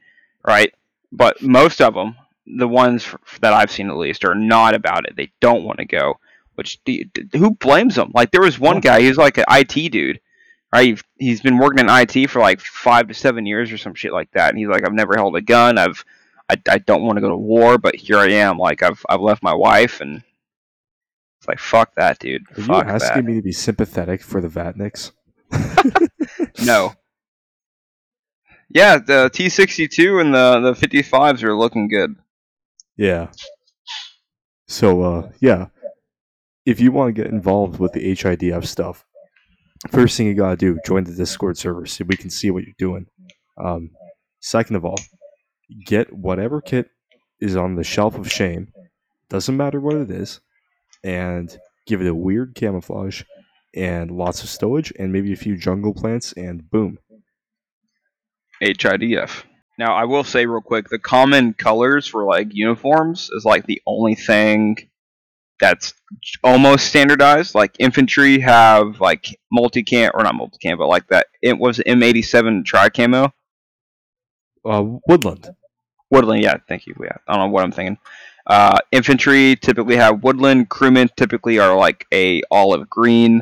right? 0.46 0.74
But 1.12 1.42
most 1.42 1.80
of 1.80 1.94
them, 1.94 2.16
the 2.48 2.68
ones 2.68 3.06
f- 3.06 3.40
that 3.42 3.54
I've 3.54 3.72
seen 3.72 3.90
at 3.90 3.96
least, 3.96 4.26
are 4.26 4.36
not 4.36 4.74
about 4.74 5.06
it. 5.06 5.16
They 5.16 5.32
don't 5.40 5.64
want 5.64 5.78
to 5.80 5.86
go. 5.86 6.20
Which 6.56 6.80
who 7.34 7.52
blames 7.52 7.96
them? 7.96 8.12
Like 8.14 8.32
there 8.32 8.42
was 8.42 8.60
one 8.60 8.80
guy. 8.80 9.02
He's 9.02 9.18
like 9.18 9.38
an 9.38 9.46
IT 9.50 9.92
dude, 9.92 10.20
right? 10.74 11.00
He's 11.20 11.42
been 11.42 11.60
working 11.60 11.80
in 11.80 11.90
IT 11.90 12.30
for 12.30 12.40
like 12.40 12.60
five 12.60 13.08
to 13.08 13.14
seven 13.14 13.46
years 13.46 13.72
or 13.72 13.78
some 13.78 13.94
shit 13.94 14.12
like 14.12 14.32
that. 14.32 14.50
And 14.50 14.58
he's 14.58 14.68
like, 14.68 14.86
I've 14.86 14.94
never 14.94 15.16
held 15.16 15.36
a 15.36 15.42
gun. 15.42 15.78
I've 15.78 16.04
I, 16.50 16.56
I 16.68 16.78
don't 16.80 17.04
want 17.04 17.18
to 17.18 17.22
go 17.22 17.30
to 17.30 17.38
war, 17.38 17.78
but 17.78 17.96
here 17.96 18.18
I 18.18 18.32
am. 18.32 18.58
Like 18.58 18.82
I've 18.82 19.06
I've 19.08 19.22
left 19.22 19.44
my 19.44 19.54
wife 19.54 20.02
and 20.02 20.24
it's 21.40 21.48
like 21.48 21.60
fuck 21.60 21.94
that, 21.96 22.18
dude. 22.20 22.44
Are 22.58 22.60
you 22.60 22.66
fuck 22.66 22.88
asking 22.88 23.26
that. 23.26 23.32
me 23.32 23.36
to 23.36 23.42
be 23.44 23.52
sympathetic 23.52 24.24
for 24.24 24.42
the 24.42 24.48
Vatniks? 24.48 25.12
No. 26.66 26.94
Yeah, 28.70 28.98
the 28.98 29.30
T 29.32 29.50
sixty 29.50 29.88
two 29.88 30.20
and 30.20 30.34
the 30.34 30.60
the 30.60 30.76
fifty 30.76 31.04
fives 31.04 31.44
are 31.44 31.56
looking 31.56 31.88
good. 31.88 32.16
Yeah. 32.98 33.28
So 34.68 35.02
uh 35.04 35.32
yeah. 35.40 35.68
If 36.66 36.80
you 36.80 36.92
want 36.92 37.16
to 37.16 37.22
get 37.22 37.32
involved 37.32 37.78
with 37.78 37.92
the 37.92 38.16
HIDF 38.16 38.66
stuff, 38.66 39.06
first 39.90 40.18
thing 40.18 40.28
you 40.28 40.34
gotta 40.34 40.58
do, 40.58 40.80
join 40.86 41.04
the 41.04 41.16
Discord 41.16 41.58
server 41.58 41.86
so 41.86 42.06
we 42.06 42.18
can 42.18 42.30
see 42.30 42.52
what 42.52 42.64
you're 42.64 42.76
doing. 42.78 43.08
Um 43.58 43.92
second 44.40 44.76
of 44.76 44.86
all, 44.86 45.00
get 45.86 46.12
whatever 46.14 46.62
kit 46.62 46.90
is 47.40 47.56
on 47.56 47.76
the 47.76 47.84
shelf 47.84 48.18
of 48.18 48.32
shame. 48.32 48.72
Doesn't 49.30 49.58
matter 49.58 49.80
what 49.80 49.96
it 49.96 50.12
is, 50.12 50.40
and 51.04 51.56
give 51.88 52.02
it 52.02 52.08
a 52.08 52.16
weird 52.16 52.56
camouflage 52.56 53.24
and 53.76 54.12
lots 54.12 54.44
of 54.44 54.50
stowage 54.50 54.92
and 54.98 55.12
maybe 55.12 55.34
a 55.34 55.38
few 55.38 55.58
jungle 55.58 55.94
plants 55.94 56.34
and 56.34 56.70
boom. 56.70 56.98
HIDF. 58.62 59.44
Now 59.80 59.96
I 59.96 60.06
will 60.06 60.24
say 60.24 60.46
real 60.46 60.62
quick, 60.62 60.90
the 60.90 61.00
common 61.00 61.54
colors 61.54 62.08
for 62.08 62.24
like 62.26 62.50
uniforms 62.52 63.30
is 63.34 63.44
like 63.44 63.66
the 63.66 63.82
only 63.88 64.16
thing 64.16 64.78
that's 65.64 65.94
almost 66.44 66.88
standardized. 66.88 67.56
Like 67.56 67.78
infantry 67.80 68.40
have 68.40 69.00
like 69.00 69.40
multicam 69.58 70.12
or 70.14 70.22
not 70.24 70.36
multicam, 70.36 70.78
but 70.78 70.88
like 70.90 71.08
that 71.08 71.28
it 71.42 71.58
was 71.58 71.82
M 71.86 72.04
eighty 72.04 72.22
seven 72.22 72.66
tri 72.66 72.90
camo. 72.90 73.34
Uh 74.66 74.84
woodland. 75.08 75.56
Woodland, 76.12 76.44
yeah, 76.44 76.58
thank 76.68 76.86
you. 76.86 76.94
Yeah, 77.02 77.16
I 77.28 77.34
don't 77.34 77.48
know 77.48 77.54
what 77.54 77.64
I'm 77.64 77.72
thinking. 77.72 77.98
Uh, 78.46 78.78
infantry 78.92 79.56
typically 79.56 79.96
have 79.96 80.22
woodland. 80.22 80.68
Crewmen 80.68 81.10
typically 81.16 81.60
are 81.60 81.76
like 81.78 82.06
a 82.14 82.42
olive 82.52 82.90
green, 82.90 83.42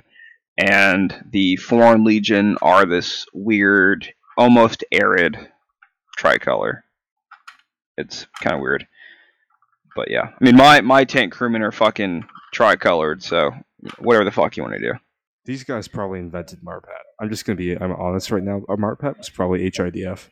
and 0.60 1.26
the 1.31 1.56
foreign 1.56 2.03
legion 2.03 2.56
are 2.61 2.85
this 2.85 3.26
weird, 3.34 4.14
almost 4.38 4.84
arid 4.91 5.38
tricolor. 6.18 6.85
It's 7.98 8.27
kind 8.41 8.56
of 8.56 8.61
weird, 8.61 8.88
but 9.95 10.09
yeah. 10.09 10.30
I 10.39 10.43
mean, 10.43 10.55
my 10.55 10.81
my 10.81 11.03
tank 11.03 11.34
crewmen 11.34 11.61
are 11.61 11.72
fucking 11.72 12.26
tricolored, 12.53 13.23
so 13.23 13.51
whatever 13.99 14.26
the 14.26 14.31
fuck 14.31 14.57
you 14.57 14.63
want 14.63 14.76
to 14.76 14.80
do. 14.80 14.93
These 15.45 15.63
guys 15.63 15.88
probably 15.88 16.19
invented 16.19 16.59
Marpat. 16.61 17.01
I'm 17.19 17.30
just 17.30 17.45
gonna 17.45 17.57
be 17.57 17.76
I'm 17.76 17.91
honest 17.93 18.31
right 18.31 18.43
now. 18.43 18.61
A 18.69 18.77
Marpat 18.77 19.18
was 19.18 19.30
probably 19.30 19.69
HIDF. 19.69 20.27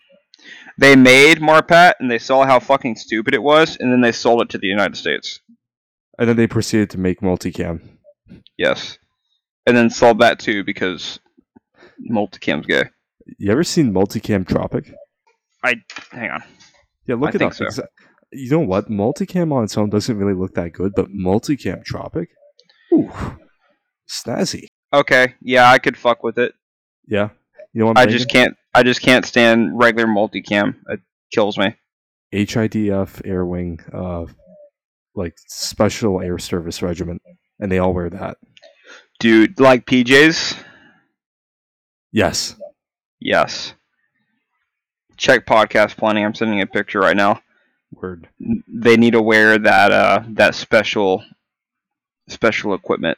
They 0.77 0.95
made 0.95 1.39
Marpat, 1.39 1.93
and 1.99 2.09
they 2.09 2.19
saw 2.19 2.45
how 2.45 2.59
fucking 2.59 2.95
stupid 2.95 3.33
it 3.33 3.43
was, 3.43 3.77
and 3.77 3.91
then 3.91 4.01
they 4.01 4.11
sold 4.11 4.41
it 4.41 4.49
to 4.49 4.57
the 4.57 4.67
United 4.67 4.95
States. 4.95 5.41
And 6.17 6.29
then 6.29 6.37
they 6.37 6.47
proceeded 6.47 6.89
to 6.91 6.97
make 6.97 7.21
multicam. 7.21 7.81
Yes. 8.57 8.97
And 9.65 9.75
then 9.75 9.89
sold 9.89 10.19
that 10.19 10.39
too 10.39 10.63
because 10.63 11.19
multicam's 12.09 12.65
gay. 12.65 12.83
You 13.37 13.51
ever 13.51 13.63
seen 13.63 13.93
Multicam 13.93 14.47
Tropic? 14.47 14.93
I 15.63 15.75
hang 16.11 16.31
on. 16.31 16.43
Yeah, 17.05 17.15
look 17.15 17.35
I 17.35 17.37
it 17.37 17.41
up. 17.41 17.53
so. 17.53 17.83
You 18.31 18.49
know 18.51 18.59
what? 18.59 18.89
Multicam 18.89 19.51
on 19.51 19.63
its 19.63 19.77
own 19.77 19.89
doesn't 19.89 20.17
really 20.17 20.33
look 20.33 20.53
that 20.55 20.73
good, 20.73 20.93
but 20.95 21.09
Multicam 21.09 21.83
Tropic, 21.83 22.29
ooh, 22.93 23.11
snazzy. 24.07 24.67
Okay, 24.93 25.35
yeah, 25.41 25.69
I 25.71 25.79
could 25.79 25.97
fuck 25.97 26.23
with 26.23 26.37
it. 26.37 26.53
Yeah, 27.07 27.29
you 27.73 27.79
know 27.79 27.87
what 27.87 27.97
I 27.97 28.01
thinking? 28.01 28.17
just 28.17 28.29
can't. 28.29 28.55
I 28.73 28.83
just 28.83 29.01
can't 29.01 29.25
stand 29.25 29.77
regular 29.79 30.07
multicam. 30.07 30.75
It 30.87 30.99
kills 31.33 31.57
me. 31.57 31.75
HIDF 32.33 33.21
Air 33.25 33.45
Wing, 33.45 33.79
uh, 33.91 34.25
like 35.15 35.33
Special 35.47 36.21
Air 36.21 36.37
Service 36.37 36.81
Regiment, 36.83 37.21
and 37.59 37.71
they 37.71 37.79
all 37.79 37.93
wear 37.93 38.09
that. 38.11 38.37
Dude, 39.19 39.59
like 39.59 39.85
PJs? 39.85 40.55
Yes, 42.11 42.55
Yes. 43.19 43.73
Check 45.17 45.45
podcast 45.45 45.97
planning. 45.97 46.23
I'm 46.23 46.33
sending 46.33 46.61
a 46.61 46.65
picture 46.67 46.99
right 46.99 47.17
now. 47.17 47.41
Word. 47.91 48.29
They 48.67 48.97
need 48.97 49.11
to 49.11 49.21
wear 49.21 49.57
that 49.57 49.91
uh 49.91 50.23
that 50.29 50.55
special 50.55 51.23
special 52.27 52.73
equipment. 52.73 53.17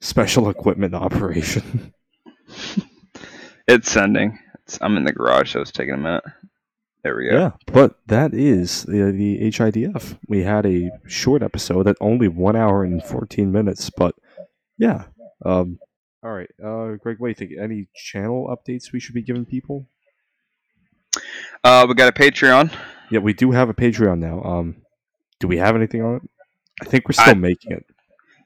Special 0.00 0.48
equipment 0.48 0.94
operation. 0.94 1.92
It's 3.68 3.92
sending. 3.92 4.38
It's, 4.64 4.78
I'm 4.80 4.96
in 4.96 5.04
the 5.04 5.12
garage, 5.12 5.52
so 5.52 5.60
it's 5.60 5.70
taking 5.70 5.92
a 5.92 5.98
minute. 5.98 6.24
There 7.04 7.14
we 7.14 7.28
go. 7.28 7.36
Yeah, 7.36 7.50
but 7.66 7.98
that 8.06 8.32
is 8.32 8.84
the, 8.84 9.12
the 9.12 9.38
HIDF. 9.40 10.18
We 10.26 10.42
had 10.42 10.64
a 10.64 10.90
short 11.06 11.42
episode 11.42 11.86
at 11.86 11.96
only 12.00 12.28
one 12.28 12.56
hour 12.56 12.82
and 12.82 13.04
14 13.04 13.52
minutes, 13.52 13.90
but 13.90 14.14
yeah. 14.78 15.04
Um, 15.44 15.78
all 16.22 16.32
right, 16.32 16.48
uh, 16.64 16.96
Gregg, 16.96 17.18
what 17.18 17.26
do 17.26 17.28
you 17.28 17.34
think? 17.34 17.52
Any 17.60 17.88
channel 17.94 18.48
updates 18.48 18.90
we 18.90 19.00
should 19.00 19.14
be 19.14 19.22
giving 19.22 19.44
people? 19.44 19.86
Uh, 21.64 21.86
we 21.88 21.94
got 21.94 22.08
a 22.08 22.12
Patreon. 22.12 22.72
Yeah, 23.10 23.20
we 23.20 23.32
do 23.32 23.50
have 23.52 23.68
a 23.68 23.74
Patreon 23.74 24.18
now. 24.18 24.42
Um, 24.42 24.76
do 25.40 25.48
we 25.48 25.58
have 25.58 25.76
anything 25.76 26.02
on 26.02 26.16
it? 26.16 26.22
I 26.80 26.84
think 26.84 27.08
we're 27.08 27.12
still 27.12 27.30
I- 27.30 27.34
making 27.34 27.72
it. 27.72 27.86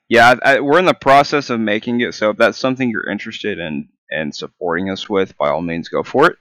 Yeah, 0.09 0.35
I, 0.43 0.57
I, 0.57 0.61
we're 0.61 0.79
in 0.79 0.85
the 0.85 0.93
process 0.93 1.49
of 1.49 1.59
making 1.59 2.01
it. 2.03 2.15
So 2.15 2.31
if 2.31 2.37
that's 2.37 2.59
something 2.59 2.91
you're 2.91 3.09
interested 3.09 3.59
in 3.59 3.89
and 4.11 4.35
supporting 4.35 4.91
us 4.91 5.09
with, 5.09 5.37
by 5.39 5.49
all 5.49 5.63
means, 5.63 5.89
go 5.89 6.03
for 6.03 6.31
it. 6.31 6.37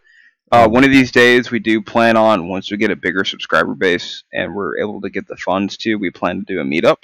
Uh, 0.52 0.68
one 0.68 0.84
of 0.84 0.92
these 0.92 1.12
days, 1.14 1.50
we 1.50 1.60
do 1.60 1.82
plan 1.82 2.18
on 2.18 2.50
once 2.50 2.70
we 2.70 2.76
get 2.76 2.92
a 2.92 2.96
bigger 2.98 3.24
subscriber 3.24 3.74
base 3.74 4.26
and 4.34 4.54
we're 4.54 4.78
able 4.80 5.00
to 5.00 5.10
get 5.10 5.26
the 5.26 5.38
funds 5.38 5.78
to, 5.78 5.96
we 5.96 6.12
plan 6.12 6.40
to 6.40 6.54
do 6.54 6.60
a 6.60 6.66
meetup. 6.66 7.04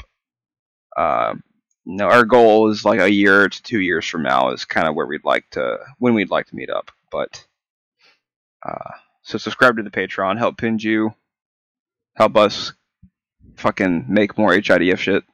Uh, 0.98 1.36
no, 1.86 2.08
our 2.10 2.26
goal 2.26 2.70
is 2.70 2.84
like 2.84 3.00
a 3.00 3.10
year 3.10 3.48
to 3.48 3.64
two 3.64 3.80
years 3.80 4.06
from 4.06 4.24
now 4.24 4.50
is 4.50 4.66
kind 4.66 4.90
of 4.90 4.96
where 4.96 5.06
we'd 5.06 5.24
like 5.24 5.50
to 5.52 5.78
when 6.00 6.14
we'd 6.14 6.30
like 6.32 6.48
to 6.48 6.56
meet 6.56 6.70
up. 6.70 6.92
But 7.10 7.46
uh, 8.68 8.92
so 9.28 9.38
subscribe 9.38 9.76
to 9.76 9.84
the 9.84 9.90
Patreon, 9.90 10.38
help 10.38 10.56
Pinju, 10.56 11.14
help 12.16 12.38
us 12.38 12.72
fucking 13.58 14.06
make 14.08 14.38
more 14.38 14.52
HIDF 14.52 14.98
shit. 14.98 15.26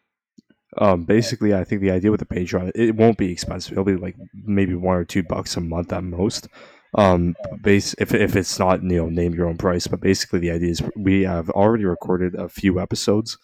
Um, 0.79 1.03
basically, 1.05 1.53
I 1.53 1.63
think 1.63 1.81
the 1.81 1.91
idea 1.91 2.09
with 2.09 2.19
the 2.19 2.25
Patreon, 2.25 2.71
it 2.73 2.95
won't 2.95 3.19
be 3.19 3.31
expensive. 3.31 3.73
It'll 3.73 3.83
be 3.83 3.95
like 3.95 4.15
maybe 4.33 4.73
one 4.73 4.97
or 4.97 5.05
two 5.05 5.21
bucks 5.21 5.55
a 5.57 5.61
month 5.61 5.93
at 5.93 6.03
most. 6.03 6.47
Um, 6.95 7.35
base 7.61 7.93
if 7.99 8.15
if 8.15 8.35
it's 8.35 8.57
not 8.57 8.81
you 8.81 8.97
know 8.97 9.09
name 9.09 9.35
your 9.35 9.47
own 9.47 9.57
price, 9.57 9.85
but 9.85 10.01
basically 10.01 10.39
the 10.39 10.51
idea 10.51 10.71
is 10.71 10.81
we 10.95 11.21
have 11.21 11.51
already 11.51 11.85
recorded 11.85 12.33
a 12.33 12.49
few 12.49 12.79
episodes 12.79 13.37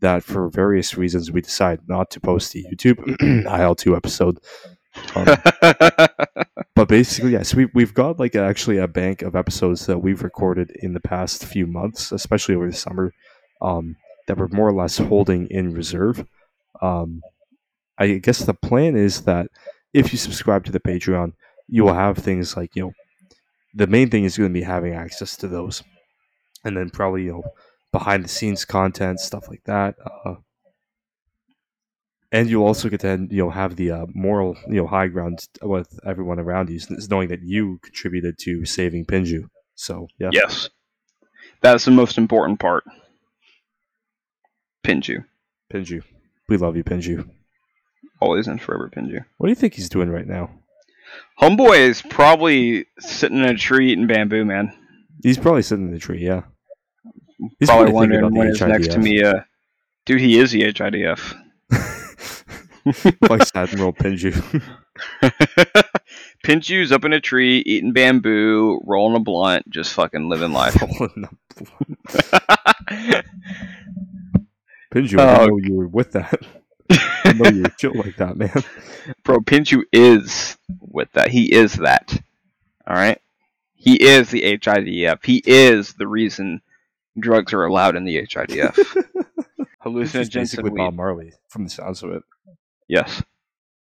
that 0.00 0.24
for 0.24 0.48
various 0.48 0.96
reasons 0.96 1.30
we 1.30 1.42
decide 1.42 1.80
not 1.88 2.10
to 2.12 2.20
post 2.20 2.52
to 2.52 2.64
YouTube. 2.64 2.98
IL 3.60 3.74
two 3.74 3.94
episode. 3.94 4.38
Um, 5.14 5.26
but 6.74 6.88
basically, 6.88 7.32
yes, 7.32 7.54
we 7.54 7.66
we've 7.74 7.94
got 7.94 8.18
like 8.18 8.34
actually 8.34 8.78
a 8.78 8.88
bank 8.88 9.22
of 9.22 9.36
episodes 9.36 9.86
that 9.86 9.98
we've 9.98 10.22
recorded 10.22 10.70
in 10.82 10.94
the 10.94 11.00
past 11.00 11.44
few 11.44 11.66
months, 11.66 12.12
especially 12.12 12.54
over 12.54 12.70
the 12.70 12.76
summer, 12.76 13.12
um, 13.62 13.96
that 14.26 14.36
we're 14.36 14.48
more 14.48 14.68
or 14.68 14.74
less 14.74 14.98
holding 14.98 15.46
in 15.48 15.72
reserve. 15.72 16.24
Um, 16.80 17.22
I 17.98 18.14
guess 18.14 18.40
the 18.40 18.54
plan 18.54 18.96
is 18.96 19.22
that 19.22 19.48
if 19.92 20.12
you 20.12 20.18
subscribe 20.18 20.64
to 20.64 20.72
the 20.72 20.80
Patreon, 20.80 21.32
you 21.68 21.84
will 21.84 21.94
have 21.94 22.18
things 22.18 22.56
like 22.56 22.74
you 22.74 22.84
know, 22.84 22.92
the 23.74 23.86
main 23.86 24.10
thing 24.10 24.24
is 24.24 24.36
going 24.36 24.50
to 24.50 24.58
be 24.58 24.64
having 24.64 24.94
access 24.94 25.36
to 25.38 25.48
those, 25.48 25.82
and 26.64 26.76
then 26.76 26.90
probably 26.90 27.24
you 27.24 27.32
know 27.32 27.42
behind 27.92 28.24
the 28.24 28.28
scenes 28.28 28.64
content 28.64 29.20
stuff 29.20 29.48
like 29.48 29.62
that. 29.64 29.96
Uh, 30.24 30.36
and 32.32 32.48
you'll 32.48 32.66
also 32.66 32.88
get 32.88 33.00
to 33.00 33.26
you 33.30 33.44
know 33.44 33.50
have 33.50 33.76
the 33.76 33.90
uh, 33.90 34.06
moral 34.14 34.56
you 34.66 34.74
know 34.74 34.86
high 34.86 35.08
ground 35.08 35.46
with 35.62 35.98
everyone 36.06 36.38
around 36.38 36.70
you, 36.70 36.80
knowing 37.08 37.28
that 37.28 37.42
you 37.42 37.78
contributed 37.82 38.38
to 38.40 38.64
saving 38.64 39.04
Pinju. 39.04 39.44
So 39.74 40.08
yeah, 40.18 40.30
yes, 40.32 40.70
that's 41.60 41.84
the 41.84 41.90
most 41.90 42.18
important 42.18 42.60
part. 42.60 42.84
Pinju, 44.86 45.24
Pinju, 45.72 46.02
we 46.48 46.56
love 46.56 46.76
you, 46.76 46.84
Pinju. 46.84 47.28
always 48.20 48.46
and 48.46 48.60
forever, 48.60 48.90
Pinju. 48.94 49.24
What 49.38 49.46
do 49.46 49.50
you 49.50 49.56
think 49.56 49.74
he's 49.74 49.88
doing 49.88 50.10
right 50.10 50.26
now? 50.26 50.50
Homeboy 51.40 51.78
is 51.78 52.02
probably 52.02 52.86
sitting 53.00 53.38
in 53.38 53.44
a 53.44 53.56
tree 53.56 53.90
eating 53.92 54.06
bamboo, 54.06 54.44
man. 54.44 54.72
He's 55.22 55.38
probably 55.38 55.62
sitting 55.62 55.88
in 55.88 55.92
the 55.92 55.98
tree. 55.98 56.24
Yeah, 56.24 56.42
He's 57.58 57.68
probably 57.68 57.90
probably 57.90 57.92
wondering 57.92 58.34
when 58.34 58.48
he's 58.48 58.60
next 58.60 58.92
to 58.92 58.98
me. 58.98 59.22
Uh, 59.22 59.40
dude, 60.06 60.20
he 60.20 60.38
is 60.38 60.52
the 60.52 60.62
HIDF. 60.62 61.34
Vice 63.26 63.50
Admiral 63.54 63.92
Pinju. 63.92 64.62
Pinju's 66.44 66.92
up 66.92 67.04
in 67.04 67.12
a 67.12 67.20
tree 67.20 67.58
eating 67.66 67.92
bamboo, 67.92 68.80
rolling 68.84 69.16
a 69.16 69.20
blunt, 69.20 69.68
just 69.70 69.92
fucking 69.94 70.28
living 70.28 70.52
life. 70.52 70.74
Pinju, 74.92 75.18
I 75.18 75.34
Oh. 75.34 75.46
didn't 75.46 75.48
know 75.48 75.56
you 75.62 75.74
were 75.74 75.88
with 75.88 76.12
that. 76.12 76.40
I 76.90 77.32
know 77.34 77.50
you 77.50 77.62
were 77.62 77.68
chill 77.78 77.94
like 77.94 78.16
that, 78.16 78.36
man. 78.36 78.64
Bro, 79.22 79.40
Pinchu 79.40 79.82
is 79.92 80.56
with 80.80 81.10
that. 81.12 81.28
He 81.30 81.52
is 81.52 81.74
that. 81.74 82.20
All 82.86 82.96
right. 82.96 83.20
He 83.74 83.94
is 84.02 84.30
the 84.30 84.42
HIDF. 84.42 85.24
He 85.24 85.42
is 85.46 85.94
the 85.94 86.08
reason 86.08 86.60
drugs 87.18 87.52
are 87.52 87.64
allowed 87.64 87.96
in 87.96 88.04
the 88.04 88.16
HIDF. 88.26 88.74
Hallucinogens 89.84 90.32
basically 90.32 90.68
and 90.68 90.74
weed. 90.74 90.78
Bob 90.84 90.94
Marley, 90.94 91.32
from 91.48 91.64
the 91.64 91.70
sounds 91.70 92.02
of 92.02 92.10
it. 92.10 92.22
Yes. 92.90 93.22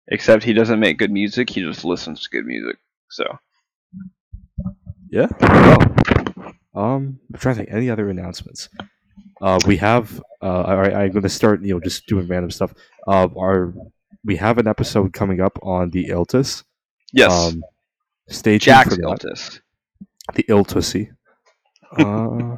Except 0.09 0.43
he 0.43 0.51
doesn't 0.51 0.81
make 0.81 0.97
good 0.97 1.11
music. 1.11 1.49
He 1.49 1.61
just 1.61 1.85
listens 1.85 2.23
to 2.23 2.29
good 2.29 2.45
music. 2.45 2.75
So 3.09 3.23
Yeah. 5.09 5.27
Well, 5.39 5.77
um, 6.75 7.19
I'm 7.33 7.39
trying 7.39 7.55
to 7.55 7.59
think. 7.63 7.69
Any 7.71 7.89
other 7.89 8.09
announcements? 8.09 8.67
Uh, 9.41 9.59
we 9.65 9.77
have. 9.77 10.21
Uh, 10.41 10.63
all 10.63 10.77
right, 10.77 10.93
I'm 10.93 11.11
going 11.11 11.23
to 11.23 11.29
start. 11.29 11.63
You 11.63 11.75
know, 11.75 11.79
just 11.79 12.05
doing 12.07 12.27
random 12.27 12.51
stuff. 12.51 12.73
Uh, 13.07 13.29
our 13.37 13.73
we 14.25 14.35
have 14.35 14.57
an 14.57 14.67
episode 14.67 15.13
coming 15.13 15.39
up 15.39 15.57
on 15.63 15.89
the 15.91 16.09
Iltis. 16.09 16.63
yes, 17.13 17.31
Um, 17.31 17.63
stay 18.27 18.53
tuned 18.53 18.61
Jack's 18.61 18.95
for 18.95 19.01
that. 19.01 19.07
Iltis. 19.07 19.61
The 20.35 20.43
Iltussy. 20.43 21.11
Uh, 21.97 22.57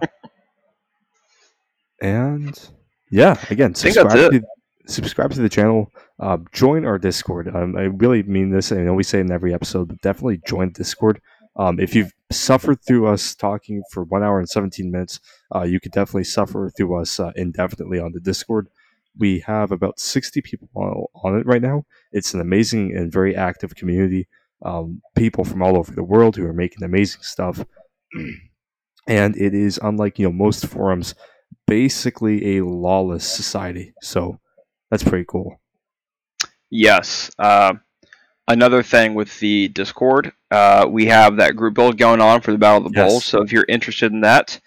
and 2.02 2.70
yeah, 3.12 3.38
again, 3.52 3.74
think 3.76 3.96
that's 3.96 4.14
subscribe 4.14 4.32
to 4.32 4.44
subscribe 4.88 5.32
to 5.32 5.42
the 5.42 5.50
channel. 5.50 5.92
Uh, 6.20 6.38
join 6.52 6.86
our 6.86 6.98
Discord. 6.98 7.54
Um, 7.54 7.76
I 7.76 7.84
really 7.84 8.24
mean 8.24 8.50
this. 8.50 8.72
I 8.72 8.78
know 8.78 8.94
we 8.94 9.04
say 9.04 9.20
in 9.20 9.32
every 9.32 9.54
episode, 9.54 9.88
but 9.90 10.02
definitely 10.02 10.42
join 10.46 10.72
Discord. 10.72 11.22
Um, 11.56 11.80
if 11.80 11.94
you've 11.94 12.12
suffered 12.32 12.82
through 12.82 13.08
us 13.08 13.36
talking 13.36 13.84
for 13.92 14.04
one 14.04 14.24
hour 14.24 14.40
and 14.40 14.50
17 14.50 14.90
minutes, 14.92 15.20
uh, 15.56 15.64
you 15.64 15.80
could 15.80 15.92
definitely 15.92 16.24
suffer 16.24 16.72
through 16.76 17.00
us 17.00 17.20
uh, 17.20 17.32
indefinitely 17.36 18.00
on 18.00 18.12
the 18.12 18.20
Discord. 18.20 18.70
We 19.18 19.40
have 19.40 19.72
about 19.72 20.00
60 20.00 20.42
people 20.42 20.68
on, 20.74 21.06
on 21.24 21.40
it 21.40 21.46
right 21.46 21.62
now. 21.62 21.86
It's 22.12 22.34
an 22.34 22.42
amazing 22.42 22.96
and 22.96 23.12
very 23.12 23.36
active 23.36 23.76
community. 23.76 24.28
Um, 24.64 25.02
people 25.16 25.44
from 25.44 25.62
all 25.62 25.78
over 25.78 25.92
the 25.92 26.04
world 26.04 26.36
who 26.36 26.48
are 26.48 26.54
making 26.54 26.84
amazing 26.84 27.22
stuff. 27.22 27.64
and 29.08 29.36
it 29.38 29.54
is 29.54 29.80
unlike 29.84 30.18
you 30.18 30.26
know 30.26 30.32
most 30.32 30.66
forums, 30.66 31.16
basically 31.68 32.58
a 32.58 32.66
lawless 32.66 33.26
society. 33.26 33.94
So 34.02 34.40
that's 34.94 35.04
pretty 35.04 35.26
cool. 35.28 35.60
Yes. 36.70 37.32
Uh, 37.40 37.74
another 38.48 38.84
thing 38.84 39.16
with 39.16 39.40
the 39.40 39.70
Discord, 39.70 40.32
uh, 40.52 40.86
we 40.88 41.08
have 41.08 41.38
that 41.38 41.56
group 41.56 41.74
build 41.74 41.98
going 41.98 42.22
on 42.22 42.42
for 42.42 42.52
the 42.52 42.60
Battle 42.60 42.86
of 42.86 42.94
the 42.94 43.00
Yes. 43.00 43.12
Bulge. 43.12 43.24
So 43.26 43.42
if 43.42 43.52
you're 43.52 43.66
interested 43.68 44.12
in 44.12 44.22
that, 44.22 44.60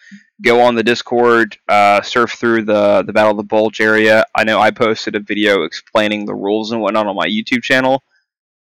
go 0.43 0.63
on 0.63 0.75
the 0.75 0.83
Discord, 0.83 1.57
uh, 1.69 2.03
surf 2.03 2.33
through 2.33 2.65
the 2.65 3.05
the 3.07 3.13
Battle 3.13 3.31
of 3.31 3.37
the 3.37 3.45
Bulge 3.45 3.81
area. 3.81 4.25
I 4.35 4.43
know 4.43 4.59
I 4.59 4.73
posted 4.73 5.15
a 5.15 5.21
video 5.21 5.63
explaining 5.63 6.27
the 6.27 6.35
rules 6.35 6.73
and 6.73 6.81
whatnot 6.81 7.07
on 7.07 7.15
my 7.15 7.29
YouTube 7.29 7.63
channel, 7.63 8.03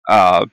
uh, 0.09 0.45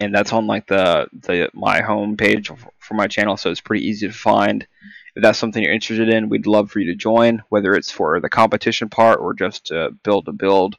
and 0.00 0.14
that's 0.14 0.34
on 0.34 0.46
like 0.46 0.66
the 0.66 1.08
the 1.12 1.48
my 1.54 1.80
home 1.80 2.18
page 2.18 2.50
for 2.78 2.92
my 2.94 3.06
channel, 3.06 3.38
so 3.38 3.50
it's 3.50 3.62
pretty 3.62 3.86
easy 3.86 4.06
to 4.06 4.12
find. 4.12 4.66
If 5.16 5.22
that's 5.22 5.38
something 5.38 5.62
you're 5.62 5.72
interested 5.72 6.08
in, 6.08 6.28
we'd 6.28 6.46
love 6.46 6.70
for 6.70 6.80
you 6.80 6.86
to 6.92 6.96
join, 6.96 7.42
whether 7.48 7.74
it's 7.74 7.90
for 7.90 8.20
the 8.20 8.28
competition 8.28 8.88
part 8.88 9.20
or 9.20 9.32
just 9.32 9.66
to 9.66 9.90
build 10.02 10.26
a 10.28 10.32
build. 10.32 10.76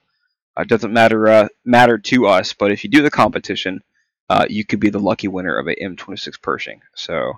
Uh, 0.58 0.62
it 0.62 0.68
doesn't 0.68 0.94
matter 0.94 1.28
uh, 1.28 1.48
matter 1.64 1.98
to 1.98 2.28
us, 2.28 2.54
but 2.54 2.72
if 2.72 2.84
you 2.84 2.90
do 2.90 3.02
the 3.02 3.12
competition, 3.12 3.82
uh, 4.30 4.46
you 4.50 4.66
could 4.66 4.80
be 4.80 4.90
the 4.90 5.00
lucky 5.00 5.28
winner 5.28 5.58
of 5.58 5.68
a 5.68 5.76
M26 5.76 6.42
Pershing. 6.42 6.82
So 6.96 7.34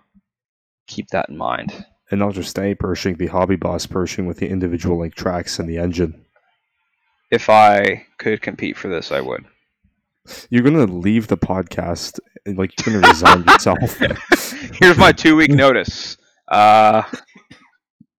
keep 0.87 1.09
that 1.09 1.29
in 1.29 1.37
mind. 1.37 1.85
And 2.09 2.19
not 2.19 2.33
just 2.33 2.57
any 2.57 2.73
Pershing, 2.73 3.15
the 3.15 3.27
hobby 3.27 3.57
boss 3.57 3.85
Pershing 3.85 4.25
with 4.25 4.37
the 4.37 4.49
individual 4.49 4.99
link 4.99 5.15
tracks 5.15 5.59
and 5.59 5.67
the 5.69 5.77
engine. 5.77 6.25
If 7.29 7.49
I 7.49 8.05
could 8.17 8.41
compete 8.41 8.77
for 8.77 8.87
this, 8.87 9.11
I 9.11 9.19
would. 9.21 9.45
You're 10.49 10.63
gonna 10.63 10.85
leave 10.85 11.27
the 11.27 11.37
podcast 11.37 12.19
and 12.45 12.57
like 12.57 12.73
you're 12.85 12.95
gonna 12.95 13.07
resign 13.07 13.43
yourself. 13.43 13.97
Here's 14.79 14.97
my 14.97 15.11
two 15.11 15.35
week 15.35 15.51
notice. 15.51 16.17
Uh, 16.47 17.03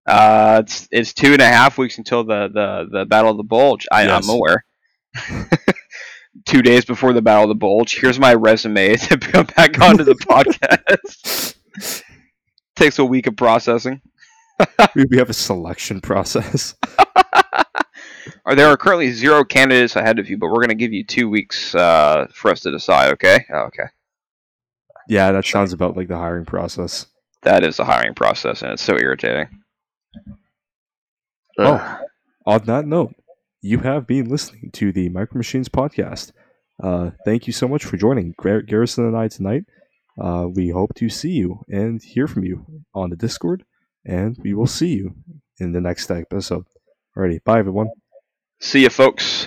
uh, 0.07 0.63
it's 0.65 0.89
it's 0.91 1.13
two 1.13 1.33
and 1.33 1.43
a 1.43 1.47
half 1.47 1.79
weeks 1.79 1.99
until 1.99 2.25
the 2.25 2.49
the, 2.49 2.89
the 2.99 3.05
Battle 3.07 3.31
of 3.31 3.37
the 3.37 3.43
Bulge. 3.43 3.87
I, 3.91 4.05
Yes. 4.05 4.29
I'm 4.29 4.35
aware. 4.35 4.65
two 6.45 6.63
days 6.63 6.85
before 6.85 7.13
the 7.13 7.23
Battle 7.23 7.45
of 7.45 7.49
the 7.49 7.55
Bulge. 7.55 7.99
Here's 7.99 8.19
my 8.19 8.35
resume 8.35 8.97
to 8.97 9.19
come 9.19 9.47
back 9.57 9.81
onto 9.81 10.05
the 10.05 10.15
podcast. 10.15 11.55
Takes 12.77 12.99
a 12.99 13.05
week 13.05 13.27
of 13.27 13.37
processing. 13.37 14.01
we 14.95 15.19
have 15.19 15.31
a 15.31 15.35
selection 15.35 16.01
process. 16.01 16.75
Or 18.45 18.55
there 18.55 18.69
are 18.69 18.77
currently 18.79 19.11
zero 19.13 19.45
candidates 19.45 19.95
ahead 19.95 20.19
of 20.19 20.31
you, 20.31 20.39
but 20.39 20.47
we're 20.47 20.55
going 20.55 20.69
to 20.71 20.75
give 20.75 20.93
you 20.93 21.05
two 21.05 21.29
weeks 21.29 21.75
uh, 21.75 22.27
for 22.33 22.51
us 22.51 22.61
to 22.61 22.71
decide. 22.71 23.13
Okay? 23.13 23.45
Oh, 23.53 23.65
okay. 23.65 23.85
Yeah, 25.07 25.33
that 25.33 25.45
sounds 25.45 25.75
about 25.75 25.97
like 25.97 26.09
the 26.09 26.17
hiring 26.17 26.47
process. 26.47 27.07
That 27.43 27.65
is 27.65 27.77
the 27.77 27.85
hiring 27.85 28.15
process, 28.15 28.63
and 28.63 28.73
it's 28.73 28.83
so 28.83 28.99
irritating. 28.99 29.49
Oh, 31.59 32.01
on 32.47 32.65
that 32.65 32.87
note, 32.87 33.15
you 33.61 33.79
have 33.81 34.07
been 34.07 34.29
listening 34.29 34.71
to 34.73 34.93
the 34.93 35.09
Micro 35.09 35.39
Machines 35.39 35.69
podcast. 35.69 36.33
Uh, 36.83 37.11
thank 37.25 37.47
you 37.47 37.53
so 37.53 37.67
much 37.67 37.85
for 37.85 37.97
joining 37.97 38.35
Gar- 38.41 38.63
Garrison 38.63 39.07
and 39.07 39.17
I 39.17 39.29
tonight. 39.29 39.65
Uh, 40.21 40.47
we 40.53 40.69
hope 40.71 40.95
to 40.95 41.09
see 41.09 41.31
you 41.31 41.65
and 41.69 42.03
hear 42.03 42.27
from 42.27 42.45
you 42.45 42.65
on 42.95 43.11
the 43.11 43.17
Discord, 43.17 43.65
and 44.05 44.37
we 44.43 44.55
will 44.55 44.67
see 44.67 44.95
you 44.95 45.15
in 45.59 45.73
the 45.73 45.81
next 45.81 46.11
episode. 46.11 46.67
Alrighty, 47.17 47.43
bye 47.43 47.59
everyone. 47.59 47.89
See 48.61 48.83
you, 48.83 48.91
folks. 48.91 49.47